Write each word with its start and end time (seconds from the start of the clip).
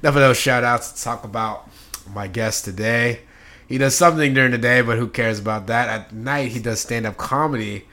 Enough 0.04 0.16
of 0.18 0.22
those 0.22 0.38
shout 0.38 0.64
outs. 0.64 1.04
Talk 1.04 1.24
about 1.24 1.68
my 2.14 2.28
guest 2.28 2.64
today. 2.64 3.22
He 3.68 3.80
does 3.80 3.96
something 3.96 4.36
during 4.36 4.52
the 4.52 4.60
day, 4.60 4.82
but 4.82 5.00
who 5.00 5.08
cares 5.08 5.40
about 5.40 5.66
that? 5.66 5.90
At 5.90 6.14
night, 6.14 6.50
he 6.50 6.60
does 6.60 6.80
stand 6.80 7.08
up 7.08 7.18
comedy. 7.18 7.86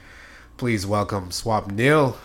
Please 0.57 0.85
welcome 0.85 1.29
Swapnil. 1.29 2.15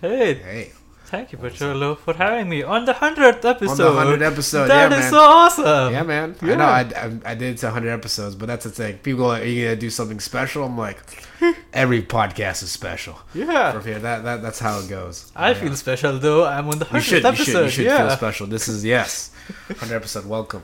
Hey, 0.00 0.34
Hey, 0.34 0.72
thank 1.06 1.32
you, 1.32 1.38
Pacholo, 1.38 1.96
for 1.98 2.14
having 2.14 2.48
me 2.48 2.62
on 2.62 2.84
the 2.84 2.92
hundredth 2.94 3.44
episode. 3.44 3.96
on 3.98 4.08
the 4.08 4.16
100th 4.24 4.32
episode, 4.32 4.66
That 4.68 4.90
yeah, 4.90 4.96
is 4.98 5.02
man. 5.04 5.10
so 5.10 5.18
awesome. 5.20 5.92
yeah, 5.92 6.02
man. 6.02 6.36
I 6.42 6.54
know 6.54 6.64
I, 6.64 6.80
I, 6.80 7.32
I 7.32 7.34
did 7.34 7.54
it 7.54 7.58
to 7.58 7.66
100 7.66 7.90
episodes, 7.90 8.34
but 8.34 8.46
that's 8.46 8.64
the 8.64 8.70
thing. 8.70 8.98
People 8.98 9.26
are, 9.26 9.38
are 9.40 9.44
you 9.44 9.64
gonna 9.64 9.76
do 9.76 9.90
something 9.90 10.20
special? 10.20 10.64
I'm 10.64 10.78
like, 10.78 10.98
every 11.72 12.02
podcast 12.02 12.62
is 12.62 12.72
special. 12.72 13.18
Yeah. 13.34 13.72
From 13.72 13.84
here, 13.84 13.98
that, 13.98 14.24
that 14.24 14.42
that's 14.42 14.58
how 14.58 14.78
it 14.80 14.88
goes. 14.88 15.30
I 15.36 15.50
Yeah. 15.50 15.54
feel 15.60 15.76
special 15.76 16.18
though. 16.18 16.46
I'm 16.46 16.68
on 16.68 16.78
the 16.78 16.84
hundredth 16.86 17.06
should, 17.08 17.22
you 17.22 17.28
episode. 17.28 17.44
should, 17.46 17.64
you 17.64 17.70
should 17.70 17.84
yeah. 17.86 18.06
feel 18.08 18.16
special. 18.16 18.46
This 18.46 18.68
is 18.68 18.84
yes, 18.84 19.30
100 19.68 19.94
episode. 19.96 20.26
Welcome. 20.26 20.62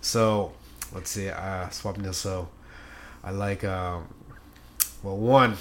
So, 0.00 0.52
let's 0.94 1.10
see. 1.10 1.28
Uh, 1.30 1.66
Swapnil. 1.68 2.14
So, 2.14 2.48
I 3.24 3.30
like. 3.32 3.64
Um, 3.64 4.06
well, 5.02 5.16
one, 5.18 5.56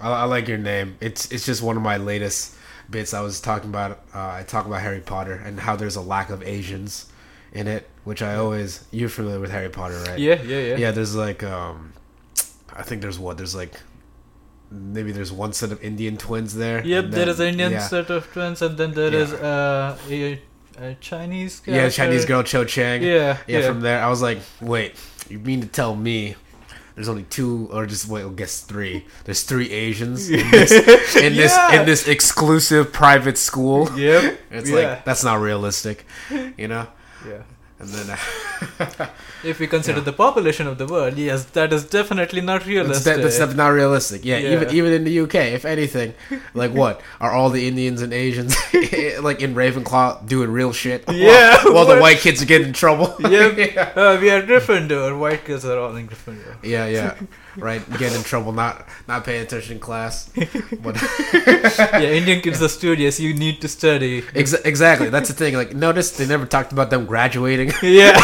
I, 0.00 0.10
I 0.10 0.24
like 0.24 0.48
your 0.48 0.58
name. 0.58 0.96
It's 1.00 1.30
it's 1.32 1.44
just 1.46 1.62
one 1.62 1.76
of 1.76 1.82
my 1.82 1.96
latest 1.96 2.54
bits. 2.90 3.14
I 3.14 3.20
was 3.20 3.40
talking 3.40 3.70
about. 3.70 4.00
Uh, 4.14 4.28
I 4.30 4.44
talk 4.46 4.66
about 4.66 4.80
Harry 4.82 5.00
Potter 5.00 5.34
and 5.34 5.58
how 5.60 5.76
there's 5.76 5.96
a 5.96 6.00
lack 6.00 6.30
of 6.30 6.42
Asians 6.42 7.06
in 7.52 7.66
it, 7.66 7.88
which 8.04 8.22
I 8.22 8.36
always. 8.36 8.84
You're 8.90 9.08
familiar 9.08 9.40
with 9.40 9.50
Harry 9.50 9.68
Potter, 9.70 9.98
right? 10.08 10.18
Yeah, 10.18 10.40
yeah, 10.42 10.58
yeah. 10.60 10.76
Yeah. 10.76 10.90
There's 10.92 11.14
like. 11.16 11.42
Um, 11.42 11.92
I 12.74 12.82
think 12.82 13.02
there's 13.02 13.18
what 13.18 13.36
there's 13.36 13.54
like. 13.54 13.80
Maybe 14.70 15.12
there's 15.12 15.32
one 15.32 15.54
set 15.54 15.72
of 15.72 15.82
Indian 15.82 16.18
twins 16.18 16.54
there. 16.54 16.84
Yep, 16.84 17.04
and 17.04 17.12
there 17.14 17.20
then- 17.24 17.28
is 17.30 17.40
an 17.40 17.46
Indian 17.48 17.72
yeah. 17.72 17.78
set 17.88 18.10
of 18.10 18.30
twins, 18.32 18.60
and 18.62 18.76
then 18.76 18.92
there 18.92 19.12
Yeah. 19.12 19.18
is 19.20 19.32
uh, 19.32 19.98
a, 20.10 20.40
a 20.78 20.94
Chinese. 21.00 21.62
Yeah. 21.66 21.88
Chinese 21.88 22.26
girl 22.26 22.42
Cho 22.42 22.64
Chang. 22.64 23.02
Yeah, 23.02 23.38
yeah, 23.46 23.60
yeah. 23.60 23.66
From 23.66 23.80
there, 23.80 24.02
I 24.04 24.10
was 24.10 24.20
like, 24.20 24.38
wait, 24.60 24.94
you 25.30 25.38
mean 25.38 25.62
to 25.62 25.66
tell 25.66 25.96
me 25.96 26.36
there's 26.98 27.08
only 27.08 27.22
two, 27.30 27.68
or 27.70 27.86
just 27.86 28.08
wait, 28.08 28.24
I 28.24 28.28
guess 28.30 28.60
three? 28.60 29.06
There's 29.22 29.44
three 29.44 29.70
Asians 29.70 30.28
in 30.28 30.38
this 30.50 30.72
in 31.14 31.36
this 31.36 31.56
in 31.72 31.86
this 31.86 32.08
exclusive 32.08 32.92
private 32.92 33.38
school. 33.38 33.88
Yep. 33.96 34.40
It's 34.50 34.68
yeah. 34.68 34.76
like 34.76 35.04
that's 35.04 35.22
not 35.22 35.40
realistic, 35.40 36.06
you 36.56 36.66
know. 36.66 36.88
yeah. 37.24 37.42
And 37.78 37.88
then 37.88 38.18
If 39.44 39.60
we 39.60 39.66
consider 39.66 39.98
Yeah. 39.98 40.04
the 40.04 40.12
population 40.12 40.66
of 40.66 40.78
the 40.78 40.86
world, 40.86 41.16
yes, 41.16 41.44
that 41.52 41.72
is 41.72 41.84
definitely 41.84 42.40
not 42.40 42.60
that's, 42.60 42.68
realistic. 42.68 43.16
de- 43.16 43.22
that's 43.22 43.54
not 43.54 43.68
realistic. 43.68 44.24
Yeah, 44.24 44.38
Yeah. 44.38 44.52
even 44.54 44.70
even 44.74 44.92
in 44.92 45.04
the 45.04 45.20
UK, 45.24 45.36
if 45.54 45.64
anything, 45.64 46.14
like 46.54 46.72
what 46.74 47.00
are 47.20 47.30
all 47.32 47.50
the 47.50 47.66
Indians 47.68 48.02
and 48.02 48.12
Asians 48.12 48.56
like 49.22 49.40
in 49.40 49.54
Ravenclaw 49.54 50.26
doing 50.28 50.50
real 50.50 50.72
shit? 50.72 51.04
Yeah, 51.08 51.62
while, 51.64 51.86
the 51.86 51.98
white 51.98 52.18
kids 52.18 52.42
are 52.42 52.46
getting 52.46 52.68
in 52.68 52.72
trouble. 52.72 53.14
Yep. 53.28 53.58
yeah. 53.58 53.92
Uh, 53.94 54.18
we 54.20 54.30
are 54.30 54.42
Gryffindor. 54.42 55.18
White 55.18 55.44
kids 55.44 55.64
are 55.64 55.78
all 55.78 55.94
in 55.96 56.08
Gryffindor. 56.08 56.56
Yeah, 56.62 56.86
yeah, 56.86 57.14
right. 57.56 57.82
Get 57.98 58.14
in 58.16 58.22
trouble, 58.22 58.52
not 58.52 58.86
not 59.06 59.24
paying 59.24 59.42
attention 59.42 59.74
in 59.74 59.80
class. 59.80 60.30
But 60.82 60.96
yeah, 61.32 62.00
Indian 62.20 62.40
kids 62.40 62.62
are 62.62 62.68
studious. 62.68 63.20
You 63.20 63.34
need 63.34 63.60
to 63.60 63.68
study. 63.68 64.24
Ex- 64.34 64.52
exactly, 64.64 65.10
that's 65.10 65.28
the 65.28 65.34
thing. 65.34 65.54
Like, 65.54 65.74
notice 65.74 66.10
they 66.16 66.26
never 66.26 66.46
talked 66.46 66.72
about 66.72 66.90
them 66.90 67.06
graduating. 67.06 67.72
Yeah. 67.82 68.16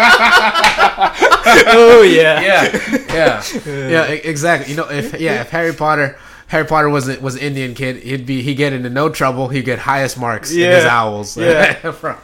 oh 1.68 2.02
yeah. 2.02 2.40
yeah, 2.40 2.96
yeah, 3.14 3.42
yeah. 3.88 4.02
Exactly. 4.04 4.70
You 4.72 4.76
know, 4.78 4.88
if 4.90 5.18
yeah, 5.20 5.40
if 5.42 5.50
Harry 5.50 5.72
Potter. 5.74 6.18
Harry 6.48 6.64
Potter 6.64 6.88
was 6.88 7.08
a, 7.08 7.16
was 7.20 7.36
an 7.36 7.42
Indian 7.42 7.74
kid. 7.74 7.98
He'd 8.02 8.26
be 8.26 8.42
he 8.42 8.56
get 8.56 8.72
into 8.72 8.90
no 8.90 9.08
trouble. 9.08 9.46
He'd 9.46 9.64
get 9.64 9.78
highest 9.78 10.18
marks 10.18 10.50
in 10.50 10.58
his 10.58 10.82
Yeah. 10.84 10.98
owls. 11.00 11.36
Yeah. 11.36 11.74
from 11.92 12.16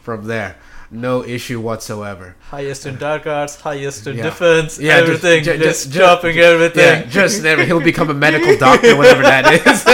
from 0.00 0.24
there, 0.26 0.56
no 0.90 1.22
issue 1.22 1.60
whatsoever. 1.60 2.34
Highest 2.48 2.86
in 2.86 2.96
dark 2.96 3.26
arts, 3.26 3.60
highest 3.60 4.06
in 4.06 4.16
Yeah. 4.16 4.22
defense, 4.22 4.78
Yeah, 4.80 4.94
everything, 4.96 5.44
ju- 5.44 5.58
just, 5.58 5.84
ju- 5.88 5.92
ju- 5.92 5.98
dropping 5.98 6.34
Yeah, 6.36 6.44
everything. 6.44 7.10
just 7.10 7.42
never. 7.48 7.62
He'll 7.64 7.78
become 7.80 8.08
a 8.08 8.14
medical 8.14 8.56
doctor, 8.56 8.96
whatever 8.96 9.22
that 9.22 9.52
is. 9.52 9.84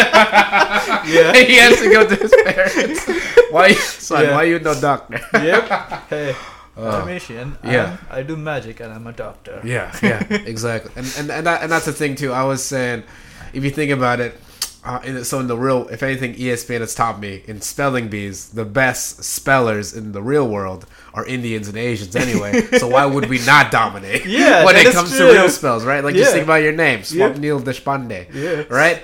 Yeah. 1.12 1.32
he 1.34 1.56
has 1.56 1.80
to 1.80 1.90
go 1.90 2.06
to 2.08 2.14
his 2.14 2.32
parents. 2.44 3.06
Why, 3.50 3.72
son? 3.72 4.22
Yeah. 4.24 4.34
Why 4.36 4.42
you 4.44 4.60
no 4.60 4.80
doctor? 4.80 5.20
yep. 5.34 5.66
Hey, 6.08 6.36
I'm 6.88 7.08
Asian. 7.08 7.58
yeah. 7.64 7.96
I'm, 8.10 8.18
I 8.18 8.22
do 8.22 8.36
magic 8.36 8.80
and 8.80 8.92
I'm 8.92 9.06
a 9.06 9.12
doctor. 9.12 9.60
Yeah, 9.64 9.94
yeah, 10.02 10.22
exactly. 10.30 10.92
And 10.96 11.06
and 11.18 11.30
and, 11.30 11.46
that, 11.46 11.62
and 11.62 11.70
that's 11.72 11.86
the 11.86 11.92
thing 11.92 12.14
too. 12.14 12.32
I 12.32 12.44
was 12.44 12.62
saying, 12.64 13.02
if 13.52 13.64
you 13.64 13.70
think 13.70 13.90
about 13.92 14.20
it, 14.20 14.38
uh, 14.84 14.98
in, 15.04 15.24
so 15.24 15.38
in 15.40 15.46
the 15.46 15.56
real, 15.58 15.88
if 15.88 16.02
anything, 16.02 16.34
ESPN 16.34 16.80
has 16.80 16.94
taught 16.94 17.20
me 17.20 17.42
in 17.46 17.60
spelling 17.60 18.08
bees, 18.08 18.48
the 18.48 18.64
best 18.64 19.22
spellers 19.24 19.92
in 19.94 20.12
the 20.12 20.22
real 20.22 20.48
world 20.48 20.86
are 21.12 21.26
Indians 21.26 21.68
and 21.68 21.76
Asians 21.76 22.16
anyway. 22.16 22.62
so 22.78 22.88
why 22.88 23.04
would 23.04 23.28
we 23.28 23.38
not 23.44 23.70
dominate? 23.70 24.24
Yeah, 24.24 24.64
when 24.64 24.76
it 24.76 24.90
comes 24.92 25.10
true. 25.10 25.26
to 25.28 25.32
real 25.34 25.50
spells, 25.50 25.84
right? 25.84 26.02
Like 26.02 26.14
just 26.14 26.32
think 26.32 26.44
about 26.44 26.62
your 26.62 26.72
name, 26.72 27.02
Swap 27.04 27.34
Yeah. 27.34 27.38
Neil 27.40 27.60
Deshpande, 27.60 28.32
Yeah. 28.32 28.62
right? 28.70 29.02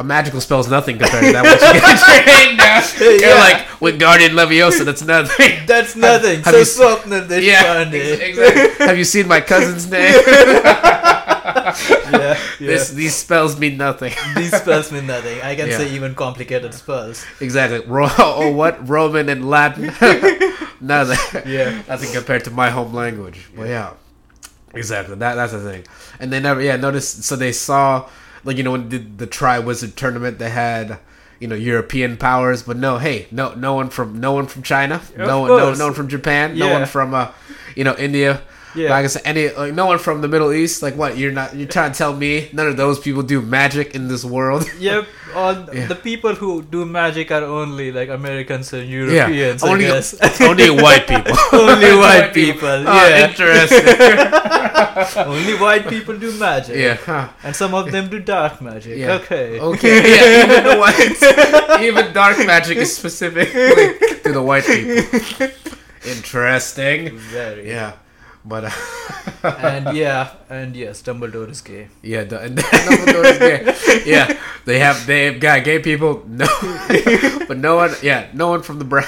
A 0.00 0.02
magical 0.02 0.40
spell 0.40 0.60
is 0.60 0.68
nothing 0.68 0.98
compared 0.98 1.24
to 1.26 1.32
that. 1.32 1.44
Once 1.44 1.60
you 1.60 1.72
get 1.76 2.98
trained, 2.98 3.20
you're 3.20 3.28
Yeah. 3.30 3.38
like 3.38 3.80
with 3.82 4.00
Wingardium 4.00 4.30
Leviosa. 4.40 4.84
That's 4.86 5.04
nothing. 5.04 5.52
That's 5.66 5.94
nothing. 5.94 6.40
have 6.42 6.54
so 6.54 6.56
you 6.56 6.62
s- 6.62 6.78
Swapnil 6.78 7.42
Yeah, 7.42 7.84
Deshpande. 7.84 8.20
exactly. 8.22 8.86
Have 8.86 8.96
you 8.96 9.04
seen 9.04 9.28
my 9.28 9.40
cousin's 9.42 9.90
name? 9.94 10.14
yeah, 10.14 11.74
yeah. 12.12 12.38
This, 12.58 12.90
these 12.90 13.14
spells 13.14 13.58
mean 13.58 13.76
nothing. 13.76 14.12
These 14.36 14.56
spells 14.56 14.90
mean 14.90 15.06
nothing. 15.06 15.40
I 15.42 15.54
can 15.54 15.68
Yeah. 15.68 15.78
say 15.78 15.90
even 15.90 16.14
complicated 16.14 16.72
spells. 16.74 17.24
exactly. 17.40 17.80
Ro- 17.86 18.08
oh, 18.18 18.50
what? 18.52 18.88
Roman 18.88 19.28
and 19.28 19.48
Latin? 19.50 19.86
nothing. 20.80 21.42
Yeah. 21.46 21.82
Nothing 21.88 22.12
compared 22.12 22.44
to 22.44 22.50
my 22.50 22.70
home 22.70 22.94
language. 22.94 23.48
But 23.56 23.68
yeah. 23.68 23.92
Exactly. 24.74 25.16
That 25.16 25.34
that's 25.34 25.52
the 25.52 25.60
thing. 25.60 25.84
And 26.20 26.32
they 26.32 26.40
never 26.40 26.62
yeah, 26.62 26.76
notice 26.76 27.08
so 27.26 27.36
they 27.36 27.52
saw 27.52 28.08
like 28.44 28.56
you 28.56 28.62
know 28.62 28.72
when 28.72 28.88
did 28.88 29.18
the 29.18 29.26
Triwizard 29.26 29.94
tournament 29.94 30.38
they 30.38 30.50
had 30.50 30.98
you 31.40 31.48
know 31.48 31.54
European 31.54 32.16
powers, 32.16 32.62
but 32.62 32.76
no, 32.76 32.98
hey, 32.98 33.26
no 33.30 33.54
no 33.54 33.74
one 33.74 33.88
from 33.88 34.20
no 34.20 34.32
one 34.32 34.46
from 34.46 34.62
China, 34.62 34.96
Of 34.96 35.16
no 35.16 35.40
one 35.40 35.48
no, 35.48 35.74
no 35.74 35.84
one 35.86 35.94
from 35.94 36.08
Japan, 36.08 36.58
no 36.58 36.70
one 36.72 36.86
from 36.86 37.14
uh 37.14 37.32
you 37.74 37.84
know 37.84 37.96
India. 37.96 38.42
Yeah. 38.74 38.90
Like 38.90 39.04
I 39.04 39.08
said, 39.08 39.22
any 39.24 39.48
like 39.50 39.74
no 39.74 39.86
one 39.86 39.98
from 39.98 40.20
the 40.20 40.28
Middle 40.28 40.52
East. 40.52 40.80
Like 40.82 40.94
what? 40.94 41.18
You're 41.18 41.32
not. 41.32 41.56
You're 41.56 41.66
trying 41.68 41.90
to 41.92 41.98
tell 41.98 42.14
me 42.14 42.48
none 42.52 42.68
of 42.68 42.76
those 42.76 43.00
people 43.00 43.22
do 43.22 43.42
magic 43.42 43.94
in 43.96 44.06
this 44.08 44.24
world? 44.24 44.64
Yep, 44.78 45.06
all 45.34 45.54
Yeah. 45.74 45.86
the 45.86 45.94
people 45.96 46.34
who 46.34 46.62
do 46.62 46.86
magic 46.86 47.30
are 47.32 47.42
only 47.44 47.90
like 47.92 48.08
Americans 48.10 48.72
and 48.72 48.88
Yeah, 48.88 49.26
Europeans. 49.28 49.62
only 49.64 49.86
I 49.86 49.88
guess. 49.88 50.40
only 50.40 50.70
white 50.70 51.06
people. 51.08 51.34
only 51.52 51.92
white 51.96 52.30
people. 52.32 52.68
Oh, 52.68 53.08
yeah, 53.08 53.28
interesting. 53.28 53.86
only 55.26 55.54
white 55.58 55.88
people 55.88 56.16
do 56.16 56.30
magic. 56.38 56.76
yeah. 56.76 56.94
Huh. 56.94 57.28
and 57.42 57.54
some 57.56 57.74
of 57.74 57.90
them 57.90 58.08
do 58.08 58.20
dark 58.20 58.60
magic. 58.62 58.98
Yeah. 58.98 59.14
Okay. 59.18 59.58
Okay. 59.60 59.96
Yeah. 60.14 60.42
Even 60.44 60.64
the 60.70 60.76
white, 60.78 61.82
even 61.82 62.12
dark 62.12 62.38
magic 62.46 62.78
is 62.78 62.94
specifically 62.96 63.98
to 64.24 64.32
the 64.32 64.42
white 64.42 64.64
people. 64.64 65.48
Interesting. 66.06 67.16
Very. 67.18 67.68
Yeah. 67.68 67.92
But 68.44 68.64
uh, 68.64 68.70
And 69.58 69.96
yeah, 69.96 70.30
and 70.48 70.74
yes, 70.76 71.02
Dumbledore 71.02 71.48
is 71.50 71.60
gay. 71.60 71.88
yeah, 72.02 72.24
the, 72.24 72.40
and 72.44 72.56
Dumbledore 72.58 73.24
is 73.24 73.38
gay. 73.38 74.10
Yeah, 74.10 74.38
they 74.64 74.78
have 74.78 75.06
they 75.06 75.24
have 75.26 75.40
got 75.40 75.64
gay 75.64 75.78
people. 75.78 76.24
No, 76.26 76.46
but 77.48 77.58
no 77.58 77.76
one. 77.76 77.92
Yeah, 78.02 78.28
no 78.32 78.48
one 78.48 78.62
from 78.62 78.78
the 78.78 78.84
brown. 78.84 79.06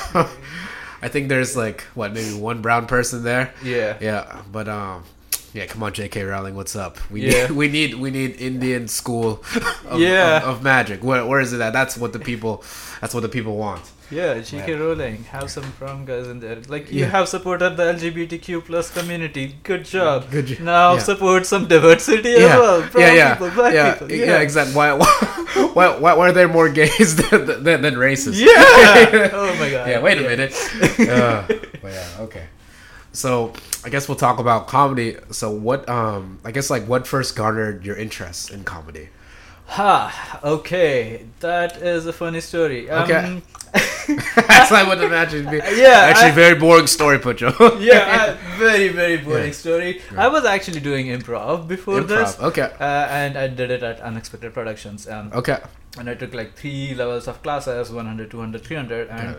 I 1.03 1.09
think 1.09 1.29
there's 1.29 1.57
like 1.57 1.83
what 1.95 2.13
maybe 2.13 2.35
one 2.39 2.61
brown 2.63 2.87
person 2.87 3.25
there. 3.25 3.53
Yeah. 3.65 3.97
Yeah, 4.01 4.43
but 4.53 4.69
um, 4.69 5.03
Yeah, 5.55 5.67
come 5.67 5.83
on, 5.83 5.93
J.K. 5.93 6.23
Rowling, 6.25 6.55
what's 6.55 6.77
up? 6.77 6.97
We 7.11 7.23
Yeah. 7.23 7.49
need 7.49 7.51
we 7.53 7.69
need 7.69 7.95
we 7.95 8.11
need 8.11 8.41
Indian 8.41 8.87
school 8.89 9.43
of, 9.89 9.99
Yeah. 10.01 10.39
of, 10.45 10.59
of 10.59 10.63
magic. 10.63 11.03
Where 11.03 11.25
where 11.27 11.41
is 11.41 11.53
it 11.53 11.61
at? 11.61 11.73
That's 11.73 11.97
what 11.97 12.13
the 12.13 12.19
people 12.21 12.63
that's 13.01 13.15
what 13.15 13.21
the 13.23 13.29
people 13.29 13.57
want. 13.57 13.83
Yeah, 14.13 14.41
J.K. 14.41 14.73
Yeah. 14.73 14.79
Rowling, 14.79 15.25
have 15.25 15.51
some 15.51 15.65
prom 15.79 16.05
guys 16.05 16.27
in 16.29 16.39
there. 16.41 16.59
Like 16.69 16.93
you 16.93 17.01
Yeah. 17.01 17.07
have 17.17 17.29
supported 17.29 17.77
the 17.79 17.85
LGBTQ 17.95 18.65
plus 18.67 18.91
community. 18.93 19.57
Good 19.63 19.85
job. 19.87 20.31
Good 20.31 20.47
jo- 20.49 20.65
Now 20.65 20.93
yeah. 20.95 20.99
support 21.01 21.47
some 21.47 21.67
diversity 21.67 22.35
as 22.35 22.43
well. 22.61 22.81
Yeah, 22.95 23.13
yeah, 23.15 23.35
people, 23.35 23.51
black 23.51 23.75
yeah, 23.75 23.93
people. 23.95 24.11
yeah, 24.13 24.39
exactly. 24.41 24.75
Why, 24.81 24.93
why, 25.75 25.97
why, 25.99 26.13
why, 26.15 26.29
are 26.29 26.33
there 26.33 26.49
more 26.49 26.69
gays 26.69 27.17
than, 27.31 27.47
than, 27.65 27.81
than 27.83 27.95
racists? 27.95 28.39
Yeah. 28.39 29.31
oh 29.33 29.57
my 29.59 29.71
god. 29.71 29.89
yeah, 29.89 30.01
wait 30.01 30.19
a 30.19 30.23
minute. 30.23 30.53
Uh, 31.01 31.45
but 31.83 31.93
yeah, 31.93 32.07
okay. 32.21 32.47
So 33.13 33.53
I 33.85 33.89
guess 33.89 34.09
we'll 34.09 34.17
talk 34.17 34.39
about 34.39 34.69
comedy. 34.69 35.17
So 35.31 35.51
what? 35.51 35.89
Um, 35.89 36.39
I 36.45 36.51
guess 36.51 36.69
like 36.71 36.85
what 36.87 37.07
first 37.07 37.35
garnered 37.37 37.85
your 37.85 37.97
interest 37.97 38.51
in 38.51 38.65
comedy? 38.65 39.09
Ha. 39.77 40.41
Okay, 40.45 41.25
that 41.41 41.77
is 41.83 42.07
a 42.07 42.13
funny 42.13 42.41
story. 42.41 42.91
Um, 42.91 43.03
Okay. 43.05 43.43
That's 44.49 44.71
what 44.71 44.81
I 44.85 44.89
would 44.89 45.03
imagine. 45.03 45.49
Be. 45.51 45.57
Yeah, 45.85 46.09
actually, 46.11 46.33
I- 46.33 46.41
very 46.45 46.57
boring 46.59 46.87
story, 46.87 47.19
Pucho. 47.19 47.49
yeah, 47.91 48.03
I, 48.39 48.59
very 48.59 48.89
very 48.89 49.17
boring 49.17 49.47
Yeah. 49.47 49.53
story. 49.65 50.03
I 50.25 50.29
was 50.29 50.45
actually 50.45 50.81
doing 50.81 51.07
improv 51.07 51.67
before 51.69 52.01
Improv. 52.01 52.09
this, 52.09 52.39
Okay. 52.51 52.69
uh, 52.81 53.07
and 53.21 53.39
I 53.39 53.47
did 53.49 53.71
it 53.71 53.83
at 53.83 54.01
Unexpected 54.01 54.53
Productions. 54.53 55.09
Um, 55.09 55.31
Okay. 55.33 55.59
and 55.99 56.11
I 56.11 56.15
took 56.15 56.35
like 56.35 56.55
three 56.55 56.95
levels 56.95 57.27
of 57.29 57.43
classes 57.43 57.91
100 57.91 58.31
200 58.31 58.63
300 58.63 59.09
and 59.11 59.37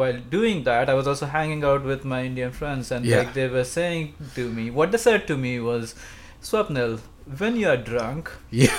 while 0.00 0.18
doing 0.34 0.62
that 0.64 0.90
I 0.90 0.94
was 0.94 1.06
also 1.12 1.26
hanging 1.26 1.62
out 1.64 1.82
with 1.92 2.04
my 2.04 2.18
Indian 2.24 2.52
friends 2.52 2.90
and 2.96 3.04
Yeah. 3.06 3.18
like 3.20 3.32
they 3.38 3.48
were 3.48 3.64
saying 3.64 4.12
to 4.34 4.48
me 4.58 4.70
what 4.80 4.92
they 4.92 4.98
said 4.98 5.26
to 5.30 5.36
me 5.44 5.52
was 5.60 5.94
Swapnil 6.42 7.00
when 7.38 7.56
you 7.56 7.68
are 7.68 7.76
drunk 7.76 8.30
Yeah. 8.50 8.72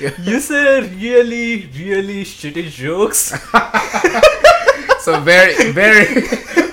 Yeah. 0.00 0.12
you 0.22 0.40
say 0.40 0.80
really 0.80 1.68
really 1.78 2.24
shitty 2.24 2.70
jokes 2.70 3.32
So 5.06 5.20
very, 5.20 5.70
very, 5.70 6.06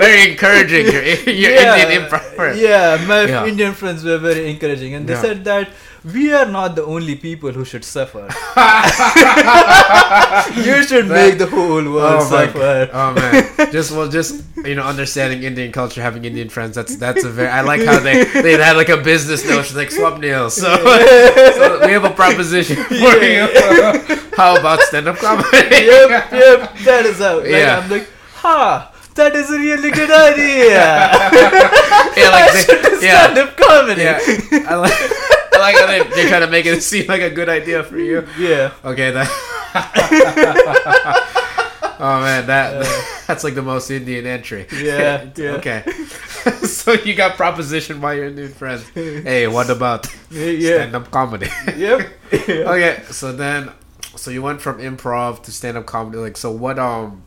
very 0.01 0.31
encouraging. 0.31 0.85
Your, 0.87 1.03
your 1.03 1.51
Indian 1.53 1.89
improv. 2.01 2.57
yeah 2.57 2.97
my 3.05 3.25
Yeah. 3.29 3.45
Indian 3.45 3.73
friends 3.73 4.03
were 4.03 4.17
very 4.17 4.49
encouraging 4.49 4.95
and 4.95 5.05
they 5.05 5.13
Yeah. 5.13 5.21
said 5.21 5.43
that 5.45 5.69
we 6.05 6.33
are 6.33 6.45
not 6.45 6.75
the 6.75 6.83
only 6.83 7.15
people 7.15 7.51
who 7.51 7.63
should 7.63 7.85
suffer 7.85 8.23
you 10.59 10.83
should 10.83 11.07
make 11.07 11.37
the 11.37 11.47
whole 11.49 11.83
world 11.83 12.21
Oh 12.23 12.29
suffer 12.29 12.89
Oh 12.93 13.13
man, 13.13 13.71
just 13.71 13.91
well, 13.91 14.09
just 14.09 14.43
you 14.65 14.75
know, 14.75 14.83
understanding 14.83 15.43
Indian 15.43 15.71
culture, 15.71 16.01
having 16.01 16.25
Indian 16.25 16.49
friends. 16.49 16.75
That's 16.75 16.95
that's 16.97 17.23
a 17.23 17.29
very. 17.29 17.47
I 17.49 17.61
like 17.61 17.83
how 17.83 17.99
they 17.99 18.23
they 18.23 18.53
had 18.53 18.75
like 18.77 18.89
a 18.89 18.97
business 18.97 19.45
notion, 19.47 19.77
like 19.77 19.91
swap 19.91 20.19
nails. 20.19 20.55
So, 20.55 20.75
so 21.57 21.85
we 21.85 21.91
have 21.93 22.03
a 22.05 22.09
proposition 22.11 22.77
for 22.83 22.93
you. 22.95 23.47
How 24.37 24.57
about 24.59 24.79
stand 24.81 25.07
up 25.07 25.17
comedy? 25.17 25.47
yep, 25.69 26.31
yep, 26.31 26.75
that 26.85 27.05
is 27.05 27.19
how. 27.19 27.37
Like, 27.37 27.47
Yeah. 27.49 27.79
I'm 27.83 27.89
like, 27.89 28.07
ha, 28.33 28.91
that 29.15 29.35
is 29.35 29.49
a 29.51 29.59
really 29.59 29.91
good 29.91 30.09
idea. 30.09 30.73
Yeah, 30.73 32.29
like 32.29 32.49
I 32.49 32.51
they- 32.53 32.63
should 32.63 32.81
do 32.81 33.05
yeah. 33.05 33.23
stand-up 33.23 33.57
comedy. 33.57 34.01
Yeah, 34.01 34.19
I 34.69 34.75
like. 34.75 35.29
Like 35.63 35.77
how 35.77 35.87
they, 35.87 36.03
they 36.03 36.29
kind 36.29 36.43
of 36.43 36.51
make 36.51 36.65
it 36.65 36.83
seem 36.91 37.07
like 37.07 37.21
a 37.21 37.29
good 37.29 37.47
idea 37.47 37.83
for 37.83 37.97
you. 37.97 38.27
Yeah. 38.37 38.73
Okay, 38.83 39.11
that. 39.11 39.29
oh 41.99 42.19
man, 42.21 42.45
that 42.47 42.85
that's 43.27 43.43
like 43.43 43.55
the 43.55 43.61
most 43.61 43.89
Indian 43.89 44.25
entry. 44.25 44.67
Yeah, 44.73 45.29
yeah. 45.35 45.51
Okay. 45.51 45.83
so 46.67 46.93
you 46.93 47.15
got 47.15 47.37
propositioned 47.37 48.01
by 48.01 48.13
your 48.15 48.25
Indian 48.25 48.51
friends. 48.51 48.87
Hey, 48.89 49.47
what 49.47 49.69
about 49.69 50.07
Yeah. 50.29 50.75
stand-up 50.83 51.09
comedy? 51.11 51.47
Yep. 51.77 52.09
okay, 52.33 53.03
so 53.09 53.31
then, 53.31 53.71
so 54.15 54.31
you 54.31 54.41
went 54.41 54.61
from 54.61 54.79
improv 54.79 55.43
to 55.43 55.51
stand-up 55.51 55.85
comedy. 55.85 56.17
Like, 56.17 56.37
so 56.37 56.51
what? 56.51 56.77
Um, 56.77 57.23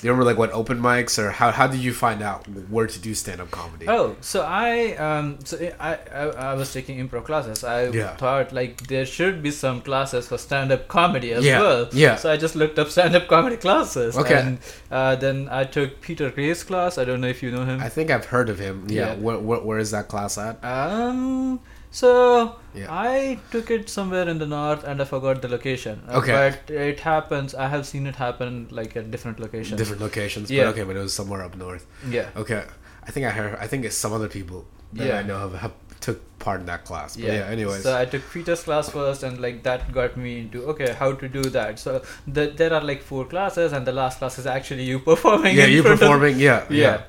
do 0.00 0.06
you 0.06 0.10
remember 0.12 0.24
like 0.24 0.38
what 0.38 0.50
open 0.52 0.78
mics 0.80 1.18
or 1.18 1.30
how 1.30 1.50
how 1.50 1.66
did 1.66 1.80
you 1.80 1.92
find 1.92 2.22
out 2.22 2.46
where 2.68 2.86
to 2.86 2.98
do 2.98 3.14
stand-up 3.14 3.50
comedy? 3.50 3.86
Oh, 3.88 4.16
so 4.20 4.42
I 4.42 4.94
um 4.96 5.38
so 5.44 5.56
I 5.80 5.98
I, 6.12 6.22
I 6.50 6.54
was 6.54 6.72
taking 6.72 6.98
improv 6.98 7.24
classes. 7.24 7.64
I 7.64 7.88
Yeah. 7.88 8.16
thought 8.16 8.52
like 8.52 8.86
there 8.88 9.06
should 9.06 9.42
be 9.42 9.50
some 9.50 9.80
classes 9.82 10.28
for 10.28 10.38
stand-up 10.38 10.88
comedy 10.88 11.32
as 11.32 11.44
Yeah, 11.44 11.60
well. 11.60 11.88
yeah. 11.92 12.16
So 12.16 12.30
I 12.30 12.36
just 12.36 12.54
looked 12.56 12.78
up 12.78 12.88
stand-up 12.88 13.26
comedy 13.28 13.56
classes. 13.56 14.16
Okay. 14.16 14.40
And 14.40 14.58
uh, 14.90 15.16
then 15.16 15.48
I 15.50 15.64
took 15.64 16.00
Peter 16.00 16.30
Gray's 16.30 16.62
class. 16.64 16.98
I 16.98 17.04
don't 17.04 17.20
know 17.20 17.28
if 17.28 17.42
you 17.42 17.50
know 17.50 17.64
him. 17.64 17.80
I 17.80 17.88
think 17.88 18.10
I've 18.10 18.26
heard 18.26 18.48
of 18.48 18.58
him. 18.58 18.86
Yeah. 18.88 19.00
Yeah. 19.00 19.14
Where, 19.16 19.38
where 19.38 19.60
where 19.60 19.78
is 19.78 19.90
that 19.92 20.08
class 20.08 20.36
at? 20.38 20.62
Um. 20.64 21.60
So 21.90 22.56
Yeah. 22.74 22.86
I 22.88 23.38
took 23.50 23.70
it 23.70 23.88
somewhere 23.88 24.28
in 24.28 24.38
the 24.38 24.46
north, 24.46 24.84
and 24.84 25.02
I 25.02 25.04
forgot 25.04 25.42
the 25.42 25.48
location. 25.48 26.02
Uh, 26.08 26.18
Okay. 26.18 26.32
But 26.66 26.70
it 26.74 27.00
happens. 27.00 27.54
I 27.54 27.68
have 27.68 27.84
seen 27.86 28.06
it 28.06 28.16
happen 28.16 28.68
like 28.70 28.96
at 28.96 29.10
different 29.10 29.40
locations. 29.40 29.76
Different 29.78 30.00
locations. 30.00 30.50
Yeah. 30.50 30.64
But 30.64 30.70
okay, 30.74 30.84
but 30.84 30.96
it 30.96 31.00
was 31.00 31.12
somewhere 31.12 31.42
up 31.42 31.56
north. 31.56 31.86
Yeah. 32.08 32.28
Okay. 32.36 32.62
I 33.06 33.10
think 33.10 33.26
I 33.26 33.30
heard. 33.30 33.56
I 33.60 33.66
think 33.66 33.84
it's 33.84 33.96
some 33.96 34.12
other 34.12 34.28
people 34.28 34.66
that 34.92 35.06
Yeah. 35.06 35.18
I 35.18 35.22
know 35.22 35.38
have, 35.38 35.54
have 35.54 35.72
took 36.00 36.20
part 36.38 36.60
in 36.60 36.66
that 36.66 36.84
class. 36.84 37.16
But 37.16 37.24
yeah. 37.26 37.46
anyways. 37.54 37.82
So 37.82 37.96
I 37.96 38.04
took 38.04 38.22
Peter's 38.32 38.62
class 38.62 38.88
first, 38.90 39.22
and 39.24 39.40
like 39.40 39.62
that 39.64 39.90
got 39.92 40.16
me 40.16 40.38
into 40.42 40.62
okay, 40.74 40.92
how 41.00 41.12
to 41.12 41.28
do 41.28 41.42
that. 41.56 41.78
So 41.80 42.02
the, 42.26 42.46
there 42.60 42.72
are 42.72 42.80
like 42.92 43.02
four 43.02 43.24
classes, 43.24 43.72
and 43.72 43.84
the 43.86 43.92
last 43.92 44.18
class 44.20 44.38
is 44.38 44.46
actually 44.46 44.84
you 44.84 44.98
performing. 45.10 45.56
yeah, 45.56 45.66
you 45.66 45.82
front 45.82 45.94
of- 45.94 46.00
performing. 46.00 46.38
Yeah. 46.38 46.64
yeah. 46.70 47.02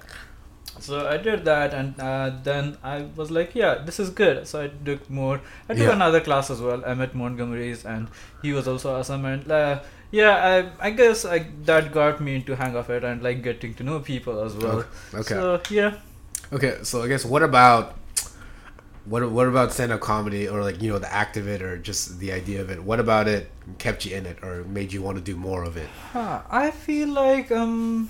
So 0.82 1.08
I 1.08 1.18
did 1.18 1.46
that, 1.46 1.74
and 1.74 2.00
uh, 2.00 2.32
then 2.44 2.78
I 2.84 3.06
was 3.16 3.32
like, 3.32 3.56
"Yeah, 3.56 3.76
this 3.86 4.00
is 4.00 4.10
good." 4.10 4.48
So 4.48 4.62
I 4.64 4.68
took 4.90 5.10
more. 5.10 5.42
I 5.70 5.74
took 5.74 5.88
Yeah. 5.88 5.94
another 5.94 6.22
class 6.22 6.50
as 6.50 6.62
well. 6.62 6.84
Emmett 6.86 7.14
Montgomery's, 7.16 7.86
and 7.86 8.08
he 8.42 8.52
was 8.54 8.68
also 8.68 8.96
awesome. 8.96 9.26
And 9.26 9.52
uh, 9.52 9.80
yeah, 10.12 10.72
I, 10.82 10.88
I 10.88 10.92
guess 10.92 11.24
I, 11.26 11.48
that 11.66 11.92
got 11.92 12.20
me 12.22 12.36
into 12.36 12.56
hang 12.56 12.76
of 12.76 12.90
it 12.90 13.04
and 13.04 13.22
like 13.24 13.44
getting 13.44 13.74
to 13.76 13.84
know 13.84 14.00
people 14.00 14.42
as 14.42 14.56
well. 14.56 14.84
Okay. 15.14 15.36
So 15.36 15.62
yeah, 15.70 15.94
Okay, 16.54 16.80
so 16.84 17.02
I 17.04 17.08
guess 17.08 17.24
what 17.26 17.44
about 17.44 17.96
what 19.06 19.30
what 19.32 19.48
about 19.48 19.72
stand 19.74 19.92
up 19.92 20.00
comedy 20.02 20.48
or 20.48 20.62
like 20.64 20.82
you 20.82 20.92
know 20.92 21.00
the 21.00 21.12
act 21.12 21.36
of 21.38 21.48
it 21.48 21.62
or 21.62 21.78
just 21.78 22.20
the 22.20 22.32
idea 22.32 22.62
of 22.62 22.70
it? 22.70 22.84
What 22.84 23.00
about 23.00 23.28
it 23.28 23.50
kept 23.80 24.06
you 24.06 24.16
in 24.16 24.26
it 24.26 24.38
or 24.44 24.64
made 24.66 24.94
you 24.94 25.02
want 25.02 25.18
to 25.18 25.24
do 25.24 25.36
more 25.36 25.64
of 25.64 25.78
it? 25.78 25.90
huh, 26.14 26.42
I 26.50 26.72
feel 26.72 27.10
like 27.10 27.52
um, 27.52 28.10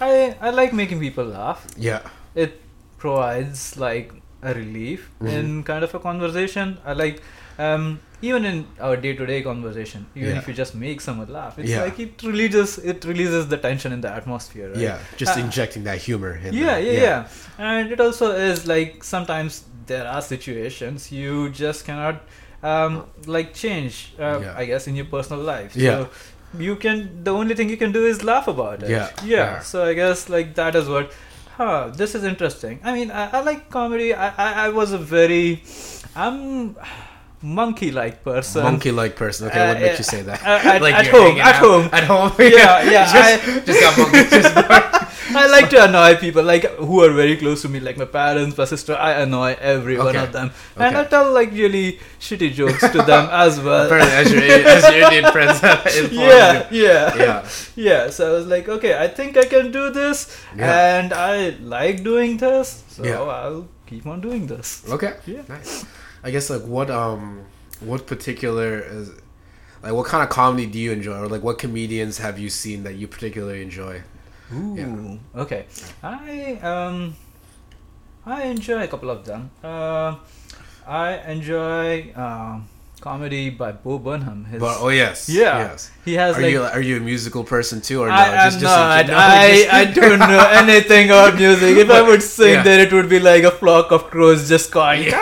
I 0.00 0.36
I 0.40 0.50
like 0.50 0.72
making 0.72 1.00
people 1.00 1.24
laugh. 1.24 1.66
Yeah. 1.76 2.00
it 2.34 2.52
provides 2.98 3.76
like 3.76 4.12
a 4.42 4.52
relief 4.54 5.08
Mhm. 5.20 5.32
in 5.38 5.62
kind 5.70 5.82
of 5.84 5.94
a 5.94 5.98
conversation. 5.98 6.78
I 6.86 6.92
like 6.92 7.22
um, 7.58 8.00
even 8.22 8.44
in 8.50 8.66
our 8.80 8.96
day-to-day 9.04 9.38
conversation, 9.42 10.06
even 10.14 10.30
Yeah. 10.30 10.38
if 10.38 10.46
you 10.48 10.54
just 10.54 10.74
make 10.74 11.00
someone 11.06 11.30
laugh, 11.38 11.58
it's 11.58 11.68
Yeah. 11.70 11.82
like 11.84 11.98
it 12.04 12.22
releases 12.22 12.78
it 12.92 13.04
releases 13.04 13.48
the 13.48 13.58
tension 13.66 13.92
in 13.96 14.00
the 14.06 14.10
atmosphere. 14.20 14.68
Right? 14.70 14.78
Yeah, 14.86 14.98
just 15.22 15.36
Uh, 15.36 15.40
injecting 15.44 15.84
that 15.84 15.98
humor 16.06 16.32
in 16.44 16.54
yeah, 16.54 16.66
there. 16.66 16.80
yeah, 16.80 17.02
yeah, 17.02 17.68
And 17.70 17.92
it 17.92 18.00
also 18.00 18.30
is 18.50 18.66
like 18.74 19.04
sometimes 19.14 19.64
there 19.86 20.06
are 20.14 20.22
situations 20.22 21.10
you 21.12 21.50
just 21.64 21.84
cannot 21.84 22.22
um, 22.62 23.04
like 23.26 23.54
change. 23.54 23.94
Uh, 24.18 24.38
Yeah. 24.44 24.54
I 24.62 24.66
guess 24.70 24.86
in 24.86 24.94
your 24.96 25.06
personal 25.16 25.42
life. 25.54 25.72
Yeah. 25.74 25.90
So 25.90 26.08
you 26.58 26.76
can. 26.76 27.22
The 27.24 27.32
only 27.32 27.54
thing 27.54 27.68
you 27.68 27.76
can 27.76 27.92
do 27.92 28.04
is 28.06 28.22
laugh 28.24 28.48
about 28.48 28.82
it. 28.82 28.90
Yeah, 28.90 29.10
Yeah. 29.24 29.36
yeah. 29.36 29.60
So 29.60 29.84
I 29.84 29.94
guess 29.94 30.28
like 30.28 30.54
that 30.56 30.74
is 30.74 30.88
what. 30.88 31.12
Huh. 31.56 31.90
This 31.94 32.14
is 32.14 32.24
interesting. 32.24 32.80
I 32.82 32.92
mean, 32.94 33.10
I, 33.10 33.30
I 33.38 33.40
like 33.42 33.68
comedy. 33.70 34.14
I, 34.14 34.28
I 34.28 34.66
I 34.66 34.68
was 34.70 34.92
a 34.92 34.98
very, 34.98 35.62
I'm 36.16 36.76
monkey 37.42 37.90
like 37.90 38.22
person. 38.24 38.62
Monkey 38.62 38.90
like 38.92 39.14
person. 39.16 39.48
Okay, 39.48 39.66
what 39.68 39.76
Uh, 39.76 39.80
makes 39.80 39.94
uh, 39.94 39.98
you 39.98 40.04
say 40.04 40.22
that? 40.22 40.42
uh, 40.42 40.68
at- 40.68 40.82
at 41.00 41.04
you're 41.04 41.12
home, 41.12 41.38
at 41.38 41.56
home. 41.56 41.88
At 41.98 42.04
home. 42.04 42.32
Yeah, 42.38 42.82
yeah, 42.82 43.12
just, 43.12 43.48
I- 43.48 43.60
just 43.60 43.80
got 43.80 43.98
monkey. 43.98 44.24
Just, 44.30 44.54
I 45.36 45.46
like 45.46 45.70
to 45.70 45.84
annoy 45.84 46.16
people, 46.16 46.42
like 46.42 46.64
who 46.76 47.02
are 47.04 47.12
very 47.12 47.36
close 47.36 47.62
to 47.62 47.68
me, 47.68 47.80
like 47.80 47.96
my 47.96 48.04
parents, 48.04 48.56
my 48.58 48.64
sister. 48.64 48.94
I 48.96 49.12
annoy 49.22 49.56
every 49.60 49.96
one 49.98 50.16
of 50.16 50.32
them, 50.32 50.50
and 50.76 50.96
I 50.96 51.04
tell 51.04 51.32
like 51.32 51.50
really 51.52 51.98
shitty 52.20 52.52
jokes 52.52 52.80
to 52.90 52.98
them 53.02 53.28
as 53.32 53.60
well. 53.60 53.86
apparently, 53.86 54.12
as 54.16 54.32
your 54.32 54.42
as 54.42 54.82
your 54.94 55.02
Indian 55.04 55.32
friends 55.32 55.62
yeah, 56.12 56.66
yeah, 56.70 57.14
you. 57.14 57.20
Yeah. 57.22 57.48
yeah. 57.76 58.10
So 58.10 58.30
I 58.30 58.32
was 58.38 58.46
like, 58.46 58.68
okay, 58.68 58.98
I 58.98 59.08
think 59.08 59.36
I 59.36 59.44
can 59.44 59.70
do 59.70 59.90
this, 59.90 60.26
Yeah. 60.56 60.98
and 60.98 61.12
I 61.12 61.50
like 61.60 62.02
doing 62.02 62.36
this, 62.38 62.82
so 62.88 63.04
Yeah. 63.04 63.20
I'll 63.22 63.68
keep 63.86 64.06
on 64.06 64.20
doing 64.20 64.46
this. 64.46 64.84
Okay. 64.88 65.14
Yeah. 65.26 65.42
Nice. 65.48 65.84
I 66.22 66.30
guess 66.30 66.50
like 66.50 66.62
what 66.62 66.90
um 66.90 67.44
what 67.80 68.06
particular 68.06 68.80
is 68.80 69.10
like 69.82 69.92
what 69.94 70.04
kind 70.06 70.22
of 70.22 70.28
comedy 70.28 70.66
do 70.66 70.78
you 70.78 70.92
enjoy 70.92 71.16
or 71.18 71.28
like 71.28 71.42
what 71.42 71.58
comedians 71.58 72.18
have 72.18 72.38
you 72.38 72.50
seen 72.50 72.82
that 72.84 72.94
you 72.96 73.08
particularly 73.08 73.62
enjoy? 73.62 74.02
Ooh, 74.52 74.74
Yeah. 74.76 75.40
okay. 75.42 75.66
I 76.02 76.58
um, 76.62 77.14
I 78.26 78.42
enjoy 78.44 78.82
a 78.82 78.88
couple 78.88 79.10
of 79.10 79.24
them. 79.24 79.50
Uh, 79.62 80.16
I 80.86 81.18
enjoy 81.28 82.12
um, 82.16 82.66
comedy 83.00 83.50
by 83.50 83.72
Bo 83.72 83.98
Burnham. 83.98 84.44
His, 84.44 84.60
But, 84.60 84.78
oh 84.80 84.88
yes, 84.88 85.28
yeah, 85.28 85.58
yes. 85.70 85.90
he 86.04 86.14
has 86.14 86.36
Are 86.36 86.42
like. 86.42 86.50
you 86.52 86.62
are 86.62 86.80
you 86.82 86.96
a 86.98 87.00
musical 87.00 87.44
person 87.44 87.80
too, 87.80 88.02
or 88.02 88.08
no? 88.08 88.14
I 88.14 88.26
am 88.26 88.50
Just- 88.50 88.60
just- 88.60 88.76
not. 88.76 89.06
no, 89.06 89.16
I, 89.16 89.48
just- 89.56 89.72
I 89.80 89.84
don't 89.86 90.18
know 90.18 90.46
anything 90.62 91.06
about 91.10 91.36
music. 91.36 91.76
If 91.78 91.88
I 91.90 92.02
would 92.02 92.22
sing, 92.22 92.54
Yeah. 92.54 92.62
then 92.62 92.80
it 92.80 92.92
would 92.92 93.08
be 93.08 93.20
like 93.20 93.44
a 93.44 93.50
flock 93.52 93.92
of 93.92 94.10
crows 94.10 94.48
just 94.48 94.70
going. 94.72 95.12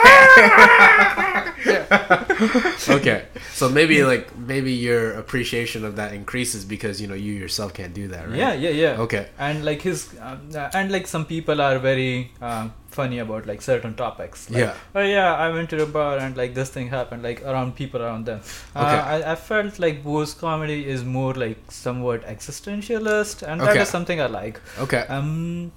okay, 2.89 3.25
so 3.53 3.69
maybe 3.69 4.03
like 4.03 4.35
maybe 4.37 4.71
your 4.73 5.13
appreciation 5.13 5.83
of 5.85 5.95
that 5.97 6.13
increases 6.13 6.65
because 6.65 7.01
you 7.01 7.07
know 7.07 7.13
you 7.15 7.33
yourself 7.33 7.73
can't 7.73 7.93
do 7.93 8.07
that, 8.09 8.27
right? 8.29 8.37
Yeah, 8.37 8.53
yeah, 8.53 8.69
yeah. 8.69 9.01
Okay. 9.01 9.27
And 9.37 9.65
like 9.65 9.81
his, 9.81 10.15
um, 10.21 10.49
uh, 10.55 10.69
and 10.73 10.91
like 10.91 11.07
some 11.07 11.25
people 11.25 11.61
are 11.61 11.79
very 11.79 12.31
um, 12.41 12.73
funny 12.87 13.19
about 13.19 13.45
like 13.45 13.61
certain 13.61 13.93
topics. 13.95 14.49
Like, 14.49 14.59
Yeah. 14.59 14.73
Oh 14.95 15.01
yeah, 15.01 15.35
I 15.35 15.49
went 15.51 15.69
to 15.71 15.81
a 15.83 15.85
bar 15.85 16.17
and 16.17 16.37
like 16.37 16.53
this 16.53 16.69
thing 16.69 16.87
happened, 16.89 17.23
like 17.23 17.41
around 17.43 17.75
people 17.75 18.01
around 18.01 18.25
them. 18.25 18.41
Uh, 18.75 18.83
Okay. 18.85 18.99
I, 19.25 19.31
I 19.33 19.35
felt 19.35 19.79
like 19.79 20.03
Bo's 20.03 20.33
comedy 20.33 20.85
is 20.87 21.03
more 21.03 21.33
like 21.33 21.57
somewhat 21.71 22.23
existentialist, 22.25 23.43
and 23.43 23.61
that 23.61 23.69
Okay. 23.69 23.81
is 23.81 23.89
something 23.89 24.21
I 24.21 24.27
like. 24.27 24.61
Okay. 24.79 25.05
Um, 25.09 25.71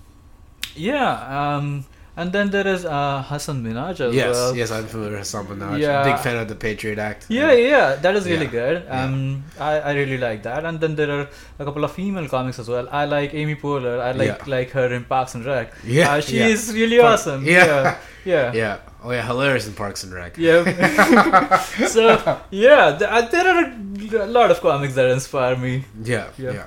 yeah. 0.74 1.56
Um, 1.56 1.84
and 2.16 2.30
then 2.32 2.50
there 2.50 2.66
is 2.66 2.84
uh, 2.84 3.22
Hasan 3.22 3.62
Minhaj 3.64 4.00
as 4.06 4.14
yes, 4.14 4.34
well. 4.34 4.54
yes, 4.56 4.70
I'm 4.70 4.86
familiar 4.86 5.12
with 5.12 5.20
Hasan 5.20 5.46
Minhaj. 5.46 5.78
Yeah. 5.80 6.02
Big 6.04 6.18
fan 6.18 6.36
of 6.36 6.46
the 6.48 6.54
Patriot 6.54 6.98
Act. 6.98 7.26
Yeah, 7.28 7.52
yeah, 7.52 7.94
that 7.96 8.14
is 8.16 8.26
really 8.26 8.44
Yeah, 8.46 8.50
good. 8.58 8.84
yeah. 8.86 9.04
Um, 9.04 9.44
I, 9.58 9.72
I 9.80 9.92
really 9.94 10.18
like 10.18 10.42
that. 10.42 10.64
And 10.66 10.78
then 10.80 10.94
there 10.96 11.10
are 11.10 11.28
a 11.58 11.64
couple 11.64 11.84
of 11.84 11.92
female 11.92 12.28
comics 12.28 12.58
as 12.58 12.68
well. 12.68 12.86
I 12.90 13.04
like 13.06 13.32
Amy 13.34 13.54
Poehler. 13.56 13.98
I 14.00 14.12
like 14.12 14.28
Yeah. 14.28 14.44
like 14.46 14.70
her 14.72 14.92
in 14.92 15.04
Parks 15.04 15.34
and 15.34 15.44
Rec. 15.46 15.72
Yeah, 15.84 16.12
uh, 16.12 16.20
she 16.20 16.38
yeah. 16.38 16.46
is 16.48 16.72
really 16.74 16.98
Par- 16.98 17.12
awesome. 17.14 17.44
yeah. 17.46 17.64
Yeah, 17.64 17.98
yeah, 18.24 18.52
Yeah. 18.62 18.78
Oh 19.04 19.10
yeah, 19.10 19.26
hilarious 19.26 19.66
in 19.66 19.72
Parks 19.74 20.04
and 20.04 20.12
Rec. 20.12 20.36
yeah. 20.36 20.62
so 21.88 22.40
yeah, 22.50 22.96
th- 22.98 23.10
uh, 23.10 23.22
there 23.32 23.46
are 23.56 24.22
a 24.22 24.26
lot 24.26 24.50
of 24.50 24.60
comics 24.60 24.94
that 24.94 25.08
inspire 25.10 25.56
me. 25.56 25.84
Yeah, 26.04 26.28
Yeah. 26.38 26.52
yeah. 26.52 26.66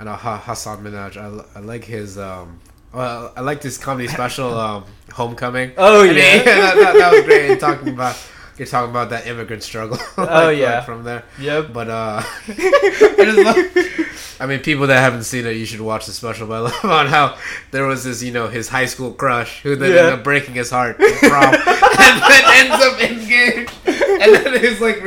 And 0.00 0.08
uh, 0.08 0.16
Ha- 0.16 0.38
Hasan 0.46 0.82
Minhaj, 0.84 1.16
I, 1.16 1.58
I 1.58 1.60
like 1.62 1.84
his. 1.84 2.18
Um, 2.18 2.58
well, 2.92 3.32
I 3.36 3.40
like 3.40 3.60
this 3.60 3.78
comedy 3.78 4.08
special, 4.08 4.52
um, 4.58 4.84
Homecoming. 5.12 5.72
Oh 5.76 6.04
And 6.08 6.16
yeah, 6.16 6.38
that, 6.42 6.74
that, 6.76 6.94
that 6.94 7.12
was 7.12 7.22
great. 7.24 7.50
And 7.50 7.60
talking 7.68 7.88
about 7.88 8.16
you're 8.58 8.66
talking 8.66 8.90
about 8.90 9.10
that 9.10 9.26
immigrant 9.26 9.62
struggle. 9.62 9.96
like- 9.96 10.18
Oh, 10.30 10.44
like 10.46 10.58
yeah. 10.58 10.82
from 10.82 11.04
there. 11.04 11.24
yep. 11.40 11.72
But 11.72 11.88
uh, 11.88 12.22
I 12.48 13.34
love. 13.44 14.06
I 14.40 14.46
mean, 14.46 14.60
people 14.60 14.86
that 14.88 14.98
haven't 15.00 15.24
seen 15.24 15.46
it, 15.46 15.56
you 15.56 15.64
should 15.64 15.80
watch 15.80 16.06
the 16.06 16.12
special. 16.12 16.46
But 16.46 16.54
I 16.54 16.58
love 16.60 16.84
on 16.84 17.06
how 17.06 17.36
there 17.70 17.86
was 17.86 18.04
this, 18.04 18.22
you 18.22 18.30
know, 18.32 18.48
his 18.48 18.68
high 18.68 18.86
school 18.86 19.12
crush 19.12 19.62
who 19.62 19.74
then 19.76 19.90
Yeah. 19.92 19.98
ended 19.98 20.12
up 20.14 20.24
breaking 20.24 20.54
his 20.54 20.70
heart 20.70 21.00
in 21.00 21.12
prom, 21.18 21.54
and 21.54 22.22
then 22.22 22.44
ends 22.70 22.84
up 22.84 23.00
engaged. 23.00 23.72
And 23.86 24.34
then 24.34 24.60
he's 24.60 24.80
like, 24.80 25.02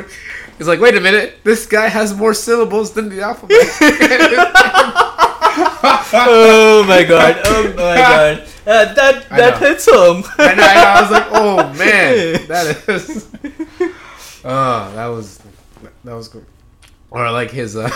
he's 0.58 0.68
like, 0.68 0.80
wait 0.80 0.96
a 0.96 1.02
minute, 1.02 1.36
this 1.44 1.66
guy 1.68 1.88
has 1.88 2.16
more 2.16 2.34
syllables 2.34 2.94
than 2.94 3.10
the 3.10 3.22
alphabet. 3.22 3.58
Oh 5.58 6.86
my 6.88 7.04
god! 7.04 7.42
Oh 7.46 7.64
my 7.70 7.74
god! 7.76 8.48
Uh, 8.68 8.94
that 8.94 9.30
that 9.30 9.58
hits 9.60 9.88
home. 9.90 10.24
I 10.38 10.56
know, 10.56 10.64
I. 10.64 10.98
I 10.98 11.02
was 11.02 11.12
like, 11.12 11.28
oh 11.32 11.74
man, 11.78 12.48
that 12.48 12.90
is. 12.90 13.28
Oh, 14.48 14.92
that 14.94 15.08
was 15.08 15.42
that 16.04 16.14
was 16.14 16.28
good. 16.28 16.46
Or 17.10 17.32
like 17.32 17.50
his, 17.50 17.76
uh, 17.76 17.90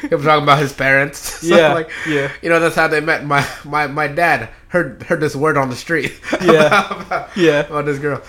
he 0.00 0.12
was 0.12 0.24
talking 0.24 0.42
about 0.42 0.58
his 0.58 0.72
parents. 0.72 1.18
So, 1.18 1.54
yeah, 1.54 1.72
like, 1.72 1.88
yeah, 2.04 2.32
you 2.42 2.48
know, 2.48 2.58
that's 2.58 2.74
how 2.74 2.88
they 2.88 3.00
met. 3.00 3.24
My 3.24 3.46
my 3.64 3.86
my 3.86 4.08
dad 4.08 4.48
heard 4.68 5.04
heard 5.04 5.20
this 5.20 5.36
word 5.36 5.56
on 5.56 5.70
the 5.70 5.76
street. 5.76 6.20
Yeah. 6.42 7.02
about, 7.02 7.36
yeah. 7.36 7.60
about 7.60 7.84
this 7.84 8.00
girl. 8.00 8.20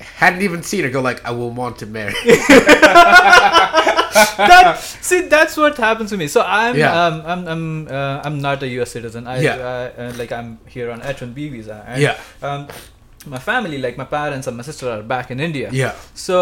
Hadn't 0.00 0.40
even 0.40 0.62
seen 0.62 0.84
her. 0.84 0.90
Go 0.90 1.02
like, 1.02 1.22
I 1.26 1.32
will 1.32 1.50
want 1.50 1.76
to 1.80 1.86
marry. 1.86 2.14
that 4.50 4.78
see 5.10 5.20
that's 5.34 5.56
what 5.56 5.76
happens 5.76 6.10
to 6.10 6.16
me 6.22 6.26
so 6.36 6.40
i'm 6.60 6.76
Yeah. 6.76 6.92
um, 7.06 7.14
i'm 7.32 7.42
i'm 7.52 7.64
uh, 7.98 8.20
i'm 8.24 8.38
not 8.48 8.62
a 8.62 8.68
us 8.82 8.90
citizen 8.96 9.26
i 9.26 9.36
Yeah. 9.40 9.56
uh, 9.70 10.02
uh, 10.02 10.12
like 10.20 10.32
i'm 10.38 10.50
here 10.74 10.88
on 10.94 11.00
h1b 11.14 11.50
visa 11.56 11.78
and, 11.88 12.00
Yeah. 12.02 12.16
um 12.48 12.68
my 13.34 13.38
family 13.50 13.78
like 13.78 13.96
my 14.04 14.08
parents 14.18 14.46
and 14.48 14.56
my 14.56 14.62
sister 14.70 14.88
are 14.94 15.02
back 15.02 15.30
in 15.34 15.38
india 15.40 15.68
yeah, 15.82 15.94
so 16.28 16.38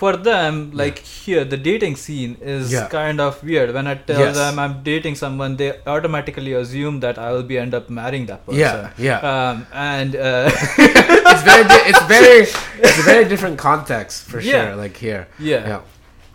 for 0.00 0.10
them 0.26 0.54
like 0.80 0.98
here 1.24 1.42
the 1.52 1.58
dating 1.68 1.94
scene 2.02 2.32
is 2.52 2.72
Yeah. 2.74 2.86
kind 2.98 3.18
of 3.26 3.42
weird 3.48 3.72
when 3.76 3.86
i 3.92 3.94
tell 4.10 4.20
Yes. 4.26 4.36
them 4.40 4.58
i'm 4.62 4.74
dating 4.90 5.14
someone 5.22 5.56
they 5.62 5.70
automatically 5.94 6.52
assume 6.60 7.00
that 7.04 7.18
i 7.26 7.28
will 7.34 7.46
be 7.52 7.58
end 7.64 7.74
up 7.78 7.90
marrying 8.00 8.24
that 8.30 8.40
person 8.46 8.60
yeah, 8.60 8.90
yeah. 9.08 9.18
um 9.32 9.66
and 9.92 10.16
uh 10.16 10.50
it's 11.32 11.42
very, 11.50 11.64
di- 11.72 11.84
it's 11.90 12.02
very, 12.16 12.40
it's 12.88 12.98
a 13.04 13.06
very 13.12 13.24
different 13.32 13.58
context 13.68 14.24
for 14.30 14.40
Yeah. 14.50 14.52
sure. 14.52 14.76
Like 14.84 14.96
here, 15.06 15.22
yeah 15.38 15.80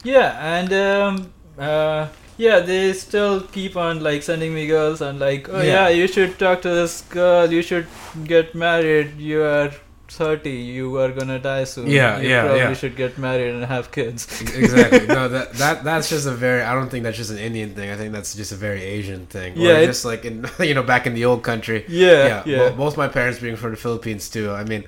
yeah, 0.05 0.13
Yeah, 0.13 0.59
and 0.59 0.74
um, 0.74 1.33
uh, 1.57 2.07
yeah, 2.38 2.59
they 2.59 2.93
still 2.93 3.41
keep 3.41 3.75
on 3.77 4.01
like 4.03 4.24
sending 4.24 4.53
me 4.53 4.67
girls 4.67 5.01
and 5.01 5.19
like, 5.19 5.50
oh 5.50 5.62
Yeah. 5.62 5.88
yeah. 5.88 5.89
you 5.89 6.07
should 6.07 6.38
talk 6.38 6.62
to 6.63 6.69
this 6.69 7.01
girl. 7.01 7.51
You 7.51 7.62
should 7.62 7.88
get 8.25 8.53
married. 8.55 9.17
You 9.17 9.43
are 9.43 9.71
thirty. 10.07 10.51
You 10.51 10.97
are 10.97 11.12
gonna 11.12 11.39
die 11.39 11.63
soon. 11.63 11.88
Yeah, 11.88 12.19
you 12.19 12.29
yeah, 12.29 12.41
probably 12.43 12.59
yeah. 12.59 12.74
should 12.74 12.95
get 12.95 13.17
married 13.17 13.53
and 13.55 13.65
have 13.65 13.91
kids. 13.91 14.27
exactly. 14.41 15.07
No, 15.07 15.27
that 15.35 15.53
that 15.53 15.83
that's 15.83 16.09
just 16.09 16.27
a 16.27 16.31
very. 16.31 16.62
I 16.62 16.74
don't 16.74 16.89
think 16.89 17.03
that's 17.03 17.17
just 17.17 17.31
an 17.31 17.38
Indian 17.39 17.74
thing. 17.74 17.89
I 17.89 17.95
think 17.97 18.12
that's 18.13 18.35
just 18.35 18.51
a 18.51 18.55
very 18.55 18.81
Asian 18.83 19.25
thing. 19.27 19.53
Yeah, 19.55 19.77
or 19.79 19.85
just 19.85 20.05
like 20.05 20.25
in 20.25 20.45
you 20.59 20.74
know 20.74 20.83
back 20.83 21.07
in 21.07 21.13
the 21.13 21.25
old 21.25 21.43
country. 21.43 21.85
Yeah, 21.88 22.43
yeah, 22.45 22.69
bo- 22.69 22.75
both 22.75 22.97
my 22.97 23.07
parents 23.07 23.39
being 23.39 23.55
from 23.55 23.71
the 23.71 23.77
Philippines 23.77 24.29
too. 24.29 24.51
I 24.51 24.63
mean, 24.63 24.83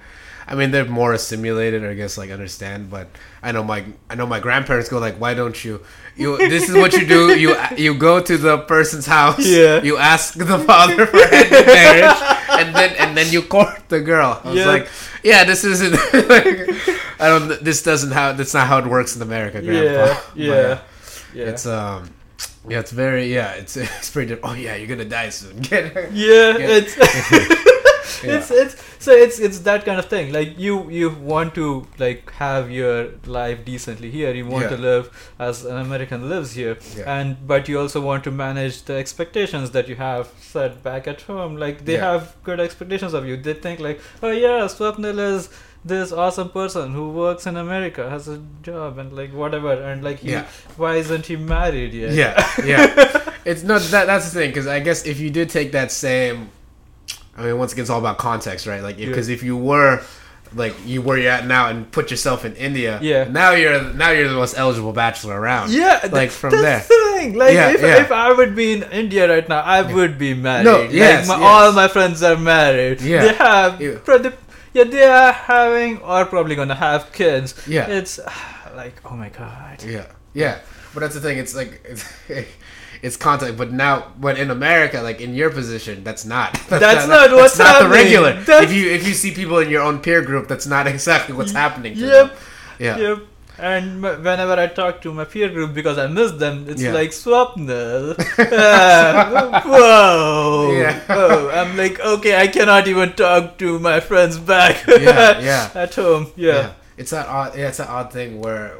I 0.48 0.56
mean 0.56 0.72
they're 0.72 0.86
more 0.86 1.14
assimilated, 1.14 1.84
or 1.84 1.90
I 1.92 1.94
guess 1.94 2.18
like 2.18 2.32
understand. 2.32 2.90
But 2.90 3.08
I 3.44 3.52
know 3.52 3.64
my 3.64 3.84
I 4.10 4.16
know 4.16 4.26
my 4.26 4.40
grandparents 4.40 4.90
go 4.90 4.98
like, 5.00 5.20
why 5.20 5.34
don't 5.34 5.64
you? 5.66 5.82
You 6.16 6.38
this 6.38 6.70
is 6.70 6.76
what 6.76 6.94
you 6.94 7.06
do. 7.06 7.38
You 7.38 7.56
you 7.78 7.94
go 7.94 8.22
to 8.22 8.38
the 8.38 8.58
person's 8.60 9.06
house. 9.06 9.46
Yeah. 9.46 9.82
You 9.84 9.98
ask 9.98 10.34
the 10.36 10.58
father 10.60 11.06
for 11.06 11.18
hand 11.28 11.46
in 11.54 11.66
marriage, 11.66 12.22
and 12.50 12.76
then 12.76 12.96
and 12.98 13.18
then 13.18 13.32
you 13.32 13.42
court 13.44 13.90
the 13.90 14.00
girl. 14.00 14.42
I 14.44 14.48
was 14.50 14.58
Yeah. 14.60 14.66
like, 14.68 14.88
yeah, 15.24 15.44
this 15.44 15.64
isn't. 15.64 15.92
like, 16.30 16.70
I 17.20 17.28
don't. 17.30 17.62
This 17.64 17.84
doesn't 17.84 18.12
how. 18.12 18.32
That's 18.34 18.54
not 18.54 18.68
how 18.68 18.78
it 18.80 18.88
works 18.88 19.16
in 19.16 19.22
America, 19.22 19.62
Grandpa. 19.62 19.84
yeah, 19.84 20.06
But, 20.06 20.38
yeah, 20.38 20.54
uh, 20.54 20.80
yeah. 21.34 21.46
It's 21.52 21.66
um. 21.66 22.10
Yeah, 22.70 22.80
it's 22.80 22.92
very 22.92 23.32
yeah. 23.34 23.52
It's 23.54 23.76
it's 23.78 24.10
pretty. 24.12 24.38
Oh 24.42 24.54
yeah, 24.54 24.76
you're 24.76 24.88
gonna 24.88 25.06
die 25.06 25.30
soon. 25.30 25.58
Get 25.70 25.94
her. 25.94 26.10
yeah, 26.14 26.58
Yeah. 26.58 26.80
it's 26.82 26.96
Yeah. 28.24 28.38
it's 28.38 28.50
it's 28.52 28.76
so 29.00 29.12
it's 29.12 29.40
it's 29.40 29.60
that 29.60 29.86
kind 29.86 30.00
of 30.00 30.06
thing. 30.06 30.32
Like 30.34 30.58
you 30.58 30.90
you 30.90 31.10
want 31.34 31.54
to 31.56 31.86
like 32.00 32.32
have 32.34 32.72
your 32.72 33.10
life 33.26 33.64
decently 33.66 34.10
here. 34.12 34.34
You 34.34 34.46
want 34.48 34.64
Yeah. 34.64 34.76
to 34.76 34.78
live 34.78 35.32
as 35.40 35.64
an 35.66 35.78
American 35.78 36.30
lives 36.30 36.54
here, 36.54 36.78
Yeah. 36.98 37.20
and 37.20 37.38
but 37.48 37.68
you 37.70 37.80
also 37.80 38.02
want 38.02 38.24
to 38.26 38.32
manage 38.32 38.84
the 38.84 38.94
expectations 38.96 39.72
that 39.72 39.88
you 39.88 39.96
have 39.96 40.30
set 40.40 40.82
back 40.84 41.08
at 41.08 41.22
home. 41.22 41.58
Like 41.58 41.86
they 41.86 41.98
have 41.98 42.36
good 42.44 42.60
expectations 42.60 43.14
of 43.14 43.26
you. 43.26 43.38
They 43.38 43.54
think 43.54 43.80
like, 43.80 44.00
oh 44.24 44.32
yeah, 44.32 44.68
Swapnil 44.68 45.20
is 45.20 45.50
this 45.86 46.12
awesome 46.12 46.50
person 46.50 46.92
who 46.94 47.10
works 47.12 47.46
in 47.46 47.56
America, 47.56 48.10
has 48.10 48.28
a 48.28 48.42
job, 48.62 48.98
and 48.98 49.14
like 49.16 49.32
whatever, 49.32 49.72
and 49.72 50.04
like 50.04 50.20
he, 50.20 50.32
Yeah. 50.32 50.46
why 50.76 50.96
isn't 50.96 51.26
he 51.28 51.36
married 51.38 51.94
yet? 51.94 52.14
Yeah, 52.14 52.66
yeah. 52.66 53.24
It's 53.46 53.64
not 53.64 53.82
that 53.92 54.08
that's 54.08 54.26
the 54.30 54.40
thing 54.40 54.50
because 54.50 54.68
I 54.68 54.80
guess 54.82 55.06
if 55.06 55.20
you 55.22 55.30
did 55.30 55.50
take 55.50 55.72
that 55.72 55.90
same, 55.92 56.50
I 57.38 57.44
mean, 57.44 57.58
once 57.58 57.74
again, 57.74 57.84
it's 57.84 57.90
all 57.90 58.00
about 58.00 58.18
context, 58.18 58.66
right? 58.68 58.82
Like, 58.82 58.98
Yeah. 58.98 59.08
because 59.08 59.30
if 59.30 59.44
you 59.44 59.56
were 59.58 60.02
like 60.56 60.74
you 60.86 61.02
where 61.02 61.18
you're 61.18 61.32
at 61.32 61.46
now 61.46 61.68
and 61.68 61.92
put 61.92 62.10
yourself 62.10 62.46
in 62.46 62.56
India, 62.56 63.00
Yeah. 63.02 63.26
now 63.30 63.52
you're 63.52 63.84
now 63.94 64.12
you're 64.12 64.30
the 64.30 64.34
most 64.36 64.58
eligible 64.58 64.94
bachelor 64.94 65.40
around. 65.40 65.72
Yeah, 65.72 66.00
Like, 66.12 66.32
from 66.32 66.52
that's 66.52 66.64
there. 66.64 66.80
the 66.80 67.20
thing. 67.20 67.34
Like 67.36 67.54
Yeah, 67.54 67.70
if, 67.72 67.82
yeah. 67.82 68.02
if 68.02 68.12
I 68.12 68.32
would 68.32 68.56
be 68.56 68.72
in 68.74 68.84
India 68.84 69.28
right 69.30 69.48
now, 69.48 69.60
I 69.62 69.82
would 69.82 70.18
be 70.18 70.34
married. 70.34 70.64
No, 70.66 70.78
Like, 70.82 70.90
my, 70.92 70.96
yes. 70.96 71.30
all 71.30 71.72
my 71.74 71.88
friends 71.90 72.24
are 72.24 72.38
married. 72.38 73.02
Yeah. 73.02 73.22
they 73.26 73.34
have. 73.34 73.82
Yeah. 73.82 74.32
yeah, 74.74 74.84
they 74.86 75.04
are 75.04 75.34
having 75.34 75.98
or 76.00 76.26
probably 76.26 76.56
gonna 76.56 76.76
have 76.76 77.12
kids. 77.12 77.54
Yeah. 77.68 77.88
it's 77.88 78.20
like 78.76 78.96
oh 79.06 79.16
my 79.16 79.30
god. 79.30 79.84
Yeah, 79.86 80.06
yeah. 80.34 80.60
But 80.94 81.02
that's 81.02 81.16
the 81.16 81.22
thing. 81.22 81.38
It's 81.40 81.54
like 81.56 81.82
it's, 81.84 82.04
it's 83.02 83.18
contact. 83.18 83.58
But 83.58 83.72
now, 83.72 84.12
but 84.20 84.38
in 84.40 84.50
America, 84.52 85.02
like 85.02 85.22
in 85.22 85.34
your 85.36 85.50
position, 85.50 86.04
that's 86.04 86.26
not. 86.26 86.54
That's 86.70 87.08
not 87.08 87.32
what's 87.32 87.58
that's 87.58 87.82
not 87.82 87.84
the 87.84 87.90
regular. 87.90 88.34
That's- 88.34 88.64
If 88.66 88.74
you 88.74 88.90
if 88.92 89.08
you 89.08 89.14
see 89.14 89.32
people 89.32 89.60
in 89.60 89.70
your 89.70 89.82
own 89.84 90.00
peer 90.00 90.22
group, 90.22 90.48
that's 90.48 90.68
not 90.68 90.88
exactly 90.96 91.36
what's 91.36 91.52
happening. 91.52 91.94
To 91.96 92.00
Yep. 92.02 92.28
Them. 92.30 92.38
Yeah. 92.80 92.98
Yep. 92.98 93.20
And 93.60 94.04
whenever 94.04 94.54
I 94.54 94.68
talk 94.68 95.02
to 95.02 95.12
my 95.12 95.26
peer 95.26 95.50
group 95.50 95.74
because 95.74 95.98
I 95.98 96.06
miss 96.06 96.32
them, 96.34 96.66
it's 96.70 96.80
Yeah. 96.82 96.94
like 96.94 97.10
Swapnil. 97.10 98.14
Uh, 98.38 99.62
whoa. 99.66 100.72
Yeah. 100.78 101.00
Whoa. 101.08 101.50
I'm 101.50 101.76
like, 101.76 102.00
okay, 102.00 102.40
I 102.40 102.48
cannot 102.48 102.88
even 102.88 103.14
talk 103.14 103.58
to 103.58 103.80
my 103.80 104.00
friends 104.00 104.38
back 104.38 104.86
Yeah, 104.88 105.40
yeah. 105.40 105.72
at 105.74 105.96
home. 105.96 106.28
Yeah. 106.36 106.74
It's 106.98 107.10
that 107.12 107.28
odd. 107.28 107.58
Yeah, 107.58 107.70
it's 107.70 107.78
that 107.78 107.90
odd 107.90 108.14
thing 108.14 108.42
where, 108.42 108.78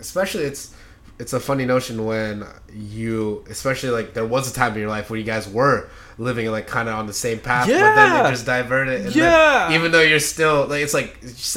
especially 0.00 0.44
it's 0.44 0.74
it's 1.22 1.32
a 1.32 1.40
funny 1.40 1.64
notion 1.74 2.04
when 2.10 2.44
you, 2.74 3.44
especially 3.48 3.90
like 3.98 4.08
there 4.12 4.26
was 4.26 4.50
a 4.50 4.54
time 4.60 4.72
in 4.74 4.80
your 4.80 4.88
life 4.96 5.08
where 5.08 5.18
you 5.22 5.24
guys 5.34 5.48
were 5.48 5.88
living 6.18 6.50
like 6.56 6.66
kind 6.76 6.88
of 6.88 6.94
on 7.00 7.06
the 7.06 7.12
same 7.26 7.38
path, 7.38 7.66
but 7.68 7.94
then 7.98 8.10
Yeah. 8.12 8.26
it 8.26 8.30
just 8.36 8.46
diverted. 8.56 9.06
And 9.06 9.14
Yeah. 9.14 9.68
Then, 9.68 9.72
even 9.76 9.92
though 9.92 10.02
you're 10.10 10.26
still 10.34 10.58
like 10.72 10.82
it's 10.82 10.94
like 11.00 11.10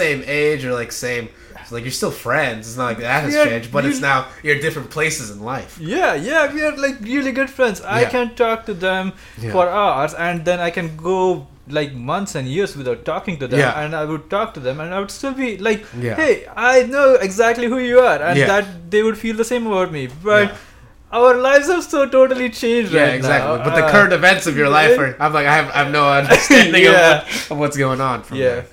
same 0.03 0.19
age 0.25 0.61
or 0.65 0.73
like 0.81 0.91
same 0.91 1.29
like 1.71 1.83
you're 1.83 1.91
still 2.03 2.11
friends. 2.27 2.67
It's 2.67 2.77
not 2.77 2.85
like 2.91 2.99
that 2.99 3.23
has 3.23 3.33
Yeah, 3.33 3.45
changed, 3.45 3.71
but 3.71 3.85
it's 3.85 3.99
now 4.11 4.27
you're 4.45 4.59
different 4.65 4.91
places 4.91 5.31
in 5.33 5.39
life. 5.41 5.79
Yeah, 5.81 6.13
yeah, 6.13 6.53
we 6.53 6.61
are 6.61 6.75
like 6.77 6.97
really 7.01 7.31
good 7.39 7.49
friends. 7.49 7.81
I 7.81 8.01
Yeah. 8.01 8.09
can 8.15 8.35
talk 8.35 8.65
to 8.69 8.73
them 8.75 9.13
Yeah. 9.41 9.51
for 9.53 9.67
hours, 9.67 10.13
and 10.13 10.45
then 10.45 10.59
I 10.59 10.69
can 10.77 10.95
go 10.95 11.47
like 11.67 11.93
months 11.93 12.35
and 12.35 12.47
years 12.47 12.75
without 12.77 13.05
talking 13.05 13.37
to 13.39 13.47
them, 13.47 13.59
Yeah. 13.59 13.79
and 13.83 13.95
I 13.95 14.05
would 14.05 14.29
talk 14.29 14.53
to 14.55 14.59
them, 14.59 14.79
and 14.79 14.93
I 14.93 14.99
would 14.99 15.11
still 15.11 15.33
be 15.33 15.57
like, 15.57 15.85
Yeah. 15.99 16.15
"Hey, 16.15 16.47
I 16.55 16.83
know 16.83 17.13
exactly 17.15 17.67
who 17.67 17.79
you 17.79 17.99
are," 17.99 18.21
and 18.21 18.37
Yeah. 18.39 18.47
that 18.47 18.91
they 18.91 19.01
would 19.03 19.17
feel 19.17 19.35
the 19.35 19.43
same 19.45 19.65
about 19.67 19.91
me. 19.91 20.07
But 20.23 20.53
our 21.11 21.33
lives 21.35 21.67
have 21.67 21.83
so 21.83 22.05
totally 22.07 22.49
changed 22.49 22.91
Yeah, 22.91 23.03
right 23.05 23.15
exactly. 23.15 23.57
now. 23.57 23.63
But 23.63 23.75
the 23.75 23.85
Uh, 23.85 23.91
current 23.91 24.13
events 24.13 24.45
of 24.47 24.55
your 24.57 24.69
life 24.69 24.97
are 24.99 25.15
I'm 25.19 25.33
like 25.33 25.47
I 25.47 25.55
have 25.55 25.69
I 25.73 25.77
have 25.83 25.91
no 25.91 26.07
understanding 26.21 26.87
of, 26.87 26.93
what, 26.93 27.51
of 27.51 27.57
what's 27.57 27.77
going 27.77 28.01
on 28.01 28.23
from 28.23 28.37
yeah, 28.37 28.43
there. 28.49 28.65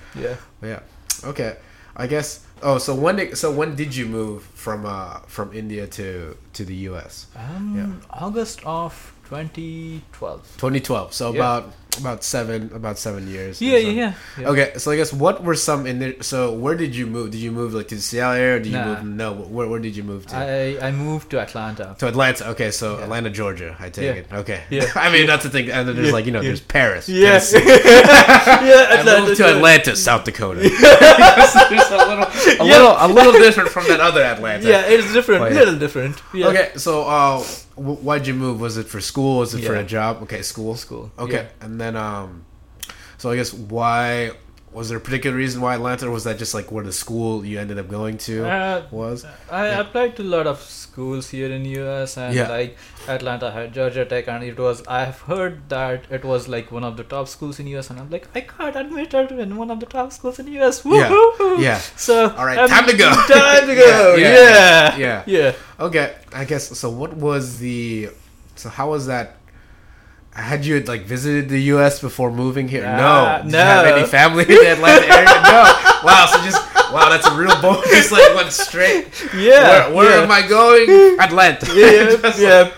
yeah. 0.62 0.68
Yeah. 0.70 1.28
Okay. 1.30 1.56
I 1.96 2.06
guess 2.06 2.40
oh 2.62 2.78
so 2.78 2.94
when 2.94 3.16
did 3.16 3.36
so 3.38 3.50
when 3.52 3.74
did 3.74 3.94
you 3.94 4.06
move 4.06 4.42
from 4.54 4.84
uh 4.86 5.20
from 5.28 5.52
India 5.52 5.86
to 5.98 6.36
to 6.54 6.64
the 6.64 6.74
US? 6.90 7.26
Um, 7.36 8.00
August 8.10 8.60
of 8.64 9.11
2012. 9.32 10.42
2012. 10.58 11.12
So 11.14 11.32
Yeah. 11.32 11.36
about 11.38 11.72
about 11.98 12.24
7 12.24 12.70
about 12.74 12.98
7 12.98 13.28
years. 13.28 13.60
Yeah, 13.60 13.72
so. 13.72 13.88
yeah, 13.88 14.12
yeah. 14.38 14.48
Okay, 14.48 14.72
so 14.78 14.90
I 14.92 14.96
guess 14.96 15.12
what 15.12 15.44
were 15.44 15.54
some 15.54 15.86
in 15.86 15.98
there? 15.98 16.14
So 16.22 16.50
where 16.54 16.74
did 16.74 16.96
you 16.96 17.06
move? 17.06 17.32
Did 17.32 17.42
you 17.42 17.52
move 17.52 17.74
like 17.74 17.88
to 17.88 17.96
the 17.96 18.00
Seattle 18.00 18.32
area? 18.40 18.56
Or 18.56 18.60
did 18.60 18.72
you 18.72 18.78
move? 18.80 19.04
No, 19.04 19.34
where, 19.34 19.68
where 19.68 19.78
did 19.78 19.94
you 19.94 20.02
move 20.02 20.24
to? 20.28 20.36
I 20.36 20.88
I 20.88 20.90
moved 20.90 21.28
to 21.32 21.40
Atlanta. 21.40 21.94
to 21.98 22.08
Atlanta. 22.08 22.48
Okay, 22.52 22.70
so 22.70 22.96
Yeah. 22.96 23.04
Atlanta, 23.04 23.28
Georgia. 23.28 23.76
I 23.78 23.90
take 23.90 24.16
it. 24.20 24.26
Okay. 24.32 24.60
Yeah. 24.70 24.88
I 25.06 25.12
mean, 25.12 25.26
that's 25.26 25.44
the 25.44 25.50
thing. 25.50 25.70
And 25.70 25.86
then 25.86 25.96
there's 25.96 26.12
like 26.16 26.24
you 26.24 26.32
know, 26.32 26.40
there's 26.42 26.64
Paris. 26.64 27.08
Yeah, 27.10 27.36
yeah. 27.52 29.04
I 29.04 29.20
moved 29.20 29.36
to. 29.36 29.44
Atlanta, 29.56 29.92
South 29.96 30.24
Dakota. 30.24 30.60
There's 30.60 31.90
a 31.92 31.98
little, 32.10 32.28
a 32.60 32.64
little, 32.72 32.94
a 33.06 33.08
little 33.08 33.32
different 33.44 33.68
from 33.68 33.84
that 33.88 34.00
other 34.00 34.22
Atlanta. 34.22 34.66
Yeah, 34.66 34.92
it's 34.92 35.12
different. 35.12 35.42
Oh, 35.42 35.46
yeah. 35.48 35.60
Little 35.60 35.78
different. 35.78 36.16
Okay, 36.34 36.72
so 36.76 37.04
uh, 37.04 37.44
why'd 37.82 38.26
you 38.26 38.34
move? 38.34 38.60
Was 38.60 38.76
it 38.76 38.86
for 38.86 39.00
school? 39.00 39.38
Was 39.38 39.54
it 39.54 39.64
for 39.64 39.74
a 39.74 39.84
job? 39.84 40.22
Okay, 40.22 40.42
school. 40.42 40.76
School, 40.76 41.10
Okay, 41.18 41.48
and 41.60 41.80
then 41.80 41.96
um, 41.96 42.44
so 43.18 43.30
I 43.30 43.36
guess 43.36 43.52
why 43.52 44.32
was 44.72 44.88
there 44.88 44.98
a 44.98 45.00
particular 45.00 45.36
reason 45.36 45.60
why 45.60 45.74
Atlanta, 45.74 46.06
or 46.06 46.10
was 46.10 46.24
that 46.24 46.38
just 46.38 46.54
like 46.54 46.72
where 46.72 46.82
the 46.84 46.92
school 46.92 47.44
you 47.44 47.58
ended 47.60 47.78
up 47.78 47.88
going 47.88 48.16
to 48.18 48.44
Uh, 48.46 48.82
was? 48.90 49.24
I 49.50 49.66
Yeah. 49.68 49.80
applied 49.80 50.16
to 50.16 50.22
a 50.22 50.30
lot 50.36 50.46
of 50.46 50.60
schools 50.62 51.28
here 51.30 51.50
in 51.56 51.64
US 51.66 52.16
and 52.16 52.34
Yeah. 52.34 52.48
like 52.48 52.76
Atlanta 53.08 53.50
had 53.50 53.72
Georgia 53.74 54.04
Tech 54.04 54.28
and 54.28 54.42
it 54.44 54.58
was 54.58 54.82
I've 54.88 55.20
heard 55.32 55.68
that 55.68 56.04
it 56.10 56.24
was 56.24 56.48
like 56.48 56.72
one 56.72 56.84
of 56.84 56.96
the 56.96 57.04
top 57.04 57.28
schools 57.28 57.60
in 57.60 57.66
US 57.74 57.90
and 57.90 58.00
I'm 58.00 58.08
like 58.10 58.28
I 58.34 58.40
can't 58.40 58.72
got 58.72 58.76
admitted 58.76 59.32
in 59.32 59.56
one 59.56 59.70
of 59.70 59.80
the 59.80 59.86
top 59.86 60.12
schools 60.12 60.38
in 60.38 60.48
US. 60.58 60.82
Yeah. 60.84 61.10
Woo-hoo-hoo. 61.10 61.60
Yeah. 61.62 61.78
So 61.96 62.30
All 62.30 62.46
right, 62.46 62.58
um, 62.58 62.68
time 62.68 62.86
to 62.86 62.96
go. 62.96 63.10
Time 63.28 63.66
to 63.66 63.74
go. 63.74 64.14
Yeah, 64.24 64.32
yeah. 64.32 64.96
yeah, 64.96 64.96
Yeah. 64.96 65.22
yeah. 65.26 65.52
Okay, 65.80 66.14
I 66.32 66.44
guess 66.44 66.68
so. 66.78 66.88
What 66.90 67.12
was 67.14 67.58
the? 67.58 68.08
So 68.56 68.68
how 68.68 68.90
was 68.90 69.06
that? 69.06 69.36
Had 70.34 70.64
you 70.64 70.80
like 70.80 71.02
visited 71.02 71.48
the 71.50 71.60
U.S. 71.76 72.00
before 72.00 72.30
moving 72.32 72.66
here? 72.68 72.84
No. 72.84 73.40
Did 73.44 73.52
you 73.52 73.58
have 73.58 73.84
no. 73.86 73.96
any 73.96 74.06
family 74.06 74.44
in 74.44 74.48
the 74.48 74.72
Atlanta 74.72 75.06
area? 75.06 75.28
No. 75.52 75.62
Wow. 76.04 76.26
So 76.32 76.42
just 76.42 76.56
wow, 76.92 77.10
that's 77.10 77.26
a 77.26 77.34
real 77.36 77.54
bonus. 77.60 78.10
Like 78.10 78.34
went 78.34 78.50
straight. 78.52 79.08
Yeah. 79.34 79.88
Where, 79.88 79.94
where 79.94 80.16
yeah. 80.16 80.22
am 80.24 80.30
I 80.30 80.42
going? 80.48 81.20
Atlanta. 81.20 81.66
yeah, 81.74 82.16
Just 82.22 82.40
yeah. 82.40 82.70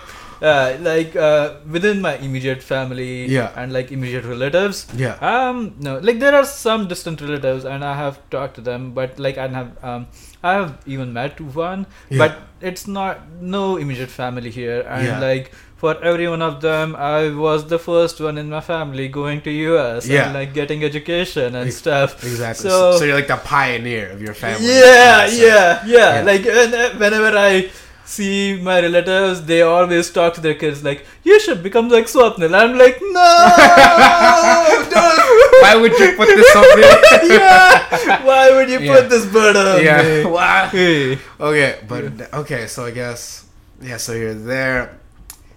Uh, 0.42 0.76
like 0.80 1.14
uh, 1.16 1.54
within 1.70 2.00
my 2.02 2.16
immediate 2.16 2.62
family 2.62 3.26
Yeah. 3.26 3.52
and 3.56 3.72
like 3.72 3.92
immediate 3.92 4.24
relatives. 4.24 4.86
Yeah. 4.94 5.14
Um, 5.22 5.74
no, 5.78 5.98
like 6.00 6.18
there 6.18 6.34
are 6.34 6.44
some 6.44 6.88
distant 6.88 7.20
relatives, 7.20 7.64
and 7.64 7.84
I 7.84 7.94
have 7.96 8.18
talked 8.30 8.56
to 8.56 8.60
them, 8.60 8.92
but 8.92 9.18
like 9.18 9.38
I 9.38 9.46
have 9.48 9.84
um, 9.84 10.06
I 10.42 10.54
have 10.54 10.78
even 10.86 11.12
met 11.12 11.40
one, 11.40 11.86
Yeah. 12.10 12.18
but 12.18 12.38
it's 12.60 12.86
not 12.86 13.20
no 13.40 13.76
immediate 13.78 14.10
family 14.10 14.50
here, 14.50 14.80
and 14.88 15.06
Yeah. 15.06 15.20
like 15.20 15.52
for 15.76 16.02
every 16.02 16.28
one 16.28 16.40
of 16.42 16.60
them, 16.60 16.94
I 16.96 17.30
was 17.30 17.66
the 17.66 17.78
first 17.78 18.20
one 18.20 18.38
in 18.38 18.48
my 18.48 18.60
family 18.60 19.08
going 19.08 19.40
to 19.42 19.50
US 19.50 20.06
Yeah. 20.06 20.24
and 20.26 20.34
like 20.34 20.54
getting 20.54 20.82
education 20.84 21.54
and 21.56 21.72
stuff. 21.72 22.22
Exactly. 22.24 22.70
So- 22.70 22.98
So, 22.98 23.04
you're 23.04 23.16
like 23.16 23.28
the 23.28 23.36
pioneer 23.36 24.10
of 24.10 24.22
your 24.22 24.34
family. 24.34 24.66
Yeah, 24.66 25.26
yeah, 25.26 25.82
yeah, 25.84 25.84
Yeah. 25.86 26.22
Like 26.30 26.44
when- 26.44 26.98
whenever 27.02 27.36
I 27.36 27.70
see 28.06 28.60
my 28.62 28.80
relatives, 28.80 29.42
they 29.50 29.60
always 29.62 30.10
talk 30.10 30.34
to 30.34 30.40
their 30.46 30.54
kids 30.62 30.84
like, 30.84 31.06
"You 31.24 31.40
should 31.40 31.62
become 31.62 31.88
like 31.88 32.06
Swapnil." 32.14 32.54
I'm 32.62 32.76
like, 32.78 32.98
"No, 33.00 33.28
don't." 34.92 35.20
Why 35.64 35.74
would 35.80 35.92
you 35.98 36.12
put 36.16 36.28
this 36.28 36.56
on 36.56 36.66
me? 36.80 36.88
yeah. 37.34 38.22
Why 38.28 38.50
would 38.56 38.68
you 38.68 38.80
Yeah. 38.80 38.94
put 38.94 39.08
this 39.08 39.24
burden 39.26 39.66
on 39.66 39.82
yeah. 39.82 40.02
me? 40.02 40.24
Wow. 40.24 40.68
Hey. 40.68 41.18
Okay, 41.40 41.70
but 41.88 42.04
okay, 42.44 42.66
so 42.66 42.84
I 42.84 42.90
guess 42.90 43.44
yeah. 43.82 43.96
So 43.96 44.12
you're 44.12 44.34
there. 44.34 44.98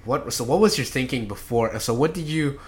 What? 0.08 0.34
So 0.34 0.44
what 0.44 0.60
was 0.60 0.78
your 0.78 0.86
thinking 0.86 1.28
before? 1.28 1.78
So 1.80 1.94
what 1.94 2.14
did 2.14 2.28
you? 2.28 2.60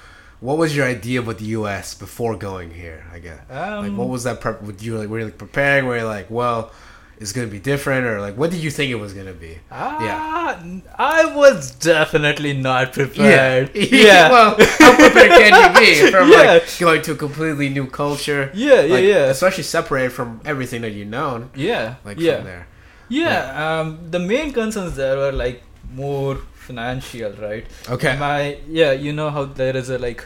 What 0.42 0.58
was 0.58 0.74
your 0.76 0.86
idea 0.88 1.20
about 1.20 1.38
the 1.40 1.46
U.S. 1.60 1.96
before 1.96 2.34
going 2.38 2.70
here? 2.72 3.00
I 3.12 3.20
guess. 3.20 3.40
like, 3.50 3.90
Um, 3.90 3.98
what 3.98 4.08
was 4.10 4.24
that? 4.26 4.40
Prep? 4.42 4.62
Would 4.62 4.82
you 4.82 4.98
like? 5.00 5.10
Were 5.10 5.20
you 5.20 5.26
like 5.26 5.38
preparing? 5.38 5.86
Were 5.86 5.98
you 5.98 6.06
like, 6.06 6.28
well, 6.30 6.72
it's 7.20 7.34
gonna 7.34 7.48
be 7.48 7.60
different, 7.60 8.06
or 8.06 8.22
like, 8.22 8.38
what 8.38 8.50
did 8.52 8.62
you 8.66 8.72
think 8.72 8.90
it 8.92 8.96
was 9.06 9.12
gonna 9.14 9.34
be? 9.48 9.58
Ah, 9.70 10.58
I 10.98 11.26
was 11.36 11.72
definitely 11.72 12.54
not 12.54 12.94
prepared. 12.94 13.72
Yeah. 13.76 13.88
Yeah. 14.10 14.32
well, 14.32 14.50
how 14.80 14.96
prepared 14.96 15.32
can 15.42 15.52
you 15.60 15.80
be 15.80 16.12
from 16.16 16.30
Yeah. 16.32 16.38
like 16.54 16.80
going 16.80 17.02
to 17.08 17.12
a 17.12 17.16
completely 17.16 17.68
new 17.68 17.88
culture? 17.88 18.50
yeah, 18.54 18.82
yeah, 18.82 18.94
Like, 18.96 19.04
yeah. 19.04 19.26
Especially 19.36 19.64
separated 19.64 20.12
from 20.14 20.40
everything 20.46 20.82
that 20.84 20.92
you 21.00 21.04
know. 21.06 21.50
Yeah. 21.56 21.96
Like 22.06 22.18
yeah. 22.20 22.36
from 22.38 22.46
there. 22.46 22.68
Yeah, 23.10 23.42
um, 23.82 23.88
the 24.12 24.20
main 24.20 24.54
concerns 24.54 24.96
there 24.96 25.18
were 25.18 25.32
like 25.34 25.64
more 25.94 26.38
financial, 26.70 27.32
right? 27.48 27.66
Okay. 27.98 28.14
My 28.26 28.40
yeah, 28.82 28.92
you 29.06 29.14
know 29.22 29.30
how 29.38 29.46
there 29.62 29.76
is 29.84 29.90
a 29.98 30.00
like 30.08 30.24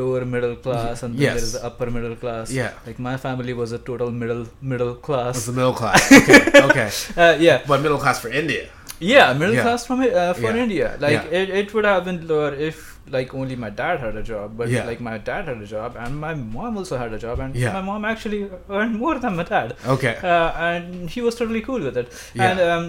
lower 0.00 0.24
middle 0.34 0.54
class 0.64 1.02
and 1.04 1.14
then 1.14 1.22
Yes. 1.26 1.34
there 1.36 1.44
is 1.48 1.52
the 1.56 1.62
upper 1.68 1.88
middle 1.96 2.14
class. 2.22 2.52
Yeah. 2.60 2.70
Like 2.86 2.98
my 3.08 3.16
family 3.24 3.54
was 3.62 3.72
a 3.78 3.80
total 3.90 4.10
middle 4.22 4.44
middle 4.74 4.94
class. 5.08 5.46
the 5.50 5.56
middle 5.58 5.74
class? 5.80 6.04
Okay. 6.20 6.38
okay. 6.68 6.88
Uh, 7.24 7.34
yeah, 7.48 7.58
But 7.72 7.80
middle 7.88 7.98
class 8.06 8.20
for 8.26 8.30
India. 8.44 8.64
yeah, 9.00 9.32
middle 9.40 9.54
Yeah. 9.58 9.64
class 9.66 9.86
from 9.90 10.00
uh, 10.02 10.32
for 10.42 10.50
Yeah. 10.54 10.64
India. 10.66 10.88
Like 11.06 11.20
Yeah. 11.20 11.38
it, 11.40 11.48
it 11.60 11.74
would 11.74 11.84
have 11.92 12.04
been 12.10 12.20
lower 12.32 12.52
if 12.70 12.76
like 13.16 13.34
only 13.40 13.56
my 13.64 13.70
dad 13.82 13.96
had 14.06 14.14
a 14.22 14.22
job, 14.32 14.56
but 14.58 14.68
Yeah. 14.74 14.84
like 14.90 15.00
my 15.10 15.16
dad 15.30 15.42
had 15.50 15.60
a 15.66 15.70
job 15.76 15.96
and 16.02 16.12
my 16.26 16.32
mom 16.56 16.76
also 16.82 16.96
had 17.04 17.12
a 17.18 17.20
job, 17.26 17.40
and 17.46 17.56
Yeah. 17.62 17.72
my 17.78 17.82
mom 17.90 18.04
actually 18.12 18.42
earned 18.70 18.94
more 19.04 19.16
than 19.24 19.34
my 19.40 19.46
dad. 19.54 19.74
Okay. 19.94 20.14
uh, 20.34 20.50
and 20.70 21.10
he 21.14 21.20
was 21.26 21.34
totally 21.40 21.62
cool 21.70 21.82
with 21.90 21.96
it. 22.02 22.08
Yeah. 22.34 22.44
And 22.50 22.60
um, 22.70 22.84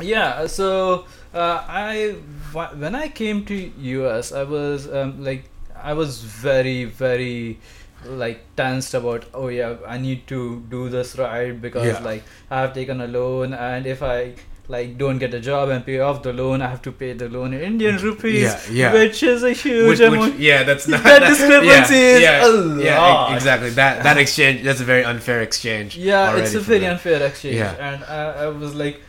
yeah, 0.00 0.46
so 0.46 1.04
uh, 1.34 1.62
I 1.68 2.16
when 2.52 2.94
I 2.94 3.08
came 3.08 3.44
to 3.46 3.54
US, 3.54 4.32
I 4.32 4.44
was 4.44 4.90
um, 4.92 5.22
like 5.24 5.44
I 5.76 5.92
was 5.94 6.22
very 6.22 6.84
very 6.84 7.58
like 8.06 8.40
tensed 8.56 8.94
about 8.94 9.26
oh 9.34 9.48
yeah 9.48 9.76
I 9.86 9.98
need 9.98 10.26
to 10.28 10.62
do 10.70 10.88
this 10.88 11.16
right 11.18 11.52
because 11.60 11.86
Yeah. 11.86 11.98
like 12.02 12.22
I 12.50 12.62
have 12.62 12.72
taken 12.72 13.00
a 13.02 13.06
loan 13.06 13.52
and 13.52 13.86
if 13.86 14.02
I 14.02 14.32
like 14.68 14.96
don't 14.96 15.18
get 15.18 15.34
a 15.34 15.40
job 15.40 15.68
and 15.68 15.84
pay 15.84 15.98
off 16.00 16.22
the 16.22 16.32
loan 16.32 16.62
I 16.62 16.68
have 16.68 16.80
to 16.82 16.92
pay 16.92 17.12
the 17.12 17.28
loan 17.28 17.52
in 17.52 17.60
Indian 17.60 17.98
rupees 17.98 18.40
Yeah, 18.40 18.60
yeah. 18.70 18.92
which 18.94 19.22
is 19.22 19.42
a 19.42 19.52
huge 19.52 19.86
Which, 19.88 20.00
amount 20.00 20.32
which, 20.32 20.40
yeah, 20.40 20.62
that's 20.62 20.88
not 20.92 21.02
That 21.02 21.28
discrepancy 21.28 21.94
is 21.96 22.22
yeah, 22.22 22.46
a 22.46 22.48
lot. 22.48 23.32
e- 23.32 23.34
exactly. 23.34 23.70
That 23.70 24.02
that 24.02 24.16
exchange 24.16 24.62
that's 24.64 24.80
a 24.80 24.84
very 24.84 25.04
unfair 25.04 25.42
exchange. 25.42 25.98
Yeah, 25.98 26.36
it's 26.36 26.54
a 26.54 26.60
very 26.60 26.86
unfair 26.86 27.22
exchange, 27.22 27.56
Yeah. 27.56 27.74
and 27.94 28.02
I, 28.04 28.44
I 28.44 28.48
was 28.48 28.74
like, 28.74 29.02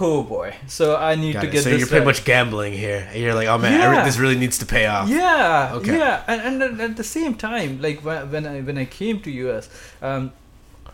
"Oh 0.00 0.22
boy!" 0.22 0.54
So 0.66 0.96
I 0.96 1.14
need 1.14 1.34
Got 1.34 1.42
to 1.42 1.48
it. 1.48 1.52
get 1.52 1.64
so 1.64 1.70
this. 1.70 1.78
you're 1.80 1.88
pretty 1.88 2.00
right. 2.06 2.06
much 2.12 2.24
gambling 2.24 2.72
here. 2.72 3.06
And 3.10 3.20
you're 3.22 3.34
like, 3.34 3.48
oh 3.48 3.58
man, 3.58 3.80
I 3.80 3.98
re- 3.98 4.04
this 4.04 4.18
really 4.18 4.36
needs 4.38 4.58
to 4.58 4.66
pay 4.66 4.86
off. 4.86 5.08
Yeah, 5.08 5.70
Okay. 5.74 5.98
yeah, 5.98 6.22
and, 6.26 6.62
and 6.62 6.80
at- 6.80 6.96
the 6.96 7.04
same 7.04 7.34
time, 7.34 7.80
like 7.80 8.04
when 8.04 8.30
when 8.30 8.46
I 8.46 8.60
when 8.60 8.78
I 8.78 8.84
came 8.86 9.20
to 9.20 9.30
US, 9.30 9.68
um, 10.02 10.32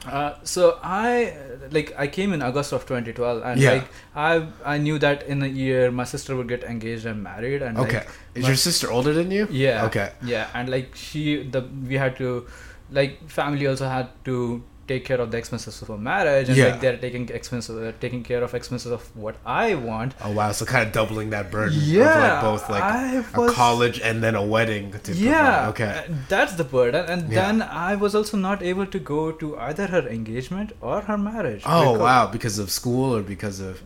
uh, 0.07 0.35
so 0.43 0.79
I 0.83 1.35
like 1.71 1.95
I 1.97 2.07
came 2.09 2.33
in 2.33 2.43
August 2.43 2.73
of 2.73 2.87
2012, 2.87 3.43
and 3.45 3.61
Yeah. 3.61 3.71
like 3.73 3.87
I 4.17 4.47
I 4.65 4.79
knew 4.79 4.99
that 4.99 5.23
in 5.25 5.43
a 5.43 5.47
year 5.47 5.91
my 5.93 6.05
sister 6.05 6.35
would 6.37 6.49
get 6.49 6.65
engaged 6.65 7.07
and 7.07 7.23
married, 7.23 7.63
and 7.63 7.79
Okay. 7.79 7.99
like, 7.99 8.09
Is 8.35 8.43
my- 8.43 8.49
your 8.49 8.57
sister 8.57 8.91
older 8.91 9.13
than 9.13 9.31
you? 9.31 9.47
Yeah. 9.51 9.85
Okay. 9.87 10.11
Yeah, 10.25 10.49
and 10.55 10.69
like 10.69 10.91
she, 10.95 11.43
the 11.45 11.63
we 11.89 11.95
had 11.97 12.17
to, 12.19 12.47
like 12.91 13.29
family 13.29 13.67
also 13.67 13.87
had 13.89 14.09
to 14.25 14.63
take 14.93 15.05
care 15.11 15.21
of 15.25 15.31
the 15.35 15.39
expenses 15.43 15.81
of 15.85 15.91
a 15.97 15.99
marriage, 16.11 16.49
and 16.49 16.57
Yeah. 16.59 16.69
like 16.71 16.81
they're 16.85 17.01
taking 17.07 17.25
expenses, 17.41 17.77
uh, 17.77 17.93
taking 18.05 18.23
care 18.31 18.43
of 18.49 18.55
expenses 18.61 18.93
of 18.99 19.03
what 19.27 19.37
I 19.47 19.67
want. 19.89 20.15
Oh 20.25 20.33
wow, 20.39 20.51
so 20.61 20.65
kind 20.75 20.87
of 20.87 20.93
doubling 20.99 21.31
that 21.37 21.51
burden 21.57 21.79
of 21.79 21.87
Yeah, 21.99 22.15
like 22.25 22.41
both 22.49 22.65
like 22.77 22.83
I 22.83 23.05
a 23.21 23.41
was- 23.41 23.55
college 23.63 24.01
and 24.11 24.23
then 24.27 24.35
a 24.43 24.45
wedding 24.55 24.87
to 25.09 25.13
Yeah, 25.13 25.39
provide. 25.39 25.69
Okay. 25.75 25.93
uh, 25.99 26.17
that's 26.35 26.55
the 26.63 26.69
burden, 26.77 27.05
and 27.15 27.23
Yeah. 27.33 27.41
then 27.43 27.63
I 27.91 27.95
was 28.05 28.15
also 28.21 28.37
not 28.49 28.63
able 28.73 28.87
to 28.97 29.01
go 29.13 29.21
to 29.45 29.53
either 29.69 29.87
her 29.95 30.03
engagement 30.19 30.73
or 30.81 30.97
her 31.11 31.19
marriage. 31.29 31.63
Oh 31.67 31.81
because 31.83 32.01
wow, 32.07 32.23
because 32.37 32.59
of 32.67 32.71
school 32.81 33.17
or 33.17 33.23
because 33.33 33.61
of 33.71 33.81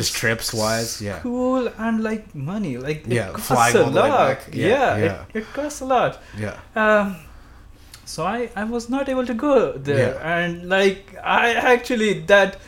just 0.00 0.14
trips 0.22 0.52
wise? 0.62 0.90
Yeah. 1.08 1.20
School 1.20 1.70
and 1.86 2.02
like 2.08 2.24
money, 2.52 2.74
like 2.88 3.06
it 3.06 3.12
Yeah, 3.20 3.28
costs 3.36 3.48
flying 3.48 3.76
a 3.76 3.84
all 3.84 3.90
the 4.00 4.02
way 4.02 4.10
lot. 4.16 4.28
back. 4.28 4.40
Yeah, 4.52 4.66
Yeah, 4.72 5.04
yeah. 5.06 5.22
It, 5.34 5.38
it 5.42 5.52
costs 5.60 5.80
a 5.86 5.88
lot. 5.94 6.12
Yeah. 6.46 6.54
Um, 6.84 7.16
so 8.14 8.24
I, 8.24 8.48
I 8.62 8.64
was 8.76 8.88
not 8.94 9.08
able 9.16 9.26
to 9.26 9.34
go 9.34 9.72
there 9.90 10.14
Yeah. 10.14 10.32
and 10.38 10.68
like 10.68 11.14
I 11.42 11.52
actually 11.74 12.10
that 12.32 12.58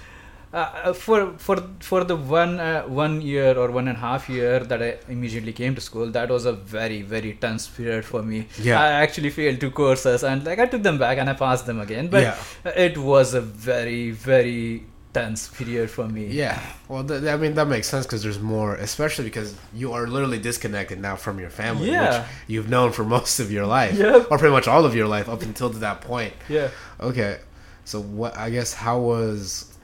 uh, 0.53 0.93
for 1.05 1.19
for 1.47 1.57
for 1.89 2.05
the 2.11 2.17
one 2.17 2.59
uh, 2.59 2.83
one 3.05 3.21
year 3.21 3.51
or 3.63 3.67
one 3.79 3.87
and 3.93 3.99
a 3.99 4.01
half 4.01 4.29
year 4.37 4.61
that 4.71 4.83
I 4.83 4.91
immediately 5.17 5.53
came 5.53 5.75
to 5.79 5.83
school 5.89 6.07
that 6.19 6.31
was 6.37 6.47
a 6.47 6.55
very 6.77 7.01
very 7.15 7.33
tense 7.47 7.67
period 7.79 8.05
for 8.13 8.23
me 8.23 8.39
Yeah. 8.69 8.81
I 8.85 8.89
actually 9.07 9.31
failed 9.39 9.61
two 9.65 9.71
courses 9.83 10.25
and 10.25 10.45
like 10.51 10.59
I 10.59 10.67
took 10.75 10.83
them 10.83 10.99
back 11.07 11.19
and 11.19 11.29
I 11.29 11.35
passed 11.47 11.67
them 11.67 11.81
again 11.89 12.09
but 12.09 12.23
Yeah. 12.23 12.73
it 12.89 12.97
was 12.97 13.35
a 13.35 13.43
very 13.43 14.11
very 14.11 14.85
tense 15.15 15.49
period 15.49 15.91
for 15.91 16.07
me 16.07 16.27
Yeah, 16.27 16.61
well, 16.89 17.03
th- 17.03 17.25
I 17.25 17.37
mean 17.37 17.55
that 17.55 17.67
makes 17.67 17.89
sense 17.89 18.05
because 18.07 18.23
there's 18.23 18.39
more, 18.39 18.75
especially 18.77 19.25
because 19.25 19.55
you 19.75 19.93
are 19.93 20.07
literally 20.07 20.39
disconnected 20.39 21.01
now 21.01 21.17
from 21.17 21.39
your 21.41 21.51
family, 21.51 21.91
Yeah. 21.91 22.21
which 22.23 22.29
you've 22.47 22.69
known 22.69 22.93
for 22.93 23.05
most 23.17 23.41
of 23.41 23.51
your 23.51 23.67
life, 23.67 23.95
Yep. 23.97 24.29
or 24.31 24.39
pretty 24.39 24.53
much 24.53 24.69
all 24.69 24.85
of 24.85 24.95
your 24.95 25.07
life 25.09 25.29
up 25.29 25.43
until 25.43 25.71
to 25.71 25.79
that 25.79 26.03
point. 26.03 26.35
yeah 26.49 26.69
Okay, 27.01 27.39
so 27.85 28.01
what? 28.01 28.37
I 28.37 28.51
guess 28.51 28.75
how 28.75 28.99
was? 29.01 29.75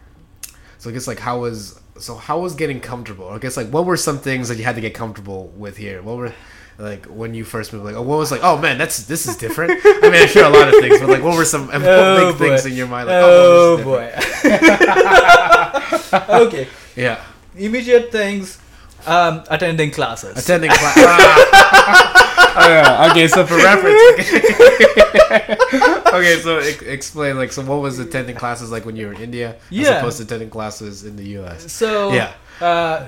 So 0.79 0.91
I 0.91 0.93
guess 0.93 1.07
like 1.07 1.19
how 1.21 1.41
was? 1.41 1.81
So 1.99 2.17
how 2.17 2.41
was 2.41 2.55
getting 2.55 2.81
comfortable? 2.81 3.29
I 3.31 3.39
guess 3.39 3.57
like 3.57 3.69
what 3.71 3.87
were 3.87 3.97
some 3.97 4.19
things 4.19 4.49
that 4.49 4.59
you 4.59 4.65
had 4.65 4.75
to 4.75 4.81
get 4.83 4.95
comfortable 4.95 5.47
with 5.57 5.77
here? 5.79 6.03
What 6.03 6.17
were 6.19 6.33
like 6.79 7.07
when 7.07 7.35
you 7.35 7.45
first 7.45 7.73
moved? 7.73 7.85
Like, 7.85 7.95
oh, 7.95 8.03
what 8.03 8.19
was 8.19 8.31
like? 8.33 8.41
Oh 8.43 8.59
man, 8.59 8.79
that's 8.79 9.05
this 9.07 9.27
is 9.27 9.37
different. 9.37 9.73
I 9.85 10.01
mean, 10.11 10.23
I'm 10.23 10.29
sure 10.29 10.45
a 10.45 10.49
lot 10.49 10.69
of 10.69 10.75
things, 10.81 10.99
but 11.01 11.09
like, 11.09 11.23
what 11.23 11.37
were 11.37 11.45
some 11.45 11.71
Oh, 11.73 12.33
big 12.33 12.39
things 12.39 12.67
in 12.67 12.73
your 12.75 12.89
mind? 12.89 13.09
Like, 13.09 13.23
oh 13.23 13.79
is 13.79 13.85
boy 13.85 14.11
okay 16.45 16.69
yeah. 16.97 17.21
immediate 17.57 18.11
things 18.13 18.59
um 19.07 19.43
attending 19.51 19.91
classes 19.91 20.37
Attending 20.39 20.71
class. 20.71 20.97
Ah. 22.57 23.07
oh. 23.07 23.11
Okay, 23.11 23.27
so 23.27 23.45
for 23.45 23.57
reference. 23.57 23.99
okay, 26.15 26.39
so 26.41 26.61
e- 26.61 26.89
explain 26.93 27.37
like 27.37 27.51
so 27.51 27.63
what 27.65 27.81
was 27.83 27.99
attending 27.99 28.37
classes 28.37 28.71
like 28.71 28.87
when 28.87 28.95
you 28.95 29.09
were 29.09 29.13
in 29.15 29.23
India 29.23 29.57
as 29.57 29.61
Yeah. 29.71 29.99
opposed 29.99 30.19
to 30.19 30.23
attending 30.23 30.51
classes 30.51 31.03
in 31.05 31.17
the 31.17 31.25
U.S. 31.41 31.73
So 31.73 32.13
Yeah. 32.13 32.33
uh, 32.61 33.07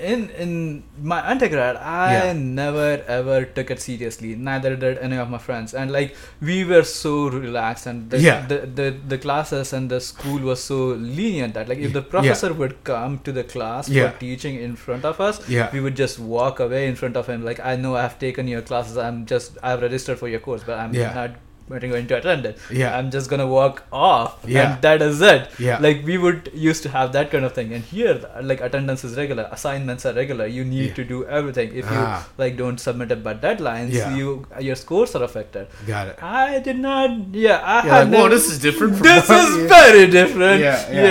in 0.00 0.30
in 0.30 0.82
my 1.02 1.18
undergrad, 1.30 1.76
I 1.76 2.12
Yeah. 2.14 2.32
never 2.32 3.02
ever 3.06 3.44
took 3.44 3.70
it 3.70 3.80
seriously. 3.80 4.34
Neither 4.34 4.76
did 4.76 4.98
any 4.98 5.16
of 5.16 5.30
my 5.30 5.38
friends, 5.38 5.74
and 5.74 5.90
like 5.90 6.14
we 6.40 6.64
were 6.64 6.82
so 6.82 7.28
relaxed, 7.28 7.86
and 7.86 8.10
the 8.10 8.18
Yeah. 8.20 8.46
the, 8.46 8.58
the, 8.80 8.94
the 9.14 9.18
classes 9.18 9.72
and 9.72 9.90
the 9.90 10.00
school 10.00 10.40
was 10.40 10.62
so 10.62 10.78
lenient 11.20 11.54
that 11.54 11.68
like 11.68 11.78
if 11.78 11.92
the 11.92 12.02
professor 12.02 12.52
would 12.52 12.82
come 12.84 13.18
to 13.20 13.32
the 13.32 13.44
class 13.44 13.88
Yeah. 13.88 14.10
for 14.10 14.18
teaching 14.20 14.56
in 14.60 14.76
front 14.76 15.04
of 15.04 15.20
us, 15.20 15.40
Yeah. 15.48 15.70
we 15.72 15.80
would 15.80 15.96
just 15.96 16.18
walk 16.18 16.60
away 16.60 16.86
in 16.88 16.94
front 16.96 17.16
of 17.16 17.26
him. 17.26 17.44
Like 17.44 17.60
I 17.60 17.76
know 17.76 17.96
I've 17.96 18.18
taken 18.18 18.48
your 18.48 18.62
classes. 18.62 18.96
I'm 18.98 19.24
just 19.26 19.58
I've 19.62 19.82
registered 19.82 20.18
for 20.18 20.28
your 20.28 20.40
course, 20.40 20.62
but 20.64 20.78
I'm 20.78 20.94
Yeah. 20.94 21.12
not 21.14 21.30
going 21.68 22.06
to 22.06 22.16
attend 22.16 22.46
it. 22.46 22.58
Yeah. 22.70 22.96
I'm 22.96 23.10
just 23.10 23.28
gonna 23.28 23.46
walk 23.46 23.82
off, 23.92 24.38
Yeah. 24.46 24.72
and 24.74 24.82
that 24.82 25.02
is 25.02 25.20
it 25.20 25.50
Yeah. 25.58 25.78
like 25.80 26.04
we 26.04 26.16
would 26.16 26.50
used 26.54 26.82
to 26.84 26.88
have 26.90 27.12
that 27.12 27.30
kind 27.30 27.44
of 27.44 27.52
thing 27.54 27.72
and 27.72 27.82
here 27.84 28.20
like 28.42 28.60
attendance 28.60 29.02
is 29.04 29.16
regular 29.16 29.48
assignments 29.50 30.06
are 30.06 30.12
regular 30.12 30.46
you 30.46 30.64
need 30.64 30.88
Yeah. 30.90 30.94
to 30.94 31.04
do 31.04 31.24
everything 31.26 31.70
if 31.70 31.84
you 31.90 31.98
Ah. 31.98 32.26
like 32.38 32.56
don't 32.56 32.78
submit 32.78 33.10
it 33.10 33.22
by 33.24 33.34
deadlines 33.34 33.92
Yeah. 33.92 34.14
you 34.14 34.46
your 34.60 34.76
scores 34.76 35.14
are 35.16 35.24
affected 35.24 35.66
Got 35.86 36.08
it. 36.08 36.22
i 36.22 36.60
did 36.60 36.78
not 36.78 37.10
yeah 37.32 37.60
i 37.64 37.82
You're 37.84 37.94
had 37.94 38.04
like, 38.10 38.14
whoa, 38.14 38.22
never- 38.22 38.34
this 38.36 38.48
is 38.52 38.58
different 38.60 38.96
from 38.96 39.06
this 39.08 39.28
what- 39.28 39.48
is 39.48 39.56
yeah. 39.58 39.68
very 39.68 40.06
different 40.06 40.60
Yeah, 40.60 40.78
yeah. 40.92 41.08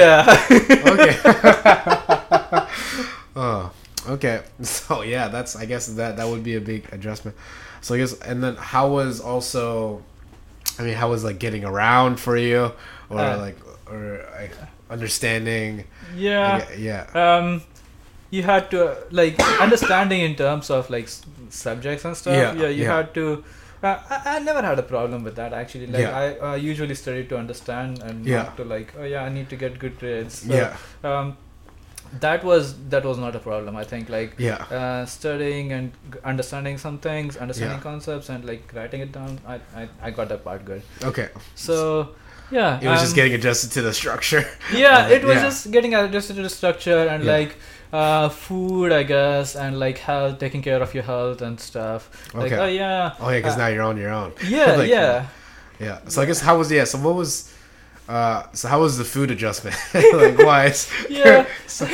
yeah, 0.50 0.92
okay. 0.94 1.14
oh, 3.36 3.72
okay. 4.10 4.42
So 4.62 5.02
yeah, 5.02 5.28
that's 5.28 5.56
I 5.56 5.66
guess 5.66 5.88
that 5.88 6.18
that 6.18 6.28
would 6.28 6.44
be 6.44 6.56
a 6.56 6.62
big 6.62 6.86
adjustment. 6.94 7.36
So 7.82 7.96
I 7.96 7.98
guess 8.00 8.14
and 8.22 8.44
then 8.44 8.56
how 8.56 8.90
was 8.90 9.20
also, 9.20 10.02
I 10.80 10.84
mean, 10.84 10.94
how 10.96 11.10
was 11.10 11.24
like 11.24 11.40
getting 11.40 11.64
around 11.66 12.20
for 12.20 12.36
you, 12.38 12.72
or 13.10 13.20
Uh, 13.20 13.38
like 13.38 13.58
or 13.92 14.26
like, 14.40 14.52
understanding? 14.90 15.86
yeah. 16.16 16.60
Gue- 16.66 16.78
yeah. 16.88 17.06
um 17.24 17.62
you 18.32 18.44
had 18.44 18.70
to 18.72 18.80
uh, 18.86 18.96
like 19.12 19.40
understanding 19.62 20.22
in 20.22 20.36
terms 20.36 20.70
of 20.70 20.90
like 20.90 21.06
s- 21.06 21.22
subjects 21.50 22.04
and 22.06 22.18
stuff 22.18 22.34
Yeah, 22.36 22.54
yeah, 22.64 22.68
you 22.80 22.84
yeah. 22.84 22.96
had 22.98 23.14
to 23.14 23.44
uh, 23.84 23.98
I, 24.10 24.36
I 24.36 24.40
never 24.40 24.62
had 24.62 24.80
a 24.80 24.84
problem 24.84 25.24
with 25.24 25.36
that 25.36 25.54
actually 25.54 25.88
like 25.88 26.02
Yeah. 26.02 26.18
i 26.24 26.26
uh, 26.48 26.56
usually 26.56 26.96
study 26.96 27.24
to 27.32 27.38
understand 27.38 28.02
and 28.02 28.26
Yeah. 28.26 28.44
not 28.44 28.58
to 28.58 28.64
like 28.66 28.94
oh 29.00 29.04
yeah 29.14 29.24
i 29.24 29.30
need 29.30 29.48
to 29.50 29.56
get 29.56 29.78
good 29.80 30.00
grades 30.00 30.40
So, 30.48 30.54
yeah. 30.56 30.76
um 31.04 31.38
that 32.20 32.44
was 32.44 32.74
that 32.90 33.04
was 33.04 33.18
not 33.18 33.36
a 33.36 33.40
problem 33.40 33.76
i 33.76 33.84
think 33.84 34.10
like 34.10 34.34
Yeah. 34.38 34.64
uh, 34.80 35.06
studying 35.06 35.72
and 35.74 35.92
understanding 36.24 36.78
some 36.78 36.98
things 37.00 37.38
understanding 37.38 37.78
Yeah. 37.78 37.84
concepts 37.84 38.30
and 38.30 38.46
like 38.46 38.72
writing 38.74 39.02
it 39.02 39.12
down 39.12 39.40
I, 39.48 39.56
I 39.76 39.90
i 40.02 40.12
got 40.12 40.30
that 40.30 40.44
part 40.44 40.66
good 40.66 40.82
Okay. 41.04 41.30
so 41.56 42.10
yeah 42.52 42.80
It 42.82 42.88
was 42.88 43.02
just 43.02 43.12
um, 43.14 43.16
getting 43.16 43.34
adjusted 43.34 43.72
to 43.72 43.82
the 43.82 43.94
structure. 43.94 44.46
yeah 44.74 45.06
Uh, 45.06 45.10
it 45.10 45.24
was 45.24 45.36
yeah. 45.36 45.44
just 45.44 45.72
getting 45.72 45.94
adjusted 45.96 46.36
to 46.36 46.44
the 46.44 46.50
structure 46.50 47.08
and 47.08 47.24
Yeah. 47.24 47.32
like 47.38 47.56
uh 47.94 48.30
food 48.30 48.92
i 48.92 49.04
guess 49.04 49.56
and 49.56 49.80
like 49.80 49.98
health 49.98 50.38
taking 50.40 50.62
care 50.62 50.82
of 50.82 50.94
your 50.94 51.04
health 51.04 51.42
and 51.42 51.60
stuff 51.60 52.10
like 52.34 52.52
Okay. 52.52 52.58
oh 52.64 52.68
yeah 52.68 53.14
Oh 53.20 53.30
yeah, 53.30 53.38
because 53.40 53.56
Uh, 53.56 53.64
now 53.64 53.68
you're 53.68 53.84
on 53.84 53.98
your 53.98 54.12
own. 54.12 54.32
yeah 54.58 54.76
Like, 54.76 54.90
yeah 54.90 55.26
Yeah. 55.80 56.00
So 56.08 56.22
I 56.22 56.26
guess 56.26 56.40
how 56.42 56.58
was 56.58 56.72
yeah? 56.72 56.86
So 56.86 56.98
what 57.00 57.16
was, 57.16 57.52
uh, 58.08 58.44
so 58.54 58.68
how 58.68 58.82
was 58.82 58.98
the 58.98 59.06
food 59.06 59.32
adjustment? 59.32 59.76
like 59.94 60.38
wise? 60.38 60.92
yeah 61.10 61.46
so 61.68 61.88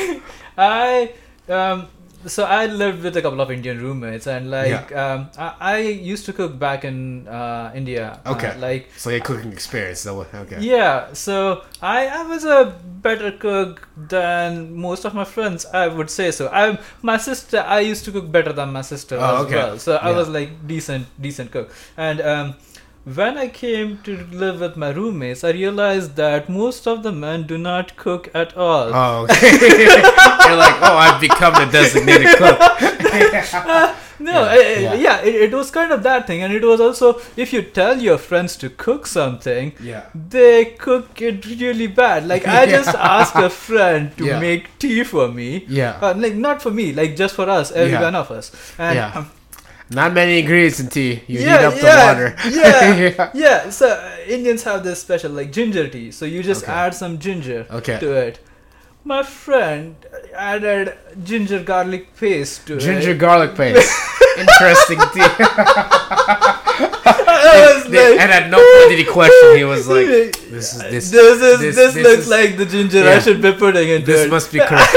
i 0.57 1.11
um 1.49 1.87
so 2.27 2.43
i 2.43 2.67
lived 2.67 3.01
with 3.03 3.17
a 3.17 3.21
couple 3.21 3.41
of 3.41 3.49
indian 3.49 3.81
roommates 3.81 4.27
and 4.27 4.51
like 4.51 4.91
um 4.95 5.27
I, 5.37 5.55
I 5.59 5.77
used 5.79 6.25
to 6.27 6.33
cook 6.33 6.59
back 6.59 6.85
in 6.85 7.27
uh 7.27 7.71
india 7.73 8.19
Uh, 8.25 8.33
Okay. 8.33 8.53
like 8.59 8.89
So 8.97 9.09
your 9.09 9.21
cooking 9.21 9.51
experience. 9.51 10.01
So 10.01 10.25
okay. 10.33 10.61
yeah 10.61 11.13
so 11.13 11.63
I, 11.81 12.07
I 12.07 12.23
was 12.23 12.45
a 12.45 12.77
better 13.01 13.31
cook 13.31 13.87
than 13.97 14.75
most 14.75 15.05
of 15.05 15.15
my 15.15 15.23
friends 15.23 15.65
i 15.73 15.87
would 15.87 16.09
say 16.11 16.29
so 16.31 16.47
i 16.53 16.77
my 17.01 17.17
sister 17.17 17.63
i 17.65 17.79
used 17.79 18.05
to 18.05 18.11
cook 18.11 18.31
better 18.31 18.53
than 18.53 18.71
my 18.71 18.81
sister 18.81 19.17
Oh, 19.17 19.37
as 19.37 19.45
okay. 19.45 19.55
well 19.55 19.79
so 19.79 19.95
i 19.95 20.09
Yeah. 20.09 20.15
was 20.15 20.29
like 20.29 20.67
decent 20.67 21.07
decent 21.19 21.51
cook 21.51 21.71
and 21.97 22.21
um 22.21 22.53
when 23.03 23.37
I 23.37 23.47
came 23.47 23.97
to 24.03 24.25
live 24.31 24.59
with 24.59 24.77
my 24.77 24.89
roommates, 24.91 25.43
I 25.43 25.51
realized 25.51 26.15
that 26.17 26.49
most 26.49 26.87
of 26.87 27.01
the 27.03 27.11
men 27.11 27.47
do 27.47 27.57
not 27.57 27.95
cook 27.97 28.29
at 28.33 28.55
all. 28.55 28.91
Oh, 28.93 29.23
okay. 29.23 29.51
You're 29.59 30.55
like, 30.57 30.75
oh, 30.81 30.97
I've 30.97 31.19
become 31.21 31.53
the 31.53 31.65
designated 31.71 32.27
cook. 32.37 32.59
No, 34.21 34.43
Yeah, 34.43 34.53
eh, 34.53 34.79
yeah. 34.81 34.93
yeah, 34.93 35.21
it, 35.21 35.35
it 35.35 35.51
was 35.51 35.71
kind 35.71 35.91
of 35.91 36.03
that 36.03 36.27
thing, 36.27 36.43
and 36.43 36.53
it 36.53 36.63
was 36.63 36.79
also 36.79 37.19
if 37.35 37.51
you 37.51 37.63
tell 37.63 37.97
your 37.99 38.19
friends 38.19 38.55
to 38.57 38.69
cook 38.69 39.07
something, 39.07 39.73
Yeah. 39.81 40.03
they 40.13 40.65
cook 40.65 41.19
it 41.23 41.43
really 41.47 41.87
bad. 41.87 42.27
Like 42.27 42.47
I 42.47 42.65
just 42.77 42.93
Yeah. 42.93 43.01
asked 43.19 43.35
a 43.35 43.49
friend 43.49 44.15
to 44.17 44.25
Yeah. 44.25 44.39
make 44.39 44.77
tea 44.77 45.03
for 45.03 45.27
me. 45.27 45.65
Yeah. 45.67 45.97
Uh, 45.99 46.13
like 46.15 46.35
not 46.35 46.61
for 46.61 46.69
me, 46.69 46.93
like 46.93 47.15
just 47.15 47.33
for 47.33 47.49
us, 47.49 47.71
every 47.71 47.93
Yeah. 47.93 48.01
one 48.03 48.13
of 48.15 48.29
us. 48.29 48.51
And 48.77 48.95
Yeah. 48.95 49.11
um, 49.15 49.31
Not 49.91 50.13
many 50.13 50.39
ingredients 50.39 50.79
in 50.79 50.87
tea. 50.87 51.21
You 51.27 51.41
yeah, 51.41 51.57
heat 51.57 51.65
up 51.65 51.73
the 51.75 51.87
water. 52.05 52.35
Yeah, 52.49 52.95
Yeah. 53.17 53.31
yeah. 53.33 53.69
So 53.69 53.87
Indians 54.27 54.63
have 54.63 54.83
this 54.83 55.01
special 55.01 55.31
like 55.31 55.51
ginger 55.51 55.87
tea. 55.89 56.11
So 56.11 56.25
you 56.25 56.41
just 56.43 56.63
Okay. 56.63 56.71
add 56.71 56.93
some 56.95 57.17
ginger 57.19 57.65
Okay. 57.69 57.99
to 57.99 58.11
it. 58.13 58.39
My 59.03 59.23
friend 59.23 59.95
added 60.35 60.93
ginger 61.23 61.61
garlic 61.63 62.15
paste 62.15 62.67
to 62.67 62.77
Ginger 62.79 63.11
it. 63.11 63.17
garlic 63.17 63.55
paste. 63.55 63.91
Interesting 64.37 64.99
tea. 65.13 66.87
Like, 67.03 68.19
and 68.21 68.31
at 68.31 68.49
no 68.49 68.57
point 68.57 68.89
did 68.89 68.99
he 68.99 69.05
question. 69.05 69.55
He 69.57 69.63
was 69.63 69.87
like, 69.87 70.05
"This 70.51 70.73
is 70.75 70.81
this. 70.81 71.09
this 71.11 71.13
is 71.13 71.39
this- 71.41 71.59
this, 71.75 71.93
this 71.93 72.03
looks 72.03 72.21
is- 72.23 72.29
like 72.29 72.57
the 72.57 72.65
ginger 72.65 73.03
Yeah. 73.03 73.15
I 73.15 73.19
should 73.19 73.41
be 73.41 73.51
putting 73.53 73.89
in." 73.89 74.03
This 74.05 74.29
must 74.29 74.51
be 74.51 74.59
correct." 74.69 74.89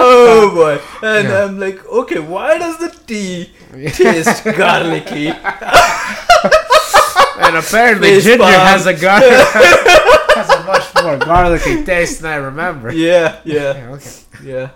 oh 0.00 0.48
um, 0.48 0.54
boy! 0.54 0.78
And 1.02 1.28
Yeah. 1.28 1.44
I'm 1.44 1.58
like, 1.60 1.84
okay, 1.86 2.18
why 2.20 2.56
does 2.58 2.78
the 2.78 2.88
tea 3.06 3.50
taste 3.92 4.44
garlicky? 4.56 5.28
and 5.28 5.36
apparently, 7.56 8.08
Fish 8.14 8.24
ginger 8.24 8.44
has 8.44 8.86
a 8.86 8.94
gar- 8.94 9.20
has 9.20 10.48
a 10.50 10.62
much 10.64 10.94
more 11.02 11.16
garlicky 11.18 11.84
taste 11.84 12.20
than 12.22 12.32
I 12.32 12.36
remember. 12.36 12.90
Yeah, 12.92 13.40
yeah, 13.44 13.76
Yeah, 13.76 13.96
okay. 13.96 14.10
yeah. 14.44 14.70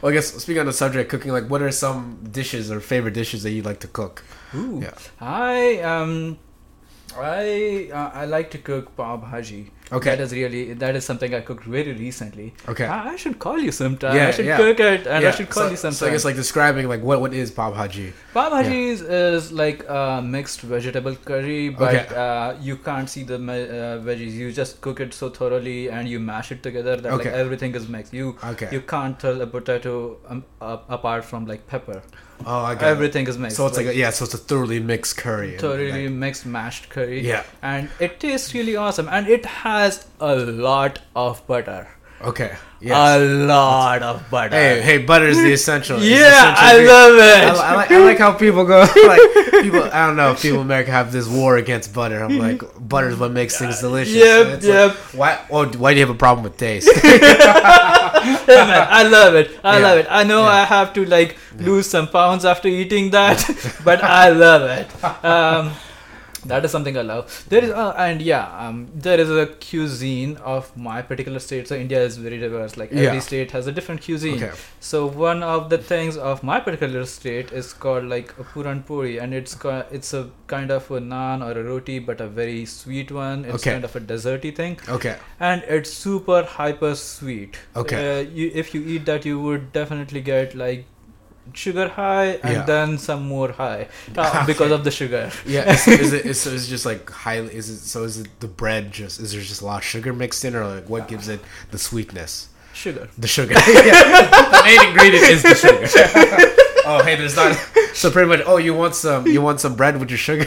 Well, 0.00 0.10
I 0.10 0.14
guess 0.14 0.32
speaking 0.32 0.60
on 0.60 0.66
the 0.66 0.72
subject, 0.72 1.10
cooking. 1.10 1.32
Like, 1.32 1.48
what 1.48 1.62
are 1.62 1.70
some 1.70 2.18
dishes 2.30 2.70
or 2.70 2.80
favorite 2.80 3.14
dishes 3.14 3.42
that 3.42 3.50
you 3.50 3.62
like 3.62 3.80
to 3.80 3.88
cook? 3.88 4.24
Ooh. 4.54 4.80
Yeah. 4.82 4.94
I 5.20 5.80
um, 5.80 6.38
I 7.16 7.90
uh, 7.92 8.10
I 8.14 8.24
like 8.26 8.50
to 8.52 8.58
cook 8.58 8.96
pav 8.96 9.20
bhaji. 9.22 9.70
Okay. 9.92 10.10
That 10.10 10.20
is 10.20 10.32
really 10.32 10.74
that 10.74 10.96
is 10.96 11.04
something 11.04 11.32
I 11.32 11.40
cooked 11.40 11.64
very 11.64 11.92
recently. 11.92 12.54
Okay. 12.68 12.86
I, 12.86 13.10
I 13.10 13.16
should 13.16 13.38
call 13.38 13.58
you 13.58 13.70
sometime. 13.70 14.16
Yeah, 14.16 14.28
I 14.28 14.30
should 14.32 14.46
yeah. 14.46 14.56
cook 14.56 14.80
it 14.80 15.06
and 15.06 15.22
Yeah, 15.22 15.28
I 15.28 15.30
should 15.30 15.48
call 15.48 15.64
so, 15.64 15.70
you 15.70 15.76
sometime. 15.76 15.98
So 15.98 16.06
I 16.08 16.10
guess 16.10 16.24
like 16.24 16.34
describing 16.34 16.88
like 16.88 17.02
what 17.02 17.20
what 17.20 17.32
is 17.32 17.52
pav 17.52 17.74
bhaji? 17.74 18.12
Pav 18.34 18.52
bhajis 18.52 19.04
is 19.08 19.52
like 19.52 19.84
a 19.88 20.20
mixed 20.22 20.62
vegetable 20.62 21.14
curry, 21.14 21.68
but 21.68 21.94
Okay. 21.94 22.16
uh, 22.16 22.58
you 22.60 22.76
can't 22.88 23.08
see 23.08 23.22
the 23.22 23.36
uh, 23.36 24.02
veggies. 24.08 24.32
You 24.32 24.50
just 24.52 24.80
cook 24.80 24.98
it 25.00 25.14
so 25.14 25.30
thoroughly 25.30 25.88
and 25.88 26.08
you 26.08 26.18
mash 26.18 26.50
it 26.50 26.62
together 26.64 26.96
that 26.96 27.12
like 27.12 27.26
everything 27.26 27.74
is 27.76 27.88
mixed. 27.88 28.12
You 28.12 28.36
Okay. 28.52 28.68
you 28.72 28.80
can't 28.80 29.20
tell 29.20 29.40
a 29.40 29.46
potato 29.46 30.16
um, 30.28 30.44
uh, 30.60 30.78
apart 30.88 31.24
from 31.24 31.46
like 31.46 31.66
pepper. 31.68 32.02
Oh, 32.44 32.60
I 32.64 32.74
got. 32.74 32.84
Everything 32.84 33.26
is 33.28 33.38
mixed. 33.38 33.56
So 33.56 33.66
it's 33.66 33.76
like, 33.76 33.86
a, 33.86 33.94
yeah, 33.94 34.10
so 34.10 34.24
it's 34.24 34.34
a 34.34 34.38
thoroughly 34.38 34.80
mixed 34.80 35.16
curry. 35.16 35.56
thoroughly 35.58 36.08
like- 36.08 36.12
mixed 36.12 36.44
mashed 36.46 36.88
curry. 36.90 37.20
yeah. 37.26 37.44
and 37.62 37.88
it 38.00 38.20
tastes 38.20 38.52
really 38.54 38.76
awesome, 38.76 39.08
and 39.08 39.28
it 39.28 39.46
has 39.46 40.06
a 40.20 40.36
lot 40.36 40.98
of 41.14 41.46
butter. 41.46 41.88
Okay. 42.22 42.52
A 42.78 42.84
Yes. 42.84 43.48
lot 43.48 44.02
of 44.02 44.28
butter. 44.30 44.54
Hey, 44.54 44.82
hey, 44.82 44.98
butter 44.98 45.26
is 45.26 45.38
the 45.38 45.50
essential. 45.52 45.98
yeah, 45.98 46.52
essential 46.52 46.64
I 46.66 46.92
love 46.92 47.14
it. 47.14 47.18
li- 47.54 47.60
I 47.60 47.74
like 47.74 47.90
I 47.90 47.98
like 48.04 48.18
how 48.18 48.32
people 48.34 48.64
go 48.66 48.80
like 49.06 49.20
people 49.62 49.82
I 49.84 50.06
don't 50.06 50.16
know 50.16 50.34
people 50.34 50.58
in 50.60 50.66
America 50.66 50.90
have 50.90 51.10
this 51.10 51.26
war 51.26 51.56
against 51.56 51.94
butter. 51.94 52.22
I'm 52.22 52.38
like 52.38 52.62
butter 52.88 53.08
is 53.08 53.16
what 53.18 53.32
makes 53.32 53.58
things 53.58 53.80
delicious. 53.80 54.14
Yep, 54.14 54.62
yep. 54.62 54.90
Like, 54.90 54.98
why? 55.14 55.38
Oh, 55.50 55.66
why 55.78 55.94
do 55.94 56.00
you 56.00 56.06
have 56.06 56.14
a 56.14 56.18
problem 56.18 56.44
with 56.44 56.56
taste? 56.58 56.88
Hey, 58.46 58.56
man, 58.56 58.86
I 58.90 59.02
love 59.04 59.34
it. 59.34 59.58
I 59.62 59.78
Yeah. 59.78 59.86
love 59.86 59.98
it. 59.98 60.06
I 60.10 60.22
know 60.24 60.42
Yeah. 60.42 60.48
I 60.60 60.64
have 60.64 60.92
to 60.94 61.04
like 61.04 61.36
lose 61.58 61.88
some 61.88 62.08
pounds 62.08 62.44
after 62.44 62.68
eating 62.68 63.10
that, 63.10 63.38
but 63.84 64.02
I 64.02 64.30
love 64.30 64.62
it. 64.62 64.88
Um, 65.24 65.72
that 66.48 66.64
is 66.64 66.70
something 66.70 66.96
I 66.96 67.02
love. 67.02 67.44
There 67.48 67.64
is, 67.64 67.70
uh, 67.70 67.94
and 67.96 68.22
yeah, 68.22 68.44
um, 68.66 68.88
there 68.94 69.18
is 69.20 69.30
a 69.30 69.46
cuisine 69.46 70.36
of 70.54 70.70
my 70.76 71.02
particular 71.02 71.38
state. 71.38 71.68
So 71.68 71.76
India 71.76 72.02
is 72.02 72.16
very 72.16 72.38
diverse. 72.38 72.76
Like 72.76 72.92
every 72.92 73.04
Yeah. 73.18 73.20
state 73.28 73.50
has 73.58 73.66
a 73.66 73.72
different 73.72 74.04
cuisine. 74.06 74.36
okay. 74.42 74.50
So 74.80 75.06
one 75.24 75.42
of 75.42 75.68
the 75.70 75.78
things 75.92 76.16
of 76.32 76.42
my 76.42 76.58
particular 76.60 77.04
state 77.06 77.52
is 77.52 77.72
called 77.86 78.04
like 78.14 78.32
a 78.38 78.44
puran 78.54 78.82
puri, 78.90 79.18
and 79.18 79.34
it's 79.42 79.54
ca- 79.66 79.84
it's 80.00 80.12
a 80.14 80.24
kind 80.54 80.70
of 80.78 80.90
a 80.90 81.00
naan 81.12 81.44
or 81.46 81.52
a 81.60 81.64
roti, 81.70 81.98
but 82.10 82.20
a 82.20 82.28
very 82.40 82.64
sweet 82.74 83.10
one. 83.20 83.44
It's 83.44 83.54
Okay. 83.62 83.72
kind 83.72 83.84
of 83.92 83.96
a 83.96 84.00
desserty 84.12 84.54
thing, 84.60 84.78
Okay. 84.98 85.16
and 85.40 85.62
it's 85.78 85.92
super 86.08 86.42
hyper 86.58 86.94
sweet. 86.94 87.58
Okay. 87.84 88.02
Uh, 88.04 88.20
you, 88.40 88.50
if 88.64 88.74
you 88.74 88.82
eat 88.96 89.06
that, 89.06 89.24
you 89.32 89.40
would 89.40 89.72
definitely 89.72 90.20
get 90.20 90.54
like 90.66 90.84
sugar 91.52 91.88
high 91.88 92.38
and 92.42 92.52
Yeah. 92.56 92.62
then 92.64 92.98
some 92.98 93.22
more 93.28 93.52
high 93.52 93.88
uh, 94.16 94.46
because 94.52 94.70
of 94.72 94.84
the 94.84 94.90
sugar. 94.90 95.30
Yeah. 95.46 95.72
Is, 95.72 95.86
is 96.04 96.12
it 96.12 96.26
is, 96.26 96.40
so 96.40 96.50
is 96.50 96.66
it 96.66 96.70
just 96.70 96.86
like 96.86 97.08
highly? 97.10 97.54
Is 97.54 97.68
it 97.70 97.78
so? 97.78 98.04
Is 98.04 98.18
it 98.20 98.28
the 98.40 98.48
bread 98.48 98.92
just? 98.92 99.20
Is 99.20 99.32
there 99.32 99.40
just 99.40 99.62
a 99.62 99.66
lot 99.66 99.78
of 99.78 99.84
sugar 99.84 100.12
mixed 100.12 100.44
in, 100.44 100.54
or 100.56 100.66
like 100.66 100.88
what 100.88 101.08
gives 101.08 101.28
it 101.28 101.40
the 101.70 101.78
sweetness? 101.78 102.48
Sugar. 102.74 103.08
The 103.18 103.26
sugar. 103.28 103.54
The 103.64 104.62
main 104.64 104.88
ingredient 104.88 105.24
is 105.30 105.42
the 105.42 105.54
sugar. 105.54 105.86
oh, 106.84 107.02
hey, 107.04 107.16
there's 107.16 107.36
not. 107.36 107.54
So 107.94 108.10
pretty 108.10 108.28
much. 108.28 108.42
Oh, 108.46 108.58
you 108.58 108.74
want 108.74 108.94
some? 108.94 109.26
You 109.26 109.40
want 109.40 109.60
some 109.60 109.74
bread 109.76 109.98
with 109.98 110.10
your 110.10 110.18
sugar? 110.18 110.44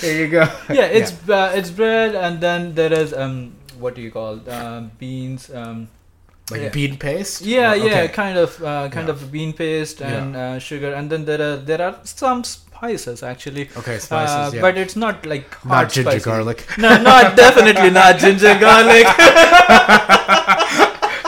Here 0.00 0.18
you 0.24 0.28
go. 0.28 0.44
Yeah, 0.68 0.84
it's 0.98 1.12
Uh, 1.28 1.52
it's 1.54 1.70
bread, 1.70 2.14
and 2.14 2.40
then 2.40 2.74
there 2.74 2.92
is 2.92 3.14
um 3.14 3.54
what 3.78 3.94
do 3.94 4.02
you 4.02 4.10
call 4.10 4.38
um, 4.50 4.90
beans 4.98 5.50
um 5.54 5.88
like 6.50 6.60
yeah. 6.60 6.68
bean 6.70 6.96
paste. 6.98 7.40
Yeah, 7.42 7.72
Or- 7.72 7.76
yeah, 7.76 8.06
kind 8.08 8.36
of, 8.38 8.62
uh, 8.62 8.88
kind 8.90 9.08
Yeah. 9.08 9.14
of 9.14 9.32
bean 9.32 9.52
paste 9.54 10.02
and 10.02 10.36
uh, 10.36 10.58
sugar, 10.58 10.92
and 10.92 11.10
then 11.10 11.24
there 11.24 11.40
are 11.40 11.56
there 11.56 11.80
are 11.82 11.96
some 12.04 12.44
spices 12.44 13.22
actually. 13.22 13.70
Okay, 13.76 13.98
spices. 13.98 14.34
Uh, 14.36 14.50
yeah. 14.54 14.60
But 14.60 14.76
it's 14.76 14.96
not 14.96 15.24
like 15.26 15.54
hot 15.54 15.68
not 15.70 15.92
ginger 15.92 16.10
spicy. 16.10 16.24
garlic. 16.30 16.66
No, 16.78 16.90
not 17.02 17.36
definitely 17.36 17.90
not 17.90 18.18
ginger 18.18 18.54
garlic. 18.66 19.06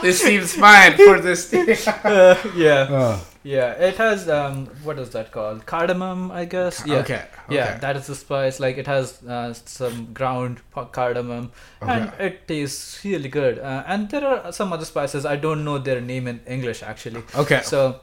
this 0.02 0.20
seems 0.20 0.54
fine 0.54 0.96
for 0.96 1.20
this. 1.20 1.52
Uh, 2.04 2.36
yeah, 2.54 2.86
oh, 2.90 3.26
yeah. 3.46 3.72
It 3.88 3.96
has 3.96 4.28
um, 4.28 4.66
what 4.82 4.98
is 4.98 5.10
that 5.10 5.30
called? 5.32 5.66
Cardamom, 5.66 6.30
I 6.30 6.44
guess. 6.44 6.82
Yeah. 6.86 6.96
Okay. 6.96 7.24
Yeah, 7.48 7.78
that 7.78 7.96
is 7.96 8.06
the 8.06 8.14
spice. 8.14 8.58
Like 8.60 8.76
it 8.76 8.86
has 8.86 9.22
uh, 9.24 9.52
some 9.54 10.12
ground 10.12 10.60
cardamom, 10.92 11.52
and 11.80 12.12
it 12.18 12.48
tastes 12.48 13.04
really 13.04 13.28
good. 13.28 13.58
Uh, 13.58 13.84
and 13.86 14.10
there 14.10 14.26
are 14.26 14.52
some 14.52 14.72
other 14.72 14.84
spices. 14.84 15.24
I 15.24 15.36
don't 15.36 15.64
know 15.64 15.78
their 15.78 16.00
name 16.00 16.26
in 16.26 16.40
English 16.46 16.82
actually. 16.82 17.22
Okay. 17.34 17.62
So 17.62 18.00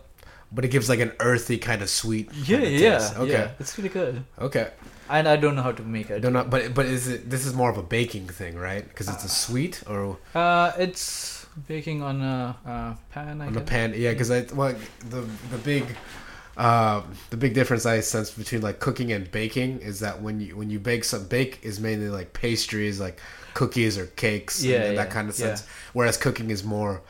but 0.53 0.63
it 0.63 0.69
gives 0.69 0.87
like 0.87 0.99
an 0.99 1.11
earthy 1.19 1.57
kind 1.57 1.81
of 1.81 1.89
sweet. 1.89 2.31
yeah, 2.33 2.59
kinda 2.59 2.69
yeah, 2.69 2.97
taste. 2.97 3.17
Okay. 3.17 3.31
yeah. 3.31 3.51
It's 3.59 3.77
really 3.77 3.89
good. 3.89 4.23
Okay. 4.39 4.69
And 5.13 5.27
I 5.29 5.37
don't 5.37 5.55
know 5.55 5.61
how 5.63 5.71
to 5.71 5.83
make 5.83 6.11
I 6.15 6.17
it. 6.17 6.21
don't 6.21 6.33
know, 6.33 6.43
but 6.43 6.73
but 6.73 6.85
is 6.85 7.07
it? 7.07 7.29
This 7.29 7.45
is 7.45 7.53
more 7.53 7.69
of 7.69 7.77
a 7.77 7.83
baking 7.83 8.27
thing, 8.27 8.55
right? 8.55 8.87
Because 8.87 9.09
it's 9.09 9.23
a 9.23 9.29
sweet 9.29 9.83
or 9.87 10.17
Uh, 10.33 10.71
it's 10.77 11.45
baking 11.67 12.01
on 12.01 12.21
a 12.21 12.57
uh, 12.65 12.95
pan. 13.11 13.41
I 13.41 13.47
on 13.47 13.53
guess. 13.53 13.63
pan. 13.65 13.93
Yeah, 13.95 14.11
because 14.11 14.31
I 14.31 14.41
well 14.53 14.75
the 15.09 15.21
the 15.49 15.57
big. 15.57 15.97
Uh, 16.55 17.01
the 17.31 17.37
big 17.37 17.55
difference 17.55 17.83
I 17.83 17.99
sense 18.01 18.29
between 18.29 18.61
like 18.61 18.79
cooking 18.79 19.11
and 19.11 19.31
baking 19.31 19.79
is 19.79 20.01
that 20.01 20.21
when 20.21 20.39
you 20.39 20.55
when 20.55 20.69
you 20.69 20.79
bake 20.79 21.03
some 21.03 21.25
bake 21.27 21.57
is 21.63 21.79
mainly 21.79 22.09
like 22.09 22.33
pastries 22.33 22.99
like 22.99 23.19
cookies 23.55 23.97
or 23.97 24.05
cakes 24.05 24.63
Yeah, 24.63 24.83
and 24.85 24.95
that 24.95 25.09
yeah, 25.09 25.13
kind 25.13 25.29
of 25.29 25.35
yeah. 25.35 25.45
sense 25.57 25.65
whereas 25.93 26.15
cooking 26.15 26.51
is 26.51 26.63
more 26.63 27.01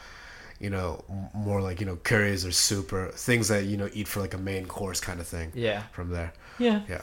you 0.61 0.69
know 0.69 1.03
more 1.33 1.61
like 1.61 1.79
you 1.81 1.85
know 1.85 1.97
curries 1.97 2.45
or 2.45 2.51
soup 2.53 2.93
or 2.93 3.09
things 3.11 3.49
that 3.49 3.65
you 3.65 3.77
know 3.77 3.89
eat 3.93 4.07
for 4.07 4.21
like 4.21 4.33
a 4.33 4.37
main 4.37 4.65
course 4.65 5.01
kind 5.01 5.19
of 5.19 5.27
thing 5.27 5.51
Yeah, 5.53 5.83
from 5.91 6.09
there 6.11 6.33
yeah 6.57 6.81
yeah. 6.87 7.01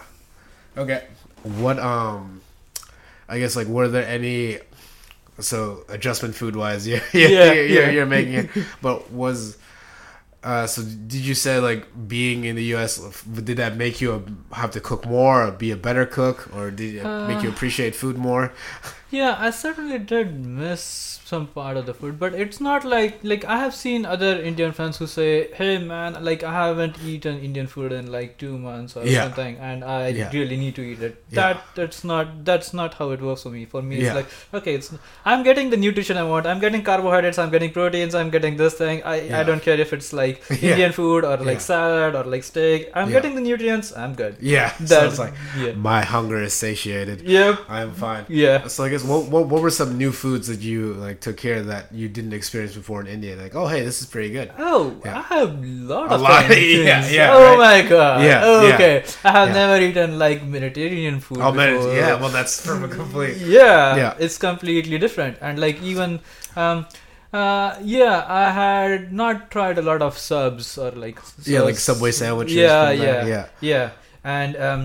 Okay. 0.76 1.06
What 1.42 1.78
um 1.78 2.42
i 3.28 3.38
guess 3.38 3.56
like 3.56 3.66
were 3.68 3.88
there 3.88 4.06
any 4.06 4.58
so 5.38 5.84
adjustment 5.88 6.34
food 6.34 6.54
wise 6.56 6.86
yeah 6.86 7.00
yeah, 7.14 7.28
Yeah, 7.28 7.52
you're, 7.52 7.66
you're, 7.66 7.84
yeah. 7.84 7.90
you're 7.90 8.06
making 8.06 8.34
it. 8.34 8.50
But 8.82 9.10
was 9.12 9.56
uh 10.42 10.66
so 10.66 10.82
did 10.82 11.20
you 11.20 11.34
say 11.34 11.58
like 11.60 11.86
being 12.08 12.44
in 12.44 12.56
the 12.56 12.64
us 12.74 12.98
did 13.24 13.56
that 13.58 13.76
make 13.76 14.00
you 14.00 14.24
have 14.52 14.70
to 14.72 14.80
cook 14.80 15.06
more 15.06 15.46
or 15.46 15.50
be 15.52 15.70
a 15.70 15.76
better 15.76 16.06
cook? 16.06 16.48
Or 16.54 16.70
did 16.70 16.96
it 16.96 17.04
make 17.28 17.42
you 17.42 17.48
Uh, 17.50 17.52
appreciate 17.52 17.94
food 17.94 18.16
more 18.18 18.52
Yeah, 19.10 19.36
I 19.38 19.50
certainly 19.50 19.98
did 19.98 20.44
miss 20.46 21.18
some 21.30 21.46
part 21.46 21.76
of 21.76 21.86
the 21.86 21.94
food, 21.94 22.18
but 22.18 22.34
it's 22.34 22.60
not 22.60 22.84
like 22.84 23.18
like 23.22 23.44
I 23.44 23.58
have 23.58 23.74
seen 23.74 24.04
other 24.04 24.30
Indian 24.50 24.72
friends 24.72 24.98
who 24.98 25.06
say, 25.06 25.48
"Hey 25.60 25.78
man, 25.78 26.16
like 26.28 26.42
I 26.42 26.52
haven't 26.52 26.96
eaten 27.12 27.38
Indian 27.48 27.66
food 27.72 27.92
in 27.96 28.10
like 28.12 28.36
two 28.42 28.56
months 28.58 28.96
or 28.96 29.04
Yeah. 29.04 29.24
something, 29.24 29.56
and 29.70 29.84
I 29.84 30.08
Yeah. 30.08 30.30
really 30.32 30.56
need 30.62 30.74
to 30.80 30.82
eat 30.92 31.02
it." 31.08 31.16
Yeah. 31.30 31.40
That 31.40 31.64
that's 31.80 32.02
not 32.12 32.32
that's 32.50 32.72
not 32.80 32.94
how 33.00 33.10
it 33.16 33.22
works 33.28 33.44
for 33.48 33.50
me. 33.56 33.64
For 33.74 33.82
me, 33.90 33.98
it's 34.04 34.14
like 34.20 34.28
okay, 34.60 34.74
it's 34.80 34.92
I'm 35.24 35.42
getting 35.50 35.70
the 35.70 35.80
nutrition 35.84 36.16
I 36.16 36.24
want. 36.30 36.46
I'm 36.54 36.60
getting 36.66 36.82
carbohydrates. 36.90 37.38
I'm 37.46 37.50
getting 37.56 37.72
proteins. 37.78 38.14
I'm 38.22 38.30
getting 38.38 38.56
this 38.62 38.74
thing. 38.82 39.02
I. 39.14 39.16
I 39.40 39.42
don't 39.50 39.62
care 39.68 39.78
if 39.86 39.92
it's 39.98 40.12
like. 40.22 40.42
Indian 40.70 40.92
food 41.00 41.24
or 41.24 41.36
like 41.50 41.60
salad 41.68 42.14
or 42.22 42.24
like 42.36 42.44
steak. 42.52 42.88
I'm 42.94 43.10
getting 43.18 43.34
the 43.40 43.44
nutrients. 43.48 43.92
I'm 44.06 44.14
good. 44.22 44.36
yeah 44.54 44.70
so 44.78 44.84
That's 44.84 45.06
it's 45.12 45.18
like 45.26 45.34
yeah. 45.58 45.72
my 45.90 46.00
hunger 46.14 46.40
is 46.48 46.54
satiated 46.64 47.22
Yep. 47.36 47.58
i'm 47.76 47.92
fine 48.02 48.24
Yeah. 48.28 48.66
so 48.74 48.84
i 48.84 48.88
guess 49.00 49.08
what, 49.08 49.26
what 49.26 49.46
what 49.48 49.62
were 49.62 49.70
some 49.70 49.96
new 49.98 50.12
foods 50.12 50.46
that 50.48 50.60
you 50.60 50.94
like 50.94 51.20
took 51.20 51.36
care 51.36 51.56
of 51.56 51.66
that 51.66 51.92
you 51.92 52.08
didn't 52.08 52.32
experience 52.32 52.74
before 52.74 53.00
in 53.00 53.06
india 53.06 53.36
like 53.36 53.54
oh 53.54 53.66
hey 53.66 53.82
this 53.84 54.00
is 54.02 54.06
pretty 54.06 54.30
good 54.30 54.50
Oh, 54.58 55.00
Yeah. 55.04 55.18
I 55.18 55.22
have 55.34 55.50
a 55.62 55.66
lot 55.92 56.10
A 56.10 56.14
of 56.14 56.20
lot, 56.20 56.44
things. 56.52 56.84
yeah, 56.84 57.08
yeah, 57.08 57.30
Oh 57.34 57.56
right. 57.58 57.82
my 57.82 57.88
god. 57.88 58.24
Yeah, 58.24 58.40
Oh, 58.44 58.66
yeah. 58.68 58.74
okay. 58.74 59.04
I 59.24 59.30
have 59.32 59.48
Yeah. 59.48 59.54
never 59.54 59.76
eaten 59.82 60.18
like 60.18 60.44
Mediterranean 60.44 61.20
food. 61.20 61.38
oh 61.40 61.52
man 61.52 61.74
before. 61.76 61.94
yeah 61.94 62.14
well 62.20 62.28
that's 62.30 62.54
from 62.64 62.84
a 62.84 62.88
complete 62.88 63.36
yeah, 63.58 63.96
Yeah. 63.96 64.14
It's 64.18 64.38
completely 64.38 64.98
different, 64.98 65.38
and 65.40 65.58
like 65.58 65.82
even, 65.82 66.20
um, 66.56 66.86
uh, 67.32 67.76
yeah, 67.82 68.24
I 68.28 68.50
had 68.50 69.12
not 69.12 69.50
tried 69.50 69.78
a 69.78 69.82
lot 69.82 70.02
of 70.02 70.18
subs 70.18 70.76
or 70.78 70.90
like 70.92 71.18
yeah 71.44 71.60
like 71.62 71.76
subway 71.76 72.10
sandwiches 72.12 72.56
Yeah, 72.56 72.90
yeah, 72.90 73.26
yeah 73.26 73.46
yeah, 73.60 73.90
and 74.24 74.56
um, 74.56 74.82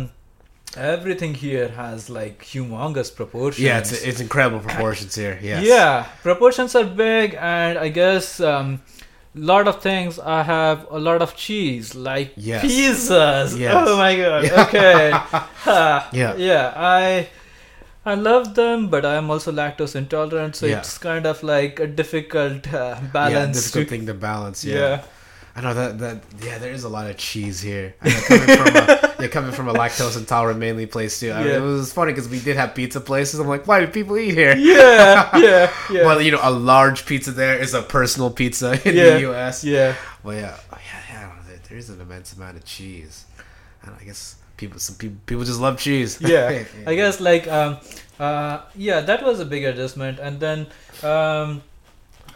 everything 0.78 1.34
here 1.34 1.70
has 1.70 2.10
like 2.10 2.44
humongous 2.44 3.14
proportions. 3.16 3.64
Yeah, 3.64 3.80
it's 3.80 3.92
it's 3.92 4.20
incredible 4.20 4.60
proportions 4.60 5.16
here. 5.16 5.40
Yes. 5.42 5.64
Yeah, 5.66 6.06
proportions 6.24 6.76
are 6.76 6.84
big, 6.86 7.36
and 7.40 7.78
I 7.78 7.90
guess 7.90 8.40
um, 8.40 8.82
lot 9.34 9.68
of 9.68 9.82
things. 9.82 10.20
I 10.20 10.44
have 10.44 10.88
a 10.92 11.00
lot 11.00 11.22
of 11.22 11.36
cheese, 11.36 11.96
like 11.96 12.32
Yes. 12.36 12.64
pizzas. 12.66 13.58
Yes. 13.60 13.74
Oh 13.76 13.98
my 13.98 14.16
god. 14.16 14.44
Yeah. 14.50 14.64
Okay. 14.66 15.12
Yeah. 16.20 16.36
Yeah. 16.38 16.74
I 16.76 17.28
I 18.06 18.14
love 18.16 18.54
them, 18.54 18.90
but 18.90 19.04
I'm 19.04 19.32
also 19.32 19.52
lactose 19.52 19.96
intolerant, 19.96 20.56
so 20.56 20.66
Yeah. 20.68 20.78
it's 20.80 20.98
kind 21.00 21.26
of 21.26 21.42
like 21.44 21.80
a 21.80 21.88
difficult 21.88 22.72
uh, 22.74 22.96
Yeah, 23.02 23.08
balance. 23.14 23.58
difficult 23.58 23.86
to- 23.86 23.90
thing 23.90 24.06
to 24.08 24.14
balance. 24.14 24.64
Yeah. 24.64 24.76
yeah. 24.78 25.02
I 25.58 25.62
know 25.62 25.74
that 25.74 26.00
that 26.00 26.18
yeah, 26.44 26.58
there 26.60 26.72
is 26.74 26.84
a 26.84 26.90
lot 26.90 27.10
of 27.10 27.16
cheese 27.18 27.62
here. 27.62 27.96
I 28.02 28.10
know 28.10 28.22
coming 28.28 28.58
from 28.58 28.76
a, 28.76 28.95
yeah, 29.20 29.28
coming 29.28 29.52
from 29.52 29.68
a 29.68 29.74
lactose 29.74 30.18
intolerant 30.18 30.60
mainly 30.60 30.86
place 30.86 31.20
too. 31.20 31.32
I 31.32 31.40
mean, 31.40 31.48
Yeah. 31.50 31.58
it 31.58 31.62
was 31.62 31.92
funny 31.94 32.12
because 32.12 32.28
we 32.30 32.40
did 32.40 32.56
have 32.58 32.76
pizza 32.76 33.00
places. 33.02 33.40
I'm 33.40 33.48
like, 33.48 33.68
why 33.68 33.80
do 33.80 33.88
people 33.88 34.18
eat 34.18 34.34
here? 34.34 34.56
Yeah. 34.56 35.38
Yeah. 35.38 35.72
Yeah. 35.92 36.06
Well, 36.06 36.22
you 36.22 36.32
know, 36.32 36.40
a 36.42 36.52
large 36.52 37.06
pizza 37.06 37.32
there 37.32 37.58
is 37.58 37.74
a 37.74 37.82
personal 37.82 38.30
pizza 38.32 38.74
in 38.88 38.96
Yeah. 38.96 39.14
the 39.16 39.20
U.S. 39.22 39.64
yeah. 39.64 39.96
Well, 40.24 40.36
yeah, 40.36 40.58
oh, 40.74 40.78
yeah, 40.78 41.02
yeah. 41.10 41.20
I 41.20 41.22
don't 41.28 41.36
know, 41.38 41.42
there- 41.48 41.60
there 41.70 41.78
is 41.78 41.90
an 41.90 42.00
immense 42.02 42.34
amount 42.34 42.58
of 42.58 42.66
cheese, 42.66 43.26
and 43.84 43.94
I 44.00 44.04
guess 44.04 44.36
people 44.58 44.80
some 44.80 44.96
people 44.96 45.18
people 45.26 45.44
just 45.44 45.60
love 45.60 45.78
cheese. 45.78 46.18
yeah 46.34 46.64
i 46.88 46.96
guess 46.96 47.20
like 47.20 47.46
um 47.52 47.76
uh 48.22 48.62
yeah 48.74 49.02
that 49.02 49.22
was 49.22 49.42
a 49.42 49.46
big 49.46 49.66
adjustment 49.66 50.18
and 50.18 50.40
then 50.40 50.66
um 51.04 51.62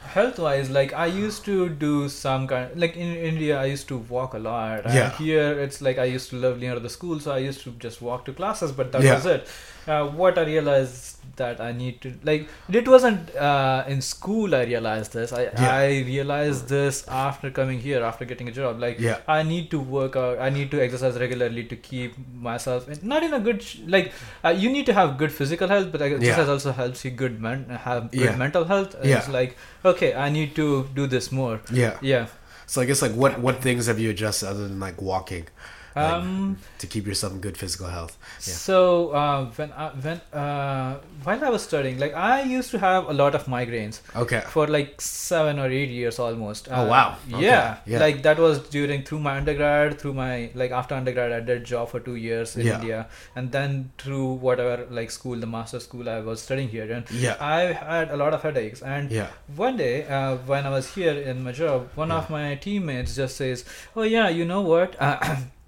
health 0.01 0.39
wise 0.39 0.69
like 0.69 0.91
i 0.93 1.05
used 1.05 1.45
to 1.45 1.69
do 1.69 2.09
some 2.09 2.47
kind 2.47 2.79
like 2.79 2.95
in 2.95 3.15
india 3.15 3.59
i 3.59 3.65
used 3.65 3.87
to 3.87 3.97
walk 3.97 4.33
a 4.33 4.39
lot 4.39 4.85
and 4.85 4.93
Yeah. 4.93 5.11
here 5.17 5.59
it's 5.59 5.81
like 5.81 5.99
i 5.99 6.05
used 6.05 6.29
to 6.31 6.35
live 6.37 6.57
near 6.59 6.79
the 6.79 6.89
school 6.89 7.19
so 7.19 7.31
i 7.31 7.37
used 7.37 7.61
to 7.63 7.71
just 7.71 8.01
walk 8.01 8.25
to 8.25 8.33
classes 8.33 8.71
but 8.71 8.91
that 8.93 9.03
Yeah. 9.03 9.15
was 9.15 9.25
it 9.25 9.47
uh, 9.87 10.05
what 10.07 10.37
i 10.37 10.43
realized 10.43 11.15
that 11.35 11.61
i 11.61 11.71
need 11.71 12.01
to 12.01 12.13
like 12.23 12.47
it 12.79 12.87
wasn't 12.87 13.33
uh, 13.35 13.83
in 13.87 14.01
school 14.01 14.53
i 14.55 14.63
realized 14.63 15.13
this 15.13 15.31
i 15.31 15.43
Yeah. 15.43 15.73
i 15.73 15.85
realized 16.07 16.67
this 16.67 16.97
after 17.07 17.49
coming 17.59 17.79
here 17.79 18.01
after 18.03 18.25
getting 18.31 18.49
a 18.49 18.51
job 18.51 18.79
like 18.85 18.99
Yeah. 18.99 19.19
I 19.27 19.43
need 19.43 19.69
to 19.71 19.79
work 19.79 20.15
out. 20.21 20.39
I 20.39 20.49
need 20.49 20.69
to 20.71 20.81
exercise 20.85 21.17
regularly 21.21 21.63
to 21.71 21.75
keep 21.75 22.15
myself 22.47 22.89
in, 22.89 22.99
not 23.11 23.23
in 23.27 23.33
a 23.37 23.39
good 23.39 23.61
sh- 23.63 23.77
like. 23.95 24.11
Uh, 24.43 24.49
you 24.63 24.69
need 24.75 24.85
to 24.89 24.93
have 24.97 25.17
good 25.21 25.31
physical 25.39 25.67
health, 25.73 25.87
but 25.93 26.01
exercise 26.07 26.47
Yeah. 26.47 26.53
also 26.55 26.71
helps 26.79 27.05
you 27.05 27.11
good 27.23 27.39
men 27.47 27.63
have 27.85 28.11
good 28.11 28.21
Yeah. 28.25 28.35
mental 28.43 28.65
health. 28.73 28.95
Yeah. 29.03 29.17
It's 29.19 29.29
like 29.37 29.55
okay, 29.93 30.11
I 30.25 30.29
need 30.37 30.55
to 30.61 30.67
do 30.99 31.07
this 31.15 31.31
more. 31.39 31.55
Yeah. 31.71 31.97
Yeah. 32.01 32.27
So 32.65 32.81
I 32.81 32.85
guess 32.91 33.01
like 33.07 33.13
what 33.23 33.39
what 33.47 33.61
things 33.67 33.87
have 33.93 33.99
you 34.05 34.09
adjusted 34.17 34.49
other 34.53 34.67
than 34.67 34.79
like 34.87 35.01
walking 35.13 35.47
Like, 35.99 36.13
Um. 36.13 36.57
to 36.79 36.87
keep 36.87 37.05
yourself 37.07 37.33
in 37.33 37.39
good 37.41 37.57
physical 37.57 37.87
health? 37.87 38.17
Yeah. 38.47 38.53
So 38.53 39.09
uh, 39.21 39.45
when 39.57 39.71
I, 39.73 39.87
when 40.05 40.21
uh, 40.41 40.99
while 41.23 41.43
I 41.43 41.49
was 41.49 41.63
studying, 41.63 41.99
like 41.99 42.13
I 42.15 42.41
used 42.43 42.71
to 42.71 42.79
have 42.79 43.09
a 43.09 43.13
lot 43.21 43.35
of 43.35 43.45
migraines 43.45 43.99
Okay. 44.15 44.41
for 44.55 44.65
like 44.67 45.01
seven 45.01 45.59
or 45.59 45.67
eight 45.79 45.89
years 45.89 46.19
almost. 46.19 46.67
Oh, 46.71 46.75
Uh, 46.81 46.87
wow. 46.93 47.07
Okay. 47.33 47.45
Yeah, 47.45 47.77
Yeah. 47.85 47.99
like 48.05 48.23
that 48.23 48.39
was 48.45 48.59
during 48.77 49.03
through 49.03 49.19
my 49.19 49.35
undergrad, 49.37 49.99
through 49.99 50.13
my 50.13 50.49
like 50.55 50.71
after 50.71 50.95
undergrad, 50.95 51.31
I 51.31 51.41
did 51.51 51.65
job 51.73 51.89
for 51.89 51.99
two 51.99 52.15
years 52.15 52.55
in 52.55 52.65
Yeah. 52.67 52.75
India, 52.79 52.99
and 53.35 53.51
then 53.51 53.91
through 53.97 54.29
whatever 54.47 54.87
like 54.99 55.11
school, 55.11 55.35
the 55.45 55.51
master 55.57 55.79
school 55.87 56.07
I 56.09 56.19
was 56.31 56.41
studying 56.47 56.69
here, 56.77 56.89
and 56.99 57.05
Yeah. 57.11 57.35
I 57.39 57.61
had 57.83 58.09
a 58.09 58.17
lot 58.23 58.33
of 58.33 58.41
headaches. 58.49 58.81
And 58.95 59.11
Yeah. 59.11 59.27
one 59.67 59.77
day 59.77 59.95
uh, 60.07 60.35
when 60.53 60.65
I 60.65 60.69
was 60.79 60.93
here 60.95 61.13
in 61.33 61.43
my 61.43 61.51
job, 61.51 61.89
one 61.95 62.11
of 62.11 62.29
my 62.39 62.55
teammates 62.55 63.15
just 63.15 63.35
says, 63.43 63.65
"Oh 63.95 64.03
yeah, 64.17 64.29
you 64.29 64.45
know 64.45 64.61
what." 64.73 64.95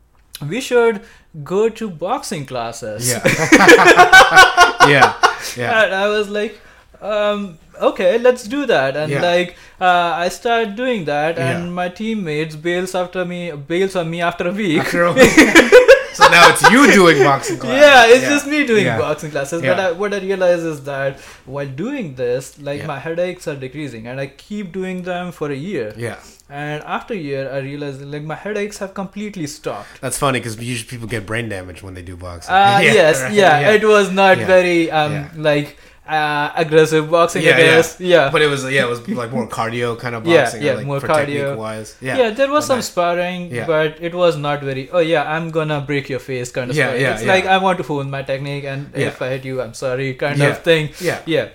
We 0.50 0.62
should 0.62 1.02
go 1.44 1.70
to 1.70 1.90
boxing 1.90 2.46
classes. 2.46 3.10
Yeah. 3.10 3.22
yeah. 4.88 5.14
Yeah. 5.58 5.84
And 5.84 5.94
I 5.96 6.08
was 6.08 6.30
like, 6.30 6.60
um, 7.02 7.58
okay, 7.82 8.18
let's 8.20 8.44
do 8.44 8.66
that. 8.68 8.96
And 8.96 9.12
Yeah. 9.12 9.22
like, 9.22 9.56
uh, 9.80 10.14
I 10.26 10.30
started 10.30 10.76
doing 10.76 11.06
that, 11.06 11.38
and 11.40 11.66
Yeah. 11.66 11.70
my 11.72 11.90
teammates 11.90 12.56
bails 12.56 12.94
after 12.96 13.26
me, 13.26 13.52
bails 13.52 13.96
on 13.96 14.10
me 14.10 14.22
after 14.22 14.48
a 14.48 14.52
week. 14.52 14.80
After 14.80 15.06
a 15.06 15.14
week. 15.20 15.88
So 16.14 16.28
now 16.30 16.50
it's 16.50 16.64
you 16.72 16.92
doing 16.92 17.24
boxing 17.24 17.58
classes. 17.58 17.82
yeah, 17.82 18.06
it's 18.16 18.28
just 18.34 18.48
me 18.48 18.66
doing 18.66 18.86
Yeah. 18.86 18.98
boxing 18.98 19.32
classes. 19.32 19.62
But 19.62 19.80
I, 19.80 19.92
what 19.92 20.14
I 20.14 20.20
realize 20.20 20.64
is 20.64 20.84
that 20.84 21.20
while 21.46 21.68
doing 21.68 22.16
this, 22.16 22.60
like 22.60 22.80
Yeah. 22.82 22.88
my 22.88 23.00
headaches 23.00 23.48
are 23.48 23.56
decreasing, 23.56 24.08
and 24.08 24.20
I 24.20 24.28
keep 24.28 24.72
doing 24.72 25.04
them 25.04 25.32
for 25.32 25.50
a 25.52 25.56
year. 25.56 25.94
Yeah. 25.98 26.18
And 26.50 26.84
after 26.84 27.14
a 27.14 27.18
year, 27.18 27.50
I 27.52 27.60
realized 27.60 28.02
like 28.02 28.24
my 28.24 28.36
headaches 28.36 28.78
have 28.80 28.94
completely 28.94 29.48
stopped. 29.48 30.02
That's 30.02 30.18
funny 30.18 30.40
because 30.40 30.58
usually 30.60 30.90
people 30.90 31.08
get 31.08 31.26
brain 31.26 31.48
damage 31.48 31.82
when 31.82 31.94
they 31.94 32.02
do 32.02 32.18
boxing. 32.18 32.54
Uh, 32.54 32.80
Yeah, 32.84 32.94
yes, 32.94 33.22
right, 33.28 33.34
yeah, 33.34 33.70
it 33.72 33.86
was 33.86 34.12
not 34.12 34.38
Yeah. 34.38 34.46
very 34.56 34.92
um 34.92 35.14
Yeah. 35.14 35.30
like 35.52 35.78
uh, 36.08 36.52
aggressive 36.56 37.10
boxing. 37.12 37.44
Yeah, 37.44 37.56
I 37.56 37.60
yeah. 37.60 37.66
guess. 37.76 38.00
yeah. 38.00 38.30
But 38.32 38.42
it 38.42 38.48
was 38.48 38.64
yeah, 38.70 38.84
it 38.86 38.90
was 38.90 39.08
like 39.08 39.32
more 39.32 39.48
cardio 39.48 39.98
kind 39.98 40.16
of 40.16 40.26
Yeah, 40.34 40.44
boxing. 40.44 40.64
yeah, 40.64 40.74
like 40.74 40.86
more 40.86 41.00
cardio. 41.00 41.56
wise. 41.58 41.96
Yeah, 42.02 42.18
Yeah. 42.18 42.30
there 42.32 42.50
was 42.52 42.64
But 42.66 42.68
some 42.68 42.78
nice. 42.78 42.88
sparring, 42.88 43.52
Yeah. 43.52 43.66
but 43.68 43.98
it 44.02 44.14
was 44.16 44.36
not 44.38 44.62
very. 44.64 44.90
Oh 44.92 45.00
yeah, 45.00 45.24
I'm 45.32 45.52
gonna 45.52 45.82
break 45.82 46.10
your 46.10 46.20
face 46.20 46.52
kind 46.52 46.72
of. 46.72 46.76
Yeah, 46.78 46.86
sparring. 46.88 47.02
yeah, 47.02 47.14
It's 47.14 47.24
yeah. 47.24 47.32
like 47.34 47.46
I 47.46 47.58
want 47.58 47.78
to 47.78 47.84
hone 47.84 48.10
my 48.10 48.24
technique, 48.24 48.64
and 48.66 48.90
Yeah. 48.96 49.08
if 49.08 49.22
I 49.22 49.30
hit 49.30 49.46
you, 49.46 49.62
I'm 49.62 49.74
sorry, 49.74 50.14
kind 50.16 50.38
Yeah. 50.40 50.48
of 50.50 50.60
thing. 50.64 50.90
Yeah. 51.00 51.20
Yeah. 51.26 51.50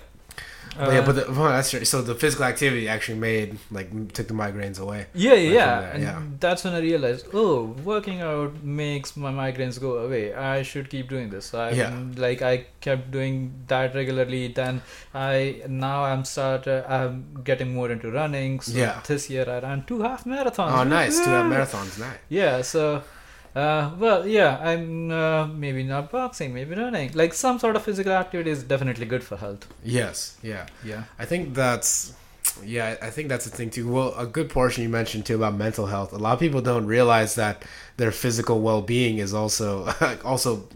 But 0.78 0.92
yeah, 0.92 0.98
Uh, 1.00 1.06
but 1.06 1.14
the, 1.16 1.24
well, 1.32 1.48
that's 1.50 1.70
true. 1.70 1.84
So 1.84 2.02
the 2.02 2.14
physical 2.14 2.44
activity 2.44 2.88
actually 2.88 3.18
made 3.18 3.58
like 3.70 3.88
took 4.12 4.28
the 4.28 4.34
migraines 4.34 4.78
away. 4.78 5.06
yeah, 5.14 5.34
from 5.34 5.52
yeah, 5.54 5.80
and 5.94 6.02
yeah. 6.02 6.22
that's 6.40 6.64
when 6.64 6.74
I 6.74 6.80
realized, 6.80 7.26
oh, 7.32 7.74
working 7.84 8.20
out 8.20 8.62
makes 8.62 9.16
my 9.16 9.32
migraines 9.32 9.80
go 9.80 9.98
away. 9.98 10.34
I 10.34 10.62
should 10.62 10.90
keep 10.90 11.08
doing 11.08 11.30
this. 11.30 11.46
So 11.46 11.60
I 11.60 11.70
Yeah. 11.70 11.98
like 12.16 12.42
I 12.42 12.66
kept 12.80 13.10
doing 13.10 13.52
that 13.68 13.94
regularly. 13.94 14.48
Then 14.48 14.82
I 15.14 15.62
now 15.68 16.04
I'm 16.04 16.24
start 16.24 16.68
uh, 16.68 16.82
I'm 16.88 17.42
getting 17.44 17.72
more 17.74 17.90
into 17.90 18.10
running. 18.10 18.60
So 18.60 18.76
Yeah. 18.78 19.00
this 19.06 19.30
year 19.30 19.48
I 19.48 19.58
ran 19.60 19.84
two 19.86 20.02
half 20.02 20.24
marathons. 20.24 20.72
Oh, 20.78 20.84
nice! 20.84 21.18
Two 21.24 21.30
have 21.30 21.50
Yeah. 21.50 21.58
marathons, 21.58 21.98
nice. 21.98 22.18
Yeah, 22.28 22.62
so 22.62 23.02
uh, 23.56 23.90
well, 23.98 24.26
yeah, 24.26 24.58
I'm 24.70 25.10
uh, 25.10 25.46
maybe 25.46 25.82
not 25.82 26.10
boxing, 26.10 26.52
maybe 26.54 26.74
running. 26.74 27.10
Like 27.14 27.32
some 27.34 27.58
sort 27.58 27.76
of 27.76 27.82
physical 27.82 28.12
activity 28.12 28.50
is 28.50 28.62
definitely 28.62 29.06
good 29.06 29.24
for 29.24 29.36
health. 29.36 29.66
Yes, 29.82 30.36
yeah. 30.42 30.66
Yeah. 30.84 31.04
I 31.18 31.24
think 31.24 31.54
that's 31.54 32.12
yeah, 32.64 32.96
I 33.02 33.10
think 33.10 33.28
that's 33.28 33.44
the 33.48 33.56
thing 33.56 33.70
too. 33.70 33.88
Well, 33.92 34.14
a 34.16 34.26
good 34.26 34.48
portion 34.50 34.82
you 34.82 34.88
mentioned 34.88 35.26
too 35.26 35.36
about 35.36 35.54
mental 35.56 35.86
health. 35.86 36.12
A 36.12 36.18
lot 36.18 36.34
of 36.34 36.40
people 36.40 36.60
don't 36.62 36.86
realize 36.86 37.34
that 37.36 37.64
their 37.96 38.12
physical 38.12 38.60
well-being 38.60 39.18
is 39.18 39.32
also 39.34 39.92
also 40.24 40.68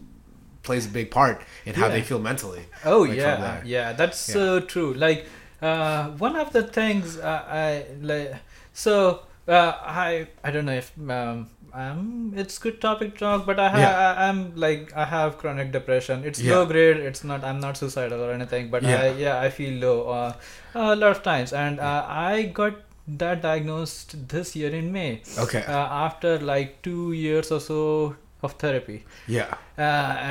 plays 0.63 0.85
a 0.85 0.89
big 0.89 1.09
part 1.11 1.41
in 1.65 1.73
how 1.75 1.87
Yeah. 1.87 1.93
they 1.93 2.01
feel 2.01 2.19
mentally. 2.19 2.63
Oh 2.85 3.01
Like 3.01 3.17
yeah, 3.17 3.61
yeah, 3.65 3.93
that's 3.93 4.27
Yeah. 4.29 4.33
so 4.33 4.59
true. 4.59 4.93
Like 4.93 5.25
uh, 5.61 6.09
one 6.11 6.35
of 6.35 6.51
the 6.53 6.63
things 6.63 7.17
uh, 7.17 7.43
I 7.47 7.85
like. 8.01 8.35
So 8.73 9.21
uh, 9.47 9.73
I 9.83 10.27
I 10.43 10.51
don't 10.51 10.65
know 10.65 10.77
if 10.83 10.91
um, 11.09 11.47
um 11.73 12.33
it's 12.35 12.57
good 12.59 12.79
topic 12.81 13.13
to 13.13 13.19
talk, 13.19 13.45
but 13.45 13.59
I 13.59 13.69
have 13.69 13.79
Yeah. 13.79 13.97
I, 14.17 14.27
I'm 14.27 14.55
like 14.55 14.91
I 14.95 15.05
have 15.05 15.37
chronic 15.37 15.71
depression. 15.71 16.23
It's 16.25 16.39
Yeah. 16.41 16.55
low 16.55 16.65
grade. 16.65 16.97
It's 16.97 17.23
not. 17.23 17.43
I'm 17.43 17.59
not 17.59 17.77
suicidal 17.77 18.23
or 18.23 18.31
anything, 18.31 18.69
but 18.69 18.83
Yeah. 18.83 19.01
I 19.01 19.07
yeah 19.25 19.39
I 19.39 19.49
feel 19.49 19.79
low 19.85 20.09
uh, 20.09 20.33
a 20.75 20.95
lot 20.95 21.11
of 21.11 21.23
times, 21.23 21.53
and 21.53 21.79
uh, 21.79 22.05
I 22.07 22.43
got 22.61 22.73
that 23.07 23.41
diagnosed 23.41 24.17
this 24.29 24.55
year 24.55 24.73
in 24.81 24.91
May 24.91 25.21
Okay. 25.37 25.63
uh, 25.67 25.87
after 26.07 26.39
like 26.39 26.81
two 26.81 27.13
years 27.13 27.51
or 27.51 27.59
so 27.59 28.15
of 28.43 28.53
therapy 28.53 29.03
yeah. 29.27 29.53
uh, 29.77 29.81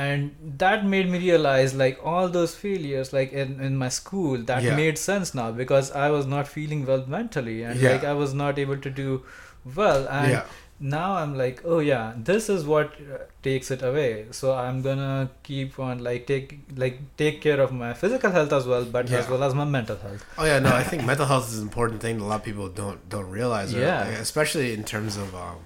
and 0.05 0.31
that 0.61 0.85
made 0.85 1.09
me 1.09 1.17
realize 1.17 1.73
like 1.73 1.99
all 2.03 2.27
those 2.27 2.53
failures 2.55 3.13
like 3.13 3.31
in, 3.31 3.59
in 3.61 3.77
my 3.77 3.87
school 3.87 4.37
that 4.49 4.63
Yeah. 4.63 4.75
made 4.75 4.97
sense 4.97 5.33
now 5.33 5.49
because 5.59 5.91
i 5.93 6.09
was 6.09 6.25
not 6.25 6.45
feeling 6.55 6.85
well 6.85 7.05
mentally 7.07 7.63
and 7.63 7.79
Yeah. 7.79 7.91
like 7.93 8.03
i 8.03 8.11
was 8.23 8.33
not 8.33 8.59
able 8.59 8.77
to 8.87 8.89
do 8.89 9.23
well 9.75 10.07
and 10.09 10.31
yeah. 10.31 10.43
Now 10.81 11.13
i'm 11.13 11.37
like 11.37 11.61
oh 11.63 11.77
yeah 11.79 12.13
this 12.17 12.49
is 12.49 12.65
what 12.65 12.93
uh, 13.01 13.17
takes 13.43 13.69
it 13.69 13.83
away 13.83 14.25
so 14.31 14.53
i'm 14.55 14.81
gonna 14.81 15.29
keep 15.43 15.77
on 15.79 15.99
like 16.03 16.25
take 16.25 16.59
like 16.75 16.99
take 17.17 17.39
care 17.41 17.59
of 17.61 17.71
my 17.71 17.93
physical 17.93 18.31
health 18.31 18.51
as 18.51 18.65
well 18.65 18.83
but 18.83 19.09
as 19.11 19.29
well 19.29 19.43
as 19.43 19.53
my 19.53 19.63
mental 19.65 19.95
health 19.97 20.25
Oh 20.37 20.45
yeah, 20.45 20.59
no, 20.59 20.69
I 20.69 20.83
think 20.89 21.05
mental 21.05 21.25
health 21.27 21.49
is 21.49 21.59
an 21.59 21.63
important 21.63 22.01
thing 22.01 22.17
that 22.17 22.23
a 22.23 22.27
lot 22.27 22.39
of 22.41 22.43
people 22.43 22.67
don't 22.69 23.07
don't 23.09 23.29
realize. 23.29 23.73
Yeah. 23.73 24.05
especially 24.07 24.73
in 24.73 24.83
terms 24.83 25.17
of 25.17 25.35
um, 25.35 25.57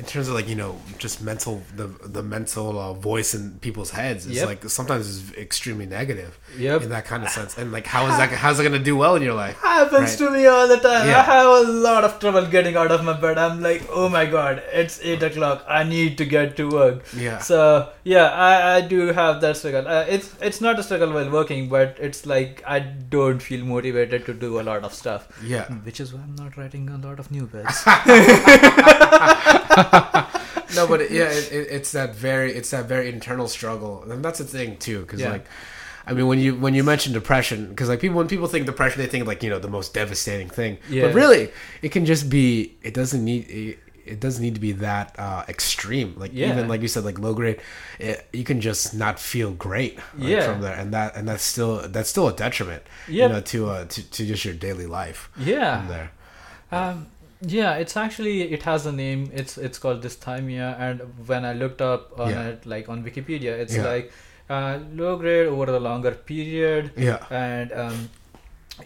in 0.00 0.04
terms 0.12 0.26
of 0.28 0.34
like 0.38 0.48
you 0.52 0.58
know 0.62 0.72
just 1.04 1.16
mental 1.30 1.54
the 1.80 1.86
the 2.16 2.22
mental 2.36 2.68
uh, 2.84 2.92
voice 3.10 3.30
in 3.38 3.42
people's 3.66 3.90
heads 3.98 4.20
is 4.26 4.32
Yep. 4.36 4.46
like 4.50 4.60
sometimes 4.78 5.04
is 5.14 5.20
extremely 5.46 5.86
negative 5.86 6.32
yep 6.66 6.78
in 6.84 6.88
that 6.96 7.04
kind 7.10 7.22
of 7.26 7.30
sense. 7.38 7.52
And 7.58 7.66
like 7.76 7.86
how 7.94 8.02
is 8.10 8.14
that 8.20 8.28
how's 8.42 8.56
it 8.60 8.64
gonna 8.68 8.78
do 8.92 8.96
well 8.96 9.14
in 9.18 9.22
your 9.28 9.34
life? 9.34 9.56
happens 9.58 10.10
Right. 10.10 10.18
to 10.20 10.26
me 10.36 10.42
all 10.52 10.66
the 10.72 10.78
time. 10.88 11.04
Yeah. 11.10 11.20
I 11.20 11.22
have 11.34 11.48
a 11.58 11.62
lot 11.88 12.02
of 12.08 12.12
trouble 12.22 12.46
getting 12.56 12.74
out 12.82 12.90
of 12.96 13.00
my 13.08 13.12
bed. 13.24 13.36
I'm 13.44 13.60
like, 13.68 13.82
oh 14.00 14.08
my 14.16 14.24
god, 14.36 14.62
it's 14.82 14.96
eight 15.02 15.22
o'clock. 15.28 15.58
I 15.68 15.82
need 15.84 16.16
to 16.22 16.26
get 16.36 16.56
to 16.62 16.68
work. 16.78 16.96
Yeah. 17.26 17.38
So 17.50 17.58
yeah, 18.04 18.26
I, 18.48 18.52
I 18.76 18.78
do 18.94 19.00
have 19.20 19.34
that 19.42 19.56
struggle. 19.58 19.86
Uh, 19.96 20.04
it's 20.16 20.28
it's 20.50 20.60
not 20.68 20.78
a 20.78 20.82
struggle 20.88 21.10
while 21.18 21.30
working, 21.38 21.68
but 21.76 21.88
it's 22.08 22.24
like 22.34 22.62
I 22.66 22.78
don't 23.18 23.40
feel 23.50 23.62
motivated 23.74 24.24
to 24.30 24.34
do 24.46 24.50
a 24.60 24.64
lot 24.70 24.84
of 24.90 24.94
stuff, 25.02 25.28
Yeah. 25.54 25.66
which 25.90 26.00
is 26.00 26.14
why 26.14 26.20
I'm 26.28 26.36
not 26.44 26.56
writing 26.56 26.88
a 26.88 26.98
lot 27.08 27.18
of 27.26 27.30
new 27.38 27.46
bits. 27.56 27.84
no, 30.74 30.86
but 30.86 31.00
it, 31.00 31.10
yeah, 31.10 31.30
it, 31.30 31.52
it, 31.52 31.68
it's 31.70 31.92
that 31.92 32.14
very 32.14 32.52
it's 32.52 32.70
that 32.70 32.86
very 32.86 33.08
internal 33.08 33.48
struggle, 33.48 34.04
and 34.10 34.24
that's 34.24 34.38
the 34.38 34.44
thing 34.44 34.76
too. 34.78 35.00
Because 35.00 35.20
Yeah. 35.20 35.30
like, 35.32 35.46
I 36.06 36.12
mean, 36.12 36.26
when 36.26 36.38
you 36.38 36.54
when 36.56 36.74
you 36.74 36.84
mention 36.84 37.12
depression, 37.12 37.68
because 37.68 37.88
like 37.88 38.00
people 38.00 38.16
when 38.16 38.28
people 38.28 38.46
think 38.46 38.66
depression, 38.66 39.00
they 39.00 39.06
think 39.08 39.26
like 39.26 39.42
you 39.42 39.50
know 39.50 39.58
the 39.58 39.68
most 39.68 39.94
devastating 39.94 40.48
thing. 40.48 40.78
Yeah. 40.88 41.06
But 41.06 41.14
really, 41.14 41.50
it 41.82 41.90
can 41.92 42.04
just 42.06 42.30
be. 42.30 42.76
It 42.82 42.94
doesn't 42.94 43.24
need. 43.24 43.48
It, 43.50 43.78
it 44.06 44.18
doesn't 44.18 44.42
need 44.42 44.54
to 44.54 44.60
be 44.60 44.72
that 44.72 45.14
uh, 45.18 45.44
extreme. 45.48 46.14
Like 46.16 46.32
Yeah. 46.34 46.48
even 46.50 46.66
like 46.66 46.82
you 46.82 46.88
said, 46.88 47.04
like 47.04 47.18
low 47.20 47.32
grade, 47.34 47.60
it, 48.00 48.26
you 48.32 48.42
can 48.42 48.60
just 48.60 48.92
not 48.94 49.20
feel 49.20 49.52
great 49.52 49.98
like, 50.18 50.28
Yeah. 50.28 50.52
from 50.52 50.62
there, 50.62 50.74
and 50.74 50.92
that 50.94 51.14
and 51.14 51.28
that's 51.28 51.44
still 51.44 51.86
that's 51.86 52.08
still 52.10 52.26
a 52.26 52.32
detriment. 52.32 52.82
Yep. 53.08 53.28
You 53.30 53.34
know, 53.34 53.40
to 53.40 53.70
uh 53.70 53.84
to, 53.84 54.10
to 54.10 54.26
just 54.26 54.44
your 54.44 54.54
daily 54.54 54.86
life 54.86 55.30
yeah. 55.36 55.78
from 55.80 55.88
there. 55.88 56.10
Um, 56.72 57.06
yeah, 57.42 57.74
it's 57.76 57.96
actually 57.96 58.52
it 58.52 58.62
has 58.64 58.86
a 58.86 58.92
name. 58.92 59.30
It's 59.34 59.56
it's 59.58 59.78
called 59.78 60.02
dysthymia, 60.02 60.78
and 60.78 61.00
when 61.26 61.44
I 61.44 61.52
looked 61.54 61.80
up 61.82 62.18
on 62.20 62.30
Yeah. 62.30 62.48
it, 62.48 62.66
like 62.66 62.88
on 62.88 63.04
Wikipedia, 63.04 63.58
it's 63.58 63.76
Yeah. 63.76 63.86
like 63.86 64.12
uh, 64.48 64.78
low 64.94 65.16
grade 65.16 65.46
over 65.46 65.66
the 65.66 65.80
longer 65.80 66.10
period, 66.12 66.92
Yeah. 66.96 67.24
and 67.30 67.72
um, 67.72 68.08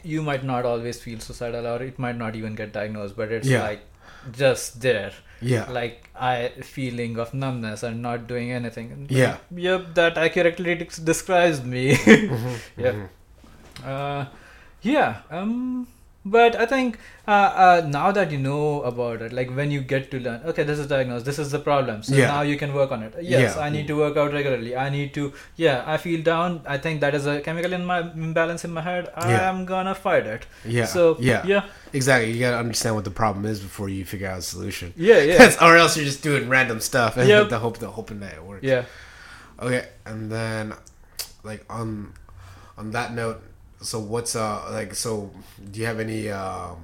you 0.02 0.22
might 0.22 0.44
not 0.44 0.64
always 0.66 1.00
feel 1.00 1.20
suicidal 1.20 1.66
or 1.66 1.82
it 1.82 1.98
might 1.98 2.16
not 2.16 2.34
even 2.36 2.54
get 2.56 2.72
diagnosed 2.72 3.16
but 3.16 3.30
it's 3.30 3.46
Yeah. 3.46 3.62
like 3.62 3.80
just 4.38 4.80
there 4.80 5.12
Yeah. 5.40 5.70
like 5.70 6.08
i 6.28 6.48
feeling 6.62 7.16
of 7.24 7.32
numbness 7.32 7.82
and 7.84 8.02
not 8.02 8.26
doing 8.26 8.50
anything 8.50 8.90
And 8.96 9.10
Yeah. 9.10 9.36
yep 9.54 9.94
that 9.94 10.18
accurately 10.18 10.74
de- 10.74 11.00
describes 11.10 11.62
me 11.62 11.94
Mhm, 11.94 12.56
Yeah. 12.76 12.92
mhm. 12.92 13.08
uh, 13.94 14.24
yeah 14.82 15.16
um 15.30 15.86
but 16.24 16.54
i 16.56 16.64
think 16.64 16.98
uh, 17.28 17.30
uh, 17.30 17.86
now 17.86 18.10
that 18.10 18.30
you 18.30 18.38
know 18.38 18.82
about 18.90 19.20
it 19.20 19.32
like 19.38 19.50
when 19.56 19.70
you 19.70 19.80
get 19.80 20.10
to 20.10 20.18
learn 20.20 20.40
okay 20.52 20.62
this 20.62 20.78
is 20.78 20.86
diagnosed 20.86 21.26
this 21.26 21.38
is 21.38 21.50
the 21.50 21.58
problem 21.58 22.02
so 22.02 22.14
Yeah. 22.14 22.28
now 22.28 22.40
you 22.50 22.56
can 22.62 22.72
work 22.72 22.92
on 22.92 23.02
it 23.02 23.14
yes 23.20 23.56
Yeah. 23.56 23.62
i 23.64 23.68
need 23.68 23.86
to 23.88 23.96
work 23.98 24.16
out 24.16 24.32
regularly 24.32 24.74
i 24.84 24.88
need 24.88 25.12
to 25.18 25.32
yeah 25.56 25.82
i 25.86 25.96
feel 25.98 26.22
down 26.22 26.60
i 26.66 26.78
think 26.78 27.02
that 27.02 27.14
is 27.14 27.26
a 27.26 27.40
chemical 27.42 27.74
in 27.74 27.84
my 27.84 27.98
imbalance 28.00 28.64
in 28.64 28.72
my 28.72 28.80
head 28.80 29.10
i 29.16 29.30
Yeah. 29.32 29.48
am 29.50 29.64
gonna 29.72 29.94
fight 29.94 30.26
it 30.26 30.46
Yeah. 30.64 30.86
so 30.86 31.16
yeah. 31.20 31.42
yeah 31.54 31.64
Exactly. 31.92 32.30
You 32.32 32.40
gotta 32.40 32.58
understand 32.58 32.94
what 32.96 33.04
the 33.04 33.10
problem 33.22 33.44
is 33.46 33.60
before 33.60 33.88
you 33.88 34.04
figure 34.04 34.28
out 34.28 34.38
a 34.38 34.42
solution. 34.42 34.92
yeah 34.96 35.18
yeah 35.18 35.36
That's- 35.42 35.60
or 35.62 35.76
else 35.76 35.96
you're 35.96 36.06
just 36.12 36.22
doing 36.24 36.48
random 36.48 36.80
stuff 36.80 37.16
and 37.18 37.28
Yep. 37.28 37.48
the 37.50 37.58
hope, 37.58 37.78
the 37.78 37.90
hoping 37.90 38.18
that 38.20 38.32
it 38.34 38.42
works. 38.42 38.64
yeah 38.64 38.84
Okay, 39.66 39.86
and 40.04 40.32
then 40.32 40.72
like 41.44 41.64
on 41.70 42.12
on 42.76 42.90
that 42.90 43.12
note, 43.14 43.40
so 43.84 44.00
what's 44.00 44.34
uh 44.34 44.66
like 44.72 44.94
so 44.94 45.30
do 45.70 45.80
you 45.80 45.86
have 45.86 46.00
any 46.00 46.30
um 46.30 46.76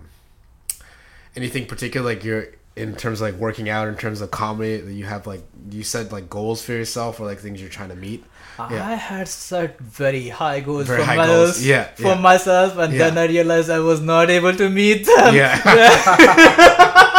anything 1.37 1.67
particular 1.67 2.05
like 2.15 2.23
you're 2.25 2.47
in 2.77 2.95
terms 2.95 3.21
of 3.21 3.29
like 3.33 3.41
working 3.41 3.69
out 3.69 3.89
in 3.89 3.97
terms 3.97 4.21
of 4.21 4.31
comedy 4.31 4.77
that 4.79 4.93
you 4.93 5.05
have 5.05 5.27
like 5.27 5.43
you 5.71 5.83
said 5.83 6.13
like 6.13 6.31
goals 6.31 6.63
for 6.65 6.73
yourself 6.73 7.19
or 7.21 7.27
like 7.27 7.39
things 7.39 7.61
you're 7.61 7.69
trying 7.71 7.89
to 7.91 7.97
meet? 7.97 8.25
Yeah. 8.59 8.87
I 8.87 8.95
had 8.95 9.27
set 9.27 9.79
very 9.79 10.29
high 10.29 10.61
goals 10.61 10.87
Very 10.87 11.01
for 11.01 11.05
high 11.07 11.17
myself, 11.17 11.37
goals. 11.47 11.65
Yeah, 11.65 11.85
for 11.95 12.03
yeah. 12.09 12.15
myself, 12.21 12.77
and 12.77 12.93
Yeah. 12.93 12.99
then 13.11 13.19
I 13.19 13.25
realized 13.27 13.71
I 13.71 13.79
was 13.81 14.01
not 14.03 14.29
able 14.29 14.55
to 14.55 14.69
meet 14.69 15.07
them. 15.07 15.35
Yeah. 15.35 15.57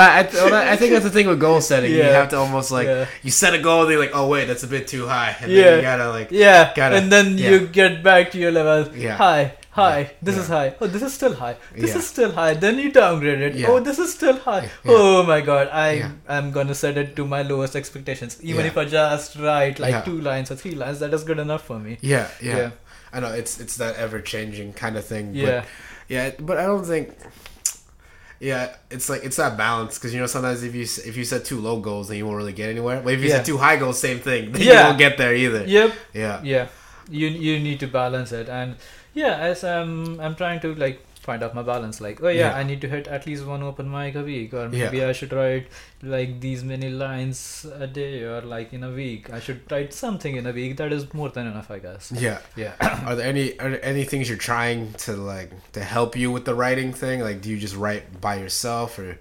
I, 0.00 0.18
I, 0.20 0.72
I 0.72 0.76
think 0.76 0.92
that's 0.92 1.04
the 1.04 1.10
thing 1.10 1.26
with 1.28 1.40
goal 1.40 1.60
setting. 1.60 1.92
You 1.92 2.02
have 2.02 2.28
to 2.30 2.36
almost 2.36 2.70
like 2.70 2.86
Yeah. 2.86 3.06
you 3.22 3.30
set 3.30 3.54
a 3.54 3.58
goal, 3.58 3.82
and 3.82 3.90
you're 3.90 4.00
like, 4.00 4.12
oh 4.14 4.28
wait, 4.28 4.46
that's 4.46 4.62
a 4.62 4.68
bit 4.68 4.86
too 4.88 5.06
high, 5.06 5.36
and 5.40 5.50
Yeah. 5.50 5.62
then 5.64 5.76
you 5.76 5.82
gotta 5.82 6.08
like 6.10 6.28
Yeah, 6.30 6.72
Gotta- 6.74 6.96
and 6.96 7.10
then 7.12 7.36
yeah. 7.38 7.50
you 7.50 7.66
get 7.66 8.02
back 8.02 8.30
to 8.32 8.38
your 8.38 8.52
level. 8.52 8.94
Yeah. 8.96 9.16
Hi, 9.16 9.52
hi. 9.70 9.98
Yeah. 10.00 10.08
This 10.22 10.36
is 10.38 10.48
high. 10.48 10.74
Oh, 10.80 10.86
this 10.86 11.02
is 11.02 11.12
still 11.14 11.34
high. 11.34 11.56
This 11.74 11.90
Yeah. 11.90 11.98
is 11.98 12.06
still 12.06 12.32
high. 12.32 12.54
Then 12.54 12.78
you 12.78 12.90
downgrade 12.92 13.40
it. 13.40 13.54
Yeah. 13.56 13.68
Oh, 13.68 13.80
this 13.80 13.98
is 13.98 14.12
still 14.12 14.36
high. 14.38 14.64
Yeah. 14.84 14.92
Oh 14.96 15.22
my 15.22 15.40
god, 15.40 15.68
I 15.72 15.90
Yeah. 15.92 16.10
am 16.28 16.50
gonna 16.52 16.74
set 16.74 16.96
it 16.96 17.16
to 17.16 17.26
my 17.26 17.42
lowest 17.42 17.74
expectations. 17.76 18.38
Even 18.42 18.62
Yeah. 18.64 18.70
if 18.72 18.78
I 18.78 18.84
just 18.84 19.36
write 19.36 19.78
like 19.78 19.92
Yeah. 19.92 20.00
two 20.02 20.20
lines 20.20 20.50
or 20.50 20.56
three 20.56 20.74
lines, 20.74 21.00
that 21.00 21.12
is 21.12 21.24
good 21.24 21.38
enough 21.38 21.64
for 21.66 21.78
me. 21.78 21.98
yeah, 22.00 22.26
yeah, 22.40 22.56
Yeah. 22.56 22.70
I 23.12 23.18
know 23.20 23.32
it's 23.32 23.58
it's 23.60 23.76
that 23.76 23.96
ever 23.96 24.20
changing 24.20 24.72
kind 24.74 24.96
of 24.96 25.04
thing. 25.04 25.30
Yeah. 25.34 25.46
but, 25.46 25.64
yeah, 26.08 26.30
but 26.38 26.58
I 26.58 26.64
don't 26.64 26.84
think. 26.86 27.10
Yeah, 28.40 28.74
it's 28.90 29.08
like 29.10 29.22
it's 29.22 29.36
that 29.36 29.56
balance 29.58 29.98
because 29.98 30.14
you 30.14 30.20
know 30.20 30.26
sometimes 30.26 30.62
if 30.62 30.74
you 30.74 30.82
if 30.82 31.14
you 31.16 31.24
set 31.24 31.44
too 31.44 31.60
low 31.60 31.78
goals 31.78 32.08
then 32.08 32.16
you 32.16 32.24
won't 32.26 32.38
really 32.38 32.54
get 32.54 32.70
anywhere. 32.70 33.00
But 33.04 33.12
if 33.14 33.20
you 33.20 33.28
Yeah. 33.28 33.36
set 33.36 33.46
too 33.46 33.58
high 33.58 33.76
goals, 33.76 34.00
same 34.00 34.18
thing. 34.18 34.50
Then 34.52 34.62
you 34.62 34.72
won't 34.72 34.98
get 34.98 35.18
there 35.18 35.34
either. 35.34 35.64
Yep. 35.66 35.94
Yeah. 36.14 36.40
yeah 36.42 36.66
you 37.10 37.26
you 37.28 37.58
need 37.60 37.78
to 37.80 37.86
balance 37.88 38.30
it 38.30 38.48
and 38.48 38.76
yeah 39.14 39.34
as 39.50 39.64
i'm 39.64 40.20
i'm 40.20 40.36
trying 40.36 40.60
to 40.60 40.74
like 40.76 41.00
find 41.26 41.42
out 41.42 41.54
my 41.54 41.62
balance 41.62 42.00
like 42.00 42.22
oh 42.22 42.28
yeah, 42.28 42.40
Yeah. 42.50 42.56
i 42.56 42.62
need 42.62 42.80
to 42.80 42.88
hit 42.88 43.06
at 43.16 43.26
least 43.26 43.44
one 43.44 43.62
open 43.62 43.90
mic 43.90 44.14
a 44.14 44.22
week 44.22 44.54
or 44.54 44.62
Yeah. 44.72 44.84
maybe 44.84 45.04
i 45.04 45.12
should 45.12 45.32
write 45.32 45.66
like 46.02 46.40
these 46.40 46.64
many 46.64 46.88
lines 46.88 47.66
a 47.78 47.86
day 47.86 48.22
or 48.22 48.40
like 48.40 48.72
in 48.72 48.82
a 48.84 48.90
week 48.90 49.30
i 49.30 49.38
should 49.38 49.60
write 49.70 49.92
something 49.92 50.36
in 50.36 50.46
a 50.46 50.52
week 50.52 50.76
that 50.78 50.92
is 50.92 51.12
more 51.12 51.28
than 51.28 51.46
enough 51.46 51.70
i 51.70 51.78
guess 51.78 52.10
Yeah. 52.26 52.38
yeah 52.56 52.72
Are 53.06 53.14
there 53.16 53.26
any 53.28 53.58
are 53.60 53.70
there 53.70 53.84
any 53.84 54.04
things 54.04 54.28
you're 54.30 54.38
trying 54.52 54.92
to 55.04 55.12
like 55.16 55.50
to 55.72 55.82
help 55.84 56.16
you 56.16 56.30
with 56.32 56.44
the 56.46 56.54
writing 56.54 56.92
thing? 56.92 57.20
Like, 57.20 57.40
do 57.42 57.50
you 57.50 57.58
just 57.58 57.76
write 57.76 58.20
by 58.20 58.34
yourself, 58.36 58.98
or 58.98 59.12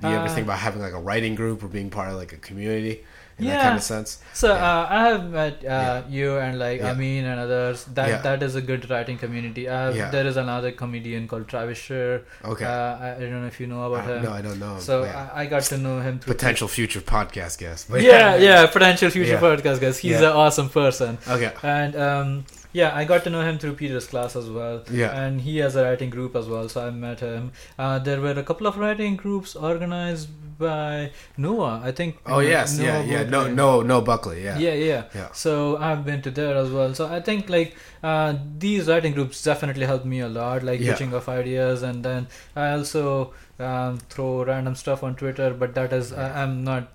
do 0.00 0.08
you 0.08 0.14
ever 0.14 0.26
Uh, 0.26 0.34
think 0.34 0.46
about 0.46 0.58
having 0.58 0.82
like 0.82 0.92
a 0.92 1.00
writing 1.08 1.34
group 1.34 1.62
or 1.62 1.68
being 1.68 1.90
part 1.90 2.08
of 2.10 2.16
like 2.16 2.32
a 2.32 2.36
community 2.48 3.04
in 3.38 3.46
that 3.46 3.50
Yeah. 3.52 3.62
kind 3.62 3.76
of 3.76 3.82
sense? 3.82 4.18
so 4.32 4.48
Yeah. 4.48 4.68
uh, 4.70 4.86
i 4.98 5.00
have 5.08 5.22
met 5.30 5.54
uh, 5.64 5.66
Yeah. 5.68 6.02
you 6.16 6.36
and 6.38 6.58
like 6.58 6.80
Yeah. 6.80 6.90
amin 6.92 7.24
and 7.24 7.40
others 7.44 7.84
that 7.98 8.22
that 8.26 8.42
is 8.48 8.54
a 8.54 8.62
good 8.70 8.88
writing 8.90 9.18
community 9.18 9.64
uh, 9.68 9.90
there 10.16 10.26
is 10.32 10.36
another 10.36 10.70
comedian 10.72 11.26
called 11.28 11.46
travis 11.48 11.78
Sher. 11.78 12.22
Okay. 12.44 12.64
uh, 12.64 12.96
I, 13.06 13.08
I 13.16 13.20
don't 13.20 13.40
know 13.40 13.46
if 13.54 13.58
you 13.60 13.66
know 13.66 13.82
about 13.92 14.04
him 14.10 14.22
no, 14.24 14.32
I 14.32 14.42
don't 14.42 14.60
know. 14.66 14.74
so. 14.78 15.02
I, 15.04 15.42
I 15.42 15.46
got 15.46 15.62
to 15.74 15.78
know 15.78 16.00
him 16.00 16.18
through 16.20 16.34
potential 16.34 16.68
future 16.68 17.00
podcast 17.00 17.58
guest. 17.58 17.90
But 17.90 18.02
yeah, 18.10 18.36
yeah, 18.36 18.66
potential 18.66 19.10
future 19.10 19.38
podcast 19.38 19.80
guest. 19.80 20.00
He's 20.00 20.20
an 20.20 20.34
awesome 20.44 20.68
person, 20.68 21.18
Okay. 21.36 21.52
and 21.62 21.96
um, 22.08 22.44
yeah, 22.72 22.90
I 23.00 23.04
got 23.04 23.24
to 23.24 23.30
know 23.30 23.42
him 23.48 23.58
through 23.58 23.74
Peter's 23.74 24.06
class 24.12 24.34
as 24.36 24.48
well. 24.50 24.82
Yeah. 24.90 25.10
and 25.24 25.40
he 25.40 25.58
has 25.58 25.76
a 25.76 25.84
writing 25.84 26.10
group 26.10 26.34
as 26.40 26.46
well, 26.54 26.68
so 26.68 26.86
I 26.86 26.90
met 26.90 27.20
him. 27.20 27.52
Uh, 27.78 27.98
there 27.98 28.20
were 28.20 28.32
a 28.32 28.42
couple 28.42 28.66
of 28.66 28.76
writing 28.78 29.16
groups 29.16 29.54
organized 29.56 30.28
by 30.58 31.10
Noah, 31.36 31.80
I 31.84 31.92
think. 31.92 32.18
Oh 32.26 32.40
yes, 32.40 32.78
Noah 32.78 32.86
yeah, 32.86 33.02
yeah. 33.02 33.22
No, 33.24 33.48
no, 33.48 33.82
no. 33.82 34.00
Buckley. 34.00 34.44
Yeah. 34.44 34.58
Yeah, 34.58 34.74
yeah. 34.74 35.04
Yeah. 35.14 35.28
So 35.32 35.76
I've 35.76 36.04
been 36.04 36.22
to 36.22 36.30
there 36.30 36.56
as 36.56 36.70
well. 36.70 36.94
So 36.94 37.06
I 37.06 37.20
think 37.20 37.48
like 37.48 37.76
uh, 38.02 38.34
these 38.58 38.88
writing 38.88 39.12
groups 39.14 39.42
definitely 39.42 39.86
helped 39.86 40.04
me 40.04 40.20
a 40.20 40.28
lot, 40.28 40.62
like 40.62 40.80
Yeah. 40.80 40.92
pitching 40.92 41.12
of 41.14 41.28
ideas, 41.28 41.82
and 41.82 42.04
then 42.04 42.28
I 42.54 42.70
also 42.72 43.32
um, 43.58 43.98
throw 44.10 44.44
random 44.44 44.74
stuff 44.74 45.02
on 45.04 45.14
Twitter. 45.14 45.54
But 45.54 45.74
that 45.76 45.92
is 45.92 46.12
I, 46.12 46.42
I'm 46.42 46.64
not 46.64 46.88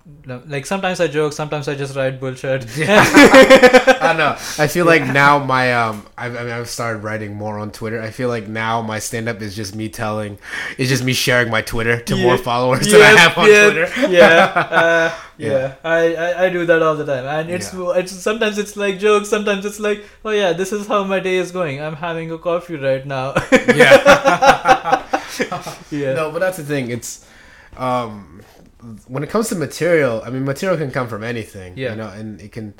like 0.46 0.66
sometimes 0.66 1.00
I 1.00 1.06
joke, 1.08 1.32
sometimes 1.32 1.68
I 1.68 1.74
just 1.74 1.96
write 1.96 2.20
bullshit. 2.20 2.66
I 2.78 4.14
know. 4.16 4.32
I 4.58 4.66
feel 4.66 4.84
like 4.86 5.02
now 5.06 5.38
my 5.38 5.72
um, 5.72 6.06
I've, 6.18 6.36
I 6.36 6.42
mean, 6.44 6.52
I've 6.52 6.68
started 6.68 7.02
writing 7.02 7.34
more 7.34 7.58
on 7.58 7.70
Twitter. 7.70 8.00
I 8.00 8.10
feel 8.10 8.28
like 8.28 8.46
now 8.48 8.82
my 8.82 8.98
stand 8.98 9.28
up 9.28 9.40
is 9.40 9.56
just 9.56 9.74
me 9.74 9.88
telling, 9.88 10.38
it's 10.78 10.88
just 10.90 11.02
me 11.04 11.12
sharing 11.12 11.50
my 11.50 11.62
Twitter 11.62 12.00
to 12.00 12.16
more 12.16 12.36
Yeah. 12.36 12.42
followers 12.42 12.86
than 12.90 13.00
I 13.00 13.18
have 13.18 13.38
on 13.38 13.46
Twitter. 13.46 13.88
yeah, 14.12 14.28
uh, 14.54 15.14
yeah. 15.38 15.48
Yeah. 15.50 15.74
I, 15.82 16.14
I 16.14 16.44
I 16.44 16.48
do 16.50 16.66
that 16.66 16.82
all 16.82 16.94
the 16.96 17.06
time, 17.06 17.24
and 17.24 17.50
it's 17.50 17.72
Yeah. 17.72 17.92
it's 17.96 18.12
sometimes 18.12 18.58
it's 18.58 18.76
like 18.76 18.98
jokes, 18.98 19.28
sometimes 19.30 19.64
it's 19.64 19.80
like, 19.80 20.04
oh 20.24 20.30
yeah, 20.30 20.52
this 20.52 20.72
is 20.72 20.86
how 20.86 21.04
my 21.04 21.20
day 21.20 21.36
is 21.36 21.50
going. 21.52 21.80
I'm 21.80 21.96
having 21.96 22.30
a 22.30 22.38
coffee 22.38 22.76
right 22.76 23.06
now. 23.06 23.32
yeah. 23.74 25.06
yeah. 25.90 26.14
No, 26.14 26.30
but 26.30 26.40
that's 26.40 26.56
the 26.56 26.64
thing. 26.64 26.90
It's 26.90 27.26
um, 27.76 28.42
when 29.08 29.22
it 29.22 29.30
comes 29.30 29.48
to 29.48 29.54
material. 29.54 30.22
I 30.24 30.30
mean, 30.30 30.44
material 30.44 30.76
can 30.78 30.90
come 30.90 31.08
from 31.08 31.22
anything. 31.24 31.76
Yeah. 31.76 31.90
You 31.90 31.96
know, 31.96 32.08
and 32.08 32.40
it 32.40 32.52
can 32.52 32.74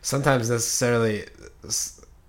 sometimes 0.00 0.50
necessarily 0.50 1.26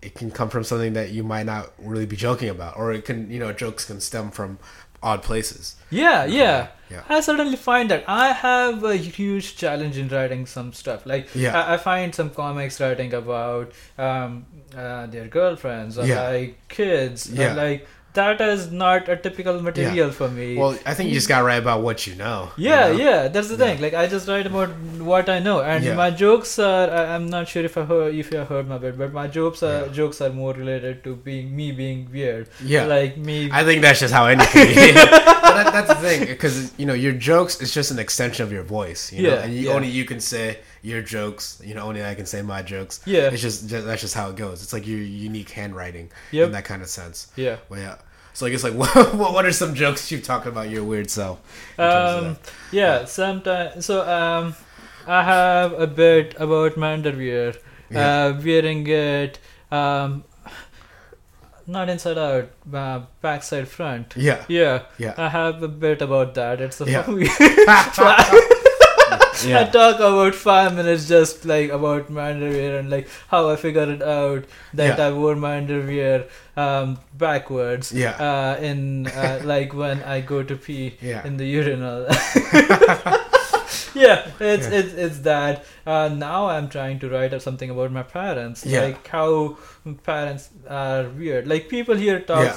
it 0.02 0.16
can 0.16 0.32
come 0.32 0.50
from 0.50 0.64
something 0.64 0.94
that 0.94 1.12
you 1.12 1.24
might 1.24 1.46
not 1.46 1.72
really 1.80 2.06
be 2.06 2.16
joking 2.16 2.50
about, 2.50 2.78
or 2.78 2.92
it 2.94 3.06
can 3.06 3.32
you 3.32 3.40
know 3.40 3.52
jokes 3.54 3.86
can 3.86 4.00
stem 4.02 4.32
from 4.32 4.60
odd 5.02 5.22
places. 5.22 5.76
Yeah, 5.90 6.26
yeah. 6.26 6.68
Yeah. 6.90 7.04
I 7.10 7.20
certainly 7.22 7.58
find 7.58 7.90
that 7.92 8.06
I 8.08 8.32
have 8.32 8.84
a 8.86 8.96
huge 8.96 9.58
challenge 9.58 9.98
in 9.98 10.08
writing 10.08 10.46
some 10.46 10.72
stuff. 10.72 11.06
Like, 11.06 11.28
Yeah. 11.36 11.60
I, 11.60 11.74
I 11.74 11.78
find 11.78 12.14
some 12.16 12.30
comics 12.30 12.80
writing 12.80 13.14
about 13.14 13.74
um, 13.98 14.46
uh, 14.78 15.08
their 15.08 15.28
girlfriends 15.28 15.98
or 15.98 16.06
Yeah. 16.06 16.30
like 16.30 16.68
kids. 16.70 17.30
Yeah. 17.30 17.54
like 17.54 17.86
that 18.14 18.42
is 18.42 18.72
not 18.72 19.10
a 19.10 19.16
typical 19.18 19.60
material 19.62 20.12
for 20.12 20.30
me. 20.30 20.58
Well, 20.58 20.78
I 20.86 20.94
think 20.94 21.10
you 21.10 21.16
just 21.16 21.28
gotta 21.28 21.44
write 21.46 21.62
about 21.64 21.82
what 21.82 22.06
you 22.08 22.16
know. 22.16 22.52
you 22.58 22.70
yeah, 22.70 22.88
know? 22.88 22.92
yeah, 22.98 23.28
that's 23.28 23.48
the 23.50 23.56
Yeah. 23.58 23.66
thing. 23.66 23.82
Like 23.82 23.94
I 23.94 24.08
just 24.08 24.28
write 24.28 24.46
about 24.46 24.70
what 25.12 25.30
I 25.30 25.40
know, 25.40 25.62
and 25.62 25.84
Yeah. 25.84 25.96
my 25.96 26.10
jokes 26.12 26.58
are. 26.60 26.90
I, 26.90 27.16
I'm 27.16 27.28
not 27.30 27.48
sure 27.48 27.64
if 27.64 27.78
I 27.78 27.84
heard 27.84 28.14
if 28.16 28.32
you 28.32 28.40
heard 28.52 28.68
my 28.68 28.78
bit, 28.78 28.98
but 28.98 29.14
my 29.14 29.28
jokes 29.28 29.64
are 29.64 29.86
Yeah. 29.86 29.94
jokes 30.02 30.22
are 30.22 30.30
more 30.30 30.54
related 30.54 31.04
to 31.06 31.16
being 31.16 31.56
me 31.56 31.72
being 31.72 32.08
weird. 32.12 32.48
Yeah. 32.64 32.86
like 32.86 33.18
me. 33.18 33.50
I 33.52 33.64
think 33.64 33.82
that's 33.82 34.00
just 34.00 34.14
how 34.14 34.26
anything 34.26 34.94
that, 34.96 35.70
that's 35.74 35.88
the 35.90 35.96
thing, 35.96 36.26
because 36.26 36.72
you 36.78 36.86
know 36.86 36.94
your 36.94 37.14
jokes 37.14 37.62
is 37.62 37.74
just 37.74 37.92
an 37.92 38.00
extension 38.00 38.44
of 38.46 38.52
your 38.52 38.64
voice. 38.64 39.12
You 39.12 39.24
know? 39.24 39.30
Yeah, 39.30 39.44
and 39.44 39.54
you, 39.54 39.70
yeah. 39.70 39.74
only 39.74 39.88
you 39.90 40.06
can 40.06 40.20
say 40.20 40.58
your 40.84 41.02
jokes. 41.02 41.60
You 41.64 41.74
know, 41.74 41.82
only 41.88 42.04
I 42.06 42.14
can 42.14 42.28
say 42.28 42.42
my 42.44 42.62
jokes. 42.62 43.00
Yeah. 43.06 43.30
it's 43.32 43.42
just, 43.42 43.68
just 43.68 43.86
that's 43.88 44.02
just 44.02 44.14
how 44.14 44.30
it 44.30 44.36
goes. 44.36 44.62
It's 44.62 44.74
like 44.74 44.86
your 44.86 45.00
unique 45.00 45.50
handwriting 45.50 46.12
Yep. 46.32 46.46
in 46.48 46.52
that 46.52 46.66
kind 46.66 46.82
of 46.84 46.90
sense. 46.90 47.32
yeah. 47.36 47.58
Well, 47.70 47.80
yeah. 47.80 47.96
So 48.34 48.46
I 48.46 48.50
guess 48.52 48.64
like 48.64 48.74
what 48.84 49.16
what 49.16 49.46
are 49.46 49.52
some 49.52 49.74
jokes 49.74 50.12
you 50.12 50.20
talk 50.20 50.46
about 50.46 50.70
your 50.70 50.84
weird 50.84 51.10
self? 51.10 51.40
Um, 51.80 52.38
yeah, 52.72 53.06
sometimes. 53.06 53.86
So, 53.86 54.02
um, 54.08 54.56
I 55.08 55.24
have 55.24 55.74
a 55.74 55.88
bit 55.88 56.36
about 56.40 56.78
my 56.78 56.94
underwear. 56.94 57.54
Yeah. 57.90 58.26
Uh, 58.26 58.42
wearing 58.44 58.88
it, 58.88 59.38
um, 59.72 60.24
not 61.68 61.90
inside 61.90 62.18
out, 62.18 62.50
uh, 62.74 63.02
backside 63.22 63.68
front. 63.68 64.16
Yeah. 64.18 64.44
Yeah, 64.48 64.84
Yeah. 64.98 65.14
I 65.18 65.30
have 65.30 65.62
a 65.62 65.68
bit 65.68 66.02
about 66.02 66.34
that. 66.34 66.60
It's 66.60 66.82
a 66.82 66.86
Yeah. 66.90 67.06
I 69.48 69.50
yeah. 69.50 69.70
talk 69.70 69.96
about 69.98 70.36
five 70.36 70.76
minutes 70.76 71.08
just 71.08 71.46
like 71.46 71.70
about 71.70 72.10
my 72.10 72.32
underwear 72.32 72.78
and 72.80 72.90
like 72.90 73.08
how 73.28 73.50
I 73.50 73.56
figured 73.56 73.90
it 73.90 74.02
out 74.02 74.46
that 74.74 74.98
Yeah. 74.98 75.08
I 75.08 75.12
wore 75.12 75.36
my 75.36 75.58
underwear 75.58 76.26
um, 76.58 77.00
backwards. 77.18 77.92
Yeah. 77.92 78.12
Uh, 78.12 78.58
in 78.62 79.08
uh, 79.08 79.42
like 79.54 79.74
when 79.74 80.02
I 80.04 80.22
go 80.22 80.44
to 80.44 80.56
pee 80.56 80.98
Yeah. 81.02 81.26
in 81.28 81.38
the 81.38 81.46
urinal. 81.46 82.08
yeah, 83.96 84.28
it's 84.40 84.68
Yeah. 84.68 84.80
it's 84.80 84.94
it's 84.94 85.20
that. 85.20 85.66
Uh, 85.86 86.08
now 86.10 86.48
I'm 86.48 86.70
trying 86.70 87.00
to 87.00 87.10
write 87.10 87.34
up 87.34 87.42
something 87.42 87.70
about 87.70 87.92
my 87.92 88.04
parents, 88.04 88.66
Yeah. 88.66 88.82
like 88.86 89.08
how 89.08 89.58
parents 90.04 90.50
are 90.70 91.04
weird. 91.10 91.48
Like 91.48 91.68
people 91.70 91.96
here 91.96 92.20
talk 92.20 92.56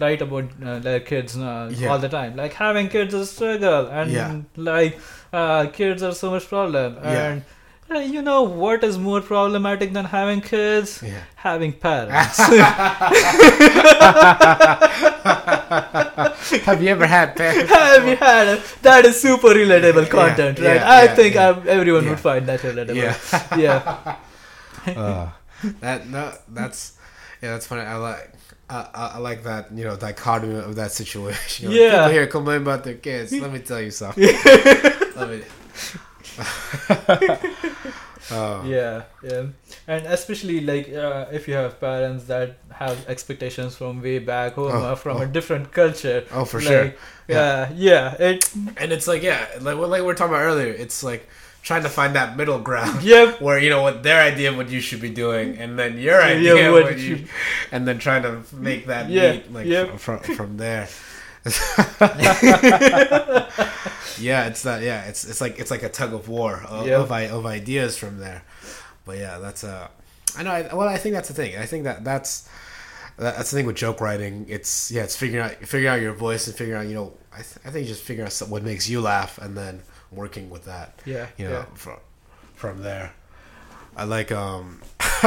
write 0.00 0.22
about 0.22 0.44
uh, 0.64 0.78
their 0.78 1.00
kids 1.00 1.36
uh, 1.36 1.72
Yeah. 1.74 1.88
all 1.88 1.98
the 1.98 2.08
time. 2.08 2.36
Like 2.36 2.52
having 2.54 2.88
kids 2.88 3.14
is 3.14 3.20
a 3.22 3.26
struggle, 3.26 3.86
and 3.88 4.10
Yeah. 4.12 4.40
like 4.56 4.98
uh, 5.32 5.66
kids 5.72 6.02
are 6.02 6.12
so 6.14 6.30
much 6.30 6.46
problem. 6.48 6.98
And 7.02 7.44
uh, 7.90 7.98
you 7.98 8.22
know 8.22 8.42
what 8.42 8.82
is 8.84 8.98
more 8.98 9.20
problematic 9.20 9.92
than 9.92 10.04
having 10.06 10.40
kids? 10.40 11.02
Yeah. 11.02 11.22
Having 11.36 11.74
parents. 11.74 12.38
Have 16.66 16.82
you 16.82 16.88
ever 16.90 17.06
had 17.06 17.36
parents? 17.36 17.70
Have 17.70 18.06
you 18.06 18.16
had 18.16 18.48
a, 18.48 18.62
that 18.82 19.04
is 19.06 19.20
super 19.20 19.48
relatable 19.48 20.04
Yeah, 20.04 20.08
content, 20.08 20.58
right? 20.58 20.76
yeah, 20.76 20.90
I 20.90 21.04
yeah, 21.04 21.14
think 21.14 21.34
yeah. 21.34 21.62
everyone 21.66 22.04
Yeah. 22.04 22.10
would 22.10 22.20
find 22.20 22.46
that 22.46 22.60
relatable. 22.60 22.94
Yeah. 22.96 23.56
yeah. 23.58 24.16
Uh, 24.84 25.30
that 25.80 26.08
no, 26.08 26.32
that's 26.48 26.98
yeah, 27.40 27.52
that's 27.52 27.68
funny. 27.68 27.82
I 27.82 27.94
like. 27.94 28.32
I, 28.68 28.88
I 28.92 29.06
I 29.14 29.18
like 29.18 29.44
that 29.44 29.70
you 29.70 29.84
know 29.84 29.94
dichotomy 29.96 30.56
of 30.58 30.74
that 30.74 30.90
situation. 30.90 31.70
You 31.70 31.78
know, 31.78 31.84
Yeah. 31.84 31.90
people 31.98 32.10
here 32.10 32.26
complain 32.26 32.62
about 32.62 32.82
their 32.82 32.94
kids. 32.96 33.30
Let 33.30 33.52
me 33.52 33.60
tell 33.60 33.80
you 33.80 33.92
something. 33.92 34.24
Let 35.16 35.28
me. 35.30 35.42
Oh. 38.30 38.62
yeah 38.64 39.02
yeah 39.24 39.46
and 39.88 40.06
especially 40.06 40.60
like 40.60 40.88
uh, 40.94 41.26
if 41.32 41.48
you 41.48 41.54
have 41.54 41.80
parents 41.80 42.24
that 42.26 42.58
have 42.70 42.96
expectations 43.08 43.74
from 43.74 44.00
way 44.00 44.20
back 44.20 44.54
home 44.54 44.70
Oh, 44.72 44.92
or 44.92 44.96
from 44.96 45.16
oh. 45.16 45.22
a 45.22 45.26
different 45.26 45.72
culture 45.72 46.24
Oh, 46.30 46.44
for 46.44 46.58
like, 46.58 46.66
sure. 46.68 46.94
yeah 47.26 47.68
yeah 47.74 48.14
it 48.20 48.48
And 48.76 48.92
it's 48.92 49.08
like 49.08 49.22
yeah, 49.24 49.44
like 49.60 49.76
what- 49.76 49.90
like 49.90 50.02
we 50.02 50.08
are 50.08 50.14
talking 50.14 50.32
about 50.34 50.44
earlier. 50.46 50.72
It's 50.72 51.02
like 51.02 51.28
trying 51.64 51.82
to 51.82 51.88
find 51.90 52.14
that 52.14 52.36
middle 52.36 52.60
ground. 52.60 53.02
yep 53.12 53.40
Where 53.40 53.58
you 53.58 53.70
know 53.70 53.82
what 53.82 54.04
their 54.04 54.22
idea 54.22 54.50
of 54.50 54.56
what 54.56 54.70
you 54.70 54.80
should 54.80 55.00
be 55.02 55.10
doing, 55.10 55.58
and 55.58 55.76
then 55.76 55.98
your 55.98 56.22
idea 56.22 56.54
of 56.68 56.72
what 56.74 56.84
what 56.84 56.98
you- 56.98 57.16
you, 57.16 57.26
and 57.72 57.88
then 57.88 57.98
trying 57.98 58.22
to 58.22 58.42
make 58.54 58.86
that 58.86 59.10
Yeah, 59.10 59.32
meet 59.32 59.52
like 59.52 59.66
yep. 59.66 59.98
from, 59.98 60.20
from 60.20 60.36
from 60.36 60.56
there. 60.58 60.86
yeah, 64.18 64.46
it's 64.46 64.62
that. 64.62 64.82
Yeah, 64.82 65.04
it's 65.04 65.24
it's 65.24 65.40
like 65.40 65.58
it's 65.58 65.70
like 65.70 65.82
a 65.82 65.88
tug 65.88 66.12
of 66.14 66.28
war 66.28 66.62
of 66.68 66.86
Yep. 66.86 67.00
of, 67.00 67.10
of 67.10 67.46
ideas 67.46 67.98
from 67.98 68.18
there. 68.18 68.42
But 69.04 69.18
yeah, 69.18 69.38
that's 69.38 69.64
uh, 69.64 69.88
I 70.36 70.42
know. 70.44 70.52
I, 70.52 70.74
well, 70.74 70.88
I 70.88 70.98
think 70.98 71.14
that's 71.14 71.28
the 71.28 71.34
thing. 71.34 71.56
I 71.56 71.66
think 71.66 71.84
that 71.84 72.04
that's 72.04 72.48
that's 73.16 73.50
the 73.50 73.56
thing 73.56 73.66
with 73.66 73.76
joke 73.76 74.00
writing. 74.00 74.46
It's 74.48 74.90
yeah, 74.90 75.02
it's 75.02 75.16
figuring 75.16 75.44
out 75.44 75.56
figuring 75.56 75.88
out 75.88 76.00
your 76.00 76.12
voice 76.12 76.46
and 76.46 76.56
figuring 76.56 76.80
out 76.80 76.88
you 76.88 76.94
know. 76.94 77.12
I, 77.32 77.36
th- 77.38 77.56
I 77.64 77.70
think 77.70 77.86
just 77.86 78.02
figuring 78.02 78.26
out 78.26 78.38
what 78.48 78.62
makes 78.62 78.88
you 78.88 79.00
laugh 79.00 79.38
and 79.38 79.56
then 79.56 79.82
working 80.10 80.50
with 80.50 80.66
that 80.66 81.00
yeah 81.06 81.28
you 81.38 81.46
know 81.46 81.60
yeah. 81.60 81.64
from 81.72 81.96
from 82.54 82.82
there 82.82 83.14
i 83.96 84.04
like 84.04 84.30
um 84.30 84.82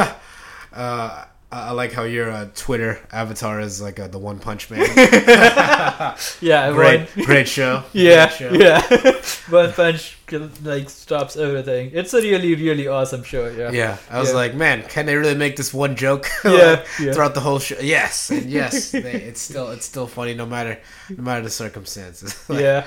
uh 0.72 1.24
I 1.52 1.68
I 1.68 1.70
like 1.72 1.92
how 1.92 2.02
your 2.02 2.30
uh, 2.30 2.48
Twitter 2.54 2.98
avatar 3.12 3.60
is 3.60 3.80
like 3.80 3.98
uh, 4.00 4.08
the 4.08 4.18
One 4.18 4.38
Punch 4.38 4.68
Man. 4.70 4.80
yeah 6.40 6.72
great, 6.72 7.08
great 7.24 7.48
show. 7.48 7.84
yeah 7.92 8.26
Great 8.26 8.38
show. 8.38 8.52
yeah 8.66 9.20
one 9.50 9.72
punch 9.72 10.18
like 10.64 10.90
stops 10.90 11.36
everything 11.36 11.90
it's 11.94 12.12
a 12.12 12.20
really 12.20 12.56
really 12.56 12.88
awesome 12.88 13.22
show 13.22 13.46
yeah 13.48 13.70
Yeah, 13.70 13.96
I 14.10 14.18
was 14.18 14.30
Yeah. 14.30 14.34
like, 14.42 14.54
man, 14.54 14.82
can 14.88 15.06
they 15.06 15.14
really 15.14 15.36
make 15.36 15.54
this 15.56 15.72
one 15.72 15.94
joke 15.94 16.26
Yeah, 16.44 16.84
yeah. 17.00 17.12
throughout 17.12 17.34
the 17.34 17.40
whole 17.40 17.60
show? 17.60 17.78
Yes, 17.80 18.30
and 18.30 18.50
yes, 18.50 18.90
they, 18.90 19.12
it's 19.30 19.40
still 19.40 19.70
it's 19.70 19.86
still 19.86 20.08
funny 20.08 20.34
no 20.34 20.46
matter 20.46 20.78
no 21.16 21.22
matter 21.22 21.42
the 21.42 21.50
circumstances. 21.50 22.34
Like, 22.48 22.60
yeah. 22.60 22.84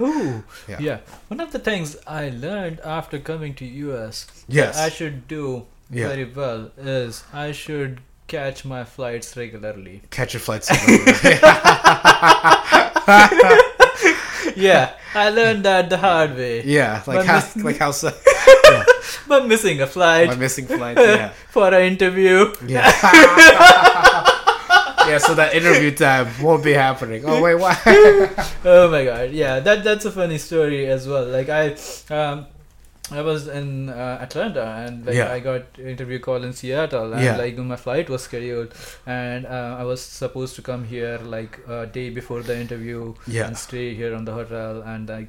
Ooh. 0.00 0.44
Yeah. 0.68 0.78
Yeah. 0.80 0.98
One 1.28 1.40
of 1.40 1.50
the 1.52 1.58
things 1.58 1.96
I 2.06 2.28
learned 2.30 2.80
after 2.80 3.18
coming 3.18 3.54
to 3.54 3.64
US 3.64 4.26
Yes. 4.48 4.78
I 4.78 4.88
should 4.88 5.26
do 5.28 5.66
Yeah. 5.92 6.08
very 6.08 6.24
well 6.24 6.70
is 6.78 7.22
I 7.32 7.52
should 7.52 8.00
catch 8.26 8.64
my 8.64 8.82
flights 8.84 9.36
regularly. 9.36 10.00
Catch 10.10 10.32
your 10.34 10.40
flights. 10.40 10.70
regularly. 10.88 11.38
yeah, 14.56 14.94
I 15.14 15.28
learned 15.30 15.64
that 15.64 15.90
the 15.90 15.98
hard 15.98 16.34
way. 16.36 16.62
yeah, 16.64 17.02
like 17.06 17.26
how 17.26 17.36
miss- 17.36 17.56
like 17.56 17.76
how 17.78 17.90
so, 17.90 18.10
But 19.28 19.46
missing 19.46 19.80
a 19.82 19.86
flight. 19.86 20.28
my 20.28 20.32
flight 20.34 20.40
missing 20.40 20.66
flights. 20.66 21.00
Yeah, 21.00 21.28
for 21.50 21.68
an 21.68 21.82
interview. 21.92 22.52
yeah. 22.66 22.88
yeah, 25.06 25.18
so 25.18 25.34
that 25.34 25.52
interview 25.54 25.90
time 25.94 26.28
won't 26.40 26.64
be 26.64 26.72
happening. 26.72 27.24
Oh 27.26 27.40
wait, 27.42 27.56
why? 27.56 27.76
oh 28.64 28.88
my 28.90 29.04
god 29.04 29.30
yeah 29.32 29.60
that 29.60 29.84
that's 29.84 30.04
a 30.04 30.10
funny 30.10 30.38
story 30.38 30.86
as 30.86 31.06
well 31.08 31.26
like 31.26 31.48
i 31.48 31.74
um 32.14 32.46
I 33.12 33.22
was 33.22 33.46
in 33.48 33.88
uh, 33.88 34.18
Atlanta 34.26 34.64
and 34.86 35.06
like 35.06 35.14
Yeah. 35.16 35.32
I 35.32 35.40
got 35.40 35.78
interview 35.78 36.18
call 36.18 36.42
in 36.44 36.52
Seattle 36.52 37.12
and 37.12 37.22
Yeah. 37.24 37.36
like 37.36 37.56
my 37.58 37.76
flight 37.76 38.08
was 38.14 38.22
scheduled 38.22 38.74
and 39.06 39.46
uh, 39.46 39.76
I 39.80 39.84
was 39.84 40.00
supposed 40.00 40.56
to 40.56 40.62
come 40.62 40.84
here 40.84 41.18
like 41.36 41.58
a 41.68 41.86
day 41.86 42.08
before 42.10 42.42
the 42.42 42.56
interview 42.58 43.14
Yeah. 43.26 43.46
and 43.46 43.56
stay 43.58 43.94
here 43.94 44.14
on 44.14 44.24
the 44.24 44.32
hotel 44.32 44.82
and 44.82 45.08
like 45.08 45.28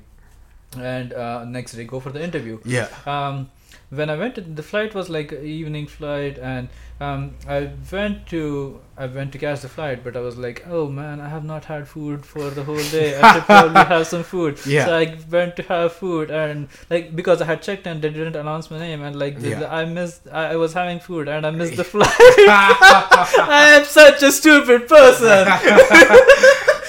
and 0.78 1.14
uh, 1.14 1.44
next 1.46 1.74
day 1.74 1.84
go 1.84 2.00
for 2.00 2.10
the 2.12 2.24
interview 2.24 2.60
yeah, 2.66 2.88
um, 3.06 3.50
when 3.96 4.10
I 4.10 4.16
went 4.16 4.36
to 4.36 4.42
the 4.42 4.64
flight 4.64 4.94
was 4.96 5.10
like 5.10 5.32
evening 5.34 5.88
flight 5.88 6.38
and 6.40 6.70
um, 7.02 7.34
I 7.48 7.70
went 7.92 8.28
to 8.28 8.80
I 8.98 9.08
went 9.08 9.32
to 9.34 9.38
catch 9.40 9.62
the 9.62 9.70
flight 9.70 10.04
but 10.04 10.16
I 10.16 10.20
was 10.22 10.38
like 10.38 10.64
oh 10.70 10.88
man 10.90 11.20
I 11.20 11.28
have 11.28 11.44
not 11.44 11.66
had 11.66 11.88
food 11.88 12.26
for 12.26 12.50
the 12.50 12.64
whole 12.64 12.84
day 12.92 13.20
I 13.20 13.34
should 13.34 13.44
probably 13.44 13.84
have 13.94 14.08
some 14.08 14.24
food 14.24 14.60
Yeah. 14.66 14.86
so 14.86 14.96
I 14.98 15.18
went 15.30 15.56
to 15.58 15.64
have 15.64 15.94
food 15.94 16.32
and 16.32 16.68
like 16.90 17.16
because 17.16 17.42
I 17.42 17.46
had 17.46 17.62
checked 17.62 17.88
and 17.88 18.02
they 18.02 18.10
didn't 18.10 18.36
announce 18.36 18.72
my 18.72 18.80
name 18.80 19.02
and 19.02 19.18
like 19.18 19.40
the, 19.40 19.50
Yeah. 19.50 19.76
I 19.82 19.86
missed 19.86 20.28
I 20.30 20.56
was 20.56 20.74
having 20.74 21.00
food 21.00 21.28
and 21.28 21.46
I 21.46 21.52
missed 21.52 21.76
the 21.76 21.84
flight 21.94 22.10
I 22.20 23.74
am 23.80 23.86
such 23.86 24.24
a 24.24 24.32
stupid 24.32 24.88
person 24.88 25.48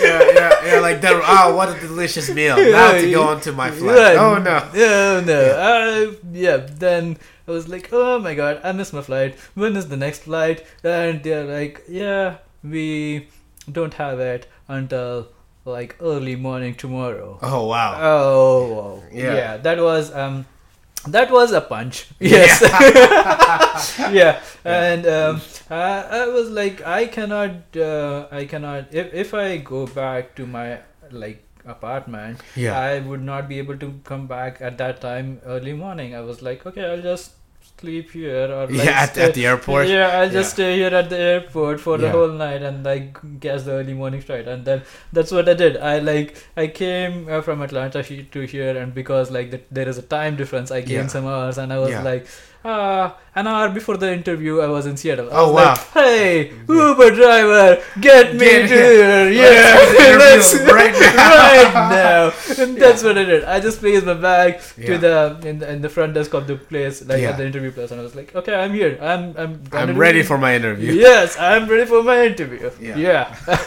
yeah, 0.01 0.23
yeah, 0.35 0.65
yeah. 0.67 0.81
Like 0.81 1.01
that. 1.01 1.23
Oh, 1.25 1.57
what 1.57 1.77
a 1.77 1.81
delicious 1.81 2.31
meal! 2.31 2.57
Now 2.57 2.93
to 2.93 3.11
go 3.11 3.23
on 3.25 3.41
to 3.43 3.53
my 3.53 3.71
flight. 3.71 3.97
Right. 3.97 4.17
Oh 4.17 4.39
no. 4.39 4.69
No, 4.75 5.21
no. 5.21 5.41
I, 5.59 6.17
yeah. 6.33 6.57
Then 6.57 7.19
I 7.47 7.51
was 7.51 7.69
like, 7.69 7.91
oh 7.93 8.19
my 8.19 8.35
god, 8.35 8.61
I 8.65 8.73
missed 8.73 8.93
my 8.93 9.03
flight. 9.03 9.37
When 9.55 9.77
is 9.77 9.89
the 9.89 9.97
next 9.97 10.23
flight? 10.23 10.67
And 10.83 11.23
they're 11.23 11.45
like, 11.45 11.83
yeah, 11.89 12.39
we 12.63 13.29
don't 13.71 13.95
have 13.95 14.21
it 14.21 14.47
until 14.69 15.29
like 15.65 15.97
early 16.01 16.37
morning 16.37 16.75
tomorrow. 16.75 17.39
Oh 17.43 17.67
wow. 17.67 17.99
Oh, 18.01 18.75
wow. 18.75 19.03
Yeah. 19.13 19.35
yeah. 19.35 19.57
That 19.59 19.79
was 19.79 20.13
um, 20.13 20.47
that 21.09 21.31
was 21.31 21.53
a 21.53 21.61
punch. 21.61 22.07
Yes. 22.21 22.61
yeah. 24.13 24.41
And 24.65 25.07
um, 25.07 25.41
I, 25.71 26.23
I 26.23 26.27
was 26.27 26.51
like, 26.51 26.85
I 26.87 27.07
cannot, 27.07 27.77
uh, 27.77 28.27
I 28.31 28.45
cannot. 28.47 28.93
If 28.93 29.13
if 29.15 29.35
I 29.35 29.59
go 29.59 29.87
back 29.87 30.35
to 30.37 30.47
my 30.47 30.81
like 31.11 31.43
apartment, 31.67 32.41
Yeah. 32.57 32.79
I 32.79 33.01
would 33.01 33.23
not 33.23 33.49
be 33.49 33.59
able 33.59 33.79
to 33.79 34.01
come 34.05 34.27
back 34.27 34.61
at 34.61 34.79
that 34.79 35.01
time 35.01 35.41
early 35.45 35.73
morning. 35.73 36.15
I 36.15 36.21
was 36.21 36.43
like, 36.43 36.67
okay, 36.67 36.85
I'll 36.85 37.03
just 37.03 37.33
sleep 37.81 38.11
here 38.12 38.47
or 38.53 38.66
like 38.68 38.85
yeah, 38.87 39.03
at, 39.03 39.18
at 39.18 39.35
the 39.35 39.47
airport. 39.47 39.89
yeah, 39.89 40.18
I'll 40.18 40.31
just 40.31 40.51
Yeah. 40.59 40.64
stay 40.64 40.77
here 40.79 40.95
at 40.95 41.11
the 41.11 41.18
airport 41.18 41.81
for 41.81 41.99
the 41.99 42.07
Yeah. 42.07 42.12
whole 42.12 42.29
night 42.29 42.62
and 42.62 42.85
like 42.85 43.18
catch 43.41 43.62
the 43.64 43.72
early 43.72 43.95
morning 43.95 44.20
flight. 44.20 44.47
And 44.49 44.64
then 44.64 44.83
that's 45.12 45.33
what 45.33 45.49
I 45.49 45.55
did. 45.55 45.77
I 45.77 45.99
like 45.99 46.37
I 46.57 46.66
came 46.68 47.29
uh, 47.29 47.41
from 47.43 47.62
Atlanta 47.62 48.03
to 48.03 48.41
here, 48.47 48.77
and 48.77 48.95
because 48.95 49.31
like 49.31 49.51
the, 49.51 49.61
there 49.70 49.89
is 49.89 49.99
a 49.99 50.03
time 50.03 50.37
difference, 50.37 50.70
I 50.70 50.81
gained 50.81 51.09
Yeah. 51.11 51.14
some 51.18 51.27
hours, 51.27 51.59
and 51.59 51.72
I 51.72 51.79
was 51.79 51.95
like. 52.11 52.27
Uh, 52.65 53.12
an 53.35 53.47
hour 53.47 53.69
before 53.69 53.99
the 53.99 54.11
interview, 54.11 54.61
I 54.61 54.69
was 54.69 54.87
in 54.87 54.97
Seattle. 54.97 55.29
I 55.31 55.37
Oh, 55.37 55.53
was 55.53 55.55
like, 55.57 55.95
wow. 55.95 56.01
hey, 56.01 56.51
Uber 56.67 57.11
driver, 57.15 57.83
get 58.01 58.33
me 58.33 58.39
to 58.39 58.67
here. 58.67 59.29
here. 59.29 59.31
Yeah, 59.31 60.17
Let's 60.19 60.55
right 60.73 60.93
now. 60.93 61.37
right 61.45 61.75
now. 61.75 62.33
And 62.65 62.77
that's 62.79 63.03
what 63.03 63.19
I 63.19 63.25
did. 63.25 63.45
I 63.45 63.61
just 63.61 63.81
placed 63.81 64.07
my 64.07 64.15
bag 64.15 64.62
Yeah. 64.79 64.87
to 64.87 64.99
the 64.99 65.49
in, 65.49 65.59
the 65.59 65.73
in 65.73 65.83
the 65.83 65.91
front 65.91 66.15
desk 66.15 66.33
of 66.33 66.47
the 66.47 66.57
place, 66.57 67.05
like 67.05 67.21
Yeah. 67.21 67.31
at 67.31 67.37
the 67.37 67.45
interview 67.45 67.71
place, 67.71 67.91
and 67.91 68.01
I 68.01 68.05
was 68.05 68.15
like, 68.15 68.35
okay, 68.35 68.55
I'm 68.55 68.73
here. 68.73 68.97
I'm 69.03 69.35
I'm 69.37 69.61
I'm 69.73 69.99
ready 69.99 70.23
for 70.23 70.39
my 70.39 70.55
interview. 70.57 70.93
Yes, 70.95 71.37
I'm 71.39 71.69
ready 71.69 71.85
for 71.85 72.03
my 72.03 72.25
interview. 72.33 72.71
Yeah. 72.81 72.97
Yeah. 72.97 73.37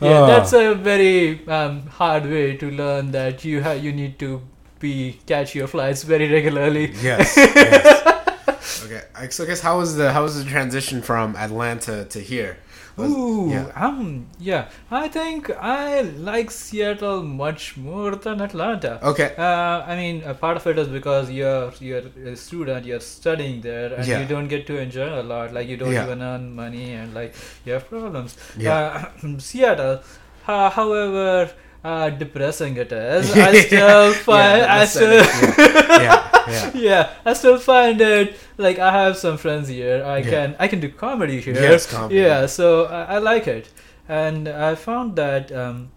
yeah, 0.00 0.20
Oh. 0.22 0.26
that's 0.26 0.52
a 0.54 0.74
very 0.74 1.46
um, 1.46 1.86
hard 1.88 2.24
way 2.24 2.56
to 2.56 2.70
learn 2.70 3.10
that 3.12 3.44
you 3.44 3.60
have 3.60 3.84
you 3.84 3.92
need 3.92 4.18
to 4.20 4.40
be 4.80 5.18
catch 5.26 5.54
your 5.54 5.66
flights 5.68 6.02
very 6.02 6.30
regularly. 6.32 6.92
Yes. 7.02 7.36
yes. 7.36 8.06
Okay. 8.86 9.02
I- 9.14 9.28
So 9.28 9.44
I 9.44 9.46
guess 9.46 9.60
how 9.60 9.78
was 9.78 9.96
the 9.96 10.12
how 10.12 10.22
was 10.22 10.34
the 10.42 10.50
transition 10.50 11.02
from 11.02 11.36
Atlanta 11.36 12.04
to 12.06 12.18
here? 12.20 12.56
Was- 12.96 13.12
Ooh, 13.12 13.48
yeah. 13.50 13.66
um, 13.86 14.26
yeah. 14.38 14.68
I 14.90 15.06
think 15.08 15.50
I 15.50 16.00
like 16.30 16.50
Seattle 16.50 17.22
much 17.22 17.76
more 17.76 18.10
than 18.24 18.40
Atlanta. 18.40 18.92
Okay. 19.10 19.28
Uh, 19.38 19.76
I 19.92 19.94
mean, 19.96 20.22
a 20.24 20.34
part 20.34 20.56
of 20.56 20.66
it 20.66 20.78
is 20.78 20.88
because 20.88 21.30
you're 21.30 21.72
you're 21.80 22.02
a 22.32 22.36
student, 22.36 22.84
you're 22.86 23.00
studying 23.18 23.60
there, 23.60 23.94
and 23.94 24.06
Yeah. 24.06 24.20
you 24.20 24.26
don't 24.34 24.48
get 24.48 24.66
to 24.66 24.78
enjoy 24.86 25.08
a 25.20 25.24
lot. 25.32 25.52
Like 25.52 25.68
you 25.68 25.76
don't 25.76 25.92
Yeah. 25.92 26.04
even 26.06 26.20
earn 26.22 26.54
money, 26.54 26.92
and 26.94 27.14
like 27.14 27.34
you 27.64 27.72
have 27.74 27.88
problems. 27.88 28.36
Yeah. 28.58 29.08
Uh, 29.22 29.38
Seattle, 29.50 30.00
ho- 30.48 30.68
however 30.80 31.50
uh, 31.84 32.10
depressing 32.10 32.76
it 32.76 32.92
is, 32.92 33.32
I 33.36 33.60
still 33.60 34.12
find 34.14 34.62
I 34.62 34.84
still 34.84 35.12
it, 35.12 35.26
yeah, 35.56 35.88
yeah, 35.98 36.50
yeah. 36.50 36.70
yeah, 36.74 37.10
I 37.24 37.32
still 37.32 37.58
find 37.58 38.00
it 38.00 38.36
like 38.58 38.78
I 38.78 38.92
have 38.92 39.16
some 39.16 39.36
friends 39.38 39.68
here. 39.68 40.04
I 40.04 40.18
Yeah. 40.18 40.30
can 40.30 40.56
I 40.58 40.68
can 40.68 40.80
do 40.80 40.88
comedy 40.90 41.40
here. 41.40 41.54
Yes, 41.54 41.86
comedy. 41.90 42.16
Yeah, 42.16 42.46
so 42.46 42.84
I, 42.86 43.16
I 43.16 43.18
like 43.18 43.46
it, 43.48 43.68
and 44.08 44.48
I 44.48 44.74
found 44.74 45.16
that 45.16 45.50
um, 45.52 45.90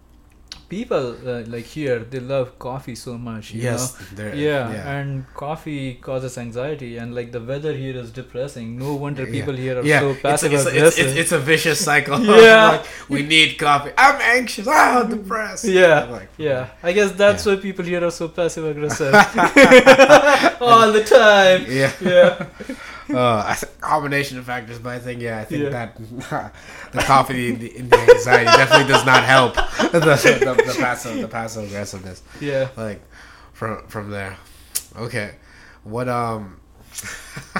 people 0.74 1.04
uh, 1.32 1.42
like 1.54 1.66
here 1.76 1.98
they 2.12 2.20
love 2.20 2.48
coffee 2.58 2.94
so 3.06 3.12
much. 3.28 3.52
You 3.54 3.62
Yes, 3.62 3.82
know? 4.18 4.26
Yeah, 4.46 4.72
yeah. 4.76 4.94
and 4.96 5.08
coffee 5.34 5.94
causes 6.08 6.36
anxiety, 6.44 6.90
and 6.98 7.14
like 7.18 7.30
the 7.36 7.42
weather 7.50 7.72
here 7.82 7.96
is 8.04 8.10
depressing. 8.20 8.68
No 8.84 8.94
wonder 9.04 9.24
Yeah. 9.24 9.36
people 9.36 9.54
here 9.64 9.76
are 9.80 9.84
yeah, 9.92 10.00
so 10.00 10.14
passive 10.26 10.52
it's, 10.52 10.64
it's, 10.66 10.74
aggressive. 10.76 11.06
it's, 11.06 11.16
it's 11.22 11.32
a 11.32 11.42
vicious 11.52 11.78
cycle. 11.90 12.18
Yeah. 12.44 12.64
like, 12.72 12.84
we 13.08 13.22
need 13.34 13.50
coffee. 13.58 13.92
I'm 14.06 14.18
anxious. 14.36 14.66
Ah, 14.68 15.00
I'm 15.00 15.08
depressed. 15.16 15.64
Yeah, 15.80 16.04
like, 16.16 16.30
yeah. 16.48 16.62
I 16.82 16.92
guess 16.96 17.12
that's 17.12 17.46
Yeah. 17.46 17.54
why 17.54 17.60
people 17.68 17.84
here 17.92 18.02
are 18.08 18.10
so 18.20 18.28
passive 18.28 18.64
aggressive 18.72 19.14
all 20.70 20.92
the 20.92 21.04
time. 21.04 21.60
Yeah. 21.80 21.92
Yeah, 22.00 22.46
Uh, 23.12 23.54
combination 23.80 24.38
of 24.38 24.44
factors, 24.46 24.78
but 24.78 24.94
I 24.94 24.98
think 24.98 25.20
yeah, 25.20 25.38
I 25.40 25.44
think 25.44 25.64
Yeah. 25.64 25.68
that 25.70 25.96
the 26.92 27.00
coffee, 27.02 27.50
the, 27.52 27.68
the 27.82 27.98
anxiety 28.14 28.44
definitely 28.46 28.92
does 28.92 29.04
not 29.04 29.24
help 29.24 29.54
the, 29.92 30.00
the, 30.00 30.54
the 30.66 30.76
passive 30.78 31.20
the 31.20 31.28
passive 31.28 31.64
aggressiveness. 31.64 32.22
yeah. 32.40 32.68
Like 32.76 33.02
from 33.52 33.86
from 33.88 34.10
there. 34.10 34.36
Okay, 34.96 35.32
what 35.82 36.08
um. 36.08 36.60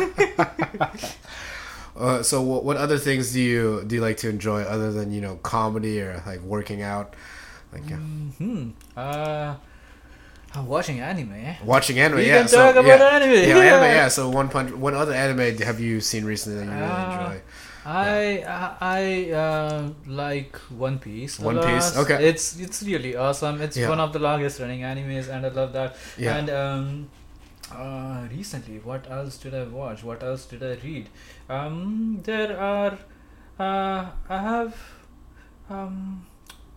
uh, 1.97 2.23
so 2.23 2.41
what 2.43 2.65
what 2.65 2.77
other 2.77 2.99
things 2.99 3.33
do 3.33 3.41
you 3.41 3.85
do 3.87 3.97
you 3.97 4.01
like 4.01 4.17
to 4.19 4.29
enjoy 4.29 4.63
other 4.63 4.93
than 4.93 5.13
you 5.13 5.21
know 5.21 5.37
comedy 5.43 6.01
or 6.01 6.23
like 6.27 6.41
working 6.41 6.83
out, 6.83 7.15
like 7.73 7.85
uh, 7.93 7.97
Hmm. 7.97 8.71
Uh, 8.97 9.57
I'm 10.55 10.67
watching 10.67 11.01
anime. 11.01 11.57
watching 11.65 11.99
anime? 11.99 12.19
We 12.19 12.27
yeah, 12.29 12.39
can 12.41 12.49
so, 12.49 12.59
talk 12.59 12.77
about 12.77 12.87
yeah. 13.01 13.07
anime. 13.17 13.31
Yeah, 13.33 13.41
Yeah. 13.59 13.77
anime. 13.77 13.91
Yeah. 13.99 14.09
So 14.09 14.31
one 14.31 14.49
punch. 14.49 14.71
What 14.73 14.95
other 14.95 15.13
anime 15.13 15.59
have 15.59 15.81
you 15.81 16.01
seen 16.01 16.25
recently 16.25 16.59
that 16.61 16.67
you 16.67 16.71
really 16.71 16.93
Uh, 16.93 17.21
enjoy? 17.21 17.41
I 17.87 18.45
I, 18.49 18.77
I 18.81 19.31
uh, 19.33 19.89
like 20.07 20.57
One 20.71 20.99
Piece. 20.99 21.39
One 21.39 21.59
Piece, 21.61 21.97
okay. 21.99 22.25
It's 22.29 22.59
it's 22.59 22.83
really 22.83 23.15
awesome. 23.17 23.61
It's 23.61 23.77
one 23.77 24.01
of 24.01 24.13
the 24.13 24.19
longest 24.21 24.61
running 24.61 24.81
animes, 24.81 25.29
and 25.29 25.45
I 25.45 25.49
love 25.51 25.73
that. 25.75 25.97
Yeah. 26.17 26.37
And 26.37 26.49
um, 26.51 27.09
uh, 27.71 28.27
recently, 28.31 28.79
what 28.79 29.11
else 29.11 29.37
did 29.37 29.55
I 29.55 29.65
watch? 29.65 30.03
What 30.05 30.23
else 30.23 30.47
did 30.47 30.63
I 30.63 30.75
read? 30.83 31.09
Um, 31.49 32.21
there 32.23 32.59
are. 32.59 32.99
Uh, 33.59 34.07
I 34.31 34.39
have. 34.39 34.77
Um, 35.69 36.25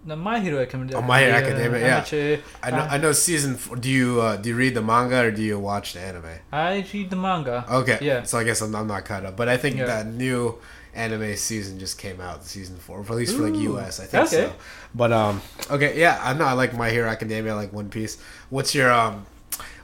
the 0.08 0.16
My 0.16 0.40
Hero 0.40 0.62
Academia. 0.62 0.98
Oh, 0.98 1.02
My 1.02 1.20
Hero 1.22 1.34
Academia, 1.36 1.80
yeah. 1.80 2.02
MHA. 2.02 2.42
I 2.64 2.72
know. 2.72 2.78
I 2.78 2.98
know. 2.98 3.12
Season. 3.12 3.56
Four, 3.56 3.76
do 3.78 3.90
you 3.90 4.22
uh, 4.22 4.38
do 4.38 4.50
you 4.50 4.56
read 4.56 4.74
the 4.74 4.82
manga 4.82 5.20
or 5.26 5.32
do 5.32 5.42
you 5.44 5.60
watch 5.60 5.94
the 5.94 6.00
anime? 6.02 6.26
I 6.52 6.86
read 6.94 7.10
the 7.10 7.16
manga. 7.16 7.66
Okay. 7.70 7.98
Yeah. 8.02 8.24
So 8.24 8.38
I 8.38 8.44
guess 8.44 8.62
I'm, 8.62 8.76
I'm 8.76 8.88
not 8.88 9.06
caught 9.06 9.26
up, 9.26 9.36
but 9.38 9.48
I 9.50 9.58
think 9.58 9.76
Yeah. 9.78 9.86
that 9.86 10.08
new 10.08 10.58
anime 10.94 11.36
season 11.36 11.78
just 11.78 12.00
came 12.00 12.20
out, 12.20 12.44
season 12.44 12.76
four, 12.78 13.02
at 13.02 13.10
least 13.12 13.36
for 13.36 13.44
like 13.44 13.54
Ooh, 13.54 13.78
US. 13.78 14.00
I 14.00 14.06
think 14.06 14.24
okay. 14.28 14.48
so. 14.48 14.54
But 14.96 15.12
um, 15.12 15.42
okay, 15.70 16.00
yeah, 16.00 16.20
I 16.24 16.34
know. 16.34 16.46
I 16.46 16.54
like 16.54 16.74
My 16.74 16.90
Hero 16.90 17.08
Academia. 17.10 17.52
I 17.52 17.56
like 17.56 17.74
One 17.74 17.90
Piece. 17.90 18.18
What's 18.50 18.74
your 18.74 18.92
um, 18.92 19.26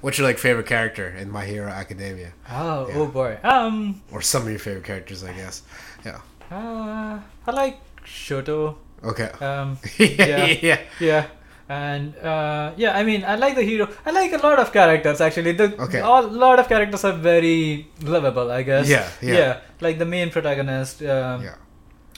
what's 0.02 0.18
your 0.18 0.26
like 0.28 0.40
favorite 0.40 0.66
character 0.68 1.08
in 1.10 1.30
My 1.30 1.46
Hero 1.46 1.70
Academia, 1.70 2.34
Oh, 2.50 2.88
Yeah. 2.88 2.96
oh 2.98 3.08
boy. 3.08 3.38
Um, 3.44 4.02
or 4.12 4.22
some 4.22 4.44
of 4.44 4.50
your 4.50 4.60
favorite 4.60 4.86
characters? 4.86 5.24
I 5.24 5.34
guess. 5.34 5.62
Yeah. 6.06 6.20
uh, 6.52 7.20
I 7.48 7.52
like 7.52 7.80
Shoto. 8.06 8.76
Okay. 9.04 9.30
Um, 9.42 9.78
yeah. 9.98 10.46
Yeah. 10.46 10.58
yeah. 10.62 10.80
yeah, 11.00 11.24
and 11.70 12.16
uh, 12.18 12.72
yeah. 12.78 12.98
I 12.98 13.04
mean, 13.04 13.24
I 13.26 13.36
like 13.36 13.56
the 13.56 13.64
hero. 13.64 13.88
I 14.06 14.12
like 14.12 14.32
a 14.34 14.38
lot 14.38 14.60
of 14.60 14.72
characters 14.72 15.20
actually. 15.22 15.54
The 15.54 15.76
Okay. 15.80 16.00
a 16.00 16.22
lot 16.22 16.60
of 16.60 16.68
characters 16.68 17.04
are 17.04 17.14
very 17.14 17.88
lovable. 18.02 18.52
I 18.52 18.64
guess. 18.64 18.88
Yeah, 18.88 19.08
yeah. 19.22 19.60
Like 19.82 20.00
the 20.00 20.06
main 20.06 20.30
protagonist. 20.30 21.02
Um, 21.02 21.44
Yeah. 21.44 21.56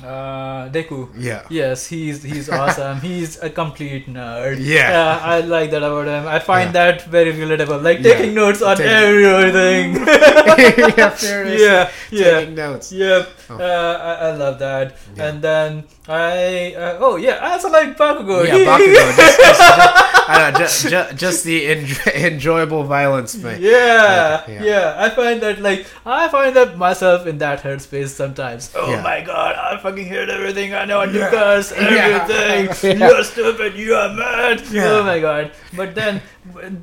Uh, 0.03 0.67
Deku. 0.75 1.07
Yeah. 1.17 1.43
Yes, 1.49 1.87
he's 1.87 2.21
he's 2.21 2.49
awesome. 2.49 2.99
he's 3.07 3.39
a 3.41 3.49
complete 3.49 4.07
nerd. 4.11 4.57
Yeah. 4.59 5.19
I 5.23 5.39
like 5.39 5.71
that 5.71 5.83
about 5.83 6.07
him. 6.07 6.27
I 6.27 6.39
find 6.39 6.67
Yeah. 6.75 6.91
that 6.91 7.03
very 7.07 7.31
relatable. 7.31 7.81
Like 7.81 7.99
Yeah. 8.03 8.13
taking 8.15 8.33
notes 8.35 8.61
on 8.61 8.75
Take- 8.75 8.87
everything. 8.87 9.95
yeah. 10.05 11.15
Yeah, 11.55 11.89
yeah. 12.11 12.39
Taking 12.39 12.55
notes. 12.55 12.91
Yep, 12.91 13.29
Oh. 13.49 13.55
uh, 13.57 13.61
I, 13.61 14.27
I 14.27 14.31
love 14.35 14.59
that. 14.59 14.97
And 15.17 15.41
then 15.41 15.83
I, 16.09 16.73
uh, 16.75 16.97
oh 16.99 17.15
yeah, 17.15 17.35
I 17.41 17.53
also 17.53 17.69
like 17.69 17.95
Bakugo. 17.95 18.43
Yeah, 18.45 18.67
Bakugo. 18.67 19.15
Just, 19.15 19.39
just, 19.39 20.57
just, 20.59 20.89
just, 20.89 21.15
just, 21.15 21.43
the 21.45 21.67
enjoy, 21.71 22.11
enjoyable 22.11 22.83
violence 22.83 23.35
thing. 23.35 23.61
yeah, 23.61 24.41
Yeah. 24.49 24.95
I 24.97 25.09
find 25.09 25.39
that 25.41 25.61
like 25.61 25.85
I 26.05 26.27
find 26.27 26.55
that 26.55 26.77
myself 26.77 27.27
in 27.27 27.37
that 27.37 27.61
headspace 27.63 28.09
sometimes. 28.09 28.71
Oh 28.75 28.91
my 29.01 29.21
god, 29.21 29.55
I 29.55 29.77
fucking 29.85 30.07
hate 30.13 30.29
everything. 30.29 30.73
I 30.73 30.85
know 30.89 30.99
I 31.05 31.05
Yeah. 31.05 31.29
curse 31.35 31.71
everything. 31.71 32.65
Yeah. 32.99 33.09
You're 33.09 33.23
stupid. 33.23 33.71
You 33.83 33.93
are 34.01 34.09
mad. 34.21 34.61
Yeah. 34.77 34.91
Oh 34.93 35.03
my 35.03 35.19
god. 35.19 35.51
But 35.79 35.89
then 35.99 36.21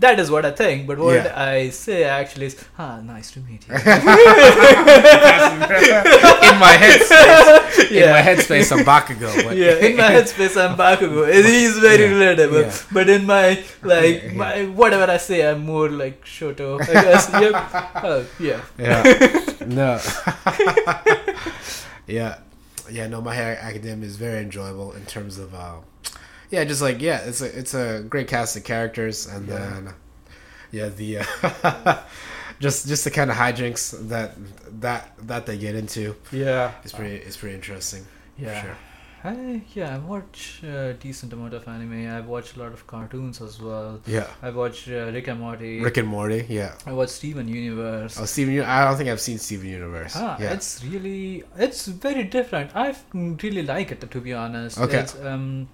that 0.04 0.16
is 0.22 0.30
what 0.34 0.44
I 0.50 0.52
think. 0.62 0.86
But 0.90 0.98
what 0.98 1.14
Yeah. 1.16 1.32
I 1.54 1.70
say 1.70 1.98
actually 2.04 2.46
is, 2.50 2.56
ah, 2.78 3.00
nice 3.14 3.28
to 3.34 3.40
meet 3.48 3.66
you. 3.68 3.74
in 6.50 6.56
my 6.66 6.74
headspace, 6.82 7.90
in 8.02 8.10
my 8.16 8.22
headspace, 8.28 8.68
I'm 8.76 8.84
Bakugo. 8.90 9.30
But 9.48 9.56
yeah, 9.56 9.86
in 9.88 9.96
my 9.96 10.10
headspace 10.16 10.56
I'm 10.64 10.76
Bakugo. 10.82 11.22
He's 11.50 11.78
very 11.88 12.04
Yeah, 12.04 12.16
relatable. 12.20 12.62
yeah. 12.66 12.72
But 12.98 13.08
in 13.16 13.26
my 13.26 13.46
like 13.94 14.22
Yeah. 14.24 14.32
my 14.42 14.54
whatever 14.82 15.06
I 15.10 15.18
say, 15.28 15.38
I'm 15.50 15.62
more 15.74 15.88
like 16.02 16.24
Shoto. 16.36 16.68
I 16.80 16.92
guess. 17.06 17.24
yep. 17.44 17.54
Oh, 18.10 18.24
yeah. 18.48 18.60
yeah, 18.78 19.02
no, 19.80 19.90
yeah, 22.06 22.34
yeah. 22.92 23.06
No, 23.08 23.20
my 23.20 23.34
Hero 23.34 23.56
academia 23.60 24.06
is 24.06 24.16
very 24.16 24.42
enjoyable 24.42 24.92
in 24.92 25.04
terms 25.06 25.38
of, 25.38 25.54
uh, 25.54 25.76
yeah, 26.50 26.64
just 26.64 26.82
like 26.82 27.00
yeah, 27.00 27.18
it's 27.24 27.40
a 27.40 27.58
it's 27.58 27.74
a 27.74 28.04
great 28.08 28.28
cast 28.28 28.56
of 28.56 28.64
characters, 28.64 29.26
and 29.26 29.48
Yeah. 29.48 29.58
then 29.58 29.94
yeah, 30.70 30.88
the 30.88 31.18
uh, 31.18 31.98
just 32.60 32.86
just 32.88 33.04
the 33.04 33.10
kind 33.10 33.30
of 33.30 33.36
hijinks 33.36 34.08
that 34.08 34.32
that 34.80 35.12
that 35.26 35.46
they 35.46 35.56
get 35.58 35.74
into 35.74 36.14
Yeah. 36.30 36.72
is 36.84 36.92
pretty 36.92 37.16
is 37.16 37.36
pretty 37.36 37.54
interesting. 37.54 38.06
Yeah. 38.38 38.62
sure. 38.62 38.76
I 39.24 39.62
yeah, 39.74 39.94
I 39.94 39.98
watch 39.98 40.62
a 40.64 40.94
decent 40.94 41.32
amount 41.32 41.54
of 41.54 41.66
anime. 41.68 42.08
I 42.08 42.20
watch 42.20 42.56
a 42.56 42.58
lot 42.58 42.72
of 42.72 42.86
cartoons 42.86 43.40
as 43.40 43.60
well. 43.60 44.00
Yeah, 44.06 44.26
I 44.42 44.50
watch 44.50 44.88
uh, 44.88 45.10
Rick 45.12 45.28
and 45.28 45.40
Morty. 45.40 45.80
Rick 45.80 45.98
and 45.98 46.08
Morty. 46.08 46.44
Yeah. 46.48 46.74
I 46.86 46.92
watch 46.92 47.10
Steven 47.10 47.46
Universe. 47.46 48.18
Oh, 48.20 48.24
Steven. 48.24 48.64
I 48.64 48.84
don't 48.84 48.96
think 48.96 49.10
I've 49.10 49.20
seen 49.20 49.38
Steven 49.38 49.68
Universe. 49.68 50.14
Ah, 50.16 50.36
yeah. 50.40 50.52
it's 50.52 50.84
really 50.84 51.44
it's 51.56 51.86
very 51.86 52.24
different. 52.24 52.74
I 52.74 52.96
really 53.14 53.62
like 53.62 53.92
it 53.92 54.10
to 54.10 54.20
be 54.20 54.32
honest. 54.32 54.78
Okay. 54.78 54.98
It's 54.98 55.14
um, 55.20 55.68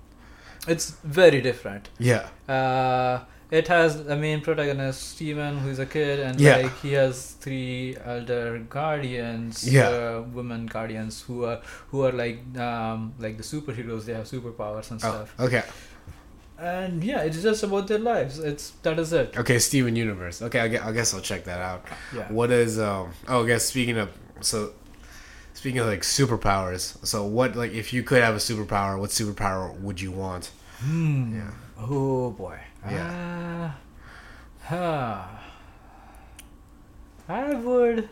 it's 0.66 0.90
very 1.02 1.40
different. 1.40 1.88
yeah. 1.98 2.28
Uh, 2.46 3.24
it 3.50 3.66
has 3.68 4.04
the 4.04 4.16
main 4.16 4.40
protagonist 4.42 5.10
Steven, 5.10 5.58
who's 5.58 5.78
a 5.78 5.86
kid, 5.86 6.20
and 6.20 6.38
Yeah. 6.40 6.56
like 6.58 6.78
he 6.80 6.92
has 6.92 7.32
three 7.40 7.96
elder 8.04 8.58
guardians, 8.68 9.66
Yeah. 9.66 9.88
uh, 9.88 10.22
women 10.32 10.66
guardians 10.66 11.22
who 11.22 11.44
are 11.44 11.60
who 11.90 12.04
are 12.04 12.12
like 12.12 12.40
um 12.58 13.14
like 13.18 13.36
the 13.36 13.42
superheroes. 13.42 14.04
They 14.06 14.14
have 14.14 14.26
superpowers 14.26 14.90
and 14.90 15.00
Oh, 15.04 15.08
stuff. 15.10 15.34
okay. 15.40 15.62
And 16.60 17.04
yeah, 17.04 17.20
it's 17.22 17.40
just 17.40 17.62
about 17.62 17.86
their 17.86 18.00
lives. 18.00 18.40
It's 18.40 18.70
that 18.82 18.98
is 18.98 19.12
it. 19.12 19.36
Okay, 19.38 19.58
Steven 19.60 19.94
Universe. 19.94 20.42
Okay, 20.42 20.58
I 20.58 20.68
gue- 20.68 20.80
I 20.82 20.90
guess 20.92 21.14
I'll 21.14 21.20
check 21.20 21.44
that 21.44 21.60
out. 21.60 21.84
Yeah. 22.14 22.26
What 22.32 22.50
is 22.50 22.78
um? 22.80 23.10
Oh, 23.28 23.44
I 23.44 23.46
guess 23.46 23.64
speaking 23.66 23.96
of 23.96 24.08
so, 24.40 24.72
speaking 25.54 25.78
of 25.80 25.86
like 25.86 26.02
superpowers. 26.02 26.96
So 27.06 27.24
what 27.24 27.54
like 27.54 27.72
if 27.72 27.92
you 27.92 28.02
could 28.02 28.22
have 28.22 28.34
a 28.34 28.38
superpower, 28.38 28.98
what 28.98 29.10
superpower 29.10 29.72
would 29.80 30.00
you 30.00 30.10
want? 30.10 30.50
Hmm. 30.80 31.36
Yeah. 31.36 31.50
Oh 31.78 32.30
boy. 32.30 32.58
Yeah. 32.90 33.72
Uh, 34.64 34.66
huh. 34.66 35.24
I 37.28 37.54
would. 37.54 38.08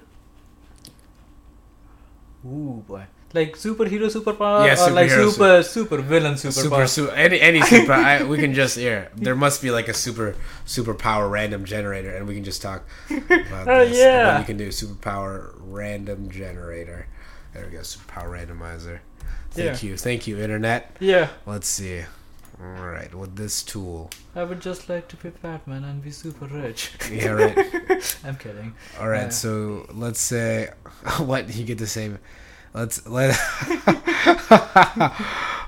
Ooh 2.47 2.85
boy. 2.87 3.05
Like 3.35 3.57
superhero 3.57 4.07
superpower 4.09 4.65
Yeah, 4.67 4.87
or 4.87 4.91
like 4.93 5.11
superhero 5.11 5.31
super 5.31 5.63
super 5.63 5.99
villain 5.99 6.35
superpower. 6.35 6.53
Super, 6.63 6.87
super 6.87 7.13
any 7.13 7.41
any 7.41 7.61
super. 7.63 7.93
I, 7.93 8.23
we 8.23 8.39
can 8.39 8.55
just 8.55 8.77
here. 8.77 9.11
There 9.17 9.35
must 9.35 9.61
be 9.63 9.71
like 9.71 9.89
a 9.89 9.95
super 9.95 10.37
superpower 10.65 11.29
random 11.31 11.65
generator, 11.65 12.15
and 12.17 12.27
we 12.27 12.35
can 12.35 12.45
just 12.45 12.63
talk 12.63 12.85
about 13.11 13.69
Oh, 13.69 13.85
this. 13.85 13.99
yeah. 13.99 14.31
Then 14.33 14.41
you 14.41 14.47
can 14.47 14.57
do 14.57 14.69
superpower 14.69 15.53
random 15.59 16.31
generator. 16.31 17.09
There 17.53 17.65
we 17.65 17.73
go. 17.73 17.81
Superpower 17.81 18.31
randomizer. 18.31 19.01
Thank 19.51 19.83
Yeah. 19.83 19.89
you, 19.89 19.97
thank 19.97 20.27
you, 20.27 20.39
internet. 20.39 20.97
Yeah. 21.01 21.29
Let's 21.47 21.69
see. 21.69 22.03
All 22.59 22.87
right, 22.87 23.15
with 23.15 23.37
this 23.37 23.63
tool. 23.63 24.11
I 24.35 24.43
would 24.45 24.61
just 24.61 24.89
like 24.89 25.09
to 25.09 25.17
be 25.17 25.29
Batman 25.31 25.85
and 25.85 26.03
be 26.03 26.11
super 26.11 26.47
rich. 26.47 26.93
Yeah, 27.11 27.31
right. 27.33 28.17
I'm 28.25 28.37
kidding. 28.37 28.75
All 28.99 29.09
right, 29.09 29.25
Yeah. 29.25 29.29
so 29.29 29.87
let's 29.93 30.21
say 30.21 30.71
what 31.19 31.55
you 31.55 31.65
get 31.65 31.79
the 31.79 31.87
same. 31.87 32.19
Let's 32.73 33.07
let. 33.07 33.37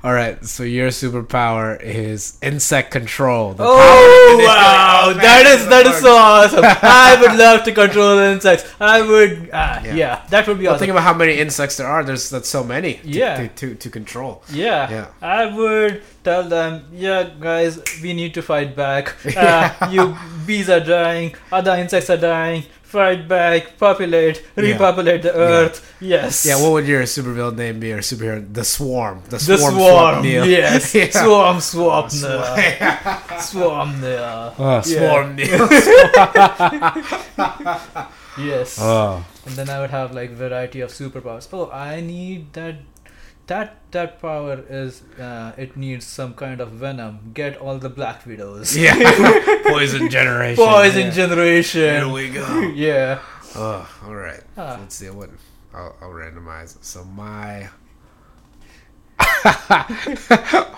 All 0.05 0.13
right, 0.13 0.43
so 0.45 0.63
your 0.63 0.89
superpower 0.91 1.81
is 1.83 2.39
insect 2.41 2.93
control. 2.93 3.55
The 3.55 3.65
Oh 3.67 4.43
wow, 4.47 5.13
that 5.13 5.45
is 5.47 5.67
that 5.69 5.87
is 5.87 5.97
so 6.01 6.15
awesome. 6.17 6.65
I 6.65 7.17
would 7.21 7.37
love 7.37 7.65
to 7.65 7.73
control 7.73 8.19
insects. 8.19 8.65
I 8.81 9.03
would, 9.03 9.51
uh, 9.53 9.81
Yeah. 9.85 9.95
yeah. 9.95 10.23
that 10.31 10.47
would 10.47 10.59
be 10.59 10.65
Well, 10.65 10.75
awesome. 10.75 10.81
think 10.81 10.91
about 10.93 11.03
how 11.03 11.15
many 11.15 11.35
insects 11.39 11.77
there 11.79 11.89
are. 11.89 12.05
There's 12.05 12.31
that's 12.31 12.49
so 12.49 12.63
many. 12.63 12.95
To, 12.95 13.09
Yeah. 13.09 13.37
To, 13.37 13.49
to, 13.49 13.75
to 13.75 13.91
control. 13.91 14.43
Yeah. 14.53 14.89
Yeah. 14.91 15.07
I 15.21 15.47
would 15.47 16.03
tell 16.23 16.45
them, 16.45 16.85
yeah, 16.93 17.31
guys, 17.41 17.81
we 18.03 18.13
need 18.15 18.35
to 18.35 18.43
fight 18.43 18.77
back. 18.77 19.15
Uh, 19.27 19.31
Yeah. 19.35 19.91
You 19.91 20.17
bees 20.47 20.71
are 20.71 20.81
dying, 20.81 21.35
other 21.53 21.73
insects 21.75 22.09
are 22.11 22.17
dying. 22.17 22.65
Fight 22.89 23.29
back, 23.29 23.77
populate, 23.79 24.43
Yeah. 24.57 24.65
repopulate 24.73 25.21
the 25.23 25.35
earth. 25.37 25.85
Yes. 26.01 26.47
Yeah. 26.47 26.57
What 26.63 26.73
would 26.73 26.87
your 26.89 27.03
supervillain 27.03 27.57
name 27.57 27.81
be 27.81 27.93
or 27.93 27.99
superhero? 28.01 28.41
The 28.51 28.65
Swarm. 28.65 29.21
The 29.29 29.39
Swarm. 29.39 29.59
the 29.59 29.59
Swarm. 29.59 29.75
swarm. 29.77 30.15
Swapnil. 30.25 30.47
Yes. 30.49 30.95
Yeah. 30.97 31.11
Swarm, 31.11 31.61
swap, 31.61 32.11
Swarm. 32.21 32.59
Ah, 32.81 33.39
swarm 33.41 34.01
there. 34.01 34.53
Oh, 34.59 34.81
Swarm. 34.81 35.37
Yes. 38.39 38.79
Oh. 38.81 39.25
and 39.47 39.55
then 39.57 39.69
I 39.69 39.81
would 39.81 39.91
have 39.91 40.15
like 40.15 40.31
variety 40.31 40.81
of 40.81 40.91
superpowers. 40.91 41.49
Oh, 41.53 41.69
I 41.71 42.01
need 42.01 42.53
that. 42.55 42.77
That 43.49 43.81
that 43.93 44.21
power 44.21 44.63
is 44.69 45.03
uh, 45.19 45.53
it 45.57 45.75
needs 45.77 46.05
some 46.07 46.35
kind 46.35 46.61
of 46.61 46.73
venom. 46.73 47.33
Get 47.33 47.57
all 47.57 47.79
the 47.79 47.89
black 47.89 48.27
widows. 48.27 48.77
Yeah. 48.77 48.95
Poison 49.67 50.11
generation. 50.11 50.63
Poison 50.65 51.07
Yeah. 51.07 51.11
generation. 51.11 51.81
Here 52.05 52.09
we 52.13 52.29
go. 52.31 52.61
yeah. 52.77 53.21
Oh, 53.57 53.89
all 54.05 54.15
right. 54.15 54.43
Ah. 54.57 54.77
Let's 54.79 54.95
see 54.97 55.09
what 55.09 55.31
I'll, 55.73 55.97
I'll 56.03 56.11
randomize. 56.11 56.77
So 56.85 57.05
my 57.05 57.69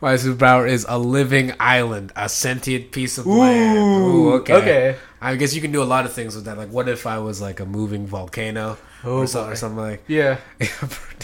my 0.00 0.14
superpower 0.14 0.68
is 0.68 0.84
a 0.88 0.98
living 0.98 1.52
island, 1.58 2.12
a 2.16 2.28
sentient 2.28 2.92
piece 2.92 3.16
of 3.18 3.26
land. 3.26 3.78
Ooh, 3.78 4.32
okay. 4.34 4.54
Okay. 4.54 4.96
I 5.20 5.36
guess 5.36 5.54
you 5.54 5.60
can 5.60 5.72
do 5.72 5.82
a 5.82 5.88
lot 5.88 6.04
of 6.04 6.12
things 6.12 6.34
with 6.34 6.44
that. 6.46 6.58
Like, 6.58 6.70
what 6.70 6.88
if 6.88 7.06
I 7.06 7.18
was 7.18 7.40
like 7.40 7.60
a 7.60 7.64
moving 7.66 8.06
volcano 8.06 8.76
Oh, 9.04 9.18
or, 9.18 9.26
so, 9.26 9.48
or 9.48 9.56
something 9.56 9.78
like? 9.78 10.04
Yeah. 10.06 10.38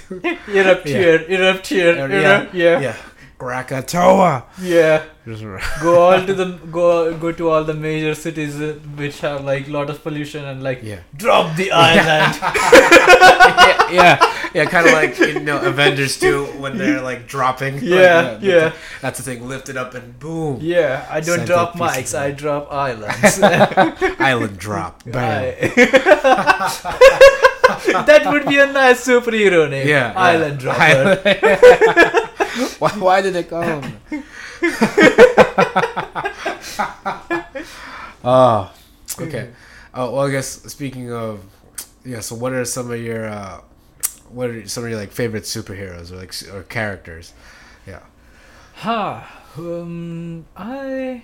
Dude. 0.09 0.25
Erupt 0.49 0.89
here. 0.89 1.25
Erupt 1.29 1.67
here. 1.67 1.95
Yeah, 1.97 2.07
Erupt. 2.41 2.55
Yeah. 2.55 2.81
yeah. 2.81 2.97
Krakatoa. 3.39 4.45
Yeah. 4.61 5.05
Go 5.83 6.01
all 6.01 6.25
to 6.27 6.35
the 6.35 6.59
go 6.73 7.15
go 7.19 7.31
to 7.33 7.51
all 7.51 7.63
the 7.63 7.75
major 7.75 8.15
cities 8.15 8.59
uh, 8.61 8.79
which 8.97 9.21
have 9.21 9.45
like 9.45 9.69
lot 9.69 9.91
of 9.91 10.03
pollution 10.03 10.45
and 10.45 10.63
like 10.63 10.83
yeah. 10.83 11.01
drop 11.15 11.55
the 11.55 11.71
island. 11.71 12.35
yeah, 12.41 13.91
yeah, 13.93 14.35
yeah, 14.55 14.65
kind 14.65 14.87
of 14.87 14.95
like 14.95 15.19
you 15.19 15.39
know 15.41 15.61
Avengers 15.61 16.19
2 16.19 16.45
when 16.59 16.79
they're 16.79 17.03
like 17.03 17.29
dropping. 17.29 17.75
Like, 17.75 17.85
Yeah, 17.85 18.39
yeah. 18.41 18.73
That's 19.03 19.19
the 19.19 19.25
thing. 19.25 19.47
Lift 19.47 19.69
it 19.69 19.77
up 19.77 19.93
and 19.95 20.19
boom. 20.19 20.59
Yeah, 20.63 21.07
I 21.11 21.21
don't 21.21 21.45
drop 21.45 21.75
a 21.75 21.79
piece 21.79 22.15
of 22.15 22.19
mics. 22.19 22.19
I 22.19 22.31
drop 22.33 22.73
islands. 22.73 23.39
Island 24.19 24.59
drop. 24.59 25.05
Bam. 25.05 25.55
I- 25.61 27.45
that 28.07 28.27
would 28.27 28.47
be 28.47 28.59
a 28.59 28.67
nice 28.67 29.07
superhero 29.07 29.69
name. 29.69 29.89
Yeah. 29.89 30.13
Island 30.17 30.63
yeah. 30.63 30.75
Dropper. 30.75 31.29
Island- 31.29 32.21
why, 32.79 32.91
why 32.91 33.23
did 33.23 33.37
it 33.37 33.49
come? 33.49 33.97
oh, 38.25 38.73
okay. 39.21 39.51
Oh, 39.95 40.13
well, 40.13 40.27
I 40.27 40.31
guess 40.31 40.49
speaking 40.49 41.13
of, 41.13 41.43
yeah. 42.05 42.21
So, 42.21 42.35
what 42.37 42.53
are 42.53 42.65
some 42.65 42.91
of 42.91 43.01
your, 43.01 43.29
uh, 43.29 43.61
what 44.29 44.51
are 44.51 44.69
some 44.69 44.85
of 44.85 44.91
your 44.91 44.99
like 44.99 45.13
favorite 45.13 45.45
superheroes 45.45 46.13
or 46.13 46.17
like 46.17 46.35
or 46.53 46.63
characters? 46.65 47.33
Yeah. 47.87 48.01
Ha. 48.77 49.45
Um, 49.57 50.45
I. 50.57 51.23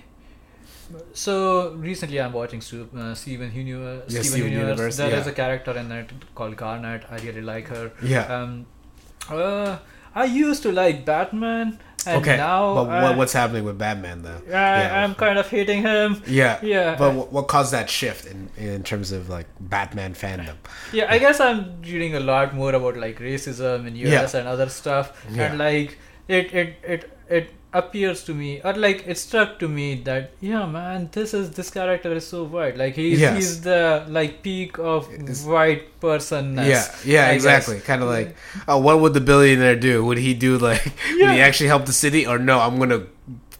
So 1.13 1.71
recently, 1.73 2.19
I'm 2.21 2.33
watching 2.33 2.59
uh, 2.59 3.15
Steven 3.15 3.51
Universe. 3.53 4.03
Yeah, 4.07 4.21
Steven, 4.21 4.23
Steven 4.23 4.51
Universe. 4.51 4.69
Universe, 4.77 4.97
There 4.97 5.09
yeah. 5.09 5.19
is 5.19 5.27
a 5.27 5.31
character 5.31 5.71
in 5.77 5.91
it 5.91 6.11
called 6.35 6.55
Garnet. 6.55 7.03
I 7.09 7.17
really 7.17 7.41
like 7.41 7.67
her. 7.67 7.91
Yeah. 8.03 8.21
Um, 8.25 8.65
uh, 9.29 9.77
I 10.13 10.25
used 10.25 10.63
to 10.63 10.71
like 10.71 11.03
Batman, 11.03 11.79
and 12.05 12.21
okay. 12.21 12.37
now 12.37 12.85
but 12.85 12.89
I, 12.89 13.15
what's 13.15 13.33
happening 13.33 13.63
with 13.65 13.77
Batman 13.77 14.21
though? 14.21 14.41
I, 14.47 14.51
yeah. 14.51 15.03
I'm 15.03 15.15
kind 15.15 15.37
of 15.37 15.47
hating 15.49 15.81
him. 15.81 16.21
Yeah. 16.27 16.59
Yeah. 16.63 16.95
But 16.95 17.15
what, 17.15 17.31
what 17.33 17.47
caused 17.47 17.73
that 17.73 17.89
shift 17.89 18.25
in 18.25 18.49
in 18.55 18.83
terms 18.83 19.11
of 19.11 19.27
like 19.27 19.47
Batman 19.59 20.13
fandom? 20.13 20.55
Yeah, 20.93 21.07
I 21.09 21.17
guess 21.17 21.39
I'm 21.39 21.81
reading 21.81 22.15
a 22.15 22.19
lot 22.19 22.55
more 22.55 22.73
about 22.73 22.95
like 22.97 23.19
racism 23.19 23.87
in 23.87 23.95
US 23.97 24.33
and 24.35 24.47
other 24.47 24.69
stuff, 24.69 25.25
Yeah. 25.29 25.47
and 25.47 25.57
like 25.57 25.97
it 26.27 26.53
it 26.53 26.75
it 26.83 27.14
it 27.29 27.49
appears 27.73 28.23
to 28.23 28.33
me 28.33 28.61
or 28.63 28.71
like 28.73 29.03
it 29.05 29.17
struck 29.17 29.59
to 29.59 29.67
me 29.67 29.95
that 29.95 30.31
yeah 30.39 30.65
man 30.65 31.09
this 31.11 31.33
is 31.33 31.51
this 31.57 31.69
character 31.69 32.13
is 32.13 32.25
so 32.25 32.45
white 32.45 32.77
like 32.77 32.95
he's 32.95 33.19
Yes. 33.19 33.35
he's 33.35 33.61
the 33.61 34.05
like 34.07 34.41
peak 34.43 34.77
of 34.79 35.11
It's- 35.13 35.43
white 35.43 35.99
person 35.99 36.55
Yeah, 36.55 36.85
yeah, 37.03 37.31
exactly. 37.31 37.79
Kind 37.81 38.01
of 38.01 38.07
like, 38.07 38.35
oh, 38.69 38.77
what 38.79 39.01
would 39.01 39.13
the 39.13 39.19
billionaire 39.19 39.75
do? 39.75 40.05
Would 40.05 40.19
he 40.19 40.33
do 40.33 40.57
like, 40.57 40.85
would 41.19 41.31
he 41.35 41.41
actually 41.41 41.67
help 41.67 41.85
the 41.85 41.91
city, 41.93 42.25
or 42.25 42.37
no? 42.39 42.59
I'm 42.61 42.77
gonna 42.79 43.03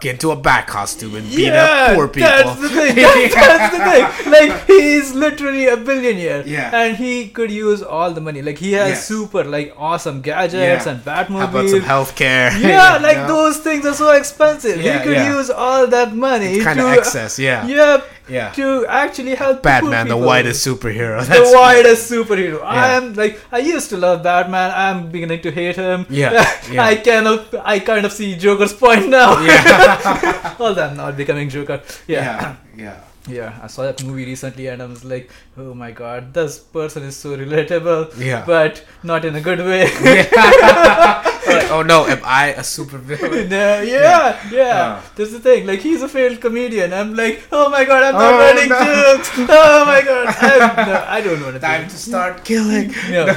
get 0.06 0.14
into 0.16 0.32
a 0.32 0.36
bat 0.36 0.68
costume 0.68 1.16
and 1.16 1.26
beat 1.30 1.48
yeah, 1.48 1.64
up 1.90 1.96
poor 1.96 2.08
people. 2.08 2.30
That's 2.30 2.62
the 2.62 2.70
thing. 2.70 2.96
That's, 2.96 3.36
that's 3.36 3.78
the 3.78 3.84
thing. 3.90 4.32
Like 4.36 4.66
he's 4.68 5.14
literally 5.14 5.66
a 5.68 5.78
billionaire. 5.78 6.44
Yeah. 6.46 6.82
And 6.82 6.96
he 6.96 7.30
could 7.30 7.52
use 7.52 7.82
all 7.82 8.12
the 8.18 8.22
money. 8.22 8.42
Like 8.42 8.58
he 8.58 8.74
has 8.74 9.06
super 9.06 9.44
like 9.44 9.74
awesome 9.78 10.22
gadgets 10.22 10.86
Yeah. 10.86 10.92
and 10.92 11.00
Batmobiles. 11.04 11.40
How 11.40 11.48
about 11.50 11.70
some 11.70 11.82
health 11.82 12.16
care? 12.16 12.52
Yeah, 12.76 12.98
like 12.98 13.28
those 13.28 13.58
things 13.60 13.86
are 13.86 13.94
so 13.94 14.12
expensive. 14.12 14.78
He 14.80 14.90
could 15.06 15.22
use 15.34 15.50
all 15.50 15.88
that 15.88 16.16
money 16.16 16.60
kind 16.62 16.80
to 16.80 16.88
of 16.88 16.98
excess. 16.98 17.38
Yeah, 17.40 17.66
Yep, 17.68 18.08
yeah. 18.28 18.52
to 18.52 18.86
actually 18.88 19.36
help 19.36 19.62
Batman, 19.64 20.08
the 20.08 20.18
whitest 20.18 20.66
superhero. 20.66 21.22
the 21.22 21.28
That's- 21.28 21.54
widest 21.54 22.12
superhero. 22.12 22.62
I 22.64 22.94
am 22.98 23.14
like 23.14 23.40
I 23.52 23.60
used 23.60 23.90
to 23.90 23.98
love 23.98 24.24
Batman. 24.24 24.72
I'm 24.76 25.12
beginning 25.12 25.42
to 25.42 25.52
hate 25.52 25.76
him. 25.76 26.06
Yeah, 26.10 26.32
yeah. 26.72 26.84
I 26.86 26.96
kind 26.96 27.28
of 27.28 27.56
I 27.64 27.80
kind 27.80 28.06
of 28.06 28.12
see 28.12 28.36
Joker's 28.36 28.74
point 28.74 29.10
now. 29.10 29.40
Yeah, 29.42 30.56
Although 30.60 30.84
I'm 30.90 30.98
not 30.98 31.18
becoming 31.18 31.50
Joker. 31.50 31.82
Yeah. 32.08 32.24
yeah, 32.24 32.56
yeah. 32.86 32.98
Yeah, 33.28 33.58
I 33.64 33.66
saw 33.66 33.82
that 33.84 34.04
movie 34.04 34.24
recently 34.26 34.68
and 34.68 34.84
I 34.84 34.86
was 34.86 35.04
like, 35.04 35.32
oh 35.58 35.74
my 35.74 35.90
god, 35.90 36.32
this 36.32 36.60
person 36.60 37.02
is 37.02 37.16
so 37.18 37.36
relatable, 37.36 38.16
Yeah. 38.20 38.44
but 38.46 38.84
not 39.02 39.26
in 39.26 39.36
a 39.36 39.42
good 39.42 39.58
way. 39.60 39.86
Like, 41.48 41.70
oh 41.72 41.82
no, 41.84 42.06
am 42.08 42.22
I 42.24 42.48
a 42.54 42.62
supervillain? 42.62 43.50
No, 43.56 43.82
yeah, 43.82 44.40
yeah. 44.52 45.00
Uh. 45.00 45.02
That's 45.16 45.32
the 45.32 45.40
thing. 45.40 45.66
Like 45.68 45.80
he's 45.80 46.02
a 46.02 46.08
failed 46.10 46.42
comedian. 46.42 46.94
I'm 46.94 47.16
like, 47.16 47.44
oh 47.52 47.70
my 47.70 47.86
god, 47.86 48.04
I'm 48.04 48.14
not 48.14 48.34
Oh, 48.34 48.38
running 48.40 48.70
no. 48.70 48.80
jokes. 49.18 49.30
Oh 49.38 49.86
my 49.86 50.02
god, 50.02 50.28
I'm, 50.28 50.88
no, 50.92 51.06
I 51.08 51.22
don't 51.22 51.42
want 51.42 51.54
to. 51.56 51.60
Time 51.60 51.88
to 51.88 51.98
start 51.98 52.44
killing. 52.44 52.94
No. 53.10 53.26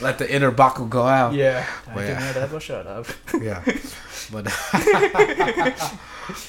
Let 0.00 0.18
the 0.18 0.26
inner 0.32 0.52
Bakugo 0.52 1.10
out. 1.10 1.34
Yeah. 1.34 1.66
Well, 1.88 1.98
I 1.98 2.08
yeah. 2.08 2.32
can 2.32 2.40
never 2.42 2.60
shut 2.60 2.86
up. 2.86 3.06
yeah 3.40 3.62
but 4.30 4.46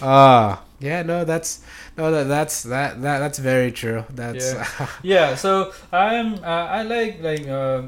ah 0.01 0.61
yeah 0.79 1.01
no 1.03 1.23
that's 1.23 1.61
no 1.97 2.11
that 2.11 2.27
that's 2.27 2.63
that, 2.63 3.01
that 3.01 3.19
that's 3.19 3.39
very 3.39 3.71
true 3.71 4.03
that's 4.09 4.53
Yeah. 5.01 5.35
So 5.35 5.71
I'm. 5.91 6.35
Uh, 6.43 6.65
I 6.79 6.83
like 6.83 7.21
like. 7.21 7.47
Uh, 7.47 7.83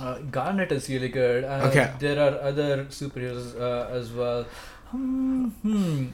uh, 0.00 0.18
Garnet 0.30 0.72
is 0.72 0.88
really 0.88 1.08
good. 1.08 1.44
Uh, 1.44 1.66
Okay. 1.68 1.90
There 1.98 2.18
are 2.20 2.40
other 2.40 2.84
superheroes 2.86 3.58
uh, 3.60 3.88
as 3.92 4.12
well. 4.12 4.44
Hmm, 4.90 5.48
hmm. 5.62 6.06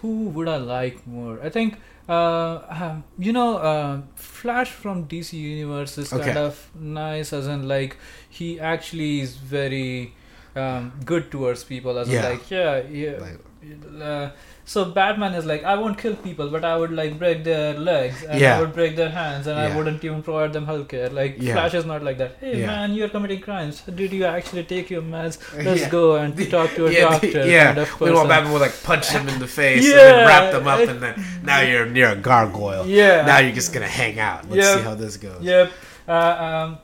Who 0.00 0.28
would 0.30 0.48
I 0.48 0.56
like 0.56 1.06
more? 1.06 1.40
I 1.42 1.48
think. 1.50 1.76
Uh, 2.08 2.60
um, 2.70 3.04
you 3.18 3.32
know, 3.32 3.58
uh, 3.58 4.00
Flash 4.14 4.70
from 4.70 5.06
DC 5.08 5.34
Universe 5.34 5.98
is 5.98 6.10
Okay. 6.12 6.24
kind 6.24 6.38
of 6.38 6.70
nice, 6.74 7.32
as 7.34 7.46
in 7.46 7.68
like 7.68 7.96
he 8.30 8.58
actually 8.58 9.20
is 9.20 9.36
very 9.36 10.14
um, 10.56 10.92
good 11.04 11.30
towards 11.30 11.64
people. 11.64 11.98
As 11.98 12.08
in 12.08 12.22
like 12.22 12.50
yeah, 12.50 12.80
yeah. 12.88 13.18
like, 13.20 14.02
uh, 14.02 14.30
so 14.72 14.84
Batman 14.96 15.34
is 15.36 15.46
like 15.50 15.62
I 15.64 15.74
won't 15.82 15.96
kill 16.00 16.14
people, 16.24 16.48
but 16.54 16.64
I 16.70 16.72
would 16.80 16.90
like 16.96 17.12
break 17.20 17.42
their 17.44 17.68
legs 17.88 18.22
and 18.24 18.38
Yeah. 18.40 18.56
I 18.56 18.60
would 18.62 18.72
break 18.78 18.96
their 18.96 19.08
hands 19.08 19.46
and 19.46 19.58
I 19.58 19.74
wouldn't 19.76 20.04
even 20.08 20.22
provide 20.26 20.52
them 20.56 20.66
healthcare. 20.70 21.10
Like 21.18 21.36
Yeah. 21.46 21.54
Flash 21.54 21.74
is 21.78 21.86
not 21.90 22.02
like 22.08 22.18
that. 22.22 22.32
Hey 22.40 22.50
Yeah. 22.60 22.66
man, 22.72 22.92
you're 22.98 23.08
committing 23.14 23.40
crimes. 23.46 23.80
Did 24.00 24.12
you 24.18 24.24
actually 24.32 24.64
take 24.74 24.90
your 24.94 25.02
meds? 25.14 25.38
Let's 25.68 25.82
Yeah. 25.84 25.88
go 25.96 26.02
and 26.16 26.50
talk 26.56 26.74
to 26.74 26.86
a 26.88 26.92
yeah, 26.92 27.08
doctor. 27.08 27.46
yeah. 27.54 27.64
Kind 27.68 27.78
of 27.86 28.00
we 28.00 28.10
want. 28.18 28.28
Batman 28.28 28.52
would 28.52 28.60
like 28.66 28.76
punch 28.90 29.08
him 29.16 29.26
in 29.28 29.38
the 29.46 29.50
face 29.60 29.84
and 29.84 29.94
Yeah. 29.94 30.04
then 30.10 30.26
wrap 30.32 30.52
them 30.52 30.68
up 30.74 30.80
and 30.96 31.00
then 31.06 31.24
now 31.52 31.60
you're 31.62 31.86
near 31.86 32.10
a 32.10 32.16
gargoyle 32.30 32.86
Yeah. 32.86 33.24
now 33.30 33.38
you're 33.38 33.54
just 33.62 33.72
gonna 33.72 33.94
hang 34.02 34.20
out 34.20 34.50
let's 34.50 34.66
Yeah. 34.66 34.76
see 34.76 34.82
how 34.90 34.94
this 34.94 35.16
goes 35.16 35.42
Yep. 35.52 35.72
Uh, 36.06 36.12
um, 36.46 36.78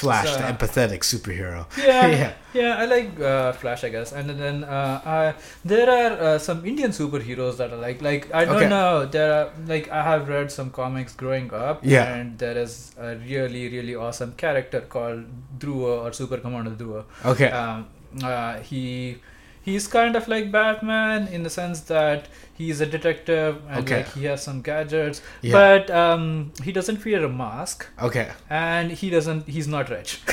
Flash, 0.00 0.28
So- 0.30 0.38
the 0.40 0.44
empathetic 0.52 1.02
superhero. 1.12 1.60
yeah, 1.78 2.06
Yeah. 2.06 2.32
yeah, 2.60 2.82
I 2.82 2.84
like 2.94 3.20
uh, 3.20 3.52
Flash, 3.52 3.84
I 3.84 3.90
guess. 3.96 4.12
And 4.12 4.30
then 4.44 4.64
uh, 4.64 5.00
uh, 5.14 5.32
there 5.64 5.88
are 5.98 6.12
uh, 6.28 6.38
some 6.38 6.64
Indian 6.64 6.90
superheroes 6.90 7.56
that 7.58 7.72
I 7.72 7.76
like. 7.86 8.00
Like 8.10 8.32
I 8.34 8.44
don't 8.44 8.56
Okay. 8.56 8.68
know, 8.68 9.06
there 9.06 9.30
are 9.38 9.46
like 9.66 9.90
I 9.90 10.02
have 10.10 10.28
read 10.28 10.50
some 10.58 10.70
comics 10.70 11.12
growing 11.14 11.52
up, 11.52 11.80
Yeah. 11.94 12.14
and 12.14 12.38
there 12.38 12.56
is 12.66 12.92
a 12.98 13.16
really 13.16 13.64
really 13.76 13.94
awesome 13.94 14.32
character 14.44 14.80
called 14.96 15.24
Dhruva 15.58 15.92
or 16.04 16.12
Super 16.12 16.38
Commando 16.38 16.72
Dhruva. 16.80 17.04
Okay. 17.34 17.50
Um, 17.50 17.86
uh, 18.24 18.54
he 18.70 19.18
he's 19.62 19.86
kind 19.88 20.16
of 20.16 20.26
like 20.28 20.50
Batman 20.52 21.28
in 21.28 21.42
the 21.42 21.50
sense 21.50 21.80
that 21.82 22.28
he's 22.54 22.80
a 22.80 22.86
detective 22.86 23.60
and 23.68 23.78
Okay. 23.80 23.98
like 23.98 24.12
he 24.14 24.24
has 24.24 24.42
some 24.42 24.62
gadgets, 24.62 25.22
Yeah. 25.42 25.52
but 25.52 25.90
um, 25.90 26.52
he 26.62 26.72
doesn't 26.72 27.04
wear 27.04 27.24
a 27.24 27.28
mask 27.28 27.86
okay. 28.02 28.30
and 28.48 28.90
he 28.92 29.10
doesn't 29.10 29.46
he's 29.48 29.68
not 29.68 29.90
rich. 29.90 30.20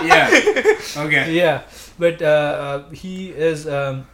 Yeah. 0.00 0.28
Okay. 0.96 1.32
yeah 1.34 1.62
but 1.98 2.22
uh, 2.22 2.26
uh, 2.26 2.90
he 2.90 3.30
is 3.30 3.66
um, 3.66 4.06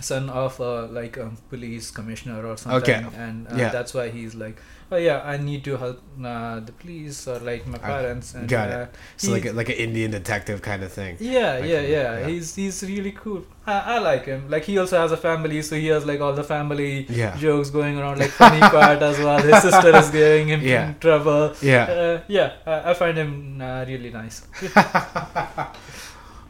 son 0.00 0.28
of 0.30 0.58
a 0.60 0.86
like 0.86 1.16
a 1.16 1.30
police 1.48 1.90
commissioner 1.90 2.44
or 2.46 2.56
something 2.56 2.82
Okay. 2.82 3.04
and 3.16 3.46
uh, 3.48 3.56
Yeah. 3.56 3.68
that's 3.70 3.92
why 3.94 4.08
he's 4.10 4.34
like 4.34 4.56
oh 4.92 4.96
yeah 4.96 5.22
i 5.24 5.36
need 5.36 5.62
to 5.64 5.76
help 5.76 6.00
uh, 6.24 6.58
the 6.60 6.72
police 6.72 7.28
or 7.28 7.38
like 7.38 7.64
my 7.66 7.78
parents 7.78 8.34
and 8.34 8.48
got 8.48 8.68
it. 8.70 8.74
uh, 8.74 8.86
So 9.16 9.30
like 9.32 9.44
a, 9.46 9.52
like 9.52 9.68
an 9.68 9.76
Indian 9.76 10.10
detective 10.10 10.62
kind 10.62 10.82
of 10.82 10.90
thing. 10.92 11.16
yeah 11.20 11.54
Like, 11.60 11.68
yeah 11.70 11.80
yeah 11.80 12.18
yeah. 12.18 12.26
he's 12.26 12.54
he's 12.56 12.82
really 12.82 13.12
cool 13.12 13.44
I, 13.66 13.78
I 13.94 13.98
like 13.98 14.24
him 14.26 14.50
like 14.50 14.64
he 14.64 14.78
also 14.78 14.98
has 14.98 15.12
a 15.12 15.16
family 15.16 15.62
so 15.62 15.76
he 15.76 15.86
has 15.94 16.04
like 16.06 16.20
all 16.20 16.32
the 16.32 16.42
family 16.44 17.06
Yeah. 17.08 17.36
jokes 17.36 17.70
going 17.70 17.98
around 18.00 18.18
like 18.18 18.30
funny 18.30 18.60
part 18.76 19.00
as 19.02 19.18
well 19.18 19.38
his 19.40 19.62
sister 19.62 19.94
is 19.96 20.10
giving 20.10 20.48
him 20.48 20.60
Yeah. 20.62 20.92
trouble 21.06 21.54
Yeah. 21.62 21.84
uh, 21.84 22.20
yeah 22.26 22.52
I, 22.66 22.90
I 22.90 22.94
find 22.94 23.16
him 23.16 23.60
uh, 23.62 23.84
really 23.86 24.10
nice 24.10 24.42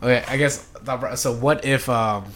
Okay, 0.03 0.25
I 0.29 0.37
guess. 0.39 0.67
So 1.17 1.35
what 1.35 1.63
if 1.65 1.87
um, 1.89 2.25
uh, 2.25 2.29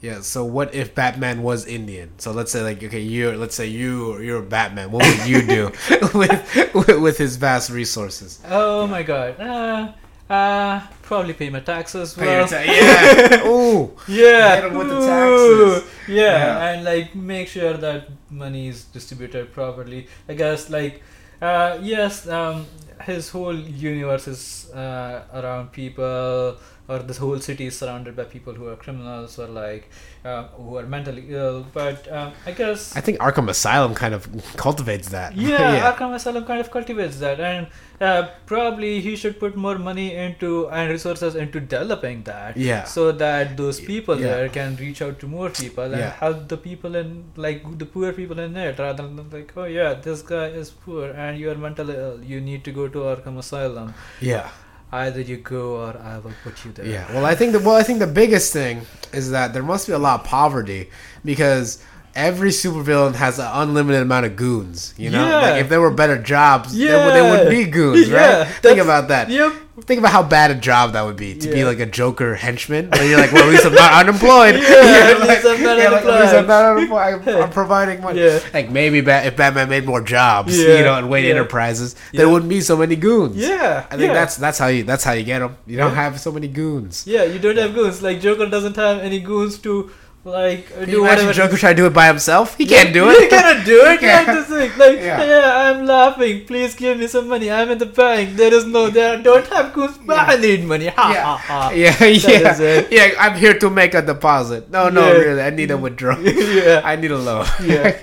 yeah. 0.00 0.20
So 0.20 0.44
what 0.44 0.74
if 0.74 0.94
Batman 0.94 1.42
was 1.42 1.66
Indian? 1.66 2.10
So 2.18 2.32
let's 2.32 2.50
say 2.52 2.62
like 2.62 2.82
okay, 2.82 3.00
you 3.00 3.32
let's 3.32 3.54
say 3.54 3.66
you 3.66 4.18
you're 4.20 4.42
Batman. 4.42 4.90
What 4.90 5.04
would 5.06 5.28
you 5.28 5.42
do 5.42 5.72
with, 6.14 6.74
with 6.74 7.00
with 7.00 7.18
his 7.18 7.36
vast 7.36 7.70
resources? 7.70 8.40
Oh 8.48 8.86
my 8.86 9.02
god. 9.02 9.40
Uh, 9.40 9.92
uh, 10.32 10.80
probably 11.02 11.32
pay 11.34 11.50
my 11.50 11.60
taxes. 11.60 12.14
Pay 12.14 12.24
your 12.24 12.46
Well. 12.46 12.48
ta- 12.48 12.60
yeah. 12.64 13.46
Ooh. 13.48 13.90
yeah. 14.08 14.60
Hit 14.62 14.72
with 14.72 14.88
the 14.88 15.00
taxes. 15.00 15.90
Yeah. 16.08 16.14
Yeah. 16.16 16.68
and 16.70 16.84
like 16.84 17.14
make 17.14 17.48
sure 17.48 17.74
that 17.74 18.08
money 18.30 18.68
is 18.68 18.84
distributed 18.84 19.52
properly. 19.52 20.06
I 20.28 20.34
guess 20.34 20.70
like, 20.70 21.02
uh, 21.42 21.78
yes, 21.82 22.28
um, 22.28 22.66
his 23.02 23.28
whole 23.30 23.56
universe 23.56 24.28
is 24.28 24.70
uh, 24.72 25.24
around 25.34 25.72
people, 25.72 26.56
or 26.90 26.98
this 27.10 27.18
whole 27.24 27.40
city 27.48 27.66
is 27.70 27.76
surrounded 27.82 28.16
by 28.20 28.24
people 28.36 28.54
who 28.60 28.66
are 28.72 28.76
criminals 28.84 29.38
or 29.38 29.46
like 29.58 29.84
uh, 30.24 30.42
who 30.62 30.76
are 30.80 30.86
mentally 30.94 31.24
ill. 31.40 31.58
But 31.80 32.10
um, 32.20 32.32
I 32.46 32.52
guess 32.62 32.96
I 32.96 33.00
think 33.08 33.18
Arkham 33.28 33.48
Asylum 33.54 33.94
kind 34.02 34.14
of 34.18 34.28
cultivates 34.64 35.08
that. 35.16 35.36
yeah, 35.36 35.76
Arkham 35.92 36.14
Asylum 36.20 36.44
kind 36.50 36.60
of 36.66 36.70
cultivates 36.76 37.18
that, 37.24 37.40
and 37.50 37.68
uh, 38.08 38.22
probably 38.52 38.92
he 39.06 39.14
should 39.22 39.38
put 39.44 39.56
more 39.66 39.76
money 39.90 40.08
into 40.26 40.50
and 40.70 40.90
resources 40.96 41.34
into 41.44 41.60
developing 41.74 42.22
that. 42.30 42.56
Yeah. 42.56 42.84
So 42.96 43.12
that 43.24 43.56
those 43.62 43.80
people 43.92 44.20
Yeah. 44.20 44.34
there 44.34 44.48
can 44.58 44.76
reach 44.84 45.02
out 45.08 45.18
to 45.24 45.26
more 45.36 45.50
people 45.50 45.84
and 45.84 46.00
Yeah. 46.06 46.14
help 46.24 46.48
the 46.54 46.56
people 46.68 46.96
in 47.02 47.12
like 47.46 47.62
the 47.84 47.86
poor 47.96 48.12
people 48.22 48.38
in 48.48 48.56
it, 48.56 48.78
rather 48.86 49.06
than 49.06 49.30
like, 49.36 49.52
oh 49.56 49.68
yeah, 49.78 49.94
this 50.08 50.22
guy 50.32 50.46
is 50.62 50.70
poor 50.86 51.10
and 51.26 51.38
you 51.44 51.50
are 51.54 51.58
mentally 51.66 51.96
ill. 52.06 52.18
You 52.32 52.40
need 52.50 52.64
to 52.70 52.72
go 52.80 52.88
to 52.98 53.06
Arkham 53.14 53.38
Asylum. 53.44 53.94
yeah. 54.32 54.48
Either 54.92 55.20
you 55.20 55.36
go 55.36 55.76
or 55.76 55.96
I 55.98 56.18
will 56.18 56.32
put 56.42 56.64
you 56.64 56.72
there. 56.72 56.86
Yeah. 56.86 57.12
Well, 57.12 57.24
I 57.24 57.34
think 57.34 57.52
the 57.52 57.60
well, 57.60 57.76
I 57.76 57.82
think 57.82 58.00
the 58.00 58.06
biggest 58.06 58.52
thing 58.52 58.82
is 59.12 59.30
that 59.30 59.52
there 59.52 59.62
must 59.62 59.86
be 59.86 59.92
a 59.92 59.98
lot 59.98 60.20
of 60.20 60.26
poverty 60.26 60.90
because 61.24 61.82
every 62.14 62.50
supervillain 62.50 63.14
has 63.14 63.38
an 63.38 63.48
unlimited 63.52 64.02
amount 64.02 64.26
of 64.26 64.36
goons. 64.36 64.94
You 64.96 65.10
know, 65.10 65.26
Yeah. 65.26 65.40
like 65.40 65.60
if 65.62 65.68
there 65.68 65.80
were 65.80 65.90
better 65.90 66.20
jobs, 66.20 66.76
there, 66.76 67.04
would- 67.04 67.14
there 67.14 67.30
wouldn't 67.30 67.50
be 67.50 67.64
goons, 67.66 68.08
Yeah, 68.10 68.38
right? 68.40 68.46
Think 68.62 68.78
about 68.78 69.08
that. 69.08 69.28
Yep. 69.30 69.52
Think 69.86 69.98
about 70.00 70.12
how 70.12 70.22
bad 70.22 70.50
a 70.50 70.54
job 70.56 70.92
that 70.92 71.06
would 71.06 71.16
be 71.16 71.34
to 71.36 71.48
be 71.50 71.64
like 71.64 71.78
a 71.78 71.86
Joker 71.86 72.34
henchman. 72.34 72.90
Where 72.90 73.02
you're 73.08 73.18
like, 73.18 73.32
well, 73.32 73.44
at 73.44 73.48
least 73.50 73.64
I'm 73.64 73.72
not 73.72 73.92
unemployed. 74.06 74.54
Yeah, 74.60 75.16
at 75.16 75.20
least 75.26 75.46
I'm 75.46 75.62
not 75.62 75.78
yeah, 75.78 75.88
like, 75.88 76.04
I'm 76.04 76.10
unemployed. 76.10 76.46
not 76.48 76.64
unemployed. 76.76 77.34
I'm, 77.36 77.42
I'm 77.44 77.50
providing 77.50 78.02
money. 78.02 78.20
Yeah. 78.20 78.40
Like 78.52 78.68
maybe 78.70 79.00
Bat- 79.00 79.26
if 79.26 79.36
Batman 79.36 79.70
made 79.70 79.86
more 79.86 80.02
jobs, 80.02 80.58
Yeah, 80.58 80.76
you 80.76 80.82
know, 80.84 80.96
and 80.96 81.08
Wayne 81.08 81.24
yeah. 81.24 81.30
Enterprises, 81.30 81.96
there 82.12 82.28
wouldn't 82.28 82.50
be 82.50 82.60
so 82.60 82.76
many 82.76 82.94
goons. 82.94 83.36
Yeah. 83.36 83.86
I 83.90 83.96
think 83.96 84.08
yeah. 84.08 84.12
that's 84.12 84.36
that's 84.36 84.58
how 84.58 84.66
you 84.66 84.82
that's 84.84 85.02
how 85.02 85.12
you 85.12 85.24
get 85.24 85.38
them. 85.38 85.56
You 85.66 85.78
don't 85.78 85.92
Yeah. 85.92 86.02
have 86.10 86.20
so 86.20 86.30
many 86.30 86.48
goons. 86.48 87.06
Yeah, 87.06 87.22
you 87.24 87.38
don't 87.38 87.56
have 87.56 87.72
goons. 87.72 88.02
Like 88.02 88.20
Joker 88.20 88.50
doesn't 88.50 88.76
have 88.76 88.98
any 88.98 89.20
goons 89.20 89.56
to 89.60 89.90
like 90.22 90.68
Can 90.68 90.84
do 90.84 90.90
you 90.92 91.00
imagine 91.04 91.26
whatever. 91.26 91.32
Joker 91.32 91.56
try 91.56 91.70
to 91.70 91.76
do 91.76 91.86
it 91.86 91.94
by 91.94 92.06
himself? 92.06 92.56
He 92.56 92.66
can't 92.66 92.92
do 92.92 93.08
it. 93.08 93.20
He 93.22 93.28
cannot 93.28 93.64
do 93.64 93.80
it. 93.86 94.02
Yeah. 94.02 94.24
That's 94.24 94.48
the 94.48 94.56
thing. 94.68 94.78
Like, 94.78 94.98
Yeah. 95.00 95.24
yeah. 95.24 95.70
I'm 95.72 95.86
laughing. 95.86 96.44
Please 96.46 96.74
give 96.74 96.98
me 96.98 97.06
some 97.06 97.26
money. 97.28 97.50
I'm 97.50 97.70
in 97.70 97.78
the 97.78 97.86
bank. 97.86 98.36
There 98.36 98.52
is 98.52 98.66
no. 98.66 98.90
There 98.90 99.16
don't 99.22 99.46
have 99.48 99.72
goons. 99.72 99.96
But 100.04 100.18
I 100.28 100.36
need 100.36 100.64
money. 100.64 100.88
Ha 100.88 101.10
Yeah. 101.12 101.24
ha 101.24 101.36
ha. 101.36 101.70
Yeah, 101.74 102.04
yeah, 102.04 102.86
yeah. 102.90 103.10
I'm 103.18 103.36
here 103.38 103.58
to 103.58 103.70
make 103.70 103.94
a 103.94 104.02
deposit. 104.02 104.70
No, 104.70 104.88
no, 104.90 105.06
Yeah. 105.06 105.18
really, 105.18 105.42
I 105.42 105.50
need 105.50 105.70
a 105.70 105.78
withdrawal. 105.78 106.20
yeah. 106.22 106.82
I 106.92 106.96
need 106.96 107.10
a 107.12 107.18
loan. 107.18 107.46
Yeah. 107.64 107.96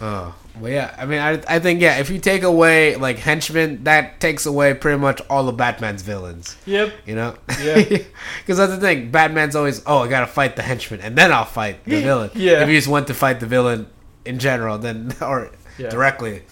Oh, 0.00 0.34
well, 0.60 0.70
yeah. 0.72 0.94
I 0.98 1.04
mean, 1.06 1.20
I, 1.20 1.40
I 1.48 1.58
think 1.58 1.80
yeah. 1.80 1.98
If 1.98 2.10
you 2.10 2.18
take 2.18 2.42
away 2.42 2.96
like 2.96 3.18
henchmen, 3.18 3.84
that 3.84 4.20
takes 4.20 4.46
away 4.46 4.74
pretty 4.74 4.98
much 4.98 5.20
all 5.30 5.48
of 5.48 5.56
Batman's 5.56 6.02
villains. 6.02 6.56
Yep. 6.66 6.92
You 7.06 7.14
know? 7.14 7.36
Yeah. 7.62 7.82
Because 8.40 8.58
that's 8.58 8.72
the 8.72 8.80
thing. 8.80 9.10
Batman's 9.10 9.54
always, 9.56 9.82
oh, 9.86 9.98
I 9.98 10.08
gotta 10.08 10.26
fight 10.26 10.56
the 10.56 10.62
henchman, 10.62 11.00
and 11.00 11.16
then 11.16 11.32
I'll 11.32 11.44
fight 11.44 11.84
the 11.84 12.00
villain. 12.02 12.30
Yeah. 12.34 12.62
If 12.62 12.68
you 12.68 12.76
just 12.76 12.88
went 12.88 13.06
to 13.08 13.14
fight 13.14 13.40
the 13.40 13.46
villain 13.46 13.86
in 14.24 14.38
general, 14.38 14.78
then 14.78 15.12
or 15.20 15.50
Yeah. 15.78 15.90
directly, 15.90 16.42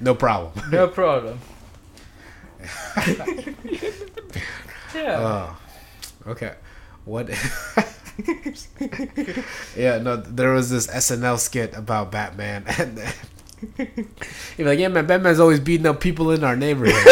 no 0.00 0.14
problem. 0.14 0.70
No 0.70 0.88
problem. 0.88 1.38
yeah. 4.94 5.16
Oh, 5.18 5.58
okay. 6.30 6.54
What? 7.04 7.28
yeah, 9.76 9.98
no. 9.98 10.16
There 10.16 10.52
was 10.52 10.70
this 10.70 10.86
SNL 10.88 11.38
skit 11.38 11.74
about 11.76 12.10
Batman, 12.10 12.64
and 12.78 12.98
you're 14.58 14.66
like, 14.68 14.78
"Yeah, 14.78 14.88
man, 14.88 15.06
Batman's 15.06 15.40
always 15.40 15.60
beating 15.60 15.86
up 15.86 16.00
people 16.00 16.30
in 16.30 16.44
our 16.44 16.56
neighborhood." 16.56 16.94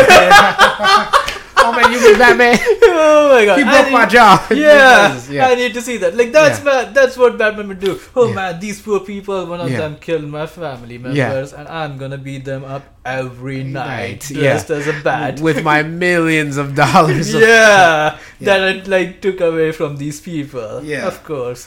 oh 1.57 1.73
man, 1.75 1.93
you 1.93 2.01
mean 2.01 2.19
Batman? 2.19 2.59
oh 2.83 3.31
my 3.33 3.45
god. 3.47 3.59
He 3.59 3.65
broke 3.65 3.91
my 3.93 4.05
need- 4.05 4.11
jaw. 4.11 4.47
Yeah, 4.55 5.21
yeah. 5.31 5.47
I 5.49 5.55
need 5.55 5.73
to 5.75 5.81
see 5.81 5.97
that. 5.99 6.15
Like 6.17 6.33
that's 6.33 6.59
Yeah. 6.59 6.65
bad. 6.65 6.95
That's 6.95 7.17
what 7.17 7.39
Batman 7.39 7.69
would 7.69 7.81
do. 7.81 7.99
Oh 8.15 8.29
Yeah. 8.29 8.35
man, 8.35 8.61
these 8.61 8.81
poor 8.81 9.01
people. 9.01 9.47
One 9.47 9.61
of 9.61 9.71
Yeah. 9.71 9.79
them 9.79 9.97
killed 9.97 10.25
my 10.29 10.47
family 10.47 10.99
members, 10.99 11.53
and 11.53 11.67
I'm 11.69 11.97
gonna 11.99 12.19
beat 12.19 12.45
them 12.45 12.65
up 12.65 12.85
every 13.05 13.63
night, 13.65 14.31
yeah. 14.31 14.55
as 14.69 14.87
a 14.87 14.93
bat. 15.03 15.41
With 15.41 15.63
my 15.65 15.83
millions 15.83 16.57
of 16.57 16.75
dollars. 16.75 17.35
of- 17.35 17.41
yeah, 17.41 18.19
that 18.41 18.61
I 18.63 18.83
like 18.87 19.21
took 19.23 19.41
away 19.41 19.73
from 19.73 19.97
these 19.97 20.21
people. 20.21 20.85
Yeah. 20.85 21.07
of 21.07 21.25
course. 21.25 21.67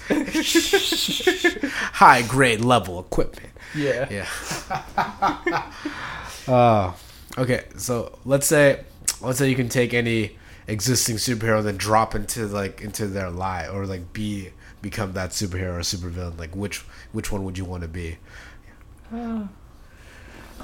high 1.94 2.22
grade 2.22 2.62
level 2.62 3.00
equipment. 3.00 3.50
Yeah. 3.76 4.08
Yeah. 4.10 5.72
Oh, 6.48 6.96
okay. 7.38 7.66
So 7.78 8.18
let's 8.26 8.48
say, 8.48 8.84
let's 9.22 9.40
say 9.40 9.50
you 9.50 9.56
can 9.56 9.70
take 9.70 9.94
any 9.94 10.38
existing 10.68 11.16
superhero 11.18 11.60
and 11.60 11.68
then 11.68 11.78
drop 11.78 12.14
into 12.16 12.46
like 12.48 12.82
into 12.82 13.08
their 13.08 13.30
lie 13.30 13.68
or 13.68 13.86
like 13.86 14.14
be 14.14 14.50
become 14.82 15.14
that 15.14 15.32
superhero 15.32 15.76
or 15.78 15.80
supervillain. 15.82 16.38
Like 16.38 16.56
which 16.56 16.80
which 17.12 17.32
one 17.32 17.44
would 17.44 17.58
you 17.58 17.66
want 17.66 17.84
to 17.84 17.90
be? 17.90 18.18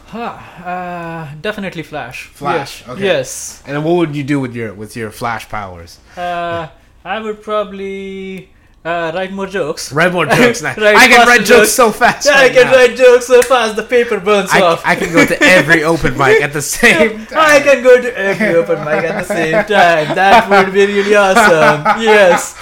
Huh, 0.06 0.20
uh, 0.20 1.34
definitely 1.41 1.84
Flash. 1.84 2.26
Flash, 2.28 2.82
Yes. 2.82 2.89
okay. 2.89 3.04
Yes. 3.04 3.64
And 3.66 3.84
what 3.86 3.95
would 3.95 4.16
you 4.16 4.24
do 4.24 4.39
with 4.39 4.56
your 4.56 4.74
with 4.74 4.95
your 4.95 5.12
Flash 5.12 5.47
powers? 5.49 5.99
Uh, 6.18 6.68
I 7.06 7.20
would 7.20 7.41
probably 7.41 8.49
uh, 8.86 9.11
write 9.15 9.31
more 9.31 9.47
jokes. 9.47 9.91
Write 9.93 10.11
more 10.11 10.25
jokes. 10.25 10.61
now. 10.61 10.71
I 10.77 11.07
can 11.07 11.27
write 11.27 11.39
jokes 11.45 11.49
jokes. 11.49 11.71
so 11.71 11.91
fast. 11.91 12.25
Yeah, 12.27 12.36
I 12.38 12.49
can 12.49 12.65
now. 12.67 12.73
write 12.73 12.95
jokes 12.97 13.27
so 13.27 13.41
fast 13.41 13.75
the 13.75 13.84
paper 13.84 14.19
burns 14.19 14.49
I, 14.51 14.61
off. 14.61 14.81
I 14.86 14.95
can 14.95 15.13
go 15.13 15.25
to 15.25 15.38
every 15.43 15.84
open 15.91 16.17
mic 16.17 16.41
at 16.41 16.51
the 16.53 16.61
same 16.61 17.25
time. 17.27 17.38
I 17.39 17.59
can 17.61 17.84
go 17.84 18.01
to 18.01 18.17
every 18.17 18.55
open 18.55 18.79
mic 18.84 19.03
at 19.05 19.27
the 19.27 19.34
same 19.34 19.53
time. 19.65 20.15
That 20.15 20.49
would 20.49 20.73
be 20.73 20.86
really 20.86 21.15
awesome. 21.15 22.01
Yes. 22.01 22.55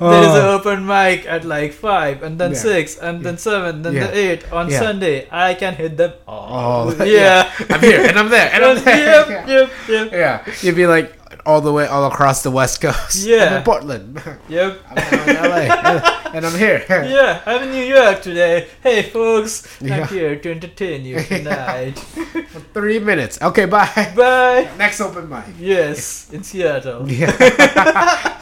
There 0.00 0.22
is 0.22 0.34
an 0.34 0.44
Oh. 0.50 0.58
open 0.58 0.84
mic 0.84 1.24
at 1.24 1.44
like 1.44 1.72
5 1.72 2.22
and 2.24 2.36
then 2.36 2.50
Yeah. 2.50 2.58
6 2.58 2.98
and 2.98 3.22
then 3.24 3.38
7 3.38 3.80
then 3.82 3.94
Yeah. 3.94 4.06
the 4.08 4.18
8 4.18 4.52
on 4.52 4.68
Yeah. 4.68 4.78
Sunday. 4.80 5.28
I 5.30 5.54
can 5.54 5.74
hit 5.76 5.96
them 5.96 6.12
all. 6.26 6.90
Oh, 6.98 7.04
yeah. 7.06 7.48
I'm 7.70 7.80
here 7.80 8.02
and 8.02 8.18
I'm 8.18 8.28
there 8.28 8.50
and 8.52 8.64
I'm 8.64 8.84
there. 8.84 8.98
yep, 9.30 9.48
yep, 9.48 9.70
yep, 9.88 10.12
Yeah, 10.12 10.44
you'd 10.62 10.74
be 10.74 10.86
like 10.88 11.14
all 11.46 11.60
the 11.60 11.72
way 11.72 11.86
all 11.86 12.06
across 12.06 12.42
the 12.42 12.50
West 12.50 12.80
Coast. 12.80 13.26
Yeah. 13.26 13.44
I'm 13.44 13.56
in 13.58 13.62
Portland. 13.62 14.22
yep. 14.48 14.80
I'm 14.90 15.28
in 15.28 15.36
LA. 15.36 16.20
and 16.34 16.46
I'm 16.46 16.58
here. 16.58 16.84
yeah, 16.88 17.42
I'm 17.46 17.62
in 17.64 17.70
New 17.70 17.84
York 17.84 18.22
today. 18.22 18.68
Hey, 18.82 19.02
folks, 19.02 19.66
Yeah. 19.80 20.00
I'm 20.00 20.08
here 20.08 20.36
to 20.36 20.50
entertain 20.50 21.04
you 21.04 21.20
tonight. 21.22 21.98
For 22.54 22.60
three 22.72 22.98
minutes. 22.98 23.40
Okay, 23.40 23.66
bye. 23.66 24.12
Bye. 24.16 24.70
Next 24.78 25.00
open 25.00 25.28
mic. 25.28 25.44
Yes, 25.58 26.30
in 26.32 26.42
Seattle. 26.42 27.10
Yeah. 27.10 28.40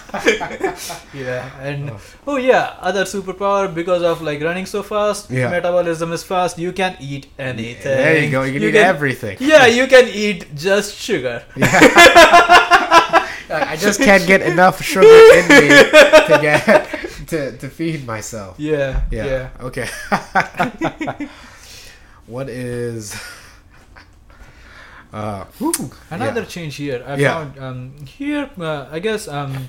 Yeah, 1.14 1.48
and 1.61 1.90
oh. 1.90 2.00
oh 2.26 2.36
yeah, 2.36 2.76
other 2.80 3.05
superpower 3.05 3.72
because 3.72 4.03
of 4.03 4.20
like 4.20 4.42
running 4.42 4.66
so 4.66 4.82
fast, 4.82 5.30
Yeah. 5.30 5.48
metabolism 5.48 6.12
is 6.12 6.22
fast. 6.22 6.59
You 6.59 6.72
can 6.72 6.96
eat 7.00 7.28
anything. 7.38 7.96
There 7.96 8.18
you 8.22 8.30
go. 8.30 8.42
You 8.42 8.61
can 8.61 8.68
eat 8.68 8.74
everything. 8.74 9.38
Yeah, 9.40 9.66
you 9.66 9.86
can 9.86 10.09
eat 10.09 10.55
just 10.55 10.94
sugar. 10.96 11.44
I 13.51 13.76
just 13.76 14.01
can't 14.01 14.26
get 14.26 14.43
enough 14.53 14.82
sugar 14.82 15.07
in 15.07 15.49
me 15.49 15.68
to 15.68 16.38
get 16.40 16.64
to, 17.28 17.57
to 17.59 17.68
feed 17.68 18.07
myself. 18.07 18.57
Yeah, 18.59 19.03
Yeah. 19.11 19.26
yeah. 19.26 19.49
Okay. 19.61 19.88
what 22.26 22.49
is 22.49 23.14
uh 25.12 25.45
whew, 25.59 25.72
Another 26.11 26.40
yeah. 26.43 26.47
change 26.47 26.76
here. 26.76 27.05
I 27.07 27.16
Yeah. 27.16 27.32
found 27.34 27.59
um, 27.59 27.93
here. 28.07 28.49
Uh, 28.59 28.86
I 28.90 28.99
guess 28.99 29.28
um, 29.28 29.68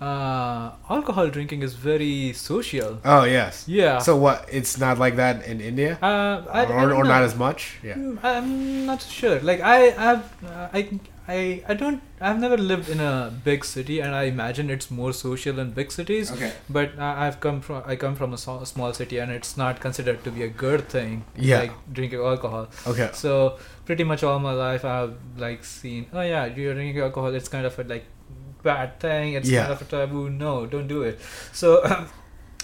uh, 0.00 0.72
alcohol 0.90 1.28
drinking 1.28 1.62
is 1.62 1.72
very 1.74 2.32
social. 2.34 2.98
Oh 3.04 3.24
yes. 3.24 3.64
Yeah. 3.66 3.98
So 3.98 4.16
what? 4.16 4.44
It's 4.52 4.76
not 4.78 4.98
like 4.98 5.16
that 5.16 5.46
in 5.46 5.60
India, 5.62 5.96
uh, 6.02 6.44
I, 6.52 6.60
I 6.60 6.64
or, 6.64 6.88
don't 6.90 6.92
or 6.92 7.04
not 7.04 7.22
as 7.22 7.34
much. 7.34 7.78
Yeah. 7.82 7.94
Mm, 7.94 8.18
I'm 8.22 8.84
not 8.86 9.00
sure. 9.02 9.40
Like 9.40 9.60
I 9.62 9.78
have, 9.96 10.30
uh, 10.44 10.68
I, 10.74 11.00
I, 11.28 11.62
I 11.66 11.74
don't. 11.74 12.02
I've 12.20 12.38
never 12.38 12.56
lived 12.56 12.88
in 12.88 13.00
a 13.00 13.32
big 13.44 13.64
city, 13.64 14.00
and 14.00 14.14
I 14.14 14.24
imagine 14.24 14.70
it's 14.70 14.90
more 14.90 15.12
social 15.12 15.58
in 15.58 15.72
big 15.72 15.90
cities. 15.90 16.30
Okay. 16.32 16.52
But 16.70 16.98
I 16.98 17.26
I've 17.26 17.40
come 17.40 17.60
from. 17.60 17.82
I 17.86 17.96
come 17.96 18.14
from 18.14 18.32
a 18.32 18.38
so- 18.38 18.62
small 18.64 18.92
city, 18.92 19.18
and 19.18 19.32
it's 19.32 19.56
not 19.56 19.80
considered 19.80 20.22
to 20.24 20.30
be 20.30 20.42
a 20.44 20.48
good 20.48 20.88
thing. 20.88 21.24
Yeah. 21.36 21.60
Like 21.62 21.72
drinking 21.92 22.20
alcohol. 22.20 22.68
Okay. 22.86 23.10
So 23.12 23.58
pretty 23.84 24.04
much 24.04 24.22
all 24.22 24.38
my 24.38 24.52
life, 24.52 24.84
I've 24.84 25.16
like 25.36 25.64
seen. 25.64 26.06
Oh 26.12 26.20
yeah, 26.22 26.46
you're 26.46 26.74
drinking 26.74 27.02
alcohol. 27.02 27.34
It's 27.34 27.48
kind 27.48 27.66
of 27.66 27.76
a 27.78 27.84
like 27.84 28.04
bad 28.62 29.00
thing. 29.00 29.34
It's 29.34 29.48
Yeah. 29.48 29.62
kind 29.62 29.72
of 29.72 29.82
a 29.82 29.84
taboo. 29.84 30.30
No, 30.30 30.66
don't 30.66 30.86
do 30.88 31.02
it. 31.02 31.18
So. 31.52 31.82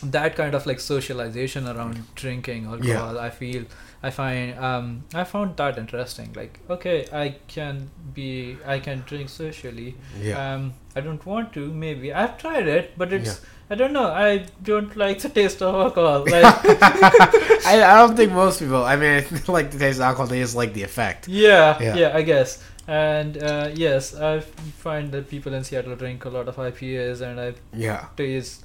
that 0.05 0.35
kind 0.35 0.53
of 0.57 0.67
like 0.67 0.81
socialization 0.81 1.69
around 1.69 2.01
drinking 2.17 2.65
alcohol 2.67 3.21
i 3.21 3.31
feel 3.31 3.65
i 4.03 4.11
find 4.11 4.59
um 4.59 5.05
i 5.15 5.25
found 5.25 5.57
that 5.57 5.79
interesting 5.79 6.33
like 6.35 6.59
okay 6.69 7.07
i 7.13 7.35
can 7.49 7.89
be 8.15 8.57
i 8.67 8.79
can 8.79 9.03
drink 9.07 9.29
socially 9.29 9.95
Yeah. 10.21 10.55
um 10.55 10.73
i 10.97 11.01
don't 11.01 11.25
want 11.27 11.53
to 11.55 11.67
maybe 11.73 12.13
i've 12.13 12.37
tried 12.39 12.67
it 12.67 12.97
but 12.99 13.13
it's 13.13 13.41
i 13.71 13.75
don't 13.75 13.93
know 13.93 14.09
i 14.09 14.45
don't 14.63 14.97
like 14.97 15.21
the 15.21 15.29
taste 15.29 15.63
of 15.63 15.75
alcohol 15.75 16.25
like 16.37 16.45
I, 17.65 17.75
I 17.91 17.95
don't 17.99 18.17
think 18.17 18.33
most 18.33 18.59
people. 18.59 18.85
I 18.85 18.97
mean, 18.97 19.25
I 19.49 19.53
like 19.53 19.71
the 19.71 19.79
taste 19.79 19.99
of 19.99 20.03
alcohol. 20.03 20.27
They 20.27 20.41
just 20.41 20.57
like 20.57 20.75
the 20.75 20.83
effect. 20.83 21.29
yeah, 21.29 21.81
Yeah. 21.81 21.95
yeah 21.97 22.17
i 22.17 22.23
guess 22.23 22.63
and 22.89 23.41
uh, 23.43 23.71
yes 23.73 24.15
i 24.17 24.41
find 24.41 25.13
that 25.13 25.29
people 25.31 25.55
in 25.55 25.63
seattle 25.63 25.95
drink 25.95 26.25
a 26.25 26.29
lot 26.29 26.49
of 26.49 26.57
ipas 26.57 27.21
and 27.21 27.41
i 27.41 27.55
Yeah. 27.73 28.07
taste 28.17 28.65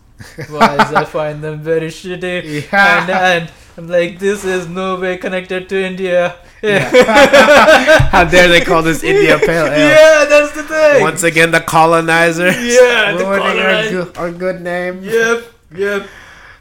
wise 0.50 0.94
i 0.94 1.04
find 1.06 1.44
them 1.44 1.62
very 1.62 1.88
shitty 1.88 2.38
Yeah. 2.72 3.02
and, 3.02 3.10
and 3.10 3.52
I'm 3.78 3.88
like, 3.88 4.18
this 4.18 4.44
is 4.44 4.68
no 4.68 5.00
way 5.00 5.18
connected 5.18 5.70
to 5.70 5.78
India. 5.80 6.36
Yeah. 6.64 6.90
How 8.10 8.24
dare 8.24 8.48
they 8.48 8.62
call 8.62 8.82
this 8.82 9.04
India 9.04 9.38
Pale 9.46 9.68
Ale? 9.68 9.90
Yeah, 9.90 10.26
that's 10.26 10.52
the 10.54 10.64
thing. 10.64 11.02
Once 11.04 11.22
again, 11.22 11.52
the 11.52 11.60
colonizer. 11.60 12.50
Yeah, 12.50 13.14
the 13.14 13.24
ruining 13.24 13.60
our, 13.60 13.90
good, 13.92 14.18
our 14.18 14.32
good 14.32 14.62
name. 14.62 15.04
Yep, 15.04 15.54
yep. 15.76 16.08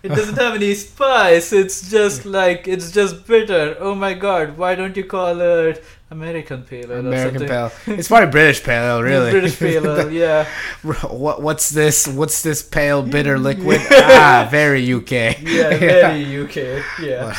It 0.03 0.09
doesn't 0.11 0.37
have 0.37 0.57
any 0.57 0.75
spice. 0.75 1.55
It's 1.55 1.89
just 1.91 2.27
like 2.27 2.69
it's 2.69 2.93
just 2.93 3.27
bitter. 3.27 3.77
Oh 3.81 3.95
my 3.95 4.13
god! 4.13 4.59
Why 4.59 4.75
don't 4.75 4.95
you 4.95 5.05
call 5.05 5.41
it 5.41 5.83
American 6.09 6.63
Pale 6.63 6.93
Ale 6.93 6.99
American? 7.01 7.47
Pale. 7.49 7.73
It's 7.99 8.07
probably 8.07 8.31
British 8.31 8.63
Pale 8.63 8.85
Ale, 8.85 9.03
really. 9.03 9.31
British 9.33 9.59
Pale 9.59 9.87
Ale. 9.87 10.11
Yeah, 10.17 10.47
what, 10.83 11.43
what's 11.43 11.71
this? 11.71 12.07
What's 12.07 12.43
this 12.43 12.63
pale 12.63 13.03
bitter 13.03 13.39
liquid? 13.39 13.81
ah, 13.91 14.47
very 14.49 14.93
UK. 14.93 15.11
yeah, 15.43 15.77
very 15.77 16.45
UK. 16.45 16.57
Yeah, 17.03 17.35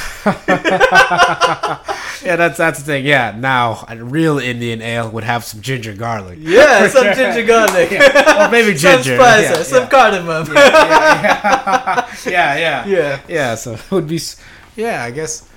yeah, 2.23 2.35
that's 2.35 2.57
that's 2.57 2.79
the 2.79 2.85
thing. 2.85 3.05
Yeah, 3.05 3.33
now 3.37 3.85
a 3.87 3.95
real 4.03 4.37
Indian 4.37 4.81
ale 4.81 5.09
would 5.11 5.23
have 5.23 5.45
some 5.45 5.61
ginger 5.61 5.93
garlic. 5.93 6.37
yeah. 6.41 6.89
Some 6.89 7.15
ginger 7.15 7.45
garlic. 7.45 7.91
Or 7.93 8.49
maybe 8.51 8.73
ginger. 8.73 8.81
some 8.81 9.03
spices. 9.03 9.49
Yeah, 9.49 9.63
some 9.63 9.83
yeah. 9.83 9.89
cardamom. 9.89 10.47
yeah, 10.53 12.09
yeah, 12.25 12.57
yeah, 12.57 12.85
yeah. 12.85 13.19
yeah. 13.29 13.55
So 13.55 13.73
it 13.75 13.91
would 13.91 14.07
be, 14.07 14.19
yeah. 14.75 15.03
I 15.05 15.11
guess 15.11 15.47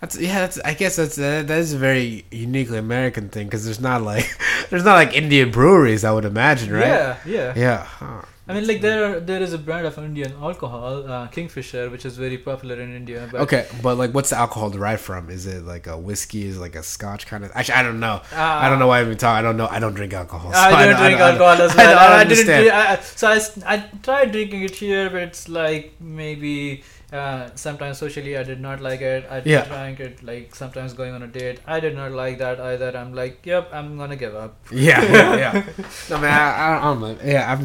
that's 0.00 0.18
yeah. 0.18 0.40
That's 0.40 0.58
I 0.60 0.74
guess 0.74 0.96
that's 0.96 1.18
uh, 1.18 1.42
that 1.46 1.58
is 1.58 1.72
a 1.72 1.78
very 1.78 2.24
uniquely 2.30 2.78
American 2.78 3.28
thing 3.28 3.46
because 3.46 3.64
there's 3.64 3.80
not 3.80 4.02
like 4.02 4.26
there's 4.70 4.84
not 4.84 4.94
like 4.94 5.14
Indian 5.14 5.50
breweries. 5.50 6.04
I 6.04 6.12
would 6.12 6.24
imagine, 6.24 6.72
right? 6.72 6.86
Yeah, 6.86 7.16
yeah. 7.26 7.52
Yeah. 7.56 7.82
Huh. 7.84 8.22
I 8.48 8.54
mean, 8.54 8.68
like 8.68 8.80
there 8.80 9.04
are, 9.16 9.18
there 9.18 9.42
is 9.42 9.52
a 9.52 9.58
brand 9.58 9.88
of 9.88 9.98
Indian 9.98 10.32
alcohol, 10.40 11.10
uh, 11.10 11.26
Kingfisher, 11.26 11.90
which 11.90 12.04
is 12.06 12.16
very 12.16 12.38
popular 12.38 12.80
in 12.80 12.94
India. 12.94 13.28
But 13.32 13.40
Okay, 13.40 13.66
but 13.82 13.96
like, 13.98 14.12
what's 14.14 14.30
the 14.30 14.36
alcohol 14.38 14.70
derived 14.70 15.00
from? 15.02 15.30
Is 15.30 15.46
it 15.48 15.64
like 15.64 15.88
a 15.88 15.98
whiskey? 15.98 16.46
Is 16.46 16.56
it 16.56 16.60
like 16.60 16.76
a 16.76 16.82
Scotch 16.84 17.26
kind 17.26 17.42
of? 17.44 17.50
Actually, 17.56 17.74
I 17.74 17.82
don't 17.82 17.98
know. 17.98 18.20
Uh, 18.32 18.36
I 18.36 18.68
don't 18.68 18.78
know 18.78 18.86
why 18.86 19.00
I'm 19.00 19.06
even 19.06 19.18
talking. 19.18 19.36
I 19.38 19.42
don't 19.42 19.56
know. 19.56 19.66
I 19.66 19.80
don't 19.80 19.94
drink 19.94 20.12
alcohol. 20.12 20.52
so 20.52 20.58
I 20.60 20.86
don't 20.86 20.96
drink 20.96 21.20
I 21.20 21.30
alcohol 21.32 21.60
as 21.60 21.72
I 21.74 21.76
well. 21.76 21.86
don't- 21.90 21.98
I, 21.98 22.06
I 22.06 22.24
don't 22.24 22.28
didn't. 22.28 22.48
understand. 22.48 22.62
Drink, 22.62 22.74
I, 22.74 22.92
I- 22.92 23.00
so 23.00 23.64
I, 23.66 23.74
I 23.74 23.98
tried 24.04 24.30
drinking 24.30 24.62
it 24.62 24.76
here, 24.76 25.10
but 25.10 25.22
it's 25.22 25.48
like 25.48 25.94
maybe 26.00 26.84
uh, 27.12 27.50
sometimes 27.54 27.98
socially 27.98 28.36
I 28.36 28.42
did 28.42 28.60
not 28.60 28.80
like 28.80 29.00
it. 29.00 29.26
I 29.30 29.42
Yeah. 29.44 29.64
drank 29.64 30.00
it 30.00 30.22
like 30.22 30.54
sometimes 30.54 30.92
going 30.92 31.14
on 31.14 31.22
a 31.22 31.26
date. 31.28 31.60
I 31.66 31.80
did 31.80 31.94
not 31.94 32.12
like 32.12 32.38
that 32.38 32.60
either. 32.60 32.96
I'm 32.96 33.14
like, 33.14 33.44
yep, 33.46 33.70
I'm 33.72 33.96
gonna 33.96 34.16
give 34.16 34.34
up. 34.34 34.56
Yeah, 34.72 35.02
yeah, 35.02 35.36
yeah. 35.36 35.62
no 36.10 36.18
man, 36.18 36.32
I, 36.32 36.78
I, 36.78 36.80
don't 36.82 37.00
know. 37.00 37.16
Yeah, 37.24 37.52
I've 37.52 37.60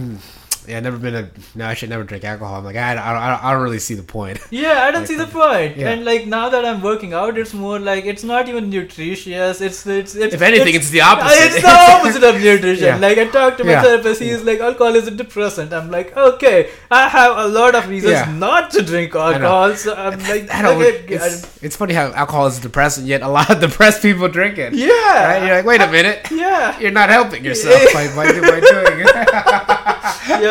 yeah, 0.67 0.79
never 0.79 0.97
been 0.97 1.15
a. 1.15 1.29
No, 1.55 1.65
I 1.67 1.73
should 1.73 1.89
never 1.89 2.03
drink 2.03 2.23
alcohol. 2.23 2.55
I'm 2.59 2.63
like, 2.65 2.75
I, 2.75 2.91
I, 2.91 2.95
don't, 2.95 3.43
I 3.45 3.51
don't- 3.53 3.61
really 3.63 3.79
see 3.79 3.95
the 3.95 4.03
point. 4.03 4.39
Yeah, 4.51 4.83
I 4.83 4.91
don't 4.91 5.01
Like, 5.01 5.07
see 5.07 5.15
the 5.15 5.25
point. 5.27 5.77
yeah. 5.77 5.89
And 5.91 6.05
like 6.05 6.27
now 6.27 6.49
that 6.49 6.65
I'm 6.65 6.81
working 6.81 7.13
out, 7.13 7.37
it's 7.37 7.53
more 7.53 7.79
like 7.79 8.05
it's 8.05 8.23
not 8.23 8.47
even 8.49 8.69
nutritious. 8.69 9.61
It's 9.61 9.85
it's, 9.87 10.15
it's 10.15 10.33
If 10.35 10.41
anything, 10.41 10.75
it's, 10.75 10.89
the 10.89 11.01
opposite. 11.01 11.37
It's 11.45 11.61
the 11.61 11.69
opposite 11.93 12.23
of 12.23 12.35
nutrition. 12.41 12.85
Yeah. 12.85 12.97
Like 12.97 13.17
I 13.17 13.25
talked 13.27 13.57
to 13.59 13.63
my 13.63 13.71
Yeah. 13.71 13.81
therapist, 13.83 14.21
he's 14.21 14.43
like, 14.43 14.59
alcohol 14.59 14.95
is 14.95 15.07
a 15.07 15.11
depressant. 15.11 15.73
I'm 15.73 15.89
like, 15.91 16.15
okay, 16.15 16.69
I 16.89 17.07
have 17.07 17.37
a 17.37 17.47
lot 17.47 17.75
of 17.75 17.87
reasons 17.87 18.13
Yeah. 18.13 18.31
not 18.33 18.71
to 18.71 18.81
drink 18.83 19.15
alcohol. 19.15 19.73
So 19.75 19.95
I'm 19.95 20.19
like, 20.19 20.49
I 20.51 20.61
don't, 20.61 20.81
okay, 20.81 21.05
it's, 21.15 21.63
it's 21.63 21.75
funny 21.75 21.93
how 21.93 22.11
alcohol 22.13 22.47
is 22.47 22.59
depressant, 22.59 23.07
yet 23.07 23.21
a 23.21 23.27
lot 23.29 23.49
of 23.49 23.59
depressed 23.67 24.01
people 24.01 24.27
drink 24.27 24.57
it. 24.57 24.73
yeah, 24.73 24.87
Right? 24.89 25.45
You're 25.45 25.55
like, 25.57 25.65
wait 25.65 25.81
a 25.81 25.87
minute. 25.91 26.27
yeah, 26.31 26.77
You're 26.79 26.91
not 26.91 27.09
helping 27.09 27.43
yourself 27.45 27.81
by, 27.93 28.07
by, 28.15 28.25
by 28.39 28.59
doing 28.59 28.99
it. 29.07 29.11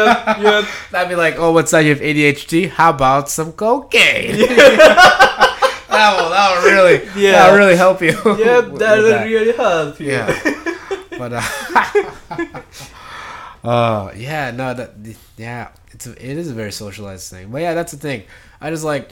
Yep, 0.05 0.39
yep. 0.39 0.65
That'd 0.91 1.09
be 1.09 1.17
like, 1.17 1.37
oh, 1.39 1.53
what's 1.53 1.71
that? 1.73 1.81
You 1.81 1.91
have 1.91 2.01
ADHD? 2.01 2.69
How 2.71 2.91
about 2.91 3.29
some 3.29 3.53
cocaine? 3.53 4.37
that 5.91 6.17
will, 6.17 6.31
that 6.31 6.55
will 6.55 6.71
really, 6.71 7.09
Yeah. 7.17 7.33
that 7.33 7.51
will 7.51 7.59
really 7.59 7.77
help 7.77 8.01
you. 8.01 8.11
Yep, 8.25 8.79
that 8.79 8.99
with 8.99 9.07
will 9.07 9.25
really 9.25 9.53
help 9.53 10.01
you. 10.01 10.11
Yeah. 10.13 10.41
but 11.19 11.33
uh, 11.35 12.63
uh 13.69 14.13
yeah, 14.17 14.51
no 14.53 14.73
that 14.73 14.95
yeah, 15.37 15.69
it's 15.91 16.07
a, 16.07 16.13
it 16.13 16.39
is 16.39 16.51
a 16.51 16.55
very 16.55 16.73
socialized 16.73 17.31
thing. 17.31 17.51
But 17.51 17.61
yeah, 17.61 17.75
that's 17.75 17.93
the 17.93 17.99
thing. 17.99 18.25
I 18.61 18.71
just 18.71 18.85
like 18.85 19.11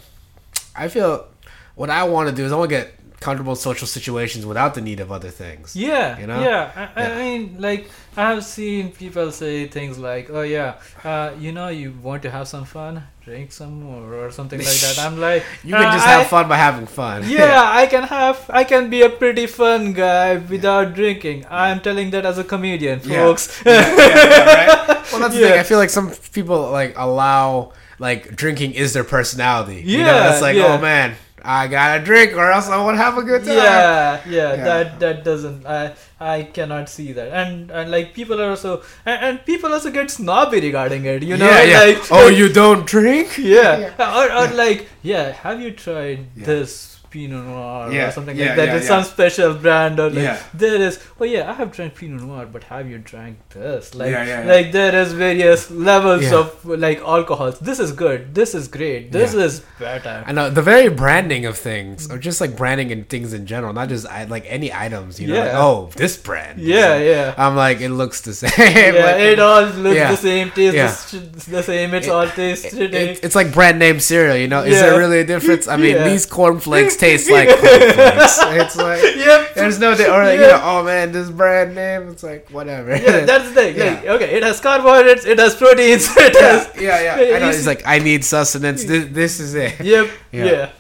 I 0.74 0.89
feel 0.89 1.26
what 1.74 1.91
I 1.91 2.05
want 2.05 2.28
to 2.28 2.34
do 2.34 2.45
is 2.45 2.53
I 2.53 2.57
want 2.57 2.70
to 2.70 2.76
get 2.76 2.97
comfortable 3.20 3.56
social 3.56 3.86
situations 3.86 4.46
without 4.46 4.74
the 4.74 4.80
need 4.80 5.00
of 5.00 5.10
other 5.10 5.30
things. 5.30 5.74
Yeah, 5.74 6.18
You 6.20 6.26
know? 6.26 6.40
yeah. 6.40 6.70
I, 6.76 7.02
Yeah. 7.02 7.12
I 7.14 7.16
mean, 7.22 7.56
like 7.58 7.90
I 8.16 8.30
have 8.30 8.44
seen 8.44 8.92
people 8.92 9.30
say 9.32 9.66
things 9.68 9.98
like, 9.98 10.30
"Oh 10.30 10.42
yeah, 10.42 10.74
uh, 11.04 11.30
you 11.38 11.50
know, 11.52 11.68
you 11.68 11.92
want 12.02 12.22
to 12.22 12.30
have 12.30 12.46
some 12.48 12.64
fun, 12.64 13.02
drink 13.24 13.50
some 13.52 13.82
more 13.82 14.14
or 14.22 14.30
something 14.30 14.58
like 14.58 14.80
that." 14.86 14.98
I'm 15.04 15.18
like, 15.20 15.42
You 15.64 15.74
can 15.74 15.86
uh, 15.86 15.92
just 15.92 16.06
I- 16.06 16.12
have 16.18 16.26
fun 16.28 16.48
by 16.48 16.56
having 16.56 16.86
fun. 16.86 17.28
Yeah, 17.28 17.62
I 17.82 17.86
can 17.86 18.04
have. 18.04 18.38
I 18.50 18.62
can 18.64 18.88
be 18.90 19.02
a 19.02 19.10
pretty 19.10 19.46
fun 19.46 19.92
guy 19.94 20.36
without 20.36 20.94
drinking. 20.94 21.44
I'm 21.50 21.80
telling 21.80 22.10
that 22.10 22.24
as 22.24 22.38
a 22.38 22.44
comedian, 22.44 23.00
folks. 23.00 23.62
Yeah, 23.66 23.72
yeah, 23.96 24.06
yeah, 24.06 24.54
right? 24.54 24.78
Well, 25.12 25.20
that's 25.22 25.34
the 25.34 25.40
thing. 25.40 25.58
I 25.58 25.62
feel 25.64 25.78
like 25.78 25.90
some 25.90 26.10
people 26.32 26.70
like 26.70 26.94
allow 26.96 27.72
like 27.98 28.34
drinking 28.36 28.72
is 28.74 28.92
their 28.92 29.04
personality. 29.04 29.82
you 29.84 29.98
know? 29.98 30.06
Yeah, 30.06 30.32
it's 30.32 30.42
like, 30.42 30.56
yeah. 30.56 30.74
oh 30.74 30.78
man, 30.80 31.14
I 31.45 31.66
gotta 31.68 32.03
drink 32.05 32.32
or 32.34 32.51
else 32.51 32.68
I 32.68 32.76
won't 32.76 32.97
have 32.97 33.18
a 33.18 33.22
good 33.22 33.45
time. 33.45 33.57
yeah, 33.57 34.20
yeah, 34.26 34.55
Yeah. 34.55 34.64
That 34.64 35.01
that 35.01 35.24
doesn't. 35.24 35.66
I 35.66 35.95
I 36.20 36.43
cannot 36.43 36.89
see 36.89 37.12
that. 37.12 37.28
And 37.32 37.70
and 37.70 37.91
like 37.91 38.12
people 38.14 38.41
are 38.41 38.51
also 38.51 38.82
and, 39.07 39.22
and 39.24 39.45
people 39.47 39.72
also 39.72 39.91
get 39.91 40.11
snobby 40.11 40.61
regarding 40.61 41.05
it. 41.05 41.22
You 41.22 41.36
know, 41.36 41.47
yeah, 41.47 41.62
yeah. 41.62 41.80
like 41.80 42.12
oh, 42.12 42.26
like- 42.26 42.36
you 42.36 42.49
don't 42.49 42.86
drink? 42.86 43.39
Yeah. 43.39 43.91
Or, 43.99 44.30
or 44.32 44.49
like, 44.55 44.89
yeah, 45.03 45.32
have 45.32 45.61
you 45.61 45.70
tried 45.72 46.26
Yeah. 46.36 46.45
this 46.47 46.97
Pinot 47.11 47.44
Noir 47.44 47.92
Yeah, 47.92 48.09
or 48.09 48.11
something 48.12 48.36
yeah, 48.36 48.46
like 48.46 48.56
that. 48.56 48.66
yeah, 48.68 48.74
It's 48.76 48.84
yeah. 48.88 49.02
some 49.02 49.04
special 49.04 49.54
brand 49.54 49.98
or 50.00 50.11
like 50.11 50.22
Yeah. 50.24 50.38
there 50.54 50.76
is. 50.82 50.98
Oh 51.20 51.24
yeah, 51.24 51.50
I 51.50 51.54
have 51.54 51.72
drank 51.72 51.94
Pinot 51.94 52.22
Noir, 52.22 52.46
but 52.46 52.64
have 52.64 52.88
you 52.88 52.98
drank 52.98 53.36
this? 53.50 53.94
Like 53.94 54.11
Yeah, 54.11 54.24
yeah, 54.24 54.44
yeah. 54.44 54.52
like 54.54 54.72
there 54.72 54.94
is 54.94 55.12
various 55.12 55.70
levels 55.70 56.22
Yeah. 56.24 56.36
of 56.40 56.64
like 56.64 57.00
alcohols. 57.00 57.59
This 57.61 57.78
is 57.78 57.92
good. 57.92 58.34
This 58.34 58.54
is 58.54 58.68
great. 58.68 59.12
This 59.12 59.34
Yeah. 59.34 59.44
is 59.46 59.61
better. 59.78 60.24
And 60.26 60.36
know 60.36 60.50
the 60.50 60.62
very 60.62 60.88
branding 60.88 61.46
of 61.46 61.56
things, 61.56 62.11
or 62.11 62.18
just 62.18 62.40
like 62.40 62.56
branding 62.56 62.92
and 62.92 63.09
things 63.09 63.32
in 63.32 63.46
general, 63.46 63.72
not 63.72 63.88
just 63.88 64.04
like 64.28 64.44
any 64.48 64.72
items. 64.72 65.18
You 65.20 65.28
know, 65.28 65.40
like, 65.40 65.54
oh, 65.54 65.90
this 65.96 66.16
brand. 66.16 66.61
Yeah, 66.61 66.90
like- 66.90 67.04
yeah. 67.04 67.34
I'm 67.38 67.56
like, 67.56 67.80
it 67.80 67.90
looks 67.90 68.20
the 68.20 68.34
same. 68.42 68.50
yeah, 68.94 69.04
Like, 69.06 69.20
it 69.32 69.38
all 69.40 69.62
looks 69.64 69.96
yeah. 69.96 70.11
the 70.11 70.16
same, 70.16 70.50
tastes 70.50 70.74
Yeah. 70.76 71.20
the, 71.20 71.50
the 71.50 71.62
same. 71.62 71.94
It's 71.94 72.06
It- 72.06 72.11
all 72.12 72.28
tastes 72.28 72.66
it- 72.66 72.76
today. 72.76 73.11
it- 73.11 73.20
it's 73.22 73.34
like 73.34 73.52
brand 73.52 73.78
name 73.78 73.98
cereal, 74.00 74.36
you 74.36 74.48
know? 74.48 74.62
Is 74.62 74.74
Yeah. 74.74 74.82
there 74.90 74.98
really 74.98 75.20
a 75.20 75.24
difference? 75.24 75.66
I 75.68 75.76
mean, 75.76 75.96
Yeah. 75.96 76.04
these 76.09 76.26
cornflakes 76.26 76.96
taste 76.99 77.30
like 77.36 77.49
cornflakes. 77.49 78.38
It's 78.42 78.76
like 78.88 79.03
yep. 79.16 79.55
there's 79.55 79.78
no, 79.78 79.94
di- 79.94 80.07
or 80.07 80.24
like, 80.24 80.40
you 80.40 80.46
know, 80.46 80.61
oh 80.62 80.82
man, 80.84 81.12
this 81.12 81.30
brand 81.30 81.74
name. 81.74 82.09
It's 82.11 82.22
like 82.22 82.49
whatever. 82.51 82.96
Yeah, 82.96 83.24
that's 83.24 83.49
the 83.49 83.55
thing. 83.55 83.78
Like, 83.78 84.05
okay, 84.05 84.36
it 84.36 84.42
has 84.42 84.61
carbohydrates, 84.61 85.24
it 85.24 85.38
has 85.38 85.55
proteins, 85.55 86.09
it 86.16 86.34
yeah, 86.34 86.40
has. 86.40 86.70
yeah, 86.76 86.82
yeah. 86.82 87.20
Yeah, 87.20 87.36
I 87.36 87.38
know. 87.38 87.46
you 87.46 87.57
It's 87.57 87.66
like 87.66 87.82
I 87.86 87.99
need 87.99 88.24
sustenance. 88.24 88.84
This, 88.84 89.07
this 89.12 89.40
is 89.40 89.55
it. 89.55 89.80
Yep. 89.80 90.11
Yeah. 90.32 90.44
Yeah. 90.44 90.70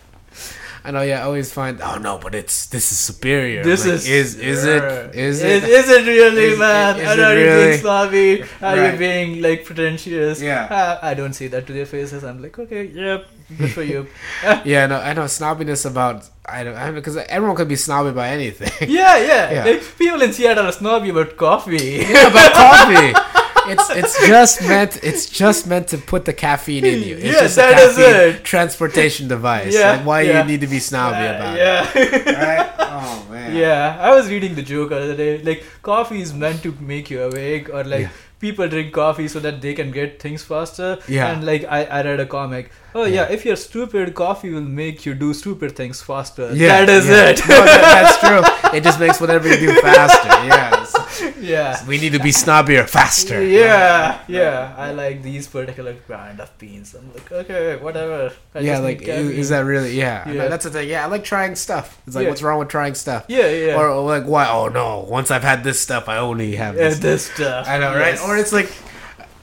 I 0.88 0.90
know. 0.90 1.02
Yeah, 1.02 1.20
I 1.20 1.24
always 1.24 1.52
find. 1.52 1.80
Oh 1.82 1.96
no, 1.98 2.16
but 2.18 2.34
it's 2.34 2.66
this 2.74 2.90
is 2.92 2.98
superior. 2.98 3.62
This 3.62 3.84
Like, 3.84 3.94
is 3.96 4.08
is 4.08 4.34
is 4.52 4.64
it 4.64 4.82
is 5.14 5.42
Is, 5.42 5.42
it? 5.42 5.68
is 5.78 5.88
it 5.96 6.06
really, 6.06 6.44
Is- 6.52 6.58
man? 6.58 6.98
is 6.98 7.08
Are, 7.08 7.12
it 7.12 7.20
are 7.28 7.38
you 7.38 7.44
really? 7.46 7.66
being 7.66 7.80
snobby? 7.80 8.42
Are 8.42 8.76
Right. 8.76 8.92
you 8.92 8.98
being 8.98 9.42
like 9.42 9.64
pretentious? 9.66 10.40
Yeah. 10.40 10.64
Uh, 10.78 10.98
I 11.10 11.12
don't 11.12 11.34
see 11.34 11.48
that 11.48 11.66
to 11.66 11.72
their 11.74 11.84
faces. 11.86 12.24
I'm 12.24 12.40
like, 12.42 12.58
okay, 12.58 12.84
yep, 12.86 13.26
good 13.58 13.70
for 13.72 13.82
you. 13.82 14.06
Yeah, 14.64 14.86
no, 14.86 14.96
I 14.96 15.12
know 15.12 15.24
snobbiness 15.24 15.84
about 15.84 16.24
I 16.46 16.64
don't 16.64 16.74
I 16.76 16.90
because 16.90 17.16
everyone 17.18 17.56
could 17.56 17.68
be 17.68 17.76
snobby 17.76 18.12
by 18.12 18.28
anything. 18.30 18.88
yeah, 18.88 19.18
yeah, 19.18 19.50
Yeah. 19.56 19.64
Like 19.64 19.82
people 19.98 20.22
in 20.22 20.32
Seattle 20.32 20.66
are 20.66 20.72
snobby 20.72 21.10
about 21.10 21.36
coffee. 21.36 22.06
yeah, 22.08 22.28
about 22.32 22.52
coffee. 22.64 23.12
It's 23.72 23.90
it's 23.90 24.26
just 24.34 24.62
meant 24.62 24.98
it's 25.02 25.26
just 25.26 25.66
meant 25.66 25.88
to 25.88 25.98
put 25.98 26.24
the 26.24 26.32
caffeine 26.32 26.84
in 26.84 27.02
you. 27.02 27.16
It's 27.16 27.24
Yeah, 27.24 27.40
just 27.42 27.58
a 27.58 27.60
that 27.60 27.78
is 27.88 27.98
it. 27.98 28.44
transportation 28.44 29.28
device. 29.28 29.74
Yeah, 29.74 29.92
like 29.92 30.06
why 30.06 30.20
yeah. 30.22 30.38
you 30.42 30.44
need 30.50 30.60
to 30.60 30.66
be 30.66 30.78
snobby 30.78 31.26
Uh, 31.26 31.34
about 31.36 31.56
yeah. 31.58 31.90
it. 31.94 32.26
Right? 32.26 32.70
Oh 32.78 33.26
man. 33.30 33.54
Yeah, 33.54 33.96
I 34.00 34.14
was 34.14 34.28
reading 34.30 34.54
the 34.54 34.62
joke 34.62 34.90
the 34.90 34.96
other 35.02 35.16
day. 35.16 35.38
Like, 35.42 35.64
coffee 35.82 36.20
is 36.20 36.32
meant 36.34 36.62
to 36.64 36.74
make 36.80 37.10
you 37.10 37.22
awake, 37.22 37.68
or 37.70 37.82
like 37.84 38.02
Yeah. 38.02 38.10
people 38.40 38.68
drink 38.68 38.92
coffee 38.92 39.28
so 39.28 39.40
that 39.40 39.60
they 39.60 39.74
can 39.74 39.90
get 39.90 40.20
things 40.20 40.42
faster. 40.42 40.98
Yeah. 41.08 41.30
And 41.32 41.44
like, 41.44 41.64
I, 41.64 41.84
I 41.84 42.02
read 42.02 42.20
a 42.20 42.26
comic. 42.26 42.70
Oh 42.94 43.04
yeah. 43.04 43.14
Yeah. 43.28 43.32
if 43.34 43.44
you're 43.44 43.56
stupid, 43.56 44.14
coffee 44.14 44.50
will 44.50 44.60
make 44.62 45.04
you 45.06 45.14
do 45.14 45.34
stupid 45.34 45.76
things 45.76 46.00
faster. 46.02 46.52
Yeah, 46.54 46.84
that 46.84 46.88
is 46.88 47.06
yeah. 47.06 47.30
it. 47.30 47.40
No, 47.48 47.64
that- 47.64 47.82
that's 48.18 48.18
true. 48.24 48.76
It 48.76 48.82
just 48.82 48.98
makes 49.00 49.20
whatever 49.20 49.48
you 49.48 49.56
do 49.58 49.80
faster. 49.80 50.28
Yes. 50.46 51.36
yeah. 51.40 51.86
We 51.86 51.98
need 51.98 52.12
to 52.12 52.18
be 52.18 52.30
snobbier 52.30 52.88
faster. 52.88 53.42
Yeah, 53.42 54.20
yeah. 54.28 54.74
I 54.76 54.92
like 54.92 55.22
these 55.22 55.46
particular 55.48 55.94
brand 56.06 56.40
of 56.40 56.56
beans. 56.58 56.94
I'm 56.94 57.12
like, 57.12 57.30
okay, 57.32 57.76
whatever. 57.76 58.32
I 58.54 58.60
yeah, 58.60 58.78
like 58.78 59.02
is, 59.02 59.48
that 59.50 59.60
really? 59.60 59.96
Yeah, 59.96 60.28
Yeah. 60.28 60.48
that's 60.48 60.64
the 60.64 60.70
thing. 60.70 60.88
Yeah, 60.88 61.04
I 61.04 61.06
like 61.08 61.24
trying 61.24 61.54
stuff. 61.56 62.00
It's 62.06 62.14
like, 62.16 62.24
Yeah. 62.24 62.30
what's 62.30 62.42
wrong 62.42 62.58
with 62.58 62.68
trying 62.68 62.94
stuff? 62.94 63.24
Yeah, 63.28 63.48
yeah. 63.50 63.76
Or, 63.76 63.88
or 63.88 64.06
like, 64.06 64.24
why? 64.24 64.48
Oh 64.48 64.68
no! 64.68 65.00
Once 65.08 65.30
I've 65.30 65.42
had 65.42 65.64
this 65.64 65.80
stuff, 65.80 66.08
I 66.08 66.18
only 66.18 66.56
have 66.56 66.76
yeah, 66.76 66.88
this. 66.90 66.98
this 66.98 67.26
stuff. 67.30 67.66
I 67.68 67.78
know, 67.78 67.92
right? 67.94 68.14
Yes. 68.14 68.22
Or 68.24 68.36
it's 68.36 68.52
like, 68.52 68.70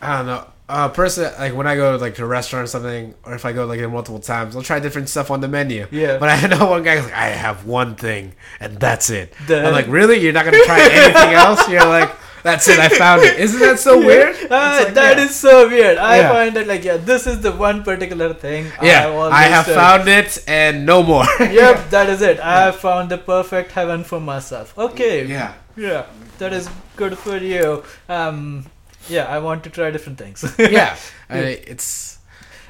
I 0.01 0.17
don't 0.17 0.25
know. 0.27 0.47
A 0.67 0.89
person 0.89 1.31
like 1.37 1.53
when 1.53 1.67
I 1.67 1.75
go 1.75 1.95
like 1.97 2.15
to 2.15 2.23
a 2.23 2.27
restaurant 2.27 2.63
or 2.63 2.67
something, 2.67 3.13
or 3.23 3.35
if 3.35 3.45
I 3.45 3.53
go 3.53 3.65
like 3.67 3.79
in 3.79 3.91
multiple 3.91 4.19
times, 4.19 4.55
I'll 4.55 4.63
try 4.63 4.79
different 4.79 5.09
stuff 5.09 5.29
on 5.29 5.39
the 5.39 5.47
menu. 5.47 5.85
Yeah. 5.91 6.17
But 6.17 6.29
I 6.29 6.47
know 6.51 6.65
one 6.69 6.81
guy's 6.81 7.03
like, 7.03 7.13
I 7.13 7.27
have 7.29 7.65
one 7.67 7.95
thing, 7.95 8.33
and 8.59 8.79
that's 8.79 9.11
it. 9.11 9.31
I'm 9.47 9.71
like, 9.73 9.87
really? 9.87 10.17
You're 10.17 10.33
not 10.33 10.43
gonna 10.45 10.63
try 10.65 10.79
anything 10.81 11.33
else? 11.45 11.69
You're 11.69 11.85
like, 11.85 12.11
that's 12.41 12.67
it. 12.67 12.79
I 12.79 12.89
found 12.89 13.21
it. 13.23 13.39
Isn't 13.39 13.59
that 13.59 13.77
so 13.79 13.99
weird? 13.99 14.35
Ah, 14.49 14.77
It's 14.77 14.85
like, 14.85 14.93
that 14.95 15.17
yeah. 15.17 15.23
is 15.25 15.35
so 15.35 15.67
weird. 15.67 15.97
I 15.99 16.17
Yeah. 16.17 16.31
find 16.31 16.55
that 16.55 16.65
like 16.65 16.83
yeah, 16.83 16.97
this 16.97 17.27
is 17.27 17.41
the 17.41 17.51
one 17.51 17.83
particular 17.83 18.33
thing. 18.33 18.71
Yeah, 18.81 19.05
always 19.05 19.33
I 19.33 19.43
have 19.43 19.65
said. 19.65 19.75
found 19.75 20.07
it, 20.07 20.43
and 20.47 20.83
no 20.87 21.03
more. 21.03 21.25
Yep, 21.39 21.89
that 21.91 22.09
is 22.09 22.23
it. 22.23 22.39
I 22.39 22.61
have 22.65 22.77
found 22.77 23.09
the 23.11 23.19
perfect 23.19 23.71
heaven 23.73 24.03
for 24.03 24.19
myself. 24.19 24.75
Okay. 24.77 25.25
yeah. 25.27 25.53
Yeah, 25.77 26.05
that 26.39 26.53
is 26.53 26.69
good 26.95 27.17
for 27.19 27.37
you. 27.37 27.83
Um, 28.09 28.65
yeah, 29.09 29.25
I 29.25 29.39
want 29.39 29.63
to 29.65 29.69
try 29.69 29.91
different 29.91 30.17
things. 30.17 30.43
Yeah. 30.59 30.95
I, 31.29 31.37
it's. 31.73 32.17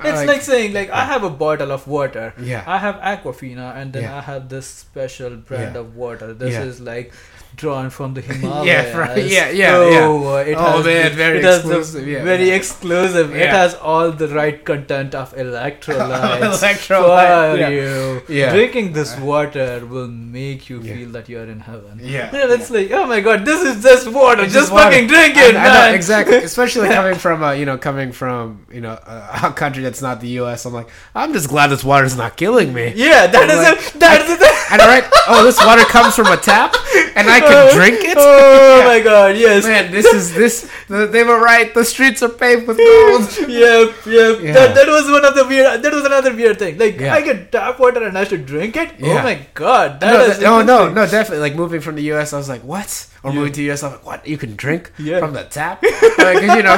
It's 0.03 0.27
like, 0.27 0.41
saying 0.41 0.73
like 0.73 0.89
I 0.89 1.05
have 1.05 1.23
a 1.23 1.29
bottle 1.29 1.71
of 1.71 1.87
water. 1.87 2.33
Yeah. 2.37 2.63
I 2.67 2.77
have 2.79 2.95
Aquafina 2.95 3.75
and 3.77 3.93
then 3.93 4.03
Yeah. 4.03 4.17
I 4.17 4.21
have 4.21 4.49
this 4.49 4.67
special 4.67 5.37
brand 5.37 5.75
Yeah. 5.75 5.81
of 5.81 5.95
water. 5.95 6.33
This 6.33 6.53
Yeah. 6.53 6.63
is 6.63 6.81
like 6.81 7.13
drawn 7.55 7.89
from 7.89 8.13
the 8.13 8.21
Himalayas. 8.27 8.65
Yeah, 8.67 8.97
right. 8.97 9.25
Yeah, 9.25 9.49
yeah, 9.49 9.75
oh, 9.77 10.37
It 10.37 10.55
Oh, 10.57 10.77
has 10.77 10.85
man, 10.85 11.11
the- 11.11 11.15
very 11.17 11.39
it 11.39 11.41
the 11.43 11.55
exclusive, 11.57 12.07
yeah. 12.07 12.23
very 12.23 12.49
exclusive. 12.51 13.35
It 13.35 13.49
has 13.49 13.75
all 13.75 14.11
the 14.11 14.27
right 14.27 14.63
content 14.63 15.15
of 15.15 15.33
electrolytes. 15.43 16.39
Electrolyte, 16.61 17.51
for 17.53 17.59
yeah. 17.59 17.69
you. 17.69 18.21
Yeah. 18.27 18.51
Drinking 18.53 18.93
this 18.93 19.17
water 19.17 19.85
will 19.85 20.07
make 20.07 20.69
you 20.69 20.81
Yeah. 20.81 20.93
feel 20.95 21.09
that 21.09 21.29
you're 21.29 21.45
in 21.45 21.59
heaven. 21.61 21.99
Yeah. 22.01 22.31
Yeah, 22.35 22.53
it's 22.53 22.69
like, 22.69 22.91
oh 22.91 23.05
my 23.07 23.21
god, 23.21 23.45
this 23.45 23.61
is 23.63 23.81
just 23.83 24.07
water. 24.11 24.43
It's 24.43 24.53
just 24.53 24.65
just 24.65 24.73
water. 24.73 24.91
fucking 24.91 25.07
drink 25.07 25.37
it, 25.37 25.55
I 25.55 25.63
man. 25.63 25.91
know, 25.91 25.95
exactly. 25.95 26.37
Especially 26.37 26.87
coming 26.89 27.15
from 27.15 27.43
a, 27.43 27.55
you 27.55 27.65
know, 27.65 27.77
coming 27.77 28.11
from, 28.11 28.65
you 28.71 28.81
know, 28.81 28.91
a, 29.05 29.39
a 29.43 29.51
country 29.53 29.83
that's 29.83 30.01
not 30.01 30.21
the 30.21 30.27
U.S. 30.41 30.65
I'm 30.65 30.73
like, 30.73 30.89
I'm 31.13 31.33
just 31.33 31.49
glad 31.49 31.67
this 31.67 31.83
water 31.83 32.05
is 32.05 32.17
not 32.17 32.35
killing 32.35 32.73
me. 32.73 32.93
Yeah, 32.95 33.27
that 33.27 33.49
is 33.49 33.57
Like, 33.57 33.95
it. 33.95 33.99
That 33.99 34.21
is 34.21 34.41
it. 34.41 34.71
And 34.71 34.81
all 34.81 34.87
right, 34.87 35.05
oh, 35.27 35.43
this 35.45 35.63
water 35.63 35.83
comes 35.85 36.15
from 36.15 36.27
a 36.27 36.37
tap, 36.37 36.73
and 37.15 37.29
I 37.29 37.39
can 37.47 37.75
drink 37.79 37.99
it. 38.03 38.17
Oh 38.19 38.79
Yeah. 38.79 38.85
my 38.85 38.99
god, 39.11 39.37
yes. 39.37 39.63
Man, 39.65 39.91
this 39.91 40.05
is 40.05 40.33
this. 40.33 40.69
They 40.87 41.23
were 41.23 41.39
right. 41.39 41.73
The 41.73 41.83
streets 41.85 42.21
are 42.23 42.29
paved 42.29 42.67
with 42.67 42.77
gold. 42.77 43.49
yep, 43.49 43.95
yep. 44.05 44.33
Yeah. 44.41 44.53
That, 44.53 44.75
that 44.75 44.87
was 44.87 45.09
one 45.09 45.25
of 45.25 45.35
the 45.35 45.45
weird. 45.45 45.81
That 45.81 45.93
was 45.93 46.05
another 46.05 46.33
weird 46.35 46.59
thing. 46.59 46.77
Like 46.77 46.99
Yeah. 46.99 47.13
I 47.15 47.21
get 47.21 47.51
tap 47.51 47.79
water 47.79 48.03
and 48.03 48.17
I 48.17 48.23
should 48.25 48.45
drink 48.45 48.75
it. 48.77 48.95
Oh 49.01 49.21
my 49.23 49.39
god, 49.53 49.99
that 50.01 50.13
no, 50.13 50.25
is 50.25 50.39
that- 50.39 50.45
oh, 50.47 50.61
no, 50.63 50.87
no, 50.87 50.93
no, 50.93 51.05
definitely. 51.07 51.39
Like 51.49 51.55
moving 51.55 51.81
from 51.81 51.95
the 51.95 52.03
U.S., 52.13 52.33
I 52.33 52.37
was 52.37 52.49
like, 52.49 52.61
what? 52.63 53.07
Or 53.25 53.31
Yeah. 53.31 53.35
moving 53.37 53.53
to 53.53 53.57
the 53.57 53.65
U.S., 53.73 53.81
I'm 53.83 53.91
like, 53.93 54.05
what? 54.05 54.27
You 54.27 54.37
can 54.37 54.55
drink 54.55 54.91
Yeah. 54.99 55.19
from 55.19 55.33
the 55.33 55.43
tap? 55.43 55.81
Because 55.81 56.43
you 56.43 56.61
know, 56.61 56.77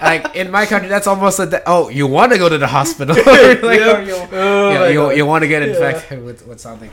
like 0.00 0.36
in 0.36 0.50
my 0.50 0.64
country, 0.64 0.88
that's 0.88 1.08
almost 1.08 1.40
a. 1.40 1.46
De- 1.46 1.62
oh, 1.66 1.88
you 1.88 2.06
want 2.06 2.30
to 2.32 2.38
go 2.38 2.48
to 2.48 2.56
the 2.56 2.68
hospital? 2.68 3.16
like, 3.26 4.06
you, 4.06 4.16
Oh 4.32 4.86
you, 4.88 5.10
you 5.18 5.26
want 5.26 5.42
to 5.42 5.48
get 5.48 5.62
infected 5.62 6.24
with, 6.24 6.46
with 6.46 6.60
something 6.60 6.90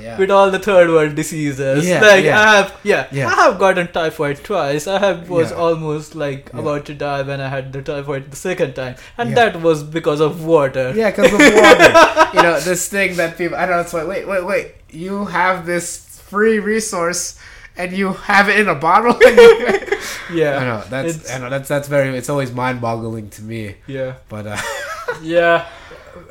yeah. 0.00 0.18
with 0.18 0.30
all 0.30 0.50
the 0.50 0.58
third 0.58 0.90
world 0.90 1.14
diseases. 1.14 1.88
Yeah, 1.88 2.00
like 2.00 2.24
yeah. 2.24 2.40
I 2.40 2.56
have, 2.56 2.80
yeah. 2.84 3.28
I 3.28 3.34
have 3.34 3.58
gotten 3.58 3.88
typhoid 3.88 4.44
twice. 4.44 4.86
I 4.86 4.98
have 4.98 5.28
was 5.28 5.52
almost 5.52 6.14
like 6.14 6.52
about 6.54 6.86
to 6.86 6.94
die 6.94 7.22
when 7.22 7.40
I 7.40 7.48
had 7.48 7.72
the 7.72 7.82
typhoid 7.82 8.30
the 8.30 8.36
second 8.36 8.74
time, 8.74 8.96
and 9.18 9.36
that 9.36 9.60
was 9.60 9.82
because 9.82 10.20
of 10.20 10.44
water. 10.44 10.92
Yeah, 10.94 11.10
because 11.10 11.32
of 11.32 11.40
water. 11.40 12.30
you 12.34 12.42
know, 12.42 12.60
this 12.60 12.88
thing 12.88 13.16
that 13.16 13.36
people. 13.36 13.56
I 13.56 13.66
don't 13.66 13.76
know. 13.76 13.82
It's 13.82 13.92
like, 13.92 14.06
wait, 14.06 14.28
wait, 14.28 14.44
wait. 14.44 14.74
You 14.90 15.26
have 15.26 15.66
this 15.66 16.20
free 16.20 16.58
resource, 16.58 17.38
and 17.78 17.92
you 17.92 18.12
have 18.12 18.48
it 18.48 18.58
in 18.60 18.68
a 18.68 18.74
bottle. 18.74 19.16
yeah, 20.32 20.58
I 20.58 20.64
know 20.64 20.82
that's. 20.88 21.16
It's- 21.16 21.30
I 21.34 21.38
know 21.38 21.50
that's 21.50 21.68
that's 21.68 21.88
very. 21.88 22.16
It's 22.16 22.28
always 22.28 22.52
mind-boggling 22.52 23.30
to 23.30 23.42
me. 23.42 23.76
yeah, 23.86 24.14
But 24.28 24.46
uh, 24.46 24.56
yeah. 25.22 25.66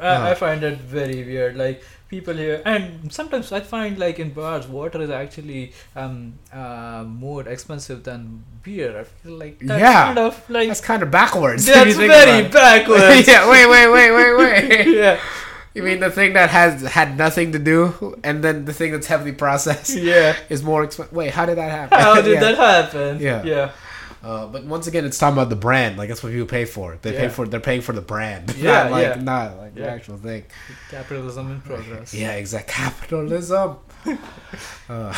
I, 0.02 0.08
Uh. 0.08 0.30
I 0.32 0.34
find 0.36 0.64
it 0.64 0.80
very 0.80 1.24
weird. 1.24 1.56
Like 1.56 1.84
people 2.08 2.34
here, 2.34 2.62
and 2.66 3.12
sometimes 3.14 3.52
I 3.52 3.60
find 3.62 3.98
like 4.00 4.20
in 4.20 4.32
bars, 4.32 4.68
water 4.68 5.02
is 5.02 5.10
actually 5.10 5.74
um 5.96 6.34
uh 6.52 7.04
more 7.06 7.48
expensive 7.48 8.04
than 8.04 8.43
beer. 8.64 9.00
I 9.00 9.04
feel 9.04 9.38
like 9.38 9.60
that's 9.60 9.80
Yeah. 9.80 10.06
kind 10.06 10.20
of 10.20 10.50
like 10.50 10.68
that's 10.70 10.82
kind 10.82 11.04
of 11.04 11.12
backwards. 11.12 11.66
that's 11.66 11.96
very 11.96 12.48
backwards. 12.50 13.28
yeah. 13.28 13.50
Wait, 13.50 13.68
wait, 13.70 13.88
wait, 13.96 14.12
wait, 14.12 14.34
wait. 14.41 14.88
yeah, 14.88 15.20
You 15.76 15.84
mean 15.84 15.99
the 15.99 16.09
thing 16.09 16.34
that 16.34 16.49
has 16.49 16.82
had 16.82 17.17
nothing 17.17 17.51
to 17.51 17.59
do, 17.59 18.17
and 18.23 18.41
then 18.43 18.63
the 18.65 18.73
thing 18.73 18.91
that's 18.93 19.07
heavily 19.07 19.34
processed 19.34 19.95
yeah. 20.11 20.36
is 20.49 20.63
more 20.63 20.84
expensive? 20.86 21.13
Wait, 21.13 21.32
how 21.32 21.45
did 21.45 21.57
that 21.57 21.69
happen? 21.69 21.99
How 21.99 22.21
did 22.21 22.34
Yeah. 22.36 22.39
that 22.39 22.55
happen? 22.57 23.19
Yeah. 23.19 23.43
yeah. 23.43 23.71
Uh, 24.23 24.47
but 24.47 24.63
once 24.63 24.88
again, 24.88 25.05
it's 25.05 25.19
talking 25.19 25.34
about 25.38 25.49
the 25.49 25.55
brand. 25.55 25.97
Like 25.99 26.07
that's 26.09 26.23
what 26.23 26.32
people 26.32 26.47
pay 26.47 26.65
for. 26.65 26.97
They 27.03 27.11
pay 27.11 27.28
for. 27.30 27.45
They're 27.45 27.59
paying 27.59 27.82
for 27.82 27.93
the 27.93 28.01
brand. 28.01 28.55
Yeah, 28.57 28.84
not 28.84 28.91
like 28.91 29.03
yeah. 29.03 29.21
not 29.21 29.57
like 29.57 29.76
the 29.76 29.88
actual 29.88 30.17
thing. 30.17 30.45
Capitalism 30.89 31.51
in 31.51 31.61
progress. 31.61 32.11
Yeah, 32.11 32.32
exact 32.32 32.67
capitalism. 32.69 33.78
uh, 34.89 35.13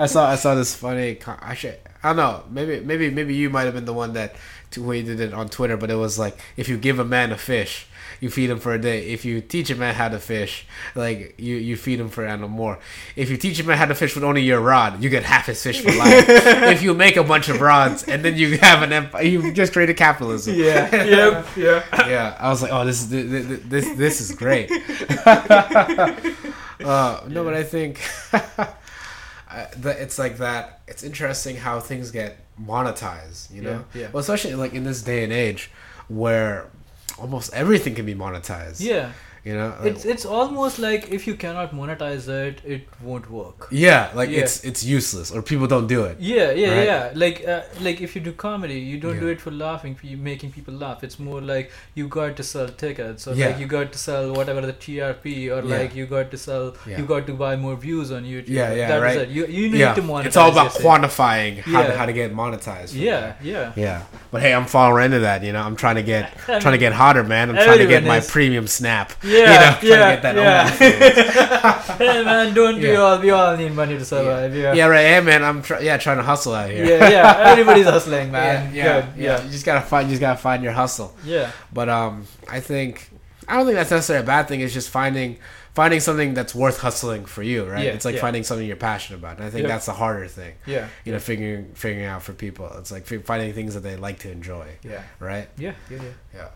I 0.00 0.06
saw 0.06 0.30
I 0.30 0.36
saw 0.36 0.54
this 0.54 0.74
funny. 0.74 1.16
con- 1.16 1.38
Actually, 1.42 1.74
I 2.02 2.08
don't 2.10 2.16
know. 2.16 2.44
Maybe 2.50 2.80
maybe 2.80 3.10
maybe 3.10 3.34
you 3.34 3.50
might 3.50 3.64
have 3.64 3.74
been 3.74 3.84
the 3.84 3.92
one 3.92 4.12
that 4.14 4.34
tweeted 4.70 5.18
it 5.20 5.34
on 5.34 5.48
Twitter. 5.48 5.76
But 5.76 5.90
it 5.90 5.96
was 5.96 6.18
like 6.18 6.38
if 6.56 6.68
you 6.68 6.78
give 6.78 6.98
a 6.98 7.04
man 7.04 7.32
a 7.32 7.36
fish, 7.36 7.86
you 8.20 8.30
feed 8.30 8.50
him 8.50 8.58
for 8.58 8.72
a 8.72 8.80
day. 8.80 9.06
If 9.08 9.24
you 9.24 9.40
teach 9.40 9.70
a 9.70 9.76
man 9.76 9.94
how 9.94 10.08
to 10.08 10.18
fish, 10.18 10.66
like 10.94 11.34
you 11.38 11.56
you 11.56 11.76
feed 11.76 12.00
him 12.00 12.08
for 12.08 12.24
animal 12.24 12.48
more. 12.48 12.78
If 13.16 13.30
you 13.30 13.36
teach 13.36 13.60
a 13.60 13.64
man 13.64 13.78
how 13.78 13.86
to 13.86 13.94
fish 13.94 14.14
with 14.14 14.24
only 14.24 14.42
your 14.42 14.60
rod, 14.60 15.02
you 15.02 15.10
get 15.10 15.24
half 15.24 15.46
his 15.46 15.62
fish 15.62 15.80
for 15.80 15.92
life. 15.92 16.24
if 16.28 16.82
you 16.82 16.94
make 16.94 17.16
a 17.16 17.24
bunch 17.24 17.48
of 17.48 17.60
rods 17.60 18.04
and 18.04 18.24
then 18.24 18.36
you 18.36 18.58
have 18.58 18.82
an 18.82 18.92
empire, 18.92 19.22
you 19.22 19.52
just 19.52 19.72
created 19.72 19.96
capitalism. 19.96 20.54
Yeah. 20.54 20.94
yep. 21.04 21.46
Yeah. 21.56 21.82
yeah, 22.08 22.36
I 22.38 22.48
was 22.48 22.62
like, 22.62 22.72
oh, 22.72 22.84
this 22.84 23.02
is 23.02 23.08
this 23.10 23.60
this, 23.64 23.96
this 23.96 24.20
is 24.20 24.32
great. 24.32 24.70
uh, 25.26 27.20
no, 27.28 27.44
but 27.44 27.54
I 27.54 27.62
think 27.62 28.00
that 28.32 29.96
it's 29.98 30.18
like 30.18 30.38
that. 30.38 30.80
It's 30.86 31.02
interesting 31.02 31.56
how 31.56 31.80
things 31.80 32.10
get 32.10 32.38
monetized. 32.60 33.52
You 33.54 33.62
know, 33.62 33.84
Yeah, 33.94 34.02
yeah. 34.02 34.08
Well, 34.12 34.20
especially 34.20 34.54
like 34.54 34.74
in 34.74 34.84
this 34.84 35.02
day 35.02 35.24
and 35.24 35.32
age, 35.32 35.70
where 36.08 36.70
almost 37.18 37.52
everything 37.52 37.94
can 37.94 38.06
be 38.06 38.14
monetized. 38.14 38.80
yeah. 38.80 39.12
You 39.44 39.54
know, 39.54 39.74
It's 39.88 40.04
it's 40.06 40.24
almost 40.24 40.78
like 40.78 41.02
if 41.16 41.26
you 41.28 41.34
cannot 41.40 41.72
monetize 41.78 42.28
it, 42.34 42.60
it 42.74 42.82
won't 43.08 43.26
work. 43.30 43.66
yeah, 43.70 44.10
like 44.20 44.30
Yeah. 44.30 44.40
it's 44.44 44.54
it's 44.70 44.82
useless 44.82 45.30
or 45.30 45.42
people 45.50 45.66
don't 45.72 45.86
do 45.86 46.04
it. 46.04 46.16
Yeah, 46.18 46.52
yeah, 46.62 46.70
Right? 46.76 46.86
yeah. 46.90 47.10
Like, 47.24 47.42
uh, 47.54 47.60
like 47.86 48.00
if 48.06 48.14
you 48.16 48.22
do 48.28 48.32
comedy, 48.44 48.78
you 48.92 48.98
don't 49.02 49.20
do 49.24 49.28
it 49.34 49.42
for 49.46 49.50
laughing, 49.50 49.96
for 49.96 50.06
making 50.30 50.52
people 50.52 50.72
laugh. 50.84 51.04
It's 51.08 51.18
more 51.18 51.42
like 51.42 51.70
you 51.94 52.08
got 52.08 52.36
to 52.38 52.42
sell 52.52 52.68
tickets, 52.84 53.28
or 53.28 53.34
Yeah. 53.34 53.48
like 53.48 53.58
you 53.64 53.66
got 53.74 53.92
to 53.96 53.98
sell 54.06 54.32
whatever 54.38 54.62
the 54.70 54.72
TRP, 54.86 55.34
or 55.50 55.60
Yeah. 55.62 55.76
like 55.76 55.94
you 55.94 56.06
got 56.14 56.30
to 56.36 56.38
sell, 56.46 56.72
Yeah. 56.86 56.98
you 57.02 57.04
got 57.12 57.26
to 57.32 57.34
buy 57.44 57.52
more 57.66 57.76
views 57.84 58.10
on 58.20 58.24
YouTube. 58.32 58.48
Yeah, 58.60 58.72
yeah, 58.80 58.88
That 58.88 58.96
is 58.96 59.02
right. 59.08 59.18
it. 59.28 59.36
You 59.40 59.44
you 59.58 59.68
need 59.74 59.80
yeah, 59.84 59.92
to 60.00 60.06
monetize. 60.08 60.26
it's 60.32 60.36
all 60.44 60.50
about 60.56 60.72
quantifying 60.86 61.58
how 61.74 61.82
to, 61.82 61.92
how 61.98 62.06
to 62.06 62.16
get 62.22 62.34
monetized. 62.42 62.94
Yeah, 62.94 63.20
there. 63.20 63.36
yeah. 63.42 63.72
Yeah, 63.76 64.02
but 64.30 64.40
hey, 64.42 64.54
I'm 64.54 64.64
falling 64.64 65.04
into 65.04 65.20
that. 65.28 65.42
You 65.42 65.52
know, 65.52 65.62
I'm 65.68 65.76
trying 65.84 65.96
to 66.02 66.06
get 66.14 66.32
I 66.48 66.58
trying 66.66 66.78
to 66.80 66.84
get 66.88 66.92
hotter, 67.04 67.24
man. 67.34 67.50
I'm 67.50 67.56
trying 67.68 67.78
to 67.86 67.92
get 67.94 68.02
everyone 68.04 68.16
my 68.16 68.24
is. 68.26 68.30
premium 68.38 68.66
snap. 68.80 69.12
Yeah, 69.34 69.48
you 69.50 69.54
know, 69.54 69.60
trying 69.60 69.80
to 69.80 69.86
yeah, 69.88 70.14
get 70.14 70.22
that 70.22 70.36
yeah. 70.36 71.96
Hey 71.98 72.24
man, 72.24 72.54
don't 72.54 72.76
we 72.80 72.92
Yeah. 72.92 72.98
all? 72.98 73.18
We 73.18 73.30
all 73.30 73.56
need 73.56 73.72
money 73.72 73.98
to 73.98 74.04
survive. 74.04 74.54
Yeah, 74.54 74.72
yeah, 74.74 74.86
right. 74.86 75.06
Hey, 75.06 75.20
man, 75.20 75.42
I'm 75.44 75.62
try- 75.62 75.80
yeah 75.80 75.96
trying 75.96 76.16
to 76.18 76.22
hustle 76.22 76.54
out 76.54 76.70
here. 76.70 76.84
yeah, 76.84 77.08
yeah. 77.10 77.34
Everybody's 77.52 77.86
hustling, 77.86 78.30
man. 78.32 78.74
yeah, 78.74 78.84
yeah. 78.84 79.12
yeah, 79.16 79.42
You 79.44 79.50
just 79.50 79.64
gotta 79.64 79.80
find, 79.80 80.08
you 80.08 80.12
just 80.14 80.20
gotta 80.20 80.38
find 80.40 80.62
your 80.62 80.72
hustle. 80.72 81.14
yeah. 81.24 81.50
But 81.72 81.88
um, 81.88 82.26
I 82.48 82.60
think 82.60 83.10
I 83.48 83.56
don't 83.56 83.66
think 83.66 83.76
that's 83.76 83.90
necessarily 83.90 84.24
a 84.24 84.26
bad 84.26 84.48
thing. 84.48 84.60
It's 84.60 84.72
just 84.74 84.88
finding 84.90 85.38
finding 85.74 85.98
something 86.00 86.34
that's 86.34 86.54
worth 86.54 86.78
hustling 86.78 87.24
for 87.24 87.42
you, 87.42 87.64
right? 87.64 87.84
Yeah, 87.84 87.90
it's 87.92 88.04
like 88.04 88.14
yeah. 88.14 88.20
finding 88.20 88.44
something 88.44 88.64
you're 88.66 88.76
passionate 88.76 89.18
about. 89.18 89.38
And 89.38 89.46
I 89.46 89.50
think 89.50 89.62
Yeah. 89.62 89.68
that's 89.68 89.86
the 89.86 89.92
harder 89.92 90.28
thing. 90.28 90.54
Yeah, 90.66 90.86
You 91.04 91.12
know, 91.12 91.18
figuring 91.18 91.72
figuring 91.74 92.06
out 92.06 92.22
for 92.22 92.32
people. 92.32 92.70
It's 92.78 92.92
like 92.92 93.06
finding 93.06 93.52
things 93.52 93.74
that 93.74 93.80
they 93.80 93.96
like 93.96 94.20
to 94.20 94.30
enjoy, 94.30 94.66
yeah, 94.84 95.02
right? 95.18 95.48
yeah, 95.58 95.72
yeah, 95.90 95.98
yeah. 96.02 96.08
Yeah. 96.34 96.48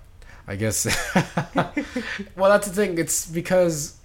I 0.48 0.56
guess. 0.56 0.86
well, 2.36 2.50
that's 2.50 2.66
the 2.66 2.74
thing. 2.74 2.98
It's 2.98 3.26
because 3.26 3.96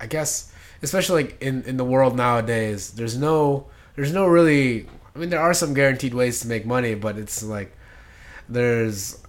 I 0.00 0.06
guess, 0.06 0.52
especially 0.82 1.24
like 1.24 1.42
in 1.42 1.64
in 1.64 1.76
the 1.76 1.84
world 1.84 2.16
nowadays, 2.16 2.92
there's 2.92 3.18
no 3.18 3.66
there's 3.96 4.12
no 4.12 4.26
really. 4.26 4.86
I 5.14 5.18
mean, 5.18 5.30
there 5.30 5.40
are 5.40 5.52
some 5.52 5.74
guaranteed 5.74 6.14
ways 6.14 6.40
to 6.40 6.48
make 6.48 6.64
money, 6.64 6.94
but 6.94 7.18
it's 7.18 7.42
like 7.42 7.76
there's 8.48 9.20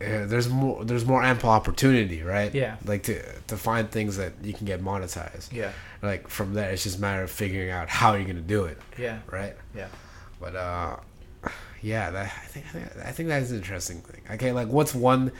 yeah, 0.00 0.24
there's 0.26 0.48
more 0.48 0.84
there's 0.84 1.04
more 1.06 1.22
ample 1.22 1.48
opportunity, 1.48 2.22
right? 2.22 2.52
Yeah. 2.54 2.76
Like 2.84 3.04
to 3.04 3.22
to 3.46 3.56
find 3.56 3.88
things 3.90 4.16
that 4.16 4.32
you 4.42 4.52
can 4.52 4.66
get 4.66 4.82
monetized. 4.82 5.52
Yeah, 5.52 5.70
Like 6.02 6.28
from 6.28 6.54
there, 6.54 6.70
it's 6.70 6.82
just 6.82 6.98
a 6.98 7.00
matter 7.00 7.22
of 7.22 7.30
figuring 7.30 7.70
out 7.70 7.88
how 7.88 8.14
you're 8.14 8.26
gonna 8.26 8.40
do 8.40 8.64
it, 8.64 8.78
yeah, 8.98 9.20
right? 9.30 9.54
yeah. 9.74 9.88
But 10.40 10.56
uh, 10.56 10.96
yeah, 11.82 12.10
that 12.10 12.24
I 12.24 12.46
think 12.46 12.66
I 13.04 13.12
think, 13.12 13.28
that 13.28 13.42
is 13.42 13.50
an 13.50 13.58
interesting 13.58 14.00
thing. 14.00 14.22
Okay, 14.32 14.52
like 14.52 14.68
what's 14.68 14.94
one 14.94 15.32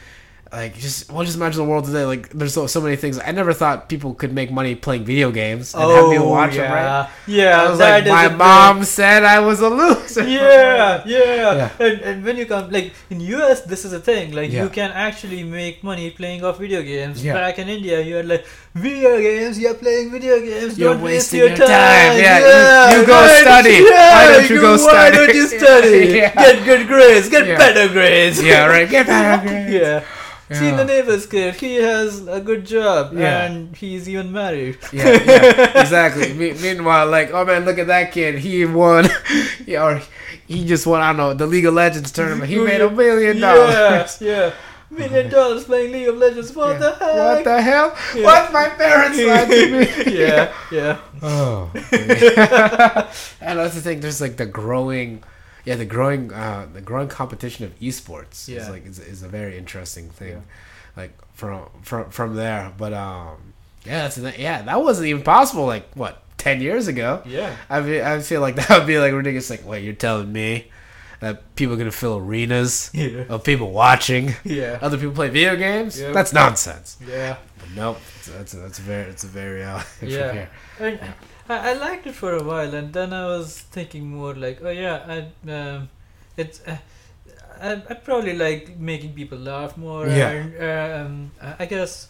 like 0.53 0.79
just 0.79 1.11
well 1.11 1.25
just 1.25 1.37
imagine 1.37 1.59
the 1.65 1.69
world 1.69 1.85
today. 1.85 2.05
Like 2.05 2.31
there's 2.31 2.55
so, 2.55 2.67
so 2.67 2.81
many 2.81 2.97
things. 2.97 3.19
I 3.19 3.33
never 3.33 3.53
thought 3.53 3.89
people 3.89 4.15
could 4.15 4.33
make 4.33 4.51
money 4.51 4.75
playing 4.75 5.05
video 5.05 5.31
games 5.31 5.75
and 5.75 5.83
have 5.91 6.11
people 6.11 6.31
watch 6.31 6.53
Oh, 6.53 6.57
yeah. 6.57 6.63
them. 6.63 6.73
Right? 6.73 7.09
Oh, 7.09 7.13
yeah, 7.27 7.63
I 7.63 7.71
was 7.71 7.79
like, 7.81 8.07
my 8.07 8.29
mom 8.29 8.85
said 8.85 9.25
I 9.25 9.41
was 9.41 9.61
a 9.61 9.69
loser. 9.69 10.27
Yeah, 10.27 11.03
yeah, 11.07 11.35
Yeah. 11.55 11.71
And, 11.81 12.01
and 12.01 12.25
when 12.25 12.37
you 12.37 12.47
come 12.47 12.71
like 12.71 12.93
in 13.11 13.21
US, 13.21 13.63
this 13.63 13.85
is 13.85 13.93
a 13.93 14.01
thing. 14.01 14.33
Like 14.33 14.51
Yeah. 14.53 14.63
you 14.65 14.69
can 14.71 14.91
actually 14.93 15.43
make 15.43 15.83
money 15.83 16.11
playing 16.11 16.45
off 16.45 16.59
video 16.59 16.83
games. 16.83 17.25
Yeah. 17.25 17.35
Back 17.35 17.59
in 17.59 17.69
India, 17.69 18.01
you're 18.01 18.23
like 18.23 18.47
video 18.75 19.19
games. 19.19 19.59
You're 19.59 19.75
playing 19.75 20.11
video 20.13 20.39
games. 20.41 20.79
You're 20.79 20.95
don't 20.95 21.03
waste 21.03 21.33
wasting 21.33 21.39
your 21.41 21.49
your 21.49 21.57
time. 21.59 21.69
time. 21.69 22.19
Yeah, 22.23 22.39
you- 22.39 23.01
you 23.01 23.07
go 23.07 23.13
right. 23.21 23.41
study. 23.43 23.71
Yeah, 23.83 24.15
Why 24.15 24.33
don't 24.33 24.51
you 24.51 24.61
go 24.61 24.71
Why 24.73 24.89
study? 24.89 25.17
don't 25.17 25.35
you 25.35 25.47
study? 25.49 25.97
Yeah. 26.17 26.33
Get 26.35 26.65
good 26.65 26.87
grades. 26.87 27.29
Get 27.29 27.47
Yeah. 27.47 27.59
better 27.59 27.89
grades. 27.93 28.43
yeah, 28.43 28.67
right. 28.67 28.89
Get 28.89 29.07
better 29.11 29.43
grades. 29.49 29.73
yeah. 29.73 30.05
See 30.51 30.71
the 30.71 30.85
neighbor's 30.85 31.27
kid. 31.27 31.55
He 31.57 31.75
has 31.77 32.27
a 32.29 32.41
good 32.41 32.65
job 32.65 33.13
Yeah. 33.17 33.47
and 33.47 33.75
he's 33.77 34.09
even 34.09 34.31
married. 34.33 34.79
Yeah, 34.93 35.09
yeah, 35.25 35.81
exactly. 35.83 36.33
Me- 36.35 36.53
meanwhile, 36.63 37.09
like, 37.09 37.33
oh 37.33 37.45
man, 37.45 37.65
look 37.65 37.79
at 37.79 37.89
that 37.89 38.13
kid. 38.13 38.39
He 38.39 38.65
won. 38.65 39.09
yeah, 39.67 39.85
or 39.85 40.03
he 40.47 40.65
just 40.65 40.87
won. 40.87 41.01
I 41.03 41.09
don't 41.09 41.17
know 41.17 41.35
the 41.35 41.47
League 41.49 41.67
of 41.67 41.75
Legends 41.75 42.13
tournament. 42.13 42.49
He 42.49 42.59
made 42.59 42.81
a 42.81 42.89
million 42.91 43.41
dollars. 43.41 44.21
yeah. 44.21 44.53
Million 44.89 45.29
dollars 45.37 45.65
playing 45.65 45.91
League 45.93 46.07
of 46.07 46.17
Legends. 46.17 46.55
What 46.55 46.75
Yeah. 46.75 46.79
the 46.79 46.91
heck? 46.95 47.17
What 47.17 47.45
the 47.45 47.61
hell? 47.63 47.97
Yeah. 48.15 48.25
What 48.25 48.53
my 48.53 48.69
parents 48.69 49.19
lied 49.21 49.49
to 49.51 50.05
me. 50.07 50.17
yeah, 50.17 50.53
yeah. 50.71 50.99
Oh. 51.23 51.71
and 53.41 53.59
that's 53.59 53.75
the 53.75 53.81
thing. 53.81 53.99
There's 54.01 54.21
like 54.21 54.37
the 54.37 54.47
growing, 54.47 55.25
yeah, 55.67 55.75
the 55.77 55.85
growing, 55.85 56.33
uh, 56.33 56.67
the 56.73 56.81
growing 56.81 57.09
competition 57.09 57.67
of 57.67 57.79
esports. 57.81 58.49
Yeah. 58.49 58.61
is 58.63 58.69
like 58.71 58.87
is, 58.87 58.99
is 58.99 59.23
a 59.23 59.29
very 59.29 59.59
interesting 59.59 60.09
thing. 60.09 60.33
Yeah. 60.33 60.41
Like 60.97 61.13
from 61.35 61.69
from 61.83 62.09
from 62.11 62.37
there, 62.37 62.73
but 62.79 62.95
um, 62.95 63.53
yeah, 63.85 64.09
that's 64.09 64.17
yeah, 64.39 64.63
that 64.63 64.83
wasn't 64.83 65.09
even 65.09 65.23
possible. 65.23 65.67
Like 65.67 65.93
what, 65.95 66.23
ten 66.39 66.63
years 66.63 66.89
ago? 66.89 67.21
Yeah. 67.27 67.55
I 67.69 67.81
mean, 67.83 68.01
I 68.01 68.21
feel 68.21 68.41
like 68.41 68.55
that 68.61 68.71
would 68.71 68.87
be 68.87 68.99
like 68.99 69.13
ridiculous. 69.13 69.51
Like, 69.51 69.67
wait, 69.67 69.85
you're 69.85 69.93
telling 69.93 70.33
me 70.33 70.71
that 71.21 71.55
people 71.57 71.75
are 71.75 71.79
gonna 71.79 71.91
fill 71.91 72.17
arenas 72.19 72.91
Yeah. 72.95 73.25
of 73.29 73.43
people 73.45 73.71
watching 73.73 74.35
Yeah. 74.45 74.79
other 74.81 74.97
people 74.99 75.15
play 75.15 75.29
video 75.29 75.57
games? 75.57 76.01
Yeah. 76.01 76.13
That's 76.13 76.33
nonsense. 76.33 76.97
Yeah. 77.07 77.37
But 77.59 77.69
nope, 77.75 77.99
that's 78.15 78.29
that's, 78.29 78.53
that's 78.53 78.79
very 78.79 79.11
it's 79.11 79.25
a 79.25 79.29
very 79.29 79.65
uh, 79.65 79.83
Yeah. 80.03 80.33
here. 80.33 80.51
And 80.79 81.01
I, 81.49 81.71
I 81.71 81.73
liked 81.75 82.07
it 82.07 82.15
for 82.15 82.35
a 82.35 82.43
while, 82.43 82.75
and 82.75 82.93
then 82.93 83.13
I 83.13 83.27
was 83.27 83.61
thinking 83.61 84.09
more 84.09 84.35
like, 84.35 84.61
oh 84.63 84.71
yeah, 84.71 85.03
I, 85.47 85.51
um, 85.51 85.89
it's. 86.37 86.61
Uh, 86.67 86.77
I, 87.61 87.73
I 87.89 87.95
probably 87.95 88.35
like 88.37 88.79
making 88.79 89.15
people 89.15 89.39
laugh 89.39 89.79
more. 89.79 90.07
Yeah. 90.07 90.29
And, 90.31 91.01
um, 91.07 91.31
I 91.59 91.65
guess, 91.65 92.09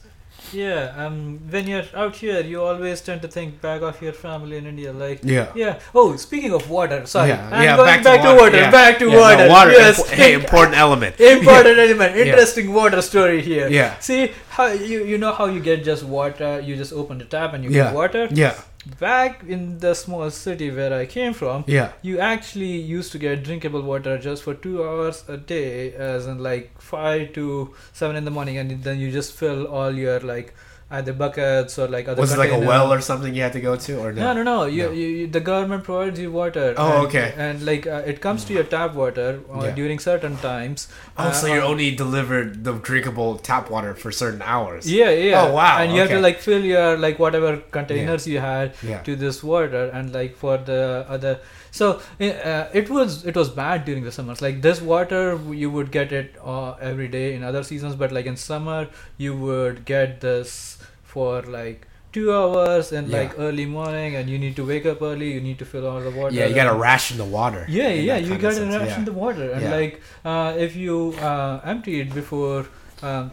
yeah. 0.52 0.92
Um, 0.96 1.38
when 1.48 1.68
you're 1.68 1.84
out 1.94 2.16
here, 2.16 2.40
you 2.40 2.60
always 2.62 3.00
tend 3.00 3.22
to 3.22 3.28
think 3.28 3.60
back 3.60 3.80
of 3.82 4.02
your 4.02 4.12
family 4.12 4.56
in 4.56 4.66
India, 4.66 4.92
like. 4.92 5.20
Yeah. 5.22 5.52
Yeah. 5.54 5.78
Oh, 5.94 6.16
speaking 6.16 6.52
of 6.52 6.68
water, 6.68 7.06
sorry. 7.06 7.28
Yeah, 7.28 7.48
I'm 7.52 7.62
yeah, 7.62 7.76
going 7.76 8.02
back, 8.02 8.22
to 8.22 8.34
water. 8.42 8.56
yeah. 8.56 8.70
Back 8.72 8.98
to 8.98 9.06
Yeah, 9.06 9.12
no, 9.12 9.20
water. 9.20 9.48
water. 9.48 9.70
Yes. 9.70 10.02
impo- 10.02 10.08
hey, 10.14 10.32
important 10.34 10.76
element. 10.76 11.20
Important 11.20 11.78
element. 11.78 12.16
Interesting 12.16 12.72
water 12.72 13.00
story 13.00 13.40
here. 13.40 13.68
Yeah. 13.68 13.96
See 14.00 14.32
how 14.50 14.66
you 14.66 15.04
you 15.04 15.16
know 15.18 15.32
how 15.32 15.46
you 15.46 15.60
get 15.60 15.84
just 15.84 16.02
water. 16.02 16.58
You 16.60 16.74
just 16.74 16.92
open 16.92 17.18
the 17.18 17.24
tap 17.24 17.54
and 17.54 17.62
you 17.62 17.70
get 17.70 17.94
water. 17.94 18.26
Yeah. 18.32 18.54
Back 19.00 19.42
in 19.42 19.78
the 19.80 19.94
small 19.94 20.30
city 20.30 20.70
where 20.70 20.92
I 20.94 21.06
came 21.06 21.32
from, 21.34 21.64
Yeah. 21.66 21.90
you 22.02 22.20
actually 22.20 22.76
used 22.76 23.10
to 23.12 23.18
get 23.18 23.42
drinkable 23.42 23.82
water 23.82 24.16
just 24.16 24.44
for 24.44 24.54
two 24.54 24.82
hours 24.84 25.24
a 25.28 25.36
day, 25.36 25.92
as 25.92 26.26
in 26.26 26.38
like 26.38 26.80
five 26.80 27.32
to 27.32 27.74
seven 27.92 28.14
in 28.16 28.24
the 28.24 28.30
morning, 28.30 28.58
and 28.58 28.84
then 28.84 29.00
you 29.00 29.10
just 29.10 29.32
fill 29.32 29.66
all 29.66 29.90
your 29.92 30.20
like 30.20 30.54
either 30.88 31.12
buckets 31.12 31.78
or 31.78 31.88
like 31.88 32.06
other. 32.08 32.20
Was 32.20 32.32
it 32.32 32.38
like 32.38 32.52
a 32.52 32.58
well 32.60 32.92
or 32.92 33.00
something 33.00 33.34
you 33.34 33.42
had 33.42 33.52
to 33.54 33.60
go 33.60 33.74
to, 33.76 33.98
or 34.00 34.12
No, 34.12 34.32
no? 34.32 34.34
no, 34.34 34.42
no. 34.42 34.64
You, 34.66 34.84
No. 34.84 34.90
You, 34.92 35.06
you, 35.08 35.26
the 35.26 35.40
government 35.40 35.82
provides 35.84 36.20
you 36.20 36.30
water. 36.30 36.74
Oh, 36.76 36.98
and, 36.98 37.06
okay. 37.08 37.34
And 37.36 37.66
like 37.66 37.86
uh, 37.86 38.02
it 38.06 38.20
comes 38.20 38.44
to 38.44 38.52
your 38.52 38.62
tap 38.64 38.94
water 38.94 39.40
uh, 39.52 39.64
Yeah. 39.64 39.70
during 39.72 39.98
certain 39.98 40.36
times. 40.36 40.88
Oh, 41.18 41.32
so 41.32 41.46
Uh, 41.48 41.54
you're 41.54 41.64
uh, 41.64 41.68
only 41.68 41.90
delivered 41.94 42.62
the 42.62 42.74
drinkable 42.74 43.36
tap 43.38 43.68
water 43.70 43.94
for 43.94 44.12
certain 44.12 44.42
hours. 44.42 44.90
Yeah, 44.90 45.10
yeah. 45.10 45.42
Oh, 45.42 45.52
wow, 45.54 45.78
And 45.78 45.92
you 45.92 46.00
have 46.00 46.10
to 46.10 46.20
like 46.20 46.38
fill 46.40 46.64
your 46.64 46.96
like 46.96 47.18
whatever 47.18 47.56
containers 47.78 48.26
you 48.28 48.38
had 48.38 48.74
Yeah. 48.82 49.02
to 49.02 49.16
this 49.16 49.42
water, 49.42 49.86
and 49.92 50.12
like 50.12 50.36
for 50.36 50.56
the 50.58 51.04
other. 51.08 51.40
So 51.80 51.88
uh, 52.20 52.68
it 52.82 52.90
was 52.98 53.16
it 53.32 53.36
was 53.40 53.50
bad 53.62 53.84
during 53.88 54.04
the 54.08 54.12
summers. 54.18 54.42
Like 54.46 54.62
this 54.68 54.80
water, 54.92 55.24
you 55.62 55.70
would 55.78 55.90
get 55.98 56.12
it 56.20 56.36
uh, 56.54 56.72
every 56.92 57.08
day 57.16 57.26
in 57.34 57.42
other 57.50 57.62
seasons, 57.72 57.96
but 58.04 58.12
like 58.18 58.26
in 58.32 58.36
summer, 58.44 58.78
you 59.26 59.36
would 59.48 59.84
get 59.84 60.20
this 60.20 60.78
for 61.04 61.42
like 61.58 61.86
two 62.16 62.26
hours 62.34 62.92
and 62.98 63.08
Yeah. 63.08 63.18
like 63.22 63.38
early 63.46 63.66
morning, 63.76 64.14
and 64.20 64.30
you 64.34 64.38
need 64.44 64.56
to 64.60 64.64
wake 64.72 64.86
up 64.92 65.02
early. 65.10 65.32
You 65.36 65.40
need 65.48 65.58
to 65.64 65.66
fill 65.72 65.86
all 65.92 66.00
the 66.08 66.12
water. 66.18 66.34
Yeah, 66.34 66.46
you 66.52 66.54
gotta 66.60 66.74
ration 66.84 67.18
the 67.24 67.30
water. 67.38 67.64
yeah, 67.68 67.88
yeah, 68.10 68.16
you 68.16 68.38
gotta 68.44 68.62
ration 68.64 69.00
yeah. 69.02 69.04
the 69.10 69.12
water, 69.24 69.50
and 69.52 69.62
Yeah. 69.66 69.74
like 69.80 70.00
uh, 70.24 70.54
if 70.68 70.76
you 70.84 71.00
uh, 71.32 71.60
empty 71.74 72.00
it 72.06 72.14
before. 72.22 72.64
Um, 73.02 73.32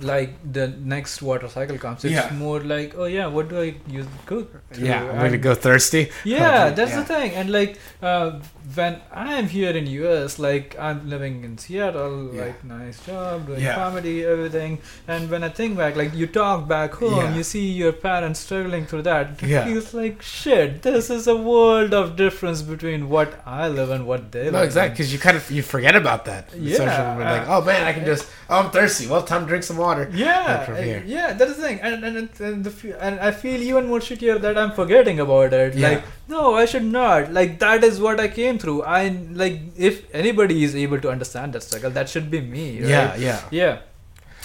like 0.00 0.30
the 0.52 0.68
next 0.68 1.20
water 1.22 1.48
cycle 1.48 1.78
comes, 1.78 2.04
it's 2.04 2.14
Yeah. 2.14 2.32
more 2.34 2.60
like, 2.60 2.94
oh 2.96 3.04
yeah, 3.04 3.26
what 3.26 3.48
do 3.48 3.60
I 3.60 3.74
use 3.86 4.06
through? 4.26 4.48
Yeah, 4.78 5.02
I'm 5.10 5.16
gonna 5.18 5.38
go 5.38 5.54
thirsty. 5.54 6.10
yeah, 6.24 6.70
that's 6.76 6.92
yeah. 6.92 7.00
the 7.00 7.04
thing. 7.04 7.32
And 7.32 7.50
like 7.50 7.78
uh, 8.02 8.40
when 8.74 9.00
I'm 9.12 9.48
here 9.48 9.70
in 9.70 9.86
US, 9.86 10.38
like 10.38 10.76
I'm 10.78 11.08
living 11.08 11.44
in 11.44 11.58
Seattle, 11.58 12.30
Yeah. 12.34 12.42
like 12.42 12.64
nice 12.64 12.98
job, 13.06 13.46
doing 13.46 13.60
Yeah. 13.60 13.74
comedy, 13.74 14.24
everything. 14.24 14.78
And 15.08 15.30
when 15.30 15.42
I 15.44 15.48
think 15.48 15.76
back, 15.76 15.96
like 15.96 16.14
you 16.14 16.26
talk 16.26 16.68
back 16.68 16.94
home, 16.94 17.16
Yeah. 17.16 17.34
you 17.34 17.42
see 17.42 17.64
your 17.82 17.92
parents 17.92 18.40
struggling 18.40 18.86
through 18.86 19.02
that. 19.02 19.42
It 19.42 19.48
Yeah. 19.48 19.64
feels 19.64 19.92
like 19.94 20.22
shit. 20.22 20.82
This 20.82 21.10
is 21.10 21.26
a 21.26 21.36
world 21.36 21.92
of 21.92 22.16
difference 22.16 22.62
between 22.62 23.08
what 23.08 23.34
I 23.46 23.68
live 23.68 23.90
and 23.90 24.06
what 24.06 24.30
they 24.32 24.44
live. 24.44 24.52
No, 24.54 24.62
exactly, 24.62 24.92
because 24.94 25.12
you 25.12 25.18
kind 25.18 25.36
of 25.36 25.50
you 25.50 25.62
forget 25.62 25.96
about 25.96 26.24
that. 26.26 26.48
Yeah, 26.56 27.16
like, 27.32 27.48
oh 27.48 27.60
man, 27.62 27.84
I 27.86 27.92
can 27.92 28.04
just 28.04 28.26
oh 28.48 28.58
I'm 28.60 28.70
thirsty. 28.70 29.06
Well, 29.08 29.22
time 29.22 29.42
to 29.42 29.48
drink 29.48 29.64
some 29.64 29.76
water. 29.76 30.08
Yeah, 30.12 30.64
from 30.64 30.76
here. 30.76 31.02
yeah, 31.06 31.32
that 31.32 31.48
is 31.48 31.56
the 31.56 31.62
thing, 31.62 31.80
and 31.80 32.04
and 32.04 32.28
and, 32.40 32.64
the, 32.64 32.72
and 33.00 33.18
I 33.20 33.30
feel 33.32 33.60
even 33.70 33.86
more 33.88 33.98
shittier 34.00 34.40
that 34.40 34.56
I'm 34.56 34.72
forgetting 34.72 35.18
about 35.20 35.52
it. 35.52 35.74
Yeah. 35.74 35.88
Like, 35.88 36.02
no, 36.32 36.54
I 36.54 36.64
should 36.64 36.84
not. 36.84 37.32
Like, 37.38 37.58
that 37.60 37.84
is 37.84 38.00
what 38.00 38.20
I 38.20 38.28
came 38.28 38.58
through. 38.58 38.82
I 38.82 39.08
like, 39.42 39.60
if 39.76 40.02
anybody 40.14 40.64
is 40.64 40.74
able 40.74 41.00
to 41.00 41.10
understand 41.10 41.52
that 41.54 41.62
struggle, 41.62 41.90
that 41.90 42.08
should 42.08 42.30
be 42.30 42.40
me. 42.40 42.66
Right? 42.80 42.88
Yeah, 42.88 43.16
yeah. 43.16 43.40
yeah, 43.50 43.78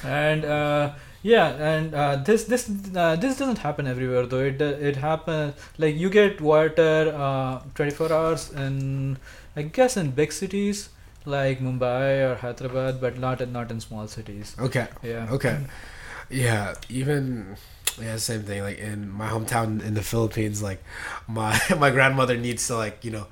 and 0.03 0.45
uh, 0.45 0.93
yeah, 1.23 1.47
and 1.69 1.93
uh, 1.93 2.15
this 2.18 2.43
this 2.45 2.69
uh, 2.95 3.15
this 3.15 3.38
doesn't 3.38 3.57
happen 3.59 3.88
everywhere 3.88 4.26
though. 4.26 4.43
It 4.51 4.61
it 4.61 4.97
happens 4.97 5.53
like 5.77 5.95
you 5.95 6.09
get 6.09 6.39
water 6.39 7.14
uh, 7.15 7.59
24 7.76 8.14
hours 8.14 8.51
in 8.51 9.18
I 9.55 9.64
guess 9.64 9.97
in 9.97 10.11
big 10.11 10.31
cities 10.31 10.89
like 11.26 11.59
Mumbai 11.59 12.30
or 12.30 12.35
Hyderabad, 12.35 13.01
but 13.01 13.18
not 13.18 13.41
in, 13.41 13.51
not 13.51 13.72
in 13.72 13.80
small 13.80 14.07
cities. 14.07 14.55
Okay. 14.59 14.88
Yeah. 15.03 15.27
Okay. 15.31 15.57
Yeah, 16.30 16.76
even 16.89 17.57
yeah, 18.01 18.18
same 18.18 18.43
thing. 18.43 18.61
Like 18.61 18.80
in 18.80 19.09
my 19.11 19.27
hometown 19.30 19.84
in 19.84 19.93
the 19.93 20.01
Philippines, 20.03 20.61
like 20.61 20.84
my 21.27 21.59
my 21.77 21.89
grandmother 21.91 22.38
needs 22.38 22.68
to 22.68 22.76
like 22.77 23.03
you 23.05 23.11
know 23.11 23.27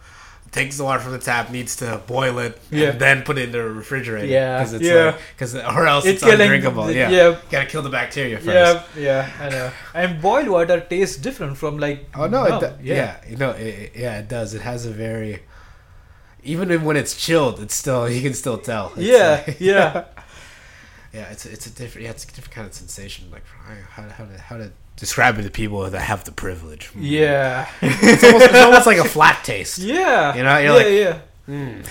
takes 0.51 0.77
the 0.77 0.83
water 0.85 1.01
from 1.01 1.11
the 1.11 1.19
tap, 1.19 1.51
needs 1.51 1.75
to 1.75 2.01
boil 2.07 2.39
it, 2.39 2.57
Yeah. 2.71 2.91
and 2.91 2.99
then 3.01 3.23
put 3.23 3.37
it 3.37 3.43
in 3.45 3.51
the 3.51 3.61
refrigerator. 3.61 4.25
Yeah, 4.27 4.57
because 4.59 4.73
it's 4.73 4.85
yeah. 4.85 5.05
like 5.07 5.19
because 5.35 5.55
or 5.55 5.85
else 5.85 6.05
It's 6.05 6.23
it's, 6.23 6.31
undrinkable. 6.31 6.85
the- 6.85 6.93
yeah. 6.93 7.09
yeah. 7.09 7.37
gotta 7.51 7.65
kill 7.65 7.81
the 7.81 7.89
bacteria 7.89 8.37
first. 8.39 8.47
Yeah, 8.47 8.83
yeah, 8.97 9.29
I 9.45 9.49
know. 9.49 9.71
And 9.93 10.21
boiled 10.21 10.47
water 10.47 10.79
tastes 10.79 11.17
different 11.17 11.57
from 11.57 11.77
like. 11.77 12.07
Oh 12.15 12.27
no! 12.27 12.47
no, 12.47 12.57
it 12.57 12.59
do- 12.61 12.83
yeah, 12.83 13.17
you 13.29 13.35
know, 13.37 13.51
it- 13.51 13.91
yeah, 13.95 14.19
it 14.19 14.29
does. 14.29 14.53
It 14.53 14.61
has 14.61 14.85
a 14.85 14.91
very 14.91 15.41
even 16.43 16.69
when 16.85 16.95
it's 16.95 17.15
chilled, 17.17 17.59
it's 17.59 17.75
still 17.75 18.07
you 18.09 18.21
can 18.21 18.33
still 18.33 18.57
tell. 18.57 18.93
It's 18.95 19.07
Yeah, 19.07 19.43
like- 19.47 19.57
yeah. 19.59 20.05
yeah. 21.15 21.31
It's 21.33 21.45
a, 21.45 21.51
it's 21.55 21.65
a 21.67 21.73
different 21.79 22.03
yeah, 22.05 22.11
it's 22.15 22.23
a 22.25 22.27
different 22.27 22.51
kind 22.57 22.67
of 22.67 22.73
sensation. 22.73 23.21
Like 23.31 23.43
how 23.95 24.03
how 24.17 24.25
to 24.25 24.37
how 24.49 24.57
to 24.57 24.67
describe 25.03 25.37
it 25.39 25.43
to 25.43 25.49
people 25.49 25.89
that 25.89 25.99
have 26.11 26.23
the 26.25 26.31
privilege. 26.31 26.89
Yeah. 26.97 27.67
it's 27.81 28.23
almost, 28.23 28.45
it's 28.45 28.63
almost 28.65 28.87
like 28.91 28.97
a 28.97 29.09
flat 29.15 29.43
taste. 29.43 29.77
Yeah. 29.95 30.35
You 30.37 30.43
know, 30.43 30.57
yeah, 30.57 30.63
you're 30.63 30.73
like- 30.81 30.87
yeah. 31.03 31.19
Mm. 31.49 31.85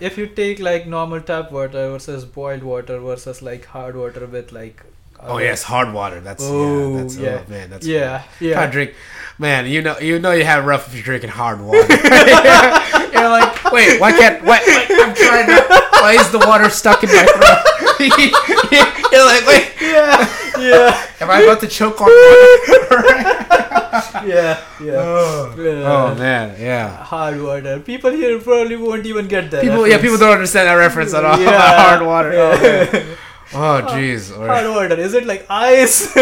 If 0.00 0.16
you 0.18 0.26
take 0.28 0.60
like 0.60 0.86
normal 0.86 1.20
tap 1.20 1.50
water 1.50 1.90
versus 1.90 2.24
boiled 2.24 2.62
water 2.62 3.00
versus 3.00 3.42
like 3.42 3.64
hard 3.66 3.96
water 3.96 4.24
with 4.26 4.52
like. 4.52 4.82
Oh 5.18 5.34
other- 5.36 5.44
yes, 5.44 5.62
hard 5.64 5.92
water. 5.92 6.20
That's 6.20 6.44
Oh, 6.44 6.90
yeah, 6.90 7.02
that's 7.02 7.16
yeah. 7.16 7.42
oh 7.46 7.50
man, 7.50 7.70
that's 7.70 7.86
Yeah, 7.86 8.18
Can't 8.38 8.50
yeah. 8.50 8.66
drink, 8.70 8.94
man. 9.38 9.66
You 9.66 9.82
know, 9.82 9.98
you 9.98 10.18
know, 10.20 10.32
you 10.32 10.44
have 10.44 10.64
rough 10.66 10.86
if 10.88 10.94
you're 10.94 11.02
drinking 11.02 11.30
hard 11.30 11.60
water. 11.60 11.78
you're 13.16 13.28
like, 13.38 13.72
wait, 13.72 13.98
why 14.00 14.12
can't? 14.12 14.44
Why, 14.44 14.60
wait, 14.66 14.86
I'm 14.90 15.14
trying 15.14 15.46
to. 15.46 15.82
Why 16.02 16.12
is 16.20 16.30
the 16.30 16.38
water 16.38 16.68
stuck 16.70 17.02
in 17.02 17.08
my 17.10 17.24
throat? 17.24 17.62
you're 19.12 19.26
like, 19.26 19.46
wait, 19.46 19.72
Yeah, 19.80 20.28
yeah, 20.58 21.06
am 21.20 21.30
I 21.30 21.40
about 21.42 21.60
to 21.60 21.68
choke 21.68 22.00
on 22.00 22.08
water? 22.08 23.02
yeah, 24.26 24.60
yeah. 24.80 24.92
oh. 24.96 25.54
Yeah. 25.56 25.92
oh 25.92 26.14
man, 26.14 26.60
yeah. 26.60 26.88
Hard 27.04 27.40
water. 27.40 27.80
People 27.80 28.10
here 28.10 28.38
probably 28.40 28.76
won't 28.76 29.06
even 29.06 29.26
get 29.28 29.50
that. 29.50 29.62
People, 29.62 29.86
yeah, 29.88 29.98
people 30.00 30.18
don't 30.18 30.32
understand 30.34 30.68
that 30.68 30.74
reference 30.74 31.14
at 31.14 31.24
all. 31.24 31.38
Yeah. 31.40 31.58
hard 31.82 32.02
water. 32.06 32.32
Oh, 32.34 32.52
Yeah. 32.52 32.92
man. 32.92 33.16
Oh, 33.54 33.80
jeez. 33.94 34.36
Or- 34.36 34.46
Hard 34.48 34.66
water. 34.68 34.96
Is 35.00 35.14
it 35.14 35.24
like 35.24 35.46
ice? 35.48 36.12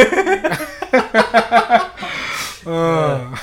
Oh. 2.66 3.34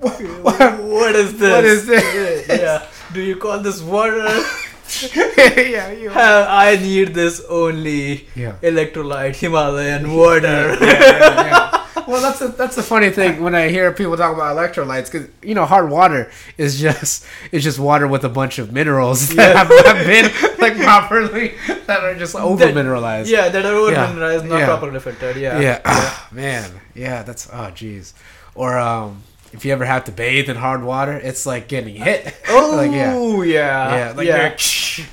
what 0.00 1.14
is 1.16 1.38
this? 1.38 1.52
What 1.52 1.64
is 1.64 1.86
this? 1.86 2.48
yeah. 2.48 2.86
Do 3.12 3.20
you 3.22 3.36
call 3.36 3.60
this 3.60 3.80
water? 3.82 4.26
yeah, 5.36 5.92
you. 5.92 6.10
Uh, 6.10 6.46
I 6.48 6.76
need 6.76 7.14
this 7.14 7.40
only 7.48 8.26
Yeah. 8.34 8.56
electrolyte 8.62 9.36
Himalayan 9.36 10.14
water. 10.14 10.76
yeah, 10.80 10.98
yeah, 11.00 11.44
yeah. 11.46 11.82
Well, 12.06 12.22
that's 12.22 12.40
a, 12.40 12.48
that's 12.48 12.76
the 12.76 12.84
funny 12.84 13.10
thing 13.10 13.42
when 13.42 13.54
I 13.56 13.68
hear 13.68 13.90
people 13.92 14.16
talk 14.16 14.32
about 14.32 14.54
electrolytes 14.56 15.10
because 15.10 15.28
you 15.42 15.54
know 15.56 15.64
hard 15.66 15.90
water 15.90 16.30
is 16.56 16.78
just 16.80 17.26
is 17.50 17.64
just 17.64 17.80
water 17.80 18.06
with 18.06 18.22
a 18.24 18.28
bunch 18.28 18.60
of 18.60 18.72
minerals 18.72 19.28
that 19.34 19.50
Yeah. 19.54 19.64
have 19.64 19.68
not 19.68 20.06
been 20.06 20.30
like 20.60 20.76
properly 20.78 21.54
that 21.86 22.04
are 22.04 22.14
just 22.14 22.36
over 22.36 22.72
mineralized. 22.72 23.28
yeah, 23.28 23.48
that 23.48 23.64
are 23.66 23.74
over 23.74 23.90
Yeah. 23.90 24.06
mineralized, 24.06 24.44
not 24.44 24.58
Yeah. 24.60 24.66
properly 24.66 25.00
filtered. 25.00 25.36
Yeah. 25.36 25.58
yeah. 25.58 25.80
Ah, 25.84 26.28
man, 26.30 26.70
yeah, 26.94 27.22
that's 27.24 27.48
oh 27.52 27.70
jeez. 27.74 28.12
Or 28.54 28.78
um, 28.78 29.22
if 29.56 29.64
you 29.64 29.72
ever 29.72 29.84
have 29.84 30.04
to 30.04 30.12
bathe 30.12 30.48
in 30.48 30.56
hard 30.56 30.82
water, 30.84 31.12
it's 31.12 31.46
like 31.46 31.66
getting 31.68 31.96
hit. 31.96 32.34
Oh 32.48 32.74
like 32.76 32.92
yeah, 32.92 33.14
oh, 33.16 33.42
yeah. 33.42 33.96
yeah, 33.96 34.12
like 34.12 34.26
yeah. 34.28 34.56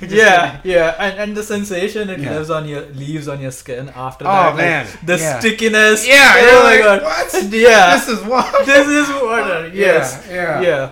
yeah, 0.00 0.60
yeah, 0.64 0.94
and 0.98 1.18
and 1.18 1.36
the 1.36 1.42
sensation 1.42 2.08
it 2.10 2.20
Yeah. 2.20 2.32
lives 2.36 2.50
on 2.50 2.68
your 2.68 2.82
leaves 2.92 3.26
on 3.28 3.40
your 3.40 3.50
skin 3.50 3.90
after 3.94 4.24
Oh, 4.26 4.28
that. 4.28 4.48
like, 4.50 4.56
man. 4.56 4.86
the 5.04 5.16
Yeah. 5.18 5.38
stickiness. 5.40 6.06
Yeah, 6.06 6.32
oh 6.36 6.62
my 6.64 6.78
god. 6.78 7.02
what? 7.02 7.32
Yeah, 7.52 7.96
This 7.96 8.08
is 8.08 8.20
water. 8.24 8.64
this 8.64 8.88
is 8.88 9.08
water. 9.22 9.70
Yes. 9.74 10.24
Yeah, 10.28 10.34
yeah. 10.34 10.60
Yeah. 10.68 10.90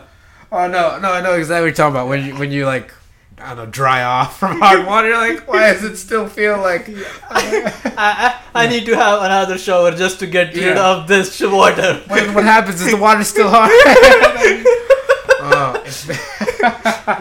Oh 0.51 0.67
no, 0.69 0.99
no, 0.99 1.13
I 1.13 1.21
know 1.23 1.35
exactly 1.35 1.63
what 1.63 1.67
you're 1.69 1.75
talking 1.75 1.95
about. 1.97 2.09
When 2.09 2.27
you 2.27 2.35
when 2.37 2.51
you 2.53 2.67
like, 2.67 2.93
I 3.43 3.49
don't 3.49 3.57
know, 3.57 3.67
dry 3.67 4.03
off 4.05 4.39
from 4.41 4.61
hard 4.61 4.87
water, 4.91 5.09
you're 5.09 5.19
like, 5.19 5.49
why 5.49 5.73
does 5.73 5.85
it 5.85 5.97
still 5.97 6.29
feel 6.29 6.59
like? 6.59 6.89
I, 7.31 7.73
I, 7.85 8.41
I 8.55 8.67
need 8.69 8.87
to 8.87 8.97
have 8.97 9.21
another 9.23 9.59
shower 9.59 9.91
just 9.93 10.19
to 10.21 10.27
get 10.27 10.55
rid 10.55 10.77
Yeah. 10.77 10.91
of 10.93 11.09
this 11.09 11.41
water. 11.41 12.01
what, 12.07 12.35
what 12.35 12.45
happens 12.45 12.81
is 12.81 12.91
the 12.93 12.97
water's 12.97 13.29
still 13.29 13.49
hard. 13.51 13.71
oh, 15.45 15.83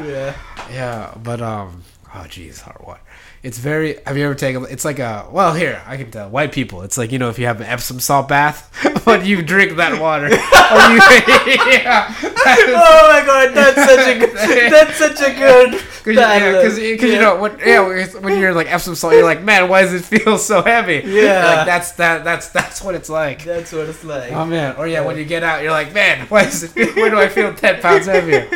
yeah. 0.06 0.36
yeah, 0.70 1.14
but 1.24 1.42
um, 1.42 1.84
oh 2.16 2.26
geez, 2.28 2.62
hard 2.62 2.80
water. 2.86 3.02
It's 3.44 3.58
very. 3.58 3.98
Have 4.06 4.18
you 4.18 4.26
ever 4.26 4.36
taken? 4.36 4.66
It's 4.70 4.86
like 4.86 5.00
a. 5.00 5.28
Well, 5.32 5.54
here 5.56 5.82
I 5.88 5.98
can 5.98 6.12
tell. 6.12 6.30
White 6.30 6.52
people. 6.52 6.84
It's 6.84 6.96
like 6.96 7.12
you 7.12 7.18
know 7.18 7.30
if 7.30 7.40
you 7.40 7.48
have 7.48 7.60
an 7.60 7.66
Epsom 7.66 8.00
salt 8.00 8.28
bath, 8.28 8.70
but 9.06 9.26
you 9.26 9.42
drink 9.42 9.78
that 9.78 10.00
water. 10.00 10.26
or 10.28 10.32
you, 10.32 10.38
yeah, 11.74 12.14
Oh 12.22 13.08
my 13.10 13.26
god, 13.26 13.56
that's 13.56 13.76
such 13.76 14.08
a 14.16 14.20
good. 14.20 14.72
That's 14.72 14.96
such 14.96 15.22
a 15.22 15.34
good. 15.36 15.82
Because 16.04 16.78
yeah, 16.80 16.98
'cause 16.98 17.10
you 17.10 17.20
know 17.20 17.40
when, 17.40 17.58
yeah, 17.60 17.80
when 18.20 18.40
you're 18.40 18.54
like 18.54 18.72
Epsom 18.72 18.96
salt, 18.96 19.14
you're 19.14 19.24
like, 19.24 19.42
man, 19.44 19.70
why 19.70 19.82
does 19.84 19.94
it 19.94 20.04
feel 20.04 20.38
so 20.38 20.62
heavy? 20.62 21.02
Yeah. 21.06 21.46
like 21.46 21.66
that's 21.66 21.92
that 21.94 22.24
that's 22.24 22.50
that's 22.50 22.82
what 22.84 22.94
it's 22.96 23.10
like. 23.10 23.44
That's 23.44 23.72
what 23.72 23.88
it's 23.90 24.04
like. 24.04 24.32
Oh 24.32 24.46
man, 24.46 24.76
or 24.78 24.88
yeah, 24.88 25.02
when 25.02 25.18
you 25.18 25.26
get 25.26 25.44
out, 25.44 25.64
you're 25.64 25.72
like, 25.72 25.94
man, 25.94 26.28
why 26.28 26.44
does 26.46 26.64
it? 26.64 26.70
Feel, 26.70 26.94
why 26.96 27.10
do 27.10 27.20
I 27.20 27.28
feel 27.28 27.54
ten 27.56 27.82
pounds 27.82 28.06
heavier? 28.06 28.48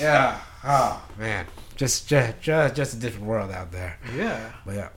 Yeah. 0.00 0.38
Oh 0.64 1.02
man, 1.18 1.46
just 1.78 2.08
just 2.08 2.40
just 2.42 2.74
just 2.74 2.94
a 2.94 2.98
different 2.98 3.26
world 3.26 3.50
out 3.50 3.72
there. 3.72 3.96
yeah. 4.14 4.52
But 4.66 4.74
yeah, 4.74 4.88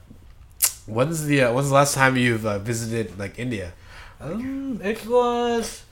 when's 0.86 1.24
the 1.24 1.42
uh, 1.42 1.52
when's 1.54 1.68
the 1.68 1.74
last 1.74 1.94
time 1.94 2.16
you've 2.16 2.44
uh, 2.44 2.58
visited 2.58 3.18
like 3.18 3.38
India? 3.38 3.72
Um, 4.20 4.80
it 4.82 5.06
was. 5.06 5.84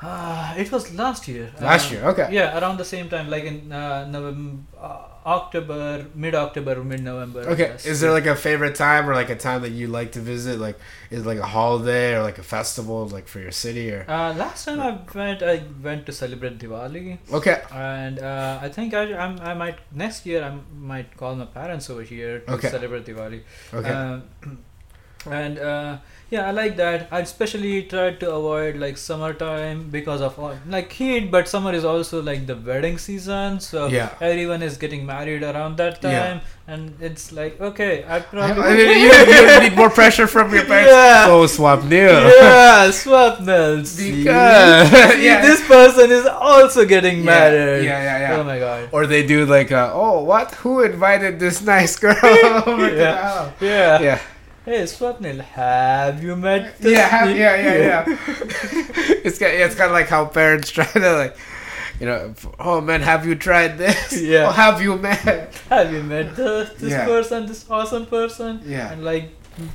Uh, 0.00 0.54
it 0.56 0.70
was 0.70 0.94
last 0.94 1.26
year. 1.26 1.50
Last 1.60 1.90
Uh, 1.90 1.94
year, 1.94 2.04
okay. 2.10 2.28
Yeah, 2.30 2.56
around 2.58 2.76
the 2.78 2.84
same 2.84 3.08
time, 3.08 3.28
like 3.28 3.42
in 3.44 3.72
uh, 3.72 4.06
November, 4.06 4.62
uh, 4.80 4.98
October, 5.26 6.06
mid 6.14 6.36
October, 6.36 6.84
mid 6.84 7.02
November. 7.02 7.40
Okay, 7.40 7.74
is 7.84 8.00
there 8.00 8.12
like 8.12 8.26
a 8.26 8.36
favorite 8.36 8.76
time 8.76 9.10
or 9.10 9.14
like 9.14 9.28
a 9.28 9.34
time 9.34 9.62
that 9.62 9.70
you 9.72 9.88
like 9.88 10.12
to 10.12 10.20
visit? 10.20 10.60
Like, 10.60 10.78
is 11.10 11.22
it 11.22 11.26
like 11.26 11.38
a 11.38 11.46
holiday 11.46 12.14
or 12.14 12.22
like 12.22 12.38
a 12.38 12.44
festival, 12.44 13.08
like 13.08 13.26
for 13.26 13.40
your 13.40 13.50
city 13.50 13.90
or? 13.90 14.04
Uh, 14.08 14.32
last 14.34 14.66
time 14.66 14.80
I 14.80 14.96
went, 15.12 15.42
I 15.42 15.64
went 15.82 16.06
to 16.06 16.12
celebrate 16.12 16.58
Diwali, 16.58 17.18
Okay, 17.32 17.60
and 17.74 18.20
uh, 18.20 18.60
I 18.62 18.68
think 18.68 18.94
I, 18.94 19.02
I'm, 19.16 19.40
I 19.40 19.52
might 19.54 19.78
next 19.92 20.24
year 20.26 20.44
I 20.44 20.52
might 20.78 21.16
call 21.16 21.34
my 21.34 21.46
parents 21.46 21.90
over 21.90 22.02
here 22.02 22.38
to 22.40 22.52
Okay. 22.52 22.68
celebrate 22.68 23.04
Diwali. 23.04 23.42
okay. 23.74 24.20
And 25.26 25.58
uh, 25.58 25.98
yeah, 26.30 26.46
I 26.46 26.50
like 26.50 26.76
that. 26.76 27.08
I 27.10 27.20
especially 27.20 27.82
tried 27.84 28.20
to 28.20 28.30
avoid 28.30 28.76
like 28.76 28.98
summertime 28.98 29.88
because 29.90 30.20
of 30.20 30.38
all, 30.38 30.54
like 30.68 30.92
heat, 30.92 31.30
but 31.30 31.48
summer 31.48 31.72
is 31.72 31.84
also 31.84 32.20
like 32.22 32.46
the 32.46 32.54
wedding 32.56 32.98
season, 32.98 33.60
so 33.60 33.86
Yeah. 33.86 34.10
everyone 34.20 34.62
is 34.62 34.76
getting 34.76 35.06
married 35.06 35.42
around 35.42 35.78
that 35.78 36.02
Yeah. 36.02 36.18
time, 36.18 36.40
and 36.66 36.94
it's 37.00 37.32
like 37.32 37.58
okay, 37.60 38.04
I 38.04 38.18
I 38.32 38.74
mean, 38.76 38.88
you, 39.04 39.12
you 39.12 39.60
need 39.60 39.74
more 39.76 39.88
pressure 39.90 40.26
from 40.26 40.52
your 40.54 40.64
parents. 40.64 40.92
Yeah. 40.98 41.26
Oh, 41.28 41.46
swap 41.46 41.82
yeah, 41.90 42.90
swap 43.00 43.40
nails. 43.40 43.96
Because 43.96 44.90
yeah. 45.22 45.40
this 45.40 45.66
person 45.66 46.10
is 46.10 46.26
also 46.26 46.84
getting 46.84 47.24
married. 47.24 47.84
yeah, 47.84 48.02
yeah, 48.02 48.18
yeah. 48.20 48.36
Oh 48.40 48.44
my 48.44 48.58
god. 48.58 48.88
Or 48.92 49.06
they 49.06 49.26
do 49.26 49.46
like, 49.46 49.72
uh, 49.72 49.92
oh, 49.94 50.22
what? 50.24 50.54
Who 50.56 50.82
invited 50.82 51.38
this 51.40 51.62
nice 51.62 51.96
girl 51.96 52.14
the 52.20 52.92
Yeah. 52.96 53.50
Yeah. 53.60 54.00
Yeah, 54.00 54.18
Hey, 54.68 54.82
Swapnil, 54.82 55.40
have 55.40 56.22
you 56.22 56.36
met? 56.36 56.76
this 56.76 56.92
yeah, 56.92 57.08
have, 57.08 57.34
yeah, 57.34 57.56
yeah, 57.56 57.74
yeah. 57.74 58.04
it's 59.24 59.38
kind, 59.38 59.56
yeah, 59.58 59.64
it's 59.64 59.74
kind 59.74 59.88
of 59.88 59.92
like 59.92 60.08
how 60.08 60.26
parents 60.26 60.68
try 60.76 60.84
to 60.84 61.12
like, 61.12 61.34
you 61.98 62.04
know, 62.04 62.34
oh 62.60 62.78
man, 62.82 63.00
have 63.00 63.24
you 63.26 63.34
tried 63.34 63.78
this? 63.78 64.20
Yeah. 64.20 64.46
Oh, 64.48 64.52
have 64.52 64.82
you 64.82 64.96
met? 64.96 65.54
Have 65.70 65.90
you 65.90 66.02
met 66.02 66.36
this, 66.36 66.68
this 66.74 66.90
Yeah. 66.90 67.06
person, 67.06 67.46
this 67.46 67.64
awesome 67.70 68.04
person? 68.04 68.60
Yeah. 68.62 68.92
And 68.92 69.02
like, 69.06 69.30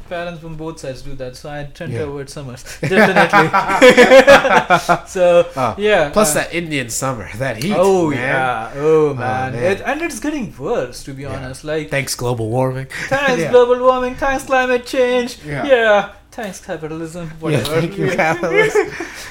parents 0.10 0.42
from 0.42 0.56
both 0.56 0.80
sides 0.80 1.02
do 1.02 1.14
that, 1.16 1.36
so 1.36 1.50
I 1.50 1.64
tend 1.74 1.94
Yeah. 1.94 2.00
to 2.00 2.08
avoid 2.08 2.30
summers. 2.30 2.64
Definitely. 2.82 3.50
so 5.08 5.48
Oh, 5.56 5.76
yeah. 5.78 6.10
Plus 6.12 6.32
uh, 6.32 6.40
that 6.40 6.54
Indian 6.54 6.90
summer, 6.90 7.30
that 7.38 7.62
heat. 7.64 7.74
Oh 7.76 8.10
man. 8.10 8.20
yeah. 8.20 8.72
Oh 8.76 9.14
man. 9.14 9.54
man. 9.54 9.64
It, 9.64 9.82
and 9.86 10.02
it's 10.02 10.20
getting 10.20 10.56
worse, 10.58 11.04
to 11.04 11.14
be 11.14 11.24
Yeah. 11.24 11.36
honest. 11.36 11.64
Like 11.64 11.90
Thanks 11.90 12.16
global 12.16 12.50
warming. 12.50 12.88
thanks 13.10 13.42
Yeah. 13.42 13.52
global 13.52 13.80
warming, 13.84 14.16
thanks 14.16 14.44
climate 14.46 14.86
change. 14.86 15.38
Yeah. 15.46 16.14
Thanks 16.32 16.60
capitalism. 16.66 17.30
Whatever. 17.40 17.64
Yeah, 17.76 17.80
thank 17.82 17.98
you, 17.98 18.10
capitalism. 18.10 18.88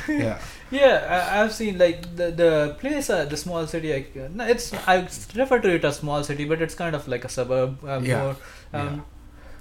yeah. 0.08 0.38
Yeah, 0.70 1.04
I, 1.34 1.42
I've 1.42 1.52
seen 1.52 1.76
like 1.76 2.16
the 2.16 2.30
the 2.30 2.76
place, 2.80 3.10
uh, 3.10 3.26
the 3.26 3.36
small 3.36 3.66
city. 3.66 3.92
I, 3.92 4.06
it's 4.48 4.72
I 4.88 5.06
refer 5.36 5.58
to 5.58 5.68
it 5.74 5.84
as 5.84 5.96
small 5.98 6.24
city, 6.24 6.46
but 6.46 6.62
it's 6.62 6.74
kind 6.74 6.94
of 6.96 7.06
like 7.08 7.26
a 7.26 7.28
suburb. 7.28 7.76
Uh, 7.84 8.00
Yeah, 8.02 8.22
More, 8.22 8.36
um, 8.72 9.04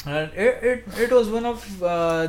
and 0.06 0.32
it, 0.34 0.64
it 0.64 0.84
it 1.00 1.12
was 1.12 1.30
one 1.30 1.46
of 1.46 1.84
uh, 1.84 2.28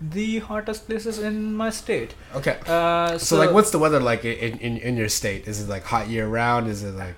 the 0.00 0.38
hottest 0.40 0.86
places 0.86 1.18
in 1.18 1.54
my 1.54 1.70
state. 1.70 2.14
Okay. 2.34 2.58
Uh, 2.66 3.16
So, 3.18 3.36
like, 3.38 3.52
what's 3.52 3.70
the 3.70 3.78
weather 3.78 4.00
like 4.00 4.24
in, 4.24 4.58
in 4.58 4.76
in 4.78 4.96
your 4.96 5.08
state? 5.08 5.48
Is 5.48 5.60
it 5.62 5.68
like 5.68 5.84
hot 5.84 6.08
year 6.08 6.26
round? 6.28 6.68
Is 6.68 6.82
it 6.82 6.94
like, 6.94 7.16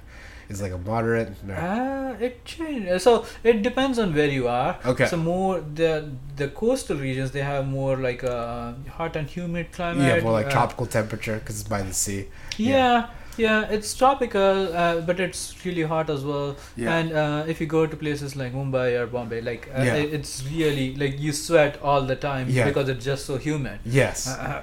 is 0.49 0.61
it 0.61 0.63
like 0.65 0.73
a 0.73 0.79
moderate? 0.79 1.33
No. 1.45 1.55
Uh, 1.55 2.17
it 2.21 2.45
changes. 2.45 3.03
So 3.03 3.27
it 3.43 3.63
depends 3.63 3.99
on 3.99 4.15
where 4.15 4.29
you 4.29 4.47
are. 4.49 4.79
Okay. 4.85 5.07
So 5.07 5.17
more 5.17 5.61
the 5.61 6.09
the 6.37 6.49
coastal 6.49 6.97
regions 6.97 7.33
they 7.33 7.43
have 7.43 7.67
more 7.67 7.97
like 7.97 8.23
a 8.23 8.77
hot 8.97 9.17
and 9.17 9.27
humid 9.29 9.73
climate. 9.73 10.07
yeah, 10.07 10.21
more 10.23 10.33
like 10.33 10.47
uh, 10.47 10.51
tropical 10.51 10.87
temperature 10.87 11.39
because 11.41 11.61
it's 11.61 11.69
by 11.69 11.83
the 11.83 11.93
sea. 11.95 12.27
Yeah, 12.57 12.77
yeah, 12.77 13.11
it's 13.39 13.95
tropical, 13.95 14.75
uh, 14.75 15.01
but 15.01 15.21
it's 15.21 15.65
really 15.65 15.83
hot 15.83 16.11
as 16.11 16.25
well. 16.25 16.57
Yeah. 16.77 16.97
And 16.97 17.13
uh, 17.13 17.45
if 17.47 17.61
you 17.61 17.67
go 17.67 17.87
to 17.87 17.97
places 17.97 18.37
like 18.37 18.53
Mumbai 18.53 18.99
or 18.99 19.07
Bombay, 19.07 19.41
like 19.41 19.69
uh, 19.75 19.83
Yeah. 19.83 19.95
it's 19.95 20.45
really 20.51 20.95
like 20.97 21.19
you 21.21 21.33
sweat 21.33 21.81
all 21.83 22.03
the 22.03 22.17
time 22.17 22.49
Yeah. 22.49 22.65
because 22.67 22.89
it's 22.89 23.05
just 23.05 23.27
so 23.27 23.37
humid. 23.39 23.81
Yes. 23.85 24.29
Uh, 24.29 24.63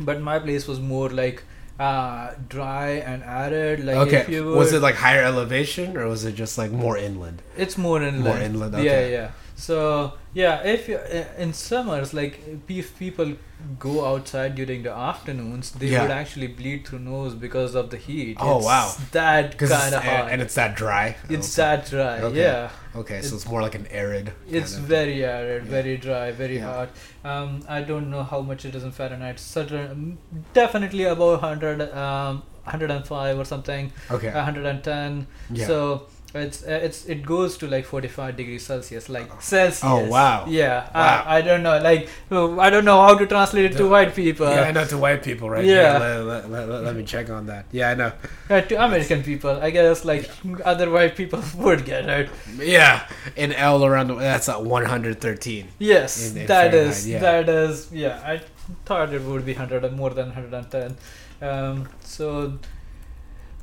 but 0.00 0.20
my 0.20 0.38
place 0.38 0.66
was 0.66 0.80
more 0.80 1.08
like 1.08 1.42
uh, 1.78 2.32
dry 2.48 2.90
and 3.12 3.22
arid. 3.22 3.84
Like 3.84 3.96
okay. 4.08 4.16
if 4.18 4.28
you 4.28 4.44
Was 4.44 4.72
it 4.72 4.82
like 4.82 4.96
higher 4.96 5.22
elevation 5.22 5.96
or 5.96 6.06
was 6.08 6.24
it 6.24 6.34
just 6.34 6.58
like 6.58 6.70
more 6.70 6.96
inland? 6.98 7.42
It's 7.56 7.76
more 7.78 8.02
inland. 8.02 8.24
More 8.24 8.38
inland, 8.38 8.84
Yeah, 8.84 9.06
yeah. 9.06 9.30
So 9.54 10.14
yeah, 10.32 10.62
if 10.64 10.88
you 10.88 10.96
uh, 10.96 11.24
in 11.38 11.52
summers, 11.52 12.12
like 12.12 12.40
if 12.68 12.98
people 12.98 13.34
go 13.78 14.04
outside 14.04 14.56
during 14.56 14.82
the 14.82 14.90
afternoons, 14.92 15.70
they 15.70 15.86
Yeah. 15.86 16.02
would 16.02 16.10
actually 16.10 16.48
bleed 16.48 16.86
through 16.86 16.98
nose 16.98 17.34
because 17.34 17.74
of 17.74 17.90
the 17.90 17.96
heat. 17.96 18.36
Oh, 18.40 18.56
it's 18.56 18.66
wow. 18.66 18.92
That 19.12 19.56
kind 19.56 19.94
of 19.94 20.02
hot. 20.02 20.12
and, 20.24 20.30
and 20.32 20.42
it's 20.42 20.54
that 20.56 20.74
dry. 20.76 21.16
it's 21.30 21.58
okay. 21.58 21.62
that 21.76 21.86
dry. 21.88 22.20
Okay. 22.20 22.38
Yeah, 22.40 22.70
Okay, 22.96 23.14
so 23.14 23.26
it's- 23.26 23.32
it's 23.32 23.46
more 23.48 23.62
like 23.62 23.74
an 23.74 23.86
arid. 23.90 24.32
it's 24.50 24.74
very 24.74 25.24
arid, 25.24 25.64
Yeah. 25.64 25.70
very 25.70 25.96
dry, 25.96 26.32
very 26.32 26.56
Yeah. 26.58 26.72
hot. 26.72 26.88
Um, 27.24 27.60
I 27.68 27.82
don't 27.82 28.10
know 28.10 28.22
how 28.24 28.40
much 28.40 28.64
it 28.64 28.74
is 28.74 28.82
in 28.84 28.90
Fahrenheit. 28.92 29.38
Certain, 29.38 30.18
definitely 30.52 31.04
above 31.04 31.40
100, 31.40 31.80
um, 31.92 32.42
105 32.64 33.38
or 33.38 33.44
something. 33.44 33.92
Okay. 34.10 34.30
110. 34.32 35.26
yeah. 35.50 35.66
So 35.66 36.06
it's 36.34 36.62
uh, 36.64 36.80
it's 36.82 37.06
it 37.06 37.24
goes 37.24 37.56
to 37.58 37.66
like 37.68 37.84
45 37.84 38.36
degrees 38.36 38.66
Celsius, 38.66 39.08
like 39.08 39.30
Celsius. 39.40 39.80
Oh, 39.84 40.08
wow. 40.08 40.46
Yeah, 40.48 40.84
Wow. 40.94 41.24
I, 41.26 41.36
I 41.38 41.40
don't 41.42 41.62
know, 41.62 41.78
like 41.78 42.08
I 42.30 42.70
don't 42.70 42.84
know 42.84 43.00
how 43.02 43.16
to 43.16 43.26
translate 43.26 43.66
it 43.66 43.76
to 43.76 43.88
white 43.88 44.14
people. 44.14 44.48
yeah, 44.48 44.62
I 44.62 44.72
know 44.72 44.84
to 44.84 44.98
white 44.98 45.22
people, 45.22 45.48
right? 45.48 45.64
Yeah. 45.64 45.98
Here, 45.98 46.24
Let, 46.24 46.50
let, 46.50 46.68
let, 46.68 46.82
let 46.84 46.96
me 46.96 47.04
check 47.04 47.30
on 47.30 47.46
that. 47.46 47.66
Yeah, 47.72 47.90
I 47.90 47.94
know. 47.94 48.12
Uh, 48.50 48.60
to 48.60 48.84
American 48.84 49.22
people, 49.22 49.50
I 49.62 49.70
guess 49.70 50.04
like 50.04 50.28
other 50.64 50.90
white 50.90 51.14
people 51.16 51.42
would 51.56 51.84
get 51.84 52.08
it. 52.08 52.30
Yeah, 52.58 53.06
in 53.36 53.52
L 53.52 53.84
around 53.84 54.08
the, 54.08 54.14
that's 54.16 54.48
at 54.48 54.62
113. 54.62 55.68
Yes, 55.78 56.30
In- 56.32 56.38
in 56.38 56.46
that 56.46 56.72
Fahrenheit, 56.72 56.90
is 56.90 57.08
yeah. 57.08 57.18
that 57.20 57.48
is 57.48 57.92
yeah. 57.92 58.20
I 58.26 58.40
thought 58.86 59.12
it 59.12 59.22
would 59.22 59.44
be 59.46 59.54
hundred 59.54 59.90
more 59.92 60.10
than 60.10 60.30
hundred 60.32 60.54
and 60.54 60.70
ten. 60.70 60.96
Um, 61.42 61.88
so 62.00 62.58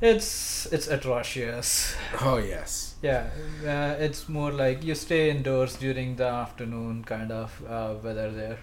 it's 0.02 0.66
it's 0.72 0.88
atrocious. 0.88 1.96
Oh 2.20 2.36
yes. 2.38 2.96
Yeah, 3.02 3.30
uh, 3.64 3.96
it's 3.98 4.28
more 4.28 4.52
like 4.52 4.84
you 4.84 4.94
stay 4.94 5.30
indoors 5.30 5.76
during 5.76 6.16
the 6.16 6.26
afternoon 6.26 7.04
kind 7.04 7.32
of 7.32 7.62
uh, 7.68 7.94
weather 8.02 8.30
there. 8.30 8.58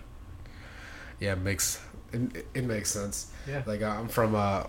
Yeah, 1.20 1.34
it 1.34 1.40
makes 1.40 1.82
it, 2.14 2.46
it 2.54 2.64
makes 2.66 2.92
sense. 2.92 3.32
Yeah. 3.48 3.64
Like 3.66 3.82
uh, 3.82 3.90
I'm 3.90 4.08
from 4.08 4.36
uh, 4.36 4.64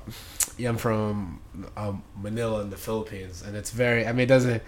yeah, 0.56 0.70
I'm 0.70 0.76
from 0.76 1.40
um, 1.76 2.02
Manila 2.16 2.62
in 2.62 2.70
the 2.70 2.76
Philippines, 2.76 3.42
and 3.42 3.56
it's 3.56 3.70
very. 3.70 4.06
I 4.06 4.12
mean, 4.12 4.24
it 4.24 4.26
doesn't. 4.26 4.62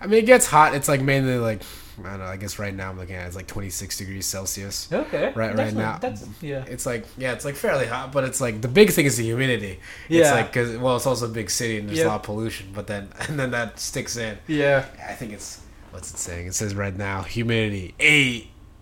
I 0.00 0.06
mean, 0.06 0.20
it 0.20 0.26
gets 0.26 0.46
hot. 0.46 0.74
It's 0.74 0.88
like 0.88 1.02
mainly 1.02 1.36
like 1.38 1.62
I 2.04 2.10
don't 2.10 2.18
know. 2.20 2.24
I 2.26 2.36
guess 2.36 2.58
right 2.58 2.74
now 2.74 2.90
I'm 2.90 2.98
looking 2.98 3.14
at 3.16 3.24
it, 3.24 3.28
it's 3.28 3.36
like 3.36 3.46
26 3.46 3.96
degrees 3.98 4.26
Celsius. 4.26 4.88
Okay. 4.92 5.32
Right- 5.34 5.56
right 5.56 5.74
now. 5.74 5.98
That's 5.98 6.24
yeah. 6.40 6.64
It's 6.66 6.86
like 6.86 7.04
yeah, 7.18 7.32
it's 7.32 7.44
like 7.44 7.54
fairly 7.54 7.86
hot, 7.86 8.12
but 8.12 8.24
it's 8.24 8.40
like 8.40 8.60
the 8.60 8.68
big 8.68 8.90
thing 8.90 9.06
is 9.06 9.16
the 9.16 9.24
humidity. 9.24 9.80
Yeah. 10.08 10.20
It's 10.20 10.28
Yeah. 10.30 10.34
like 10.34 10.46
because 10.52 10.76
well, 10.78 10.96
it's 10.96 11.06
also 11.06 11.26
a 11.26 11.28
big 11.28 11.50
city 11.50 11.78
and 11.78 11.88
there's 11.88 11.98
Yep. 11.98 12.06
a 12.06 12.10
lot 12.10 12.16
of 12.16 12.22
pollution, 12.22 12.68
but 12.74 12.86
then 12.86 13.08
and 13.28 13.38
then 13.38 13.50
that 13.52 13.78
sticks 13.78 14.16
in. 14.16 14.38
Yeah. 14.46 14.84
I 15.08 15.12
think 15.14 15.32
it's 15.32 15.60
what's 15.90 16.10
it 16.12 16.18
saying? 16.18 16.46
It 16.46 16.54
says 16.54 16.74
right 16.74 16.96
now 16.96 17.22
humidity 17.22 17.94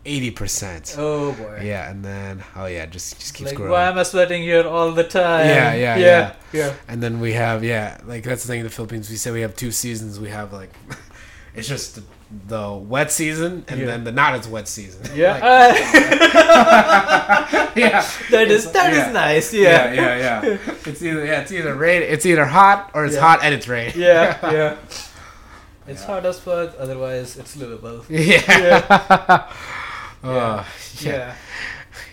80 0.04 0.30
percent. 0.30 0.94
Oh 0.96 1.32
boy. 1.32 1.60
Yeah, 1.64 1.90
and 1.90 2.02
then 2.04 2.42
oh 2.56 2.66
yeah, 2.66 2.86
just 2.86 3.18
just 3.18 3.34
keeps 3.34 3.50
Like 3.50 3.56
growing. 3.56 3.72
why 3.72 3.84
am 3.88 3.98
I 3.98 4.04
sweating 4.04 4.42
here 4.42 4.66
all 4.66 4.92
the 4.92 5.04
time? 5.04 5.46
Yeah, 5.46 5.74
yeah, 5.74 5.96
yeah, 5.96 6.34
yeah. 6.52 6.74
And 6.86 7.02
then 7.02 7.20
we 7.20 7.32
have 7.34 7.62
yeah, 7.64 7.98
like 8.06 8.24
that's 8.24 8.42
the 8.42 8.48
thing 8.48 8.60
in 8.60 8.64
the 8.64 8.70
Philippines. 8.70 9.10
We 9.10 9.16
say 9.16 9.30
we 9.32 9.40
have 9.42 9.54
two 9.56 9.70
seasons. 9.70 10.18
We 10.18 10.30
have 10.30 10.52
like 10.52 10.70
it's 11.54 11.68
just 11.68 11.96
the, 11.96 12.02
the 12.46 12.72
wet 12.72 13.10
season 13.10 13.64
and 13.68 13.80
Yeah. 13.80 13.86
then 13.86 14.05
the 14.05 14.12
not 14.12 14.34
as 14.34 14.46
wet 14.46 14.68
season. 14.68 15.00
Yeah, 15.14 15.32
Like, 15.32 15.42
uh, 15.42 15.76
yeah. 17.74 18.05
that 18.30 18.48
is 18.48 18.66
It's- 18.66 18.72
that 18.72 18.92
is 18.92 18.98
yeah. 18.98 19.12
nice. 19.12 19.52
Yeah, 19.55 19.92
Yeah, 19.92 20.16
yeah, 20.16 20.42
yeah. 20.42 20.59
It's 20.86 21.02
either 21.02 21.24
yeah, 21.24 21.40
it's 21.40 21.52
either 21.52 21.74
rain, 21.74 22.02
it's 22.02 22.26
either 22.26 22.44
hot 22.44 22.90
or 22.94 23.06
it's 23.06 23.14
Yeah. 23.14 23.20
hot 23.22 23.40
and 23.42 23.55
it's 23.55 23.66
rain. 23.68 23.92
yeah, 23.96 24.36
yeah. 24.52 24.76
It's 25.86 26.02
Yeah. 26.02 26.06
hot 26.06 26.26
as 26.26 26.38
fuck. 26.38 26.74
Otherwise, 26.78 27.36
it's 27.38 27.56
livable. 27.56 28.05
Yeah. 28.10 28.42
Yeah. 28.46 29.46
Uh, 30.22 30.64
Yeah. 31.00 31.34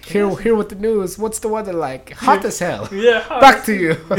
Yeah. 0.07 0.13
Yeah, 0.13 0.29
Hear, 0.29 0.37
hear 0.41 0.55
the 0.69 0.75
news. 0.75 1.17
What's 1.17 1.39
the 1.39 1.47
weather 1.47 1.73
like? 1.73 2.11
Hot 2.13 2.45
as 2.45 2.59
hell. 2.59 2.87
yeah. 2.93 3.21
hot 3.21 3.41
Back 3.41 3.65
to 3.65 3.73
you. 3.73 3.97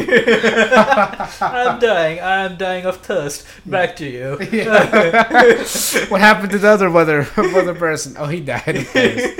I'm 1.40 1.78
dying. 1.80 2.20
I'm 2.20 2.56
dying 2.56 2.84
of 2.86 2.96
thirst. 2.98 3.46
Back 3.64 3.96
to 3.96 4.04
you. 4.06 4.36
what 6.10 6.20
happened 6.20 6.50
to 6.52 6.58
the 6.58 6.68
other 6.68 6.90
weather 6.90 7.26
weather 7.36 7.74
person? 7.74 8.16
Oh, 8.18 8.26
he 8.26 8.40
died. 8.40 8.76
of 8.76 8.86
thirst. 8.88 9.38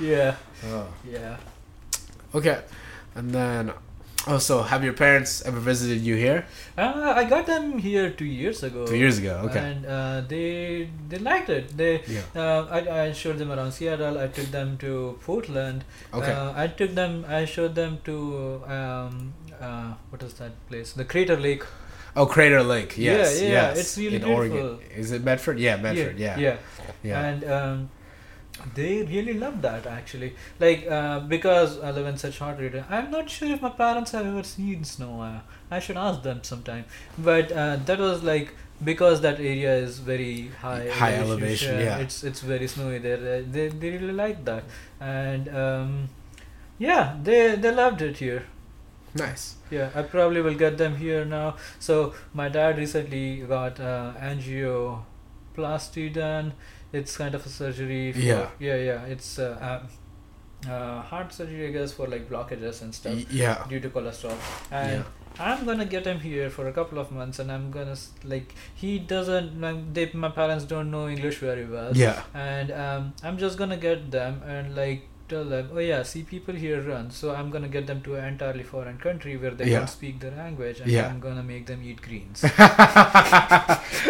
Yeah, 0.00 0.36
Oh. 0.64 0.86
yeah. 1.08 1.36
Okay, 2.34 2.60
and 3.14 3.30
then 3.32 3.72
oh, 4.26 4.38
so 4.38 4.62
have 4.62 4.82
your 4.84 4.92
parents 4.92 5.42
ever 5.46 5.58
visited 5.60 6.00
you 6.02 6.16
here? 6.16 6.46
Uh, 6.76 7.12
I 7.16 7.24
got 7.24 7.46
them 7.46 7.78
here 7.78 8.10
two 8.10 8.24
years 8.24 8.62
ago. 8.62 8.86
Two 8.86 8.96
years 8.96 9.18
ago. 9.18 9.42
Okay. 9.46 9.58
And 9.60 9.86
uh, 9.86 10.20
they 10.28 10.88
they 11.08 11.18
liked 11.18 11.48
it. 11.48 11.76
They 11.76 12.02
Yeah. 12.06 12.22
uh, 12.34 12.66
I, 12.70 12.80
I 13.08 13.12
showed 13.12 13.38
them 13.38 13.50
around 13.52 13.72
Seattle. 13.72 14.18
I 14.18 14.28
took 14.28 14.46
them 14.50 14.76
to 14.78 15.18
Portland. 15.24 15.84
Okay. 16.12 16.32
Uh, 16.32 16.52
I 16.56 16.66
took 16.68 16.94
them. 16.94 17.24
I 17.28 17.44
showed 17.44 17.74
them 17.74 17.98
to 18.04 18.62
um, 18.66 19.32
uh, 19.60 19.94
what 20.10 20.22
is 20.22 20.34
that 20.34 20.52
place? 20.68 20.92
The 20.92 21.04
Crater 21.04 21.36
Lake. 21.36 21.64
oh, 22.16 22.26
Crater 22.26 22.62
Lake. 22.62 22.96
Yes. 22.96 23.40
Yeah, 23.40 23.48
yeah, 23.48 23.52
yes. 23.52 23.78
it's 23.78 23.98
really 23.98 24.16
in 24.16 24.24
Oregon. 24.24 24.78
Is 24.94 25.12
it 25.12 25.22
Medford? 25.24 25.58
Yeah, 25.58 25.76
Medford. 25.76 26.18
Yeah. 26.18 26.38
Yeah. 26.38 26.56
Yeah. 27.02 27.20
And 27.26 27.44
um, 27.44 27.90
they 28.74 29.02
really 29.02 29.34
loved 29.34 29.62
that 29.62 29.86
actually. 29.86 30.34
Like 30.58 30.86
uh, 30.90 31.20
because 31.20 31.78
I 31.80 31.90
live 31.90 32.06
in 32.06 32.16
such 32.16 32.38
hot 32.38 32.58
region. 32.58 32.84
I'm 32.88 33.10
not 33.10 33.30
sure 33.30 33.48
if 33.50 33.62
my 33.62 33.70
parents 33.70 34.12
have 34.12 34.26
ever 34.26 34.42
seen 34.42 34.84
snow. 34.84 35.20
Uh, 35.20 35.40
I 35.70 35.78
should 35.80 35.96
ask 35.96 36.22
them 36.22 36.42
sometime. 36.42 36.84
But 37.18 37.52
uh, 37.52 37.76
that 37.84 37.98
was 37.98 38.22
like 38.22 38.54
because 38.84 39.20
that 39.22 39.38
area 39.38 39.74
is 39.76 39.98
very 39.98 40.48
high. 40.60 40.88
High 40.88 41.14
elevation, 41.14 41.80
yeah. 41.80 41.98
It's 41.98 42.22
it's 42.24 42.40
very 42.40 42.66
snowy 42.68 42.98
there. 42.98 43.42
They 43.42 43.68
they 43.68 43.90
really 43.90 44.12
like 44.12 44.44
that. 44.44 44.64
And 45.00 45.48
um, 45.54 46.08
yeah, 46.78 47.16
they 47.22 47.56
they 47.56 47.72
loved 47.72 48.02
it 48.02 48.18
here. 48.18 48.44
Nice. 49.14 49.54
Yeah, 49.70 49.90
I 49.94 50.02
probably 50.02 50.42
will 50.42 50.54
get 50.54 50.76
them 50.78 50.96
here 50.96 51.24
now. 51.24 51.56
So 51.78 52.14
my 52.34 52.48
dad 52.48 52.76
recently 52.78 53.38
got 53.38 53.80
uh, 53.80 54.12
angioplasty 54.20 56.12
done. 56.12 56.52
It's 57.00 57.16
kind 57.16 57.34
of 57.34 57.44
a 57.46 57.48
surgery. 57.48 58.12
For, 58.12 58.18
Yeah. 58.30 58.48
yeah, 58.58 58.76
yeah. 58.90 59.04
It's 59.14 59.38
uh, 59.38 59.80
uh, 60.68 61.00
heart 61.02 61.32
surgery, 61.32 61.68
I 61.68 61.70
guess, 61.72 61.92
for 61.92 62.06
like 62.06 62.28
blockages 62.30 62.82
and 62.82 62.94
stuff 62.94 63.14
Y- 63.14 63.26
yeah. 63.30 63.64
due 63.68 63.80
to 63.80 63.90
cholesterol. 63.90 64.36
And 64.70 65.04
I'm 65.38 65.64
gonna 65.66 65.84
get 65.84 66.06
him 66.06 66.18
here 66.20 66.48
for 66.50 66.66
a 66.68 66.72
couple 66.72 66.98
of 66.98 67.10
months, 67.12 67.38
and 67.38 67.52
I'm 67.52 67.70
gonna 67.70 67.96
like 68.24 68.54
he 68.74 68.98
doesn't. 68.98 69.60
Like, 69.60 69.82
they, 69.98 70.10
my 70.14 70.30
parents 70.30 70.64
don't 70.64 70.90
know 70.90 71.08
English 71.08 71.36
very 71.38 71.66
well 71.66 71.90
Yeah. 72.04 72.22
and 72.34 72.70
um, 72.72 73.12
I'm 73.22 73.36
just 73.38 73.58
gonna 73.58 73.76
get 73.76 74.10
them 74.10 74.40
and 74.46 74.74
like 74.74 75.02
tell 75.28 75.44
them, 75.44 75.70
oh 75.74 75.78
yeah, 75.78 76.02
see 76.02 76.22
people 76.22 76.54
here 76.54 76.80
run, 76.80 77.10
so 77.10 77.34
I'm 77.34 77.50
gonna 77.50 77.68
get 77.68 77.86
them 77.86 78.00
to 78.02 78.14
an 78.16 78.24
entirely 78.24 78.62
foreign 78.62 78.98
country 78.98 79.36
where 79.36 79.50
they 79.52 79.70
Yeah. 79.70 79.78
don't 79.78 79.88
speak 79.90 80.20
the 80.20 80.30
language, 80.30 80.80
and 80.80 80.90
Yeah. 80.90 81.08
I'm 81.08 81.20
gonna 81.20 81.42
make 81.42 81.66
them 81.66 81.80
eat 81.84 82.00
greens. 82.02 82.42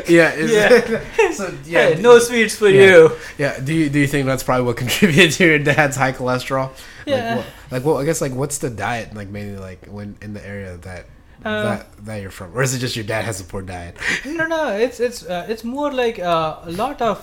yeah. 0.08 0.32
Is 0.32 0.50
Yeah. 0.52 1.30
so 1.32 1.54
yeah. 1.64 1.94
hey, 1.94 2.02
no 2.02 2.18
sweets 2.18 2.56
for 2.56 2.68
Yeah. 2.68 2.82
you. 2.86 3.12
Yeah. 3.38 3.60
Do 3.60 3.74
you 3.74 3.88
do 3.90 3.98
you 3.98 4.06
think 4.06 4.26
that's 4.26 4.42
probably 4.42 4.64
what 4.66 4.76
contributed 4.84 5.32
to 5.32 5.44
your 5.46 5.58
dad's 5.58 5.96
high 5.96 6.12
cholesterol? 6.12 6.70
Yeah. 7.06 7.16
Like, 7.16 7.36
what, 7.36 7.46
like 7.70 7.84
well, 7.84 7.98
I 7.98 8.04
guess 8.04 8.20
like 8.20 8.32
what's 8.32 8.58
the 8.58 8.70
diet 8.70 9.14
like 9.14 9.28
mainly 9.28 9.58
like 9.58 9.86
when 9.86 10.16
in 10.22 10.34
the 10.34 10.44
area 10.46 10.76
that 10.88 11.04
Uh, 11.44 11.62
that 11.68 11.82
that 12.06 12.18
you're 12.22 12.32
from, 12.32 12.50
or 12.56 12.62
is 12.66 12.74
it 12.74 12.80
just 12.80 12.96
your 12.96 13.04
dad 13.06 13.22
has 13.24 13.38
a 13.40 13.44
poor 13.44 13.62
diet? 13.62 13.94
no, 14.24 14.46
no, 14.50 14.62
it's 14.84 14.98
it's 14.98 15.20
uh, 15.22 15.46
it's 15.52 15.62
more 15.64 15.92
like 15.92 16.18
uh, 16.18 16.58
a 16.64 16.72
lot 16.82 16.98
of. 17.00 17.16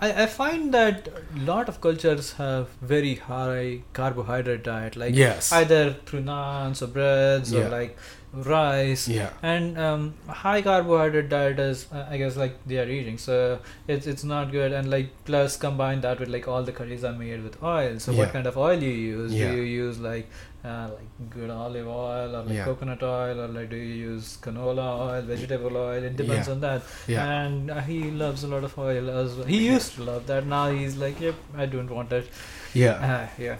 I, 0.00 0.22
I 0.22 0.26
find 0.26 0.72
that 0.74 1.08
a 1.08 1.38
lot 1.40 1.68
of 1.68 1.80
cultures 1.80 2.32
have 2.34 2.68
very 2.80 3.16
high 3.16 3.82
carbohydrate 3.92 4.62
diet, 4.62 4.96
like 4.96 5.14
yes. 5.14 5.50
either 5.52 5.94
through 6.06 6.22
naans 6.22 6.82
or 6.82 6.86
breads 6.86 7.52
Yeah. 7.52 7.66
or 7.66 7.68
like 7.70 7.96
rice. 8.32 9.08
yeah. 9.08 9.30
and 9.42 9.78
um, 9.78 10.14
high 10.26 10.60
carbohydrate 10.62 11.28
diet 11.28 11.58
is 11.58 11.86
uh, 11.92 12.06
i 12.10 12.16
guess 12.18 12.36
like 12.36 12.54
they 12.66 12.78
are 12.78 12.88
eating 12.88 13.16
so 13.18 13.58
it's 13.86 14.06
it's 14.06 14.24
not 14.24 14.50
good 14.52 14.72
and 14.72 14.90
like 14.90 15.08
plus 15.24 15.56
combine 15.56 16.00
that 16.02 16.20
with 16.20 16.28
like 16.28 16.46
all 16.46 16.62
the 16.62 16.72
curries 16.72 17.04
are 17.04 17.12
made 17.14 17.42
with 17.42 17.62
oil 17.62 17.98
so 17.98 18.12
Yeah. 18.12 18.18
what 18.18 18.32
kind 18.32 18.46
of 18.46 18.56
oil 18.58 18.82
you 18.82 18.90
use 18.90 19.32
Yeah. 19.32 19.50
do 19.50 19.56
you 19.56 19.62
use 19.62 19.98
like 19.98 20.28
uh, 20.64 20.88
like 20.92 21.30
good 21.30 21.50
olive 21.50 21.86
oil 21.88 22.36
or 22.36 22.42
like 22.42 22.52
Yeah. 22.54 22.64
coconut 22.64 23.02
oil 23.02 23.40
or 23.40 23.48
like 23.48 23.70
do 23.70 23.76
you 23.76 23.94
use 24.10 24.36
canola 24.42 24.86
oil 25.08 25.22
vegetable 25.22 25.76
oil 25.76 26.02
it 26.10 26.16
depends 26.16 26.48
on 26.48 26.60
that 26.60 26.82
Yeah. 27.06 27.30
and 27.30 27.70
uh, 27.70 27.80
he 27.80 28.10
loves 28.10 28.44
a 28.44 28.48
lot 28.48 28.64
of 28.64 28.76
oil 28.78 29.08
as 29.08 29.36
well 29.36 29.46
he 29.46 29.66
used 29.68 29.94
to 29.94 30.02
love 30.02 30.26
that 30.26 30.44
now 30.46 30.70
he's 30.70 30.96
like 30.96 31.18
yep 31.20 31.36
i 31.56 31.64
don't 31.64 31.90
want 31.90 32.12
it 32.12 32.28
Yeah. 32.74 32.92
uh, 33.12 33.26
yeah 33.38 33.56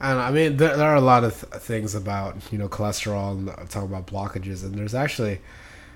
And 0.00 0.18
I 0.18 0.30
mean, 0.30 0.56
there, 0.56 0.76
there 0.76 0.88
are 0.88 0.96
a 0.96 1.00
lot 1.00 1.24
of 1.24 1.38
th- 1.50 1.62
things 1.62 1.94
about 1.94 2.36
you 2.52 2.58
know 2.58 2.68
cholesterol 2.68 3.32
and 3.32 3.48
uh, 3.48 3.56
talking 3.68 3.88
about 3.88 4.06
blockages, 4.06 4.64
and 4.64 4.74
there's 4.74 4.94
actually 4.94 5.40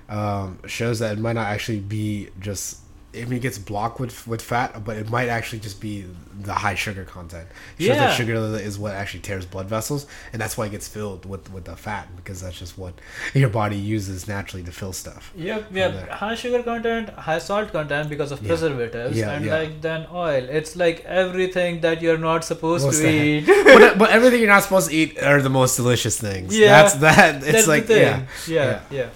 um, 0.07 0.59
shows 0.67 0.99
that 0.99 1.17
it 1.17 1.19
might 1.19 1.33
not 1.33 1.47
actually 1.47 1.79
be 1.79 2.29
just. 2.39 2.79
I 3.15 3.25
mean, 3.25 3.33
it 3.33 3.41
gets 3.41 3.57
blocked 3.57 3.99
with 3.99 4.27
with 4.27 4.41
fat, 4.41 4.83
but 4.85 4.95
it 4.95 5.09
might 5.09 5.29
actually 5.29 5.59
just 5.59 5.81
be 5.81 6.05
the 6.41 6.53
high 6.53 6.75
sugar 6.75 7.03
content. 7.05 7.47
That 7.77 7.83
Yeah. 7.83 8.13
sugar 8.13 8.35
is 8.57 8.77
what 8.77 8.93
actually 8.93 9.21
tears 9.21 9.45
blood 9.47 9.67
vessels, 9.67 10.05
and 10.31 10.39
that's 10.41 10.55
why 10.57 10.67
it 10.67 10.71
gets 10.71 10.87
filled 10.87 11.25
with 11.25 11.51
with 11.51 11.65
the 11.65 11.75
fat 11.75 12.07
because 12.15 12.41
that's 12.41 12.59
just 12.59 12.77
what 12.77 12.93
your 13.33 13.49
body 13.49 13.77
uses 13.77 14.27
naturally 14.27 14.63
to 14.63 14.71
fill 14.71 14.93
stuff. 14.93 15.31
Yep, 15.35 15.65
yep. 15.73 16.09
High 16.09 16.35
sugar 16.35 16.61
content, 16.61 17.09
high 17.09 17.39
salt 17.39 17.71
content 17.71 18.09
because 18.09 18.31
of 18.31 18.41
Yeah. 18.43 18.47
preservatives, 18.49 19.17
Yeah, 19.17 19.31
and 19.31 19.45
yeah. 19.45 19.57
like 19.57 19.81
then 19.81 20.05
oil. 20.13 20.43
It's 20.59 20.75
like 20.75 21.03
everything 21.05 21.81
that 21.81 22.01
you're 22.03 22.19
not 22.19 22.43
supposed 22.45 22.85
What's 22.85 22.99
to 22.99 23.09
eat. 23.09 23.45
but, 23.47 23.97
but 24.01 24.11
everything 24.11 24.39
you're 24.41 24.49
not 24.57 24.63
supposed 24.63 24.89
to 24.91 24.95
eat 24.95 25.17
are 25.23 25.41
the 25.41 25.49
most 25.49 25.77
delicious 25.77 26.19
things. 26.19 26.55
Yeah. 26.55 26.67
that's 26.83 26.93
that. 27.05 27.35
It's 27.37 27.51
That's 27.53 27.67
like 27.67 27.89
yeah. 27.89 28.21
yeah, 28.47 28.81
Yeah. 28.91 29.07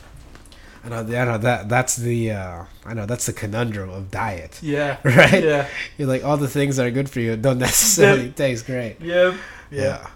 I 0.85 0.89
know, 0.89 0.97
I 0.97 1.25
know 1.25 1.37
that 1.37 1.69
that's 1.69 1.95
the 1.95 2.31
uh, 2.31 2.63
I 2.85 2.93
know 2.93 3.05
that's 3.05 3.25
the 3.25 3.33
conundrum 3.33 3.89
of 3.89 4.11
diet, 4.11 4.59
yeah, 4.61 4.97
right? 5.03 5.43
yeah, 5.43 5.67
You're 5.97 6.09
like 6.09 6.23
all 6.25 6.35
the 6.37 6.49
things 6.49 6.75
that 6.75 6.85
are 6.85 6.91
good 6.91 7.09
for 7.09 7.21
you 7.21 7.37
don't 7.37 7.59
necessarily 7.69 8.31
taste 8.31 8.65
great. 8.65 8.99
yep, 8.99 9.35
yeah. 9.71 9.81
Yeah. 9.81 10.07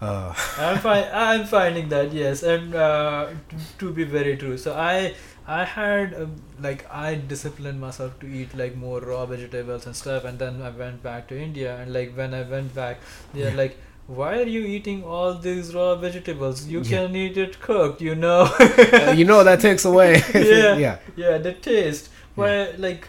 Uh, 0.00 0.34
I'm 0.58 0.78
fi- 0.78 1.10
I'm 1.32 1.44
finding 1.46 1.88
that 1.90 2.12
yes, 2.12 2.42
and 2.42 2.74
uh, 2.74 3.28
t- 3.48 3.56
to 3.78 3.92
be 3.92 4.04
very 4.04 4.36
true. 4.36 4.56
So 4.58 4.74
I 4.74 5.14
I 5.46 5.64
had 5.64 6.14
um, 6.14 6.36
like 6.60 6.86
I 6.90 7.14
disciplined 7.14 7.80
myself 7.80 8.18
to 8.20 8.26
eat 8.26 8.54
like 8.56 8.74
more 8.74 9.00
raw 9.00 9.26
vegetables 9.26 9.86
and 9.86 9.94
stuff, 9.94 10.24
and 10.24 10.38
then 10.38 10.60
I 10.62 10.70
went 10.70 11.02
back 11.02 11.28
to 11.28 11.38
India, 11.38 11.76
and 11.76 11.92
like 11.92 12.16
when 12.16 12.34
I 12.34 12.42
went 12.42 12.74
back, 12.74 12.98
they're 13.34 13.50
Yeah. 13.50 13.56
like. 13.56 13.78
Why 14.06 14.38
are 14.40 14.46
you 14.46 14.62
eating 14.62 15.04
all 15.04 15.34
these 15.34 15.74
raw 15.74 15.94
vegetables? 15.94 16.66
You 16.66 16.80
Yeah. 16.82 16.90
can 17.06 17.16
eat 17.16 17.36
it 17.36 17.60
cooked, 17.60 18.00
you 18.02 18.14
know. 18.14 18.42
uh, 18.60 19.14
you 19.16 19.24
know 19.24 19.42
that 19.44 19.60
takes 19.60 19.84
away. 19.84 20.22
Yeah. 20.34 20.76
yeah. 20.76 20.96
Yeah, 21.16 21.38
the 21.38 21.52
taste. 21.52 22.10
Why, 22.34 22.72
like, 22.78 23.08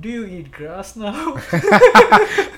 do 0.00 0.08
you 0.08 0.24
eat 0.26 0.50
grass 0.50 0.96
now? 0.96 1.34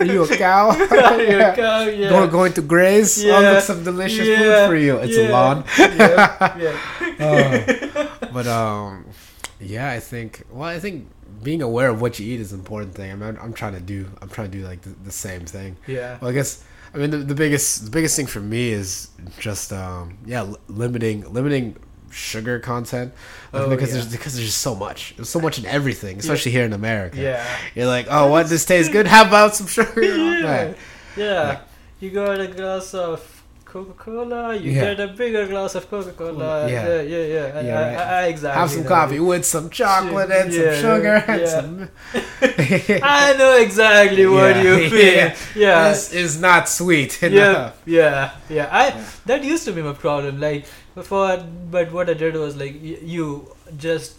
Are 0.01 0.05
you 0.05 0.25
a 0.25 0.37
cow? 0.37 0.71
Are 0.71 1.23
you 1.23 1.39
a 1.41 1.53
cow? 1.55 1.83
Yeah. 1.83 2.09
Going, 2.11 2.31
going 2.31 2.53
to 2.55 2.63
graze? 2.63 3.23
Yeah. 3.23 3.39
look, 3.39 3.63
some 3.63 3.85
delicious 3.85 4.27
Yeah. 4.27 4.39
food 4.39 4.69
for 4.71 4.77
you. 4.77 4.97
It's 4.99 5.17
a 5.17 5.29
lawn. 5.31 5.65
yeah, 5.79 6.59
yeah. 6.59 6.77
Uh, 7.21 8.29
but 8.33 8.47
um, 8.47 9.05
yeah, 9.61 9.91
I 9.91 10.01
think. 10.01 10.45
Well, 10.51 10.69
I 10.69 10.79
think 10.79 11.09
being 11.43 11.63
aware 11.63 11.89
of 11.91 12.01
what 12.01 12.19
you 12.19 12.27
eat 12.33 12.41
is 12.41 12.53
an 12.53 12.61
important 12.61 12.95
thing. 12.95 13.13
I 13.13 13.15
mean, 13.15 13.29
I'm, 13.31 13.39
I'm 13.43 13.53
trying 13.53 13.75
to 13.75 13.81
do. 13.81 14.07
I'm 14.23 14.29
trying 14.29 14.51
to 14.51 14.59
do 14.59 14.65
like 14.65 14.83
the, 14.83 14.91
the 15.05 15.13
same 15.13 15.45
thing. 15.45 15.77
Yeah. 15.87 16.19
Well, 16.21 16.31
I 16.31 16.35
guess 16.35 16.65
I 16.95 16.99
mean 16.99 17.11
the, 17.11 17.19
the 17.19 17.35
biggest 17.35 17.85
the 17.85 17.91
biggest 17.91 18.17
thing 18.17 18.27
for 18.27 18.41
me 18.41 18.71
is 18.71 19.09
just 19.39 19.73
um 19.73 20.19
yeah 20.27 20.43
li- 20.43 20.57
limiting 20.69 21.31
limiting 21.33 21.77
sugar 22.11 22.59
content 22.59 23.13
Oh, 23.53 23.69
because 23.69 23.89
yeah. 23.91 23.95
there's 23.97 24.11
because 24.11 24.35
there's 24.35 24.47
just 24.47 24.63
so 24.63 24.75
much 24.75 25.15
there's 25.17 25.29
so 25.29 25.41
much 25.41 25.59
in 25.59 25.67
everything 25.67 26.19
especially 26.19 26.53
here 26.53 26.65
in 26.65 26.73
America 26.73 27.21
Yeah. 27.21 27.45
you're 27.75 27.87
like 27.87 28.07
oh 28.09 28.29
what 28.31 28.49
this 28.49 28.65
tastes 28.65 28.91
good 28.91 29.07
how 29.15 29.27
about 29.27 29.55
some 29.55 29.67
sugar 29.67 30.03
Yeah. 30.03 30.75
Yeah. 31.17 31.43
Like- 31.49 31.61
You 32.01 32.11
got 32.11 32.41
a 32.41 32.47
glass 32.47 32.95
of 32.95 33.38
Coca 33.73 33.93
Cola, 34.05 34.55
you 34.57 34.71
Yeah. 34.73 34.81
get 34.95 35.01
a 35.01 35.09
bigger 35.09 35.47
glass 35.47 35.75
of 35.75 35.89
Coca 35.91 36.13
Cola. 36.13 36.69
Yeah. 36.69 36.87
Yeah, 36.87 37.01
yeah, 37.03 37.25
yeah. 37.35 37.59
I- 37.59 37.61
Yeah, 37.69 37.81
right. 37.81 37.99
I, 37.99 38.21
I 38.21 38.27
exactly. 38.33 38.61
have 38.61 38.71
some 38.71 38.85
coffee 38.85 39.21
with 39.21 39.45
some 39.45 39.69
chocolate 39.71 40.31
and 40.31 40.53
some 40.53 40.63
Yeah, 40.65 40.81
sugar 40.85 41.17
and 41.35 41.49
some 41.55 41.89
I 43.03 43.35
know 43.39 43.57
exactly 43.59 44.27
what 44.27 44.57
Yeah, 44.57 44.63
you 44.63 44.75
mean. 44.91 44.93
yeah. 45.17 45.37
Yeah. 45.55 45.89
this 45.89 46.13
is 46.13 46.41
not 46.41 46.69
sweet 46.69 47.21
yeah, 47.23 47.29
enough 47.29 47.83
yeah, 47.85 48.31
yeah. 48.49 48.69
I 48.83 48.85
that 49.27 49.45
used 49.45 49.65
to 49.67 49.73
be 49.73 49.83
my 49.83 49.93
problem. 49.93 50.41
Like 50.41 50.65
before, 50.95 51.37
but 51.71 51.93
what 51.93 52.09
I 52.11 52.15
did 52.15 52.35
was 52.35 52.57
like 52.57 52.75
you 52.83 53.55
just 53.77 54.15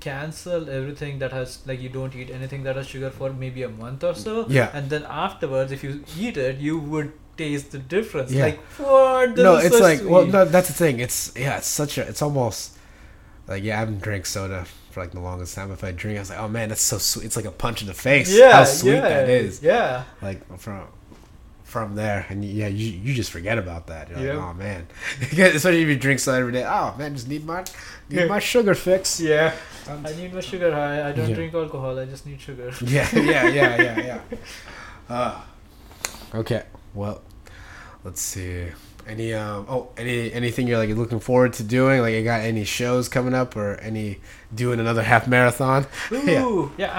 cancel 0.00 0.68
everything 0.70 1.18
that 1.22 1.32
has 1.32 1.58
like 1.66 1.80
you 1.80 1.88
don't 1.88 2.14
eat 2.14 2.30
anything 2.30 2.62
that 2.64 2.76
has 2.76 2.86
sugar 2.86 3.10
for 3.10 3.32
maybe 3.32 3.62
a 3.62 3.68
month 3.68 4.04
or 4.04 4.14
so. 4.14 4.46
Yeah. 4.48 4.70
And 4.72 4.90
then 4.90 5.04
afterwards, 5.08 5.72
if 5.72 5.82
you 5.84 6.04
eat 6.18 6.36
it, 6.36 6.58
you 6.58 6.78
would 6.78 7.12
taste 7.40 7.70
the 7.72 7.78
difference. 7.96 8.30
Yeah. 8.32 8.44
Like 8.46 8.58
what? 8.78 9.34
This 9.34 9.42
no 9.46 9.56
it's 9.56 9.76
so 9.78 9.82
like 9.90 10.00
well 10.12 10.26
no 10.26 10.44
that's 10.54 10.68
the 10.72 10.74
thing 10.82 11.00
it's 11.00 11.18
yeah 11.44 11.58
it's 11.58 11.66
such 11.82 11.98
a 11.98 12.02
it's 12.10 12.22
almost 12.22 12.76
like 13.48 13.62
yeah 13.64 13.76
I 13.76 13.80
haven't 13.80 14.00
drank 14.02 14.24
soda 14.26 14.60
for 14.90 15.00
like 15.04 15.12
the 15.18 15.20
longest 15.20 15.54
time 15.56 15.70
if 15.72 15.82
I 15.84 15.92
drink 15.92 16.16
I 16.18 16.20
was 16.24 16.30
like 16.30 16.40
oh 16.44 16.48
man 16.48 16.68
that's 16.70 16.82
so 16.92 16.98
sweet 16.98 17.24
it's 17.26 17.36
like 17.40 17.44
a 17.54 17.56
punch 17.64 17.78
in 17.82 17.88
the 17.88 17.94
face 18.08 18.28
yeah, 18.36 18.52
how 18.58 18.64
sweet 18.64 18.94
yeah, 18.94 19.00
that 19.14 19.28
is 19.28 19.62
Yeah. 19.62 20.04
like 20.20 20.40
from 20.58 20.86
from 21.64 21.94
there 21.94 22.26
and 22.30 22.44
yeah 22.44 22.66
you 22.80 22.86
you 23.04 23.14
just 23.14 23.30
forget 23.30 23.56
about 23.64 23.86
that 23.92 24.04
you're 24.10 24.18
like 24.18 24.26
Yeah. 24.34 24.48
oh 24.50 24.54
man 24.66 24.86
especially 25.22 25.82
if 25.82 25.88
you 25.88 25.96
drink 26.06 26.18
soda 26.20 26.38
every 26.42 26.52
day 26.58 26.64
oh 26.66 26.88
man 26.98 27.14
just 27.14 27.28
need 27.28 27.44
my 27.46 27.62
need 28.10 28.28
my 28.28 28.40
sugar 28.52 28.74
fix 28.74 29.20
Yeah. 29.20 29.54
Um, 29.88 30.04
I 30.06 30.12
need 30.20 30.32
my 30.34 30.42
sugar 30.50 30.70
high. 30.80 30.98
I 31.08 31.12
don't 31.16 31.28
Yeah. 31.30 31.34
drink 31.38 31.54
alcohol. 31.54 31.98
I 31.98 32.04
just 32.14 32.24
need 32.26 32.40
sugar. 32.48 32.68
yeah 32.96 33.08
yeah 33.14 33.42
yeah 33.58 33.72
yeah 33.86 33.96
yeah 34.10 34.20
uh, 35.16 35.34
okay 36.42 36.62
well 37.00 37.16
let's 38.04 38.20
see 38.20 38.66
any 39.08 39.32
um 39.32 39.64
oh 39.68 39.88
any 39.96 40.30
anything 40.32 40.66
you're 40.68 40.78
like 40.78 40.90
looking 40.90 41.18
forward 41.20 41.52
to 41.54 41.62
doing 41.62 42.00
like 42.02 42.12
you 42.14 42.22
got 42.22 42.40
any 42.40 42.64
shows 42.64 43.08
coming 43.08 43.34
up 43.34 43.56
or 43.56 43.76
any 43.76 44.18
doing 44.54 44.78
another 44.78 45.02
half 45.02 45.26
marathon 45.26 45.86
yeah 46.12 46.44
Ooh, 46.44 46.70
yeah. 46.76 46.92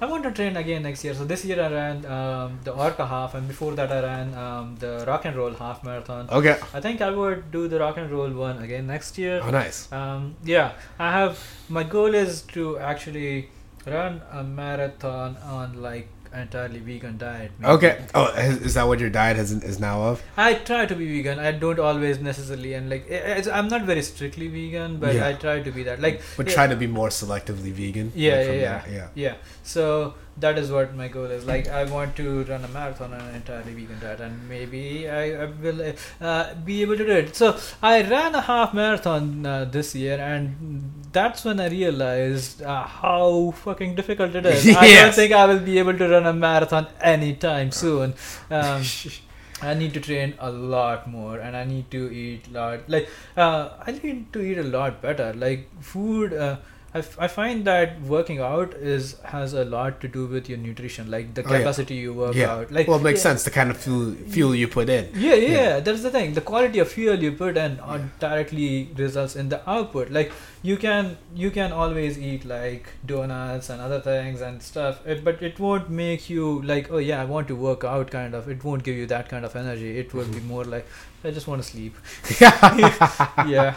I, 0.00 0.04
I 0.04 0.06
want 0.10 0.24
to 0.24 0.32
train 0.32 0.56
again 0.56 0.82
next 0.82 1.04
year. 1.04 1.14
So 1.14 1.24
this 1.24 1.44
year 1.44 1.62
I 1.62 1.68
ran 1.72 2.04
um, 2.06 2.58
the 2.64 2.72
Orca 2.72 3.06
half, 3.06 3.34
and 3.34 3.46
before 3.46 3.72
that 3.76 3.92
I 3.92 4.00
ran 4.02 4.34
um, 4.34 4.76
the 4.76 5.04
Rock 5.06 5.24
and 5.26 5.36
Roll 5.36 5.52
half 5.54 5.84
marathon. 5.84 6.28
okay 6.30 6.56
I 6.74 6.80
think 6.80 7.00
I 7.00 7.10
would 7.10 7.50
do 7.52 7.68
the 7.68 7.78
Rock 7.78 7.98
and 7.98 8.10
Roll 8.10 8.30
one 8.30 8.58
again 8.62 8.86
next 8.86 9.16
year. 9.16 9.40
oh 9.44 9.50
nice 9.50 9.90
Um, 9.92 10.34
yeah, 10.44 10.72
I 10.98 11.12
have 11.12 11.38
my 11.68 11.84
goal 11.84 12.14
is 12.14 12.42
to 12.56 12.78
actually 12.78 13.48
run 13.86 14.22
a 14.32 14.42
marathon 14.42 15.36
on 15.44 15.80
like 15.80 16.08
entirely 16.34 16.80
vegan 16.80 17.16
diet. 17.16 17.52
maybe. 17.58 17.72
okay 17.72 18.04
oh 18.14 18.26
is, 18.36 18.74
that 18.74 18.86
what 18.86 18.98
your 18.98 19.10
diet 19.10 19.36
has 19.36 19.52
is 19.52 19.78
now 19.80 20.02
of 20.02 20.22
I 20.36 20.54
try 20.54 20.86
to 20.86 20.94
be 20.94 21.06
vegan. 21.06 21.38
I 21.38 21.52
don't 21.52 21.78
always 21.78 22.18
necessarily, 22.20 22.74
and 22.74 22.90
like 22.90 23.10
I'm 23.52 23.68
not 23.68 23.82
very 23.82 24.02
strictly 24.02 24.48
vegan, 24.48 24.98
but 24.98 25.14
Yeah. 25.14 25.28
I 25.28 25.32
try 25.34 25.60
to 25.60 25.70
be 25.70 25.84
that. 25.84 26.00
Like 26.00 26.20
but 26.36 26.48
yeah. 26.48 26.54
try 26.54 26.66
to 26.66 26.76
be 26.76 26.86
more 26.86 27.08
selectively 27.08 27.72
vegan 27.72 28.12
Yeah, 28.14 28.36
like, 28.36 28.46
yeah, 28.48 28.54
yeah. 28.56 28.82
yeah 28.96 29.08
Yeah. 29.14 29.34
So 29.62 30.14
that 30.38 30.58
is 30.58 30.70
what 30.70 30.94
my 30.94 31.08
goal 31.08 31.26
is. 31.26 31.44
Like 31.46 31.68
I 31.68 31.84
want 31.84 32.16
to 32.16 32.44
run 32.44 32.64
a 32.64 32.68
marathon 32.68 33.12
on 33.12 33.20
an 33.20 33.34
entirely 33.34 33.72
vegan 33.72 34.00
diet, 34.00 34.20
and 34.20 34.48
maybe 34.48 35.08
I, 35.08 35.42
I 35.42 35.44
will 35.46 35.94
uh, 36.20 36.54
be 36.54 36.82
able 36.82 36.96
to 36.96 37.06
do 37.06 37.12
it. 37.12 37.36
So 37.36 37.56
I 37.82 38.02
ran 38.02 38.34
a 38.34 38.40
half 38.40 38.74
marathon 38.74 39.46
uh, 39.46 39.64
this 39.64 39.94
year, 39.94 40.18
and 40.18 40.92
that's 41.12 41.44
when 41.44 41.60
I 41.60 41.68
realized 41.68 42.62
uh, 42.62 42.84
how 42.84 43.52
fucking 43.56 43.94
difficult 43.94 44.34
it 44.34 44.46
is. 44.46 44.76
I 44.76 44.88
don't 44.94 45.14
think 45.14 45.32
I 45.32 45.46
will 45.46 45.60
be 45.60 45.78
able 45.78 45.96
to 45.96 46.08
run 46.08 46.26
a 46.26 46.32
marathon 46.32 46.88
anytime 47.00 47.70
soon. 47.70 48.14
Um, 48.50 48.82
I 49.62 49.72
need 49.72 49.94
to 49.94 50.00
train 50.00 50.34
a 50.40 50.50
lot 50.50 51.08
more, 51.08 51.38
and 51.38 51.56
I 51.56 51.64
need 51.64 51.90
to 51.92 52.12
eat 52.12 52.52
lot. 52.52 52.80
Like 52.88 53.08
uh, 53.36 53.70
I 53.86 53.92
need 53.92 54.32
to 54.32 54.40
eat 54.42 54.58
a 54.58 54.64
lot 54.64 55.00
better. 55.00 55.32
Like 55.32 55.68
food. 55.80 56.34
Uh, 56.34 56.56
I, 56.94 56.98
f- 56.98 57.16
I 57.18 57.26
find 57.26 57.64
that 57.64 58.00
working 58.02 58.38
out 58.38 58.72
is 58.74 59.16
has 59.24 59.52
a 59.52 59.64
lot 59.64 60.00
to 60.02 60.06
do 60.06 60.26
with 60.26 60.48
your 60.48 60.58
nutrition, 60.58 61.10
like 61.10 61.34
the 61.34 61.42
Oh, 61.44 61.50
yeah. 61.52 61.58
capacity 61.58 61.94
you 61.96 62.12
work 62.14 62.36
yeah. 62.36 62.52
out. 62.52 62.70
Like 62.70 62.86
well, 62.86 62.98
it 62.98 63.02
makes 63.02 63.18
yeah, 63.18 63.30
sense. 63.30 63.42
The 63.42 63.50
kind 63.50 63.70
of 63.72 63.76
fuel 63.76 64.12
fuel 64.28 64.54
you 64.54 64.68
put 64.68 64.88
in. 64.88 65.08
Yeah, 65.14 65.34
yeah, 65.34 65.48
Yeah. 65.56 65.80
that's 65.80 66.02
the 66.02 66.10
thing. 66.10 66.34
The 66.34 66.40
quality 66.40 66.78
of 66.78 66.88
fuel 66.92 67.18
you 67.20 67.32
put 67.32 67.56
in 67.56 67.80
uh, 67.80 67.98
directly 68.20 68.90
results 68.96 69.34
in 69.34 69.48
the 69.48 69.58
output. 69.68 70.10
Like 70.18 70.30
you 70.62 70.76
can 70.76 71.16
you 71.34 71.50
can 71.50 71.72
always 71.72 72.16
eat 72.16 72.44
like 72.44 72.86
donuts 73.04 73.70
and 73.70 73.82
other 73.82 74.00
things 74.00 74.40
and 74.40 74.62
stuff, 74.62 75.04
it, 75.04 75.24
but 75.24 75.42
it 75.42 75.58
won't 75.58 75.90
make 75.90 76.30
you 76.30 76.62
like 76.62 76.92
oh 76.92 76.98
yeah 76.98 77.20
I 77.20 77.24
want 77.24 77.48
to 77.48 77.56
work 77.56 77.82
out 77.82 78.12
kind 78.12 78.34
of. 78.34 78.48
It 78.48 78.62
won't 78.62 78.84
give 78.84 78.96
you 78.96 79.06
that 79.06 79.28
kind 79.28 79.44
of 79.44 79.56
energy. 79.56 79.98
It 79.98 80.14
will 80.14 80.26
be 80.38 80.40
more 80.54 80.64
like 80.64 80.86
I 81.24 81.32
just 81.32 81.48
want 81.48 81.60
to 81.60 81.68
sleep. 81.68 81.96
yeah, 82.40 83.74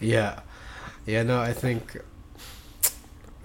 Yeah, 0.00 0.40
yeah. 1.06 1.22
No, 1.22 1.40
I 1.40 1.52
think 1.52 1.96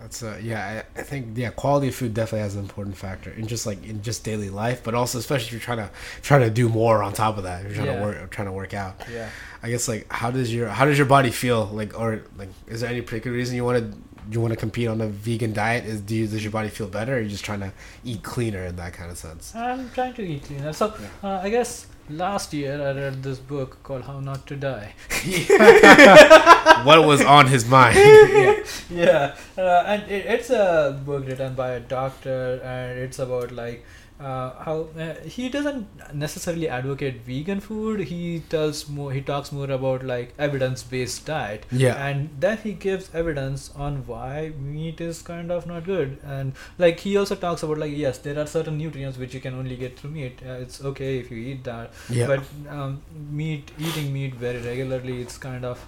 that's 0.03 0.21
uh, 0.21 0.37
yeah. 0.43 0.83
I, 0.95 0.99
I 0.99 1.03
think 1.03 1.37
yeah, 1.37 1.49
quality 1.51 1.87
of 1.87 1.95
food 1.95 2.13
definitely 2.13 2.41
has 2.41 2.55
an 2.55 2.61
important 2.61 2.97
factor 2.97 3.31
in 3.31 3.47
just 3.47 3.65
like 3.65 3.83
in 3.85 4.01
just 4.03 4.23
daily 4.25 4.49
life, 4.49 4.83
but 4.83 4.93
also 4.93 5.17
especially 5.17 5.47
if 5.47 5.51
you're 5.53 5.61
trying 5.61 5.77
to 5.77 5.89
trying 6.21 6.41
to 6.41 6.49
do 6.49 6.67
more 6.67 7.01
on 7.01 7.13
top 7.13 7.37
of 7.37 7.43
that. 7.43 7.65
If 7.65 7.67
you're 7.75 7.85
trying 7.85 7.95
Yeah. 7.97 7.99
to 8.11 8.19
work, 8.21 8.29
trying 8.29 8.47
to 8.47 8.51
work 8.51 8.73
out. 8.73 9.01
yeah. 9.11 9.29
I 9.63 9.69
guess 9.69 9.87
like 9.87 10.11
how 10.11 10.29
does 10.29 10.53
your 10.53 10.67
how 10.67 10.83
does 10.85 10.97
your 10.97 11.07
body 11.07 11.31
feel 11.31 11.65
like 11.67 11.97
or 11.97 12.21
like 12.37 12.49
is 12.67 12.81
there 12.81 12.89
any 12.89 13.01
particular 13.01 13.35
reason 13.35 13.55
you 13.55 13.63
want 13.63 13.79
to 13.91 13.97
you 14.31 14.39
want 14.39 14.51
to 14.53 14.57
compete 14.59 14.87
on 14.89 14.99
a 14.99 15.07
vegan 15.07 15.53
diet? 15.53 15.85
Is 15.85 16.01
do 16.01 16.15
you, 16.15 16.27
does 16.27 16.43
your 16.43 16.51
body 16.51 16.67
feel 16.69 16.87
better? 16.87 17.13
or 17.13 17.17
are 17.17 17.21
you 17.21 17.29
just 17.29 17.45
trying 17.45 17.61
to 17.61 17.71
eat 18.03 18.23
cleaner 18.23 18.65
in 18.65 18.75
that 18.75 18.91
kind 18.93 19.09
of 19.09 19.17
sense? 19.17 19.55
I'm 19.55 19.89
trying 19.91 20.13
to 20.15 20.21
eat 20.21 20.43
cleaner. 20.43 20.73
So 20.73 20.93
uh, 21.23 21.27
I 21.43 21.49
guess 21.49 21.87
last 22.09 22.53
year 22.53 22.81
I 22.81 22.91
read 22.91 23.23
this 23.23 23.39
book 23.39 23.81
called 23.83 24.03
How 24.03 24.19
Not 24.19 24.45
to 24.47 24.55
Die. 24.55 24.93
what 26.83 27.05
was 27.05 27.23
on 27.23 27.47
his 27.47 27.67
mind? 27.67 27.95
yeah. 27.97 28.63
yeah 28.89 29.35
uh, 29.57 29.83
and 29.85 30.03
it, 30.11 30.25
it's 30.25 30.49
a 30.49 31.01
book 31.05 31.25
written 31.27 31.53
by 31.53 31.71
a 31.71 31.79
doctor 31.79 32.61
and 32.63 32.99
it's 32.99 33.19
about 33.19 33.51
like 33.51 33.85
uh, 34.19 34.51
how 34.63 34.87
uh, 34.97 35.15
he 35.25 35.49
doesn't 35.49 36.13
necessarily 36.13 36.69
advocate 36.69 37.21
vegan 37.21 37.59
food. 37.59 37.99
He 38.01 38.41
tells 38.49 38.87
more 38.87 39.11
he 39.11 39.21
talks 39.21 39.51
more 39.51 39.69
about 39.69 40.05
like 40.05 40.33
evidence-based 40.37 41.25
diet. 41.25 41.65
Yeah. 41.71 41.95
and 42.05 42.29
then 42.39 42.57
he 42.57 42.73
gives 42.73 43.13
evidence 43.13 43.71
on 43.75 44.05
why 44.07 44.53
meat 44.59 45.01
is 45.01 45.21
kind 45.21 45.51
of 45.51 45.65
not 45.67 45.85
good. 45.85 46.19
And 46.23 46.53
like 46.77 46.99
he 46.99 47.17
also 47.17 47.35
talks 47.35 47.63
about 47.63 47.79
like 47.79 47.91
yes 47.95 48.19
there 48.19 48.39
are 48.39 48.47
certain 48.47 48.77
nutrients 48.77 49.17
which 49.17 49.33
you 49.33 49.39
can 49.39 49.55
only 49.55 49.75
get 49.75 49.97
through 49.99 50.11
meat. 50.11 50.39
Uh, 50.45 50.53
it's 50.53 50.83
okay 50.83 51.17
if 51.17 51.31
you 51.31 51.37
eat 51.37 51.63
that. 51.63 51.91
Yeah. 52.09 52.27
but 52.27 52.43
um, 52.69 53.01
meat 53.31 53.71
eating 53.77 54.13
meat 54.13 54.35
very 54.35 54.59
regularly 54.59 55.21
it's 55.21 55.37
kind 55.37 55.65
of 55.65 55.85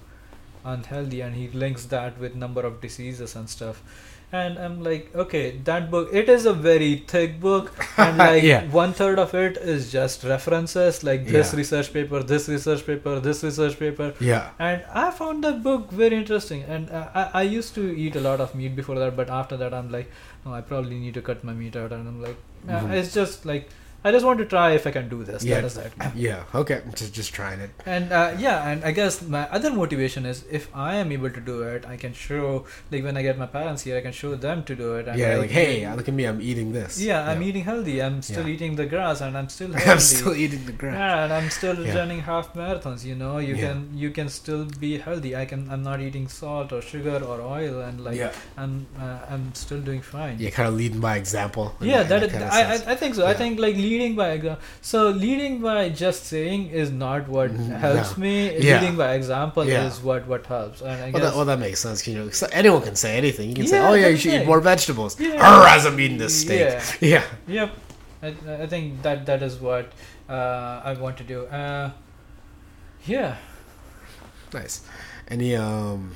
unhealthy. 0.65 1.22
And 1.22 1.35
he 1.35 1.47
links 1.49 1.85
that 1.85 2.19
with 2.19 2.35
number 2.35 2.61
of 2.61 2.81
diseases 2.81 3.35
and 3.35 3.49
stuff 3.49 3.84
and 4.38 4.57
i'm 4.66 4.76
like 4.88 5.10
okay 5.24 5.41
that 5.70 5.90
book 5.91 6.10
it 6.22 6.30
is 6.36 6.45
a 6.52 6.53
very 6.53 6.91
thick 7.14 7.40
book 7.40 7.72
and 8.06 8.18
like 8.24 8.44
Yeah. 8.44 8.66
one 8.78 8.94
third 9.02 9.20
of 9.24 9.34
it 9.44 9.57
is 9.76 9.91
just 9.91 10.24
references 10.32 11.03
like 11.10 11.26
this 11.28 11.52
Yeah. 11.53 11.57
research 11.62 11.91
paper 11.94 12.22
this 12.34 12.48
research 12.56 12.86
paper 12.88 13.20
this 13.30 13.44
research 13.44 13.78
paper 13.84 14.10
yeah. 14.32 14.49
and 14.70 14.84
i 15.06 15.06
found 15.22 15.44
that 15.49 15.62
book 15.70 15.91
very 15.91 16.16
interesting 16.24 16.64
and 16.64 16.90
uh, 16.90 17.07
I, 17.14 17.24
I 17.41 17.41
used 17.44 17.76
to 17.76 17.86
eat 18.06 18.16
a 18.16 18.22
lot 18.28 18.41
of 18.48 18.56
meat 18.56 18.76
before 18.76 18.99
that 19.06 19.16
but 19.22 19.30
after 19.30 19.57
that 19.64 19.74
i'm 19.74 19.91
like 19.91 20.12
oh 20.45 20.53
i 20.53 20.62
probably 20.62 20.99
need 21.06 21.14
to 21.16 21.22
cut 21.32 21.44
my 21.44 21.53
meat 21.64 21.76
out 21.86 21.91
and 21.91 22.07
i'm 22.07 22.22
like 22.28 22.38
Mhm. 22.68 22.91
it's 22.99 23.14
just 23.14 23.45
like 23.45 23.70
i 24.07 24.11
just 24.15 24.26
want 24.27 24.40
to 24.44 24.45
try 24.53 24.65
if 24.80 24.86
i 24.90 24.91
can 24.98 25.07
do 25.14 25.19
this 25.30 25.44
Yeah. 25.44 25.56
that 25.61 25.65
is 25.69 25.77
it 25.86 25.94
Yeah. 26.26 26.44
Okay. 26.61 26.77
Just 27.02 27.14
just 27.19 27.34
trying 27.38 27.60
it. 27.65 27.72
and 27.95 28.11
uh, 28.19 28.32
yeah 28.45 28.69
and 28.69 28.84
i 28.90 28.91
guess 28.99 29.15
my 29.36 29.41
other 29.60 29.72
motivation 29.80 30.26
is 30.32 30.44
if 30.60 30.68
i 30.88 30.91
am 31.03 31.11
able 31.18 31.32
to 31.38 31.41
do 31.49 31.56
it 31.73 31.86
i 31.94 31.98
can 32.03 32.14
show 32.26 32.45
like 32.91 33.03
when 33.07 33.18
i 33.22 33.23
get 33.27 33.38
my 33.44 33.49
parents 33.57 33.82
here 33.90 33.98
i 33.98 34.03
can 34.07 34.15
show 34.22 34.32
them 34.48 34.64
to 34.69 34.76
do 34.84 34.90
it 34.99 35.07
and 35.07 35.19
yeah. 35.23 35.36
Like 35.44 35.49
hey, 35.60 35.72
look 35.99 36.07
at 36.14 36.14
me. 36.19 36.26
I'm 36.32 36.41
eating 36.52 36.72
this. 36.77 37.02
yeah 37.10 37.30
i'm 37.30 37.41
eating 37.49 37.64
healthy 37.72 37.98
i'm 38.07 38.22
still 38.30 38.48
Yeah. 38.48 38.53
eating 38.56 38.76
the 38.82 38.86
grass 38.94 39.22
and 39.27 39.38
i'm 39.41 39.49
still 39.57 39.72
healthy 39.80 39.91
I'm 39.95 39.99
still 40.11 40.36
eating 40.45 40.64
the 40.69 40.76
grass. 40.84 40.95
yeah, 41.02 41.23
and 41.23 41.34
I'm 41.38 41.49
still 41.57 41.77
running 41.98 42.22
half 42.30 42.48
marathons. 42.61 43.03
You 43.10 43.15
know, 43.22 43.34
you 43.49 43.56
can 43.64 43.80
you 44.03 44.10
can 44.18 44.30
still 44.38 44.64
be 44.86 44.91
healthy. 45.06 45.32
I 45.41 45.45
can. 45.52 45.61
I'm 45.76 45.84
not 45.90 45.99
eating 46.07 46.27
salt 46.27 46.72
or 46.77 46.82
sugar 46.91 47.18
or 47.32 47.38
oil, 47.57 47.76
and 47.88 48.03
like. 48.07 48.22
I'm 48.64 48.73
uh, 49.06 49.19
I'm 49.36 49.44
still 49.64 49.82
doing 49.90 50.02
fine. 50.02 50.36
Yeah. 50.40 50.49
Kind 50.57 50.69
of 50.69 50.76
leading 50.82 51.02
by 51.07 51.14
example. 51.23 51.68
Yeah, 51.91 52.03
that, 52.11 52.22
that 52.32 52.41
is, 52.41 52.53
I. 52.60 52.61
I 52.73 52.94
I 52.94 52.95
think 53.02 53.15
so. 53.19 53.26
I 53.32 53.34
think 53.41 53.60
like 53.65 53.76
leading 53.95 54.15
by 54.15 54.30
example. 54.31 54.61
So 54.81 55.09
leading 55.09 55.61
by 55.61 55.89
just 55.89 56.26
saying 56.26 56.67
is 56.81 56.91
not 56.91 57.27
what 57.35 57.51
Mhm, 57.53 57.80
helps 57.84 58.17
no. 58.17 58.22
me. 58.23 58.35
Yeah. 58.57 58.80
Leading 58.80 58.97
by 58.97 59.13
example 59.19 59.65
Yeah. 59.65 59.88
is 59.88 59.99
what 60.09 60.27
what 60.34 60.45
helps. 60.53 60.81
And 60.81 60.91
I 61.05 61.09
Well 61.11 61.23
that, 61.26 61.35
well, 61.35 61.45
that 61.51 61.59
makes 61.59 61.80
sense. 61.88 62.05
You 62.07 62.15
know, 62.19 62.30
anyone 62.51 62.81
can 62.89 62.95
say 63.03 63.15
anything. 63.23 63.49
You 63.49 63.55
can 63.61 63.67
say, 63.73 63.80
"Oh 63.80 63.93
yeah, 63.93 64.07
you 64.13 64.17
should 64.17 64.34
eat 64.39 64.45
more 64.53 64.61
vegetables." 64.69 65.19
Yeah. 65.19 65.47
Arr, 65.49 65.67
as 65.76 65.85
I'm 65.91 65.99
eating 65.99 66.17
this 66.26 66.39
steak. 66.41 66.59
Yeah. 66.59 66.84
Yeah. 67.13 67.23
Yep. 67.59 67.69
I, 68.23 68.27
I 68.63 68.67
think 68.73 69.01
that 69.07 69.26
that 69.31 69.41
is 69.49 69.59
what 69.69 69.91
uh, 70.30 70.81
I 70.91 70.93
want 71.05 71.17
to 71.23 71.23
do. 71.34 71.45
Uh, 71.45 71.91
yeah. 73.05 73.35
Nice. 74.53 74.81
Any 75.27 75.55
um, 75.55 76.11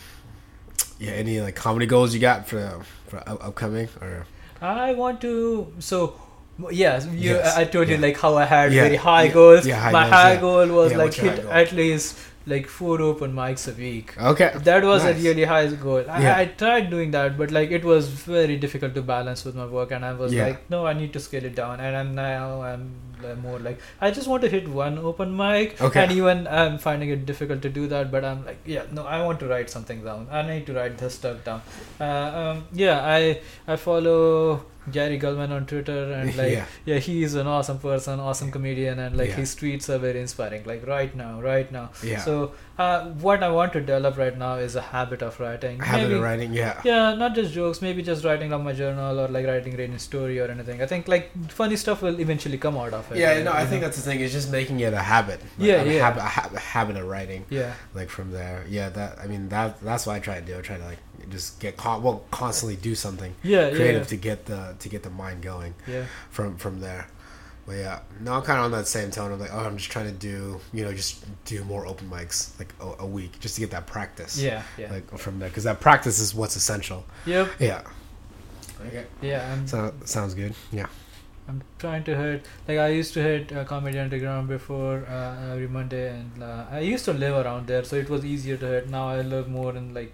yeah, 0.99 1.11
any 1.23 1.39
like 1.41 1.55
comedy 1.55 1.85
goals 1.85 2.13
you 2.13 2.19
got 2.19 2.47
for 2.47 2.61
for 3.07 3.17
upcoming 3.27 3.89
or 4.01 4.25
I 4.61 4.93
want 4.93 5.21
to. 5.21 5.73
So, 5.79 6.19
yes, 6.71 7.05
you, 7.07 7.33
Yes, 7.35 7.55
I 7.57 7.65
told 7.65 7.89
you 7.89 7.97
like 7.97 8.17
how 8.19 8.35
I 8.37 8.45
had 8.45 8.73
Yeah, 8.73 8.83
very 8.83 8.95
high 8.95 9.23
yeah, 9.23 9.33
goals. 9.33 9.65
yeah, 9.67 9.75
high 9.75 9.91
My 9.91 10.03
goals, 10.03 10.13
high 10.13 10.33
yeah. 10.33 10.39
goal 10.41 10.67
was 10.79 10.91
Yeah, 10.91 10.97
like 10.97 11.05
what's 11.07 11.17
your 11.17 11.31
high 11.31 11.59
hit 11.59 11.69
at 11.71 11.71
least 11.73 12.17
like 12.51 12.67
four 12.67 12.99
open 13.01 13.33
mics 13.33 13.67
a 13.71 13.73
week. 13.79 14.13
okay? 14.29 14.51
That 14.67 14.83
was 14.83 15.03
Nice. 15.03 15.15
a 15.19 15.23
really 15.23 15.43
high 15.43 15.67
goal. 15.67 16.03
I, 16.09 16.21
Yeah. 16.21 16.37
I 16.37 16.45
tried 16.45 16.89
doing 16.89 17.11
that, 17.11 17.37
but 17.37 17.51
like 17.51 17.69
it 17.79 17.83
was 17.85 18.07
very 18.09 18.55
difficult 18.57 18.95
to 18.95 19.03
balance 19.03 19.45
with 19.45 19.55
my 19.55 19.65
work, 19.65 19.91
and 19.91 20.03
I 20.05 20.13
was 20.13 20.33
Yeah. 20.33 20.47
like, 20.47 20.69
no, 20.69 20.79
I 20.87 20.93
need 20.93 21.13
to 21.13 21.19
scale 21.19 21.45
it 21.45 21.53
down. 21.55 21.79
And 21.79 21.95
I'm 21.95 22.15
now 22.15 22.61
I'm 22.69 22.89
more 23.43 23.59
like 23.59 23.77
I 24.01 24.09
just 24.17 24.27
want 24.31 24.41
to 24.43 24.49
hit 24.49 24.67
one 24.67 24.97
open 24.97 25.35
mic, 25.35 25.79
Okay. 25.89 26.01
and 26.03 26.11
even 26.13 26.47
I'm 26.47 26.79
finding 26.87 27.09
it 27.17 27.25
difficult 27.25 27.61
to 27.67 27.69
do 27.69 27.85
that. 27.93 28.09
But 28.15 28.25
I'm 28.25 28.43
like, 28.45 28.57
yeah, 28.65 28.83
no, 28.99 29.05
I 29.05 29.21
want 29.23 29.39
to 29.41 29.47
write 29.53 29.69
something 29.69 30.03
down. 30.03 30.27
I 30.31 30.41
need 30.49 30.65
to 30.67 30.73
write 30.73 30.97
this 30.97 31.15
stuff 31.15 31.43
down. 31.43 31.61
Uh, 31.99 32.05
um, 32.43 32.63
yeah, 32.71 33.01
I 33.19 33.41
I 33.67 33.75
follow 33.75 34.63
Gary 34.91 35.19
Gulman 35.19 35.51
on 35.51 35.65
Twitter, 35.65 36.11
and 36.13 36.35
like 36.35 36.51
yeah, 36.51 36.65
yeah, 36.85 36.97
he's 36.99 37.33
an 37.35 37.47
awesome 37.47 37.79
person, 37.79 38.19
awesome 38.19 38.51
comedian, 38.51 38.99
and 38.99 39.15
like 39.17 39.29
Yeah. 39.29 39.35
his 39.35 39.55
tweets 39.55 39.89
are 39.89 39.97
very 39.97 40.19
inspiring. 40.21 40.63
Like 40.65 40.85
right 40.87 41.15
now, 41.15 41.39
right 41.41 41.71
now. 41.71 41.89
yeah. 42.03 42.19
So 42.19 42.53
uh, 42.77 43.05
what 43.25 43.43
I 43.43 43.49
want 43.49 43.73
to 43.73 43.81
develop 43.81 44.17
right 44.17 44.37
now 44.37 44.55
is 44.55 44.75
a 44.75 44.81
habit 44.81 45.21
of 45.21 45.39
writing. 45.39 45.79
Habit 45.79 46.03
maybe, 46.03 46.13
of 46.15 46.21
writing. 46.21 46.53
Yeah. 46.53 46.81
Yeah, 46.83 47.13
not 47.15 47.35
just 47.35 47.53
jokes. 47.53 47.81
Maybe 47.81 48.01
just 48.01 48.23
writing 48.23 48.53
on 48.53 48.63
my 48.63 48.73
journal 48.73 49.19
or 49.19 49.27
like 49.27 49.45
writing 49.45 49.79
a 49.79 49.99
story 49.99 50.39
or 50.39 50.45
anything. 50.49 50.81
I 50.81 50.85
think 50.85 51.07
like 51.07 51.31
funny 51.51 51.75
stuff 51.75 52.01
will 52.01 52.19
eventually 52.19 52.57
come 52.57 52.77
out 52.77 52.93
of 52.93 53.11
it. 53.11 53.17
Yeah, 53.17 53.33
right, 53.35 53.43
no, 53.43 53.51
I 53.51 53.65
think 53.65 53.81
know? 53.81 53.87
that's 53.87 53.97
the 53.97 54.03
thing. 54.03 54.19
Is 54.21 54.31
just 54.31 54.51
making 54.51 54.79
it 54.79 54.93
a 54.93 55.01
habit. 55.01 55.41
Yeah, 55.57 55.81
a 55.81 55.85
yeah. 55.85 56.05
Habit, 56.05 56.19
a 56.19 56.25
hab- 56.25 56.53
a 56.53 56.59
habit 56.59 56.95
of 56.97 57.05
writing. 57.07 57.45
yeah, 57.49 57.73
Like 57.93 58.09
from 58.09 58.31
there, 58.31 58.65
yeah. 58.69 58.89
That 58.89 59.19
I 59.23 59.27
mean, 59.27 59.49
that 59.49 59.81
that's 59.81 60.05
what 60.07 60.15
I 60.15 60.19
try 60.19 60.39
to 60.39 60.45
do. 60.45 60.57
I 60.57 60.61
try 60.61 60.77
to 60.77 60.85
like 60.85 60.99
just 61.29 61.59
get 61.59 61.77
con- 61.77 62.03
well, 62.03 62.23
constantly 62.31 62.75
do 62.75 62.95
something 62.95 63.35
yeah, 63.43 63.69
creative 63.69 64.03
yeah, 64.03 64.07
to 64.07 64.15
get 64.17 64.45
the 64.45 64.75
to 64.79 64.89
get 64.89 65.03
the 65.03 65.09
mind 65.09 65.41
going 65.41 65.73
yeah, 65.87 66.05
from 66.29 66.57
from 66.57 66.79
there. 66.79 67.07
But 67.65 67.75
yeah, 67.75 67.99
no, 68.19 68.33
I'm 68.33 68.41
kind 68.41 68.57
of 68.57 68.65
on 68.65 68.71
that 68.71 68.87
same 68.87 69.11
tone 69.11 69.31
i'm 69.31 69.39
like, 69.39 69.53
oh, 69.53 69.59
I'm 69.59 69.77
just 69.77 69.91
trying 69.91 70.07
to 70.07 70.11
do, 70.11 70.59
you 70.73 70.83
know, 70.83 70.91
just 70.91 71.23
do 71.45 71.63
more 71.63 71.85
open 71.85 72.09
mics 72.09 72.57
like 72.57 72.73
a, 72.81 73.03
a 73.03 73.05
week, 73.05 73.39
just 73.39 73.55
to 73.55 73.61
get 73.61 73.69
that 73.71 73.85
practice. 73.85 74.41
yeah, 74.41 74.63
yeah. 74.75 74.91
Like 74.91 75.17
from 75.19 75.37
there, 75.37 75.49
because 75.49 75.65
that 75.65 75.79
practice 75.79 76.19
is 76.19 76.33
what's 76.33 76.55
essential. 76.55 77.05
Yep. 77.27 77.49
Yeah. 77.59 77.83
Okay. 78.87 79.05
Yeah, 79.21 79.53
I'm, 79.53 79.67
So 79.67 79.93
sounds 80.05 80.33
good. 80.33 80.55
Yeah. 80.71 80.87
I'm 81.47 81.61
trying 81.77 82.03
to 82.05 82.15
hit 82.15 82.45
like 82.67 82.79
I 82.79 82.87
used 82.89 83.13
to 83.15 83.21
hit 83.21 83.51
uh, 83.51 83.65
Comedy 83.65 83.99
Underground 83.99 84.47
before 84.47 85.05
uh, 85.07 85.53
every 85.53 85.67
Monday, 85.67 86.09
and 86.09 86.41
uh, 86.41 86.65
I 86.71 86.79
used 86.79 87.05
to 87.05 87.13
live 87.13 87.35
around 87.45 87.67
there, 87.67 87.83
so 87.83 87.95
it 87.97 88.09
was 88.09 88.25
easier 88.25 88.57
to 88.57 88.65
hit. 88.65 88.89
Now 88.89 89.09
I 89.09 89.21
live 89.21 89.47
more 89.47 89.75
in 89.75 89.93
like 89.93 90.13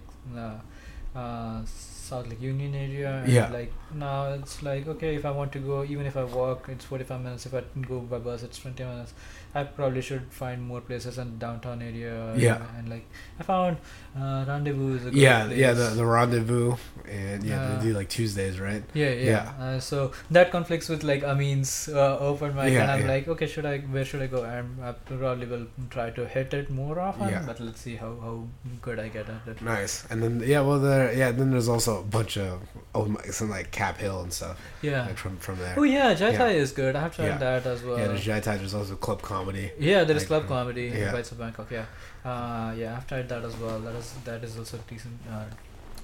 uh, 1.16 1.60
South 1.64 2.28
Lake 2.28 2.40
Union 2.40 2.74
area. 2.74 3.10
And 3.24 3.32
Yeah. 3.32 3.48
Like 3.50 3.72
now 3.94 4.32
it's 4.34 4.62
like 4.62 4.86
okay, 4.94 5.14
if 5.16 5.24
I 5.24 5.30
want 5.30 5.52
to 5.52 5.58
go, 5.58 5.82
even 5.84 6.06
if 6.06 6.16
I 6.16 6.24
walk, 6.24 6.68
it's 6.68 6.84
45 6.84 7.20
minutes. 7.22 7.46
If 7.46 7.54
I 7.54 7.62
go 7.88 7.98
by 8.00 8.18
bus, 8.18 8.42
it's 8.42 8.58
20 8.58 8.84
minutes. 8.84 9.14
I 9.54 9.64
probably 9.64 10.02
should 10.02 10.26
find 10.30 10.62
more 10.62 10.80
places 10.82 11.18
in 11.18 11.38
downtown 11.38 11.80
area. 11.82 12.34
Yeah. 12.36 12.62
And, 12.78 12.88
like 12.90 13.06
I 13.40 13.42
found 13.42 13.78
uh, 14.18 14.44
Rendezvous 14.46 14.96
is 14.96 15.06
a 15.06 15.10
good 15.10 15.14
Yeah, 15.26 15.46
place. 15.46 15.58
yeah. 15.58 15.72
The 15.72 15.88
the 16.02 16.04
rendezvous 16.06 16.76
and 17.08 17.44
yeah, 17.44 17.60
Uh, 17.60 17.78
they 17.78 17.86
do 17.88 17.92
like 17.94 18.08
Tuesdays, 18.08 18.58
right? 18.60 18.82
Yeah, 18.94 19.10
yeah. 19.10 19.24
Yeah. 19.58 19.64
Uh, 19.64 19.80
so 19.80 20.12
that 20.30 20.50
conflicts 20.50 20.88
with 20.88 21.02
like 21.04 21.22
Amin's 21.22 21.88
uh, 21.88 22.18
open 22.18 22.54
mic, 22.54 22.72
Yeah, 22.72 22.82
and 22.82 22.90
I'm 22.90 23.00
yeah. 23.02 23.12
like, 23.14 23.28
okay, 23.28 23.46
should 23.46 23.66
I? 23.66 23.78
Where 23.80 24.04
should 24.04 24.22
I 24.22 24.26
go? 24.26 24.42
And 24.44 24.82
I 24.82 24.92
probably 24.92 25.46
will 25.46 25.66
try 25.90 26.10
to 26.10 26.26
hit 26.26 26.54
it 26.54 26.70
more 26.70 26.98
often. 27.00 27.28
Yeah. 27.28 27.42
But 27.46 27.60
let's 27.60 27.80
see 27.80 27.96
how 27.96 28.12
how 28.20 28.44
good 28.82 28.98
I 28.98 29.08
get 29.08 29.28
at 29.28 29.46
it. 29.46 29.62
Nice. 29.62 30.04
And 30.10 30.22
then 30.22 30.42
yeah, 30.44 30.60
well 30.60 30.78
there 30.78 31.12
yeah, 31.12 31.30
then 31.32 31.50
there's 31.50 31.68
also 31.68 32.00
a 32.00 32.02
bunch 32.02 32.36
of 32.38 32.60
open 32.94 33.16
mics 33.16 33.40
in 33.40 33.50
like 33.50 33.70
Cap 33.70 33.98
Hill 33.98 34.20
and 34.22 34.32
stuff 34.32 34.58
Yeah. 34.82 35.06
like 35.06 35.16
from 35.16 35.36
from 35.38 35.58
there. 35.58 35.74
Oh 35.76 35.82
yeah, 35.84 36.14
Jai. 36.14 36.32
Thai 36.36 36.50
is 36.50 36.72
good. 36.72 36.96
I 36.96 37.00
have 37.00 37.14
tried 37.16 37.38
that 37.40 37.66
as 37.66 37.82
well. 37.82 37.98
yeah, 37.98 38.08
there's 38.08 38.24
Jai 38.24 38.40
Thai, 38.40 38.56
there's 38.56 38.74
also 38.74 38.96
club 38.96 39.22
comedy. 39.22 39.70
Yeah, 39.78 40.04
there 40.04 40.16
is 40.16 40.22
like, 40.22 40.28
club 40.28 40.44
uh, 40.44 40.48
comedy 40.48 40.88
in 40.88 40.96
yeah. 40.98 41.12
Bites 41.12 41.32
of 41.32 41.38
Bangkok. 41.38 41.70
Yeah, 41.70 41.86
uh, 42.24 42.72
yeah, 42.76 42.96
I've 42.96 43.06
tried 43.06 43.28
that 43.28 43.44
as 43.44 43.56
well. 43.56 43.78
That 43.80 43.94
is 43.94 44.14
that 44.24 44.42
is 44.44 44.58
also 44.58 44.78
decent. 44.88 45.18
Uh, 45.30 45.44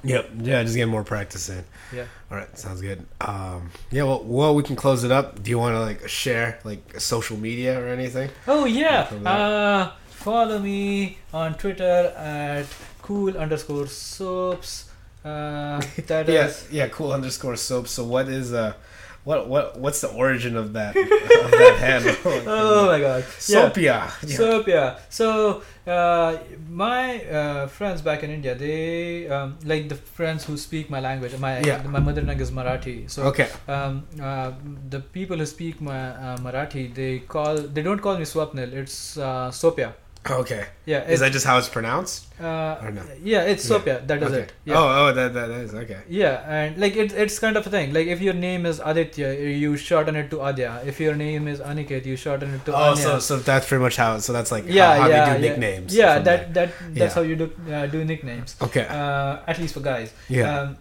Yep. 0.05 0.31
Yeah, 0.41 0.62
just 0.65 0.74
get 0.77 0.89
more 0.89 1.05
practice 1.05 1.49
in. 1.49 1.65
Yeah. 1.95 2.05
All 2.31 2.37
right, 2.37 2.59
sounds 2.59 2.81
good. 2.81 3.07
Um, 3.20 3.70
yeah, 3.91 4.03
well, 4.03 4.23
well, 4.24 4.55
we 4.55 4.62
can 4.62 4.74
close 4.77 5.05
it 5.05 5.12
up. 5.12 5.43
Do 5.43 5.51
you 5.51 5.59
want 5.59 5.74
to 5.74 5.81
like 5.81 6.09
share 6.09 6.59
like 6.65 7.01
social 7.01 7.37
media 7.37 7.81
or 7.81 7.87
anything? 7.89 8.31
Oh 8.49 8.65
yeah. 8.65 9.03
Uh, 9.24 9.93
follow 10.09 10.59
me 10.59 11.19
on 11.33 11.55
Twitter 11.55 12.12
at 12.16 12.66
cool 13.03 13.37
underscore 13.37 13.87
soaps. 13.87 14.91
Uh, 15.24 15.81
that 16.07 16.29
Yeah, 16.29 16.47
is- 16.47 16.66
yeah, 16.70 16.89
cool 16.89 17.12
underscore 17.12 17.57
soaps. 17.57 17.93
So 17.93 18.05
what 18.05 18.29
is 18.29 18.53
uh, 18.53 18.73
what 19.24 19.49
what 19.49 19.78
what's 19.78 20.01
the 20.01 20.09
origin 20.09 20.57
of 20.57 20.73
that 20.73 20.97
of 20.97 21.51
that 21.51 21.77
handle? 21.86 22.16
Oh 22.47 22.86
my 22.86 22.99
god. 22.99 23.24
Yeah. 23.24 23.70
Soapia. 23.70 24.12
Yeah. 24.27 24.36
So 24.36 24.62
so 25.09 25.62
uh, 25.86 26.39
my 26.69 27.24
uh, 27.24 27.66
friends 27.69 28.03
back 28.03 28.23
in 28.23 28.31
India, 28.31 28.55
they 28.55 29.28
um, 29.28 29.59
like 29.65 29.89
the 29.89 29.94
friends 29.94 30.44
who 30.44 30.57
speak 30.57 30.90
my 30.90 31.01
language. 31.01 31.36
My 31.39 31.61
Yeah. 31.61 31.82
my 31.86 32.01
mother 32.01 32.23
tongue 32.23 32.40
is 32.40 32.51
Marathi. 32.51 33.09
So 33.11 33.23
okay. 33.31 33.49
um, 33.69 34.05
uh, 34.20 34.53
the 34.90 35.01
people 35.01 35.36
who 35.36 35.47
speak 35.47 35.81
my 35.81 36.01
uh, 36.11 36.36
Marathi, 36.39 36.93
they 36.94 37.20
call 37.20 37.57
they 37.57 37.82
don't 37.82 38.01
call 38.01 38.16
me 38.19 38.24
Swapnil. 38.24 38.73
It's 38.73 39.16
uh, 39.19 39.51
Sopya. 39.51 39.93
Okay. 40.31 40.66
Yeah, 40.86 41.03
Is 41.09 41.19
that 41.19 41.32
just 41.32 41.44
how 41.44 41.59
it's 41.59 41.69
pronounced? 41.69 42.27
uh, 42.40 42.78
or 42.82 42.90
no? 42.93 43.03
yeah, 43.24 43.43
it's 43.43 43.69
Yeah. 43.69 43.99
That 44.07 44.23
is 44.23 44.28
okay. 44.31 44.39
it. 44.43 44.53
Yeah. 44.65 44.74
Oh, 44.78 44.86
oh, 45.09 45.12
that 45.12 45.35
that 45.35 45.51
is 45.51 45.74
okay. 45.74 45.99
Yeah, 46.09 46.44
and 46.47 46.78
like 46.78 46.94
it's 46.94 47.12
it's 47.12 47.39
kind 47.40 47.57
of 47.57 47.66
a 47.66 47.70
thing. 47.70 47.93
Like 47.93 48.07
if 48.07 48.20
your 48.20 48.35
name 48.35 48.65
is 48.65 48.81
Aditya, 48.85 49.32
you 49.35 49.77
shorten 49.77 50.15
it 50.15 50.31
to 50.31 50.36
Adya. 50.36 50.86
If 50.86 51.01
your 51.01 51.16
name 51.16 51.49
is 51.49 51.59
Aniket, 51.59 52.07
you 52.07 52.16
shorten 52.16 52.55
it 52.55 52.65
to 52.66 52.73
Oh, 52.73 52.90
Anya. 52.93 53.03
so 53.03 53.19
so 53.19 53.39
that's 53.39 53.66
pretty 53.66 53.82
much 53.82 53.97
how. 53.97 54.16
So 54.19 54.32
that's 54.32 54.53
like 54.53 54.65
yeah, 54.69 54.94
how, 54.94 55.01
how 55.03 55.09
yeah, 55.09 55.24
they 55.35 55.40
do 55.40 55.49
nicknames. 55.49 55.94
Yeah, 55.94 56.15
from 56.15 56.24
that 56.24 56.55
that 56.55 56.70
that's 56.94 57.15
how 57.15 57.23
you 57.23 57.35
do 57.36 57.51
uh, 57.73 57.86
do 57.86 58.05
nicknames. 58.05 58.55
Okay. 58.62 58.86
Uh, 58.86 59.39
at 59.47 59.59
least 59.59 59.74
for 59.74 59.81
guys. 59.81 60.12
yeah. 60.28 60.61
Um, 60.61 60.77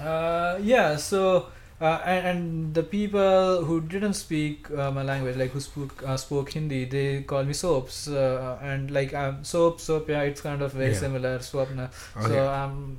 uh, 0.00 0.58
yeah. 0.62 0.94
So. 0.96 1.48
Uh, 1.80 2.00
and, 2.04 2.26
and 2.26 2.74
the 2.74 2.82
people 2.82 3.62
who 3.64 3.80
didn't 3.80 4.14
speak 4.14 4.68
uh, 4.72 4.90
my 4.90 5.02
language, 5.02 5.36
like 5.36 5.52
who 5.52 5.60
spoke 5.60 6.02
uh, 6.04 6.16
spoke 6.16 6.50
Hindi, 6.50 6.86
they 6.86 7.22
call 7.22 7.44
me 7.44 7.52
soaps. 7.52 8.08
Uh, 8.08 8.58
and 8.60 8.90
like 8.90 9.14
um, 9.14 9.44
soap, 9.44 9.80
soap, 9.80 10.08
yeah, 10.08 10.22
it's 10.22 10.40
kind 10.40 10.60
of 10.60 10.72
very 10.72 10.92
Yeah. 10.92 10.98
similar. 10.98 11.38
Swapna. 11.38 11.90
okay. 12.16 12.26
So 12.28 12.52
um, 12.52 12.96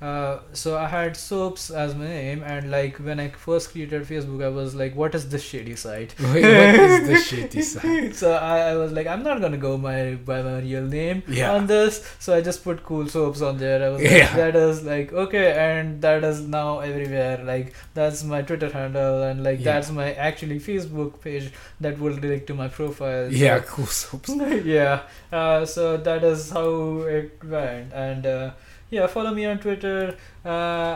uh, 0.00 0.38
so 0.52 0.78
I 0.78 0.86
had 0.86 1.16
soaps 1.16 1.70
as 1.70 1.94
my 1.96 2.06
name, 2.06 2.42
and 2.44 2.70
like 2.70 2.98
when 2.98 3.18
I 3.18 3.30
first 3.30 3.72
created 3.72 4.02
Facebook, 4.04 4.44
I 4.44 4.48
was 4.48 4.74
like, 4.76 4.94
"What 4.94 5.14
is 5.16 5.28
this 5.28 5.42
shady 5.42 5.74
site?" 5.74 6.14
Wait, 6.20 6.42
what 6.44 6.90
is 6.90 7.08
the 7.08 7.14
shitty 7.36 7.62
side? 7.64 8.14
so 8.14 8.32
I, 8.34 8.58
I 8.70 8.76
was 8.76 8.92
like, 8.92 9.08
I'm 9.08 9.24
not 9.24 9.40
gonna 9.40 9.56
go 9.56 9.76
my 9.76 10.14
by 10.14 10.40
my 10.42 10.60
real 10.60 10.82
name 10.84 11.24
Yeah. 11.26 11.52
on 11.54 11.66
this. 11.66 11.98
So 12.20 12.32
I 12.36 12.40
just 12.42 12.62
put 12.62 12.84
cool 12.84 13.08
soaps 13.08 13.42
on 13.42 13.58
there. 13.58 13.82
I 13.84 13.88
was 13.88 14.02
Yeah. 14.02 14.36
that 14.36 14.54
is 14.54 14.84
like 14.84 15.12
okay, 15.12 15.50
and 15.52 16.00
that 16.02 16.22
is 16.22 16.42
now 16.46 16.78
everywhere. 16.78 17.42
Like 17.44 17.74
that's 17.94 18.22
my 18.22 18.42
Twitter 18.42 18.70
handle, 18.70 19.24
and 19.24 19.42
like 19.42 19.58
Yeah. 19.58 19.72
that's 19.72 19.90
my 19.90 20.12
actually 20.14 20.60
Facebook 20.60 21.20
page 21.20 21.50
that 21.80 21.98
will 21.98 22.14
direct 22.16 22.46
to 22.48 22.54
my 22.54 22.68
profile. 22.68 23.32
Yeah, 23.32 23.60
So- 23.62 23.66
cool 23.66 23.86
soaps. 23.86 24.30
yeah. 24.64 25.02
Uh, 25.32 25.66
so 25.66 25.96
that 25.96 26.22
is 26.22 26.50
how 26.50 26.70
it 27.18 27.42
went, 27.44 27.92
and 27.92 28.24
uh, 28.26 28.50
yeah, 28.90 29.06
follow 29.06 29.32
me 29.32 29.44
on 29.46 29.58
Twitter 29.58 30.16
uh, 30.44 30.48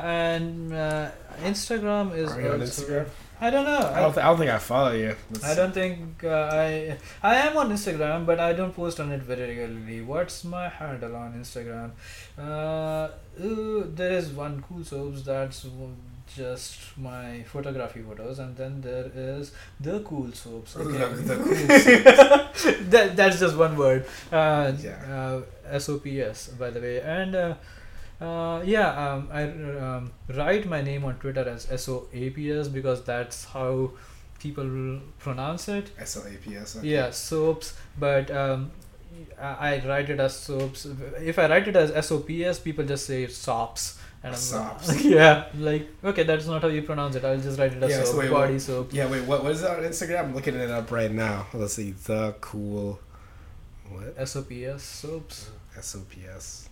and 0.05 0.73
uh, 0.73 1.11
Instagram 1.43 2.17
is. 2.17 2.31
Are 2.33 2.41
you 2.41 2.51
on 2.53 2.61
Instagram? 2.61 3.07
I 3.41 3.51
don't 3.51 3.65
know. 3.65 3.91
I 3.93 4.01
don't, 4.01 4.13
th- 4.15 4.25
I 4.25 4.29
don't 4.29 4.39
think 4.39 4.51
I 4.53 4.59
follow 4.59 4.93
you. 4.93 5.17
Let's 5.33 5.45
I 5.45 5.55
don't 5.57 5.75
think 5.75 6.23
uh, 6.23 6.49
I 6.53 6.97
I 7.23 7.35
am 7.47 7.57
on 7.57 7.71
Instagram, 7.73 8.25
but 8.25 8.39
I 8.39 8.53
don't 8.53 8.73
post 8.75 9.01
on 9.01 9.11
it 9.11 9.21
very 9.23 9.49
regularly. 9.49 10.01
What's 10.01 10.45
my 10.45 10.69
handle 10.69 11.17
on 11.17 11.33
Instagram? 11.35 11.91
Uh, 12.39 13.09
ooh, 13.43 13.91
there 13.95 14.13
is 14.13 14.31
one 14.31 14.63
cool 14.69 14.85
soaps 14.85 15.23
that's 15.23 15.67
just 16.37 16.97
my 16.97 17.43
photography 17.43 18.01
photos, 18.03 18.39
and 18.39 18.57
then 18.57 18.81
there 18.81 19.11
is 19.15 19.53
the 19.81 19.99
cool 20.01 20.31
soaps. 20.33 20.77
Again. 20.77 21.27
the 21.27 21.37
cool 21.37 22.75
that 22.91 23.17
that's 23.17 23.41
just 23.41 23.57
one 23.57 23.77
word. 23.77 24.07
Uh, 24.31 24.73
Yeah. 24.79 25.03
uh, 25.19 25.43
S 25.69 25.89
O 25.89 25.99
P 25.99 26.23
S 26.23 26.49
by 26.49 26.71
the 26.71 26.81
way, 26.81 27.01
and. 27.01 27.35
Uh, 27.35 27.55
uh, 28.23 28.63
yeah, 28.65 28.89
um, 29.13 29.29
I 29.33 29.43
um, 29.45 30.13
write 30.37 30.67
my 30.67 30.81
name 30.83 31.05
on 31.05 31.15
Twitter 31.17 31.49
as 31.49 31.71
S 31.71 31.89
O 31.89 32.07
A 32.13 32.31
P 32.31 32.51
S 32.53 32.69
because 32.69 33.03
that's 33.05 33.45
how 33.47 33.91
people 34.39 34.65
will 34.65 35.01
pronounce 35.19 35.69
it. 35.69 35.91
S 35.99 36.17
L 36.17 36.25
A 36.27 36.37
P 36.37 36.57
S. 36.57 36.79
Yeah, 36.83 37.11
soaps, 37.11 37.75
but 37.99 38.31
um, 38.31 38.71
I, 39.41 39.75
I 39.75 39.87
write 39.87 40.11
it 40.11 40.21
as 40.21 40.37
soaps. 40.37 40.87
If 41.21 41.39
I 41.39 41.49
write 41.49 41.69
it 41.69 41.77
as 41.77 41.91
S 41.91 42.13
O 42.13 42.21
P 42.21 42.45
S, 42.45 42.59
people 42.59 42.85
just 42.85 43.07
say 43.07 43.27
sops. 43.27 43.99
And 44.25 44.35
I'm 44.35 44.41
Sops. 44.41 44.89
like, 44.89 45.05
yeah, 45.19 45.47
like 45.59 45.89
okay, 46.05 46.23
that's 46.23 46.47
not 46.47 46.63
how 46.63 46.69
you 46.69 46.83
pronounce 46.83 47.17
it. 47.17 47.25
I'll 47.25 47.41
just 47.41 47.59
write 47.59 47.73
it 47.73 47.83
as 47.83 47.91
Yeah, 47.91 48.05
so 48.05 48.19
wait, 48.19 48.31
body 48.31 48.53
what- 48.53 48.63
soap. 48.63 48.93
Yeah, 48.93 49.11
wait, 49.11 49.25
what, 49.25 49.43
what 49.43 49.51
is 49.51 49.63
that 49.63 49.79
on 49.79 49.83
Instagram? 49.85 50.27
I'm 50.27 50.35
looking 50.35 50.55
it 50.55 50.71
up 50.71 50.93
right 50.93 51.11
now. 51.11 51.49
Let's 51.53 51.75
see. 51.75 51.91
The 51.91 52.33
cool. 52.41 53.01
What? 53.89 54.15
S 54.17 54.37
O 54.37 54.43
P 54.43 54.65
S 54.65 54.83
soaps. 54.85 55.51
S 55.77 55.97
O 55.97 56.03
P 56.09 56.21
S. 56.37 56.69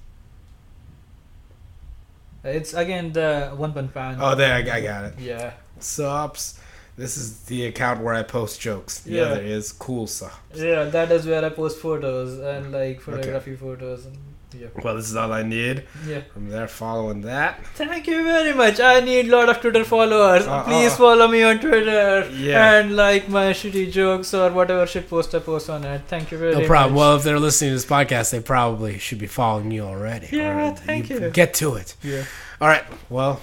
It's 2.44 2.72
again 2.74 3.12
the 3.12 3.52
one 3.56 3.72
punch 3.72 3.92
pan. 3.92 4.18
Oh, 4.20 4.34
there, 4.34 4.54
I, 4.54 4.58
I 4.76 4.80
got 4.80 5.04
it. 5.04 5.14
Yeah, 5.18 5.52
Sops. 5.78 6.58
This 6.96 7.16
is 7.16 7.44
the 7.44 7.66
account 7.66 8.02
where 8.02 8.12
I 8.14 8.22
post 8.22 8.60
jokes. 8.60 9.00
The 9.00 9.12
Yeah. 9.12 9.22
other 9.22 9.40
is 9.40 9.72
cool 9.72 10.06
sops. 10.06 10.58
yeah, 10.58 10.84
that 10.84 11.10
is 11.12 11.24
where 11.26 11.42
I 11.44 11.48
post 11.48 11.78
photos 11.78 12.38
and 12.38 12.72
like 12.72 13.00
photography 13.00 13.56
photos. 13.56 14.06
And, 14.06 14.16
yeah, 14.58 14.66
Well, 14.82 14.96
this 14.96 15.08
is 15.08 15.16
all 15.16 15.32
I 15.32 15.42
need. 15.42 15.84
yeah. 16.06 16.22
I'm 16.36 16.48
there 16.48 16.66
following 16.68 17.20
that. 17.22 17.64
Thank 17.74 18.06
you 18.08 18.24
very 18.24 18.52
much. 18.52 18.80
I 18.80 19.00
need 19.00 19.28
a 19.28 19.36
lot 19.36 19.48
of 19.48 19.60
Twitter 19.60 19.84
followers. 19.84 20.46
Uh, 20.46 20.64
Please 20.64 20.92
uh. 20.92 20.96
follow 20.96 21.28
me 21.28 21.42
on 21.42 21.60
Twitter 21.60 22.28
Yeah. 22.34 22.74
and 22.80 22.96
like 22.96 23.28
my 23.28 23.52
shitty 23.52 23.92
jokes 23.92 24.34
or 24.34 24.50
whatever 24.50 24.86
shit 24.86 25.08
post 25.08 25.34
I 25.34 25.38
post 25.38 25.70
on 25.70 25.84
it. 25.84 26.02
Thank 26.08 26.30
you 26.32 26.38
very 26.38 26.50
much. 26.52 26.56
No 26.56 26.60
much. 26.62 26.68
problem. 26.68 26.94
Well, 26.96 27.16
if 27.16 27.22
they're 27.22 27.38
listening 27.38 27.70
to 27.70 27.74
this 27.76 27.86
podcast, 27.86 28.30
they 28.30 28.40
probably 28.40 28.98
should 28.98 29.18
be 29.18 29.26
following 29.28 29.70
you 29.70 29.82
already. 29.82 30.28
Yeah, 30.32 30.70
Or 30.72 30.74
thank 30.76 31.10
you. 31.10 31.30
Get 31.30 31.54
to 31.54 31.76
it. 31.76 31.94
yeah. 32.02 32.24
All 32.60 32.68
right. 32.68 32.84
Well, 33.08 33.40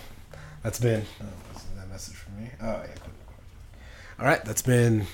that's 0.63 0.79
been. 0.79 1.03
Oh, 1.21 1.25
what's 1.51 1.63
that 1.77 1.89
message 1.89 2.15
from 2.15 2.43
me? 2.43 2.49
Oh, 2.61 2.65
yeah. 2.65 2.95
All 4.19 4.25
right. 4.25 4.43
That's 4.43 4.61
been 4.61 5.07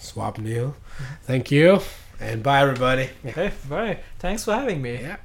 Swapnil. 0.00 0.74
Thank 1.24 1.50
you. 1.50 1.80
And 2.22 2.40
bye, 2.42 2.62
everybody. 2.62 3.10
Hey, 3.24 3.50
bye. 3.68 3.98
Thanks 4.20 4.44
for 4.44 4.54
having 4.54 4.80
me. 4.80 4.94
Yeah. 4.94 5.16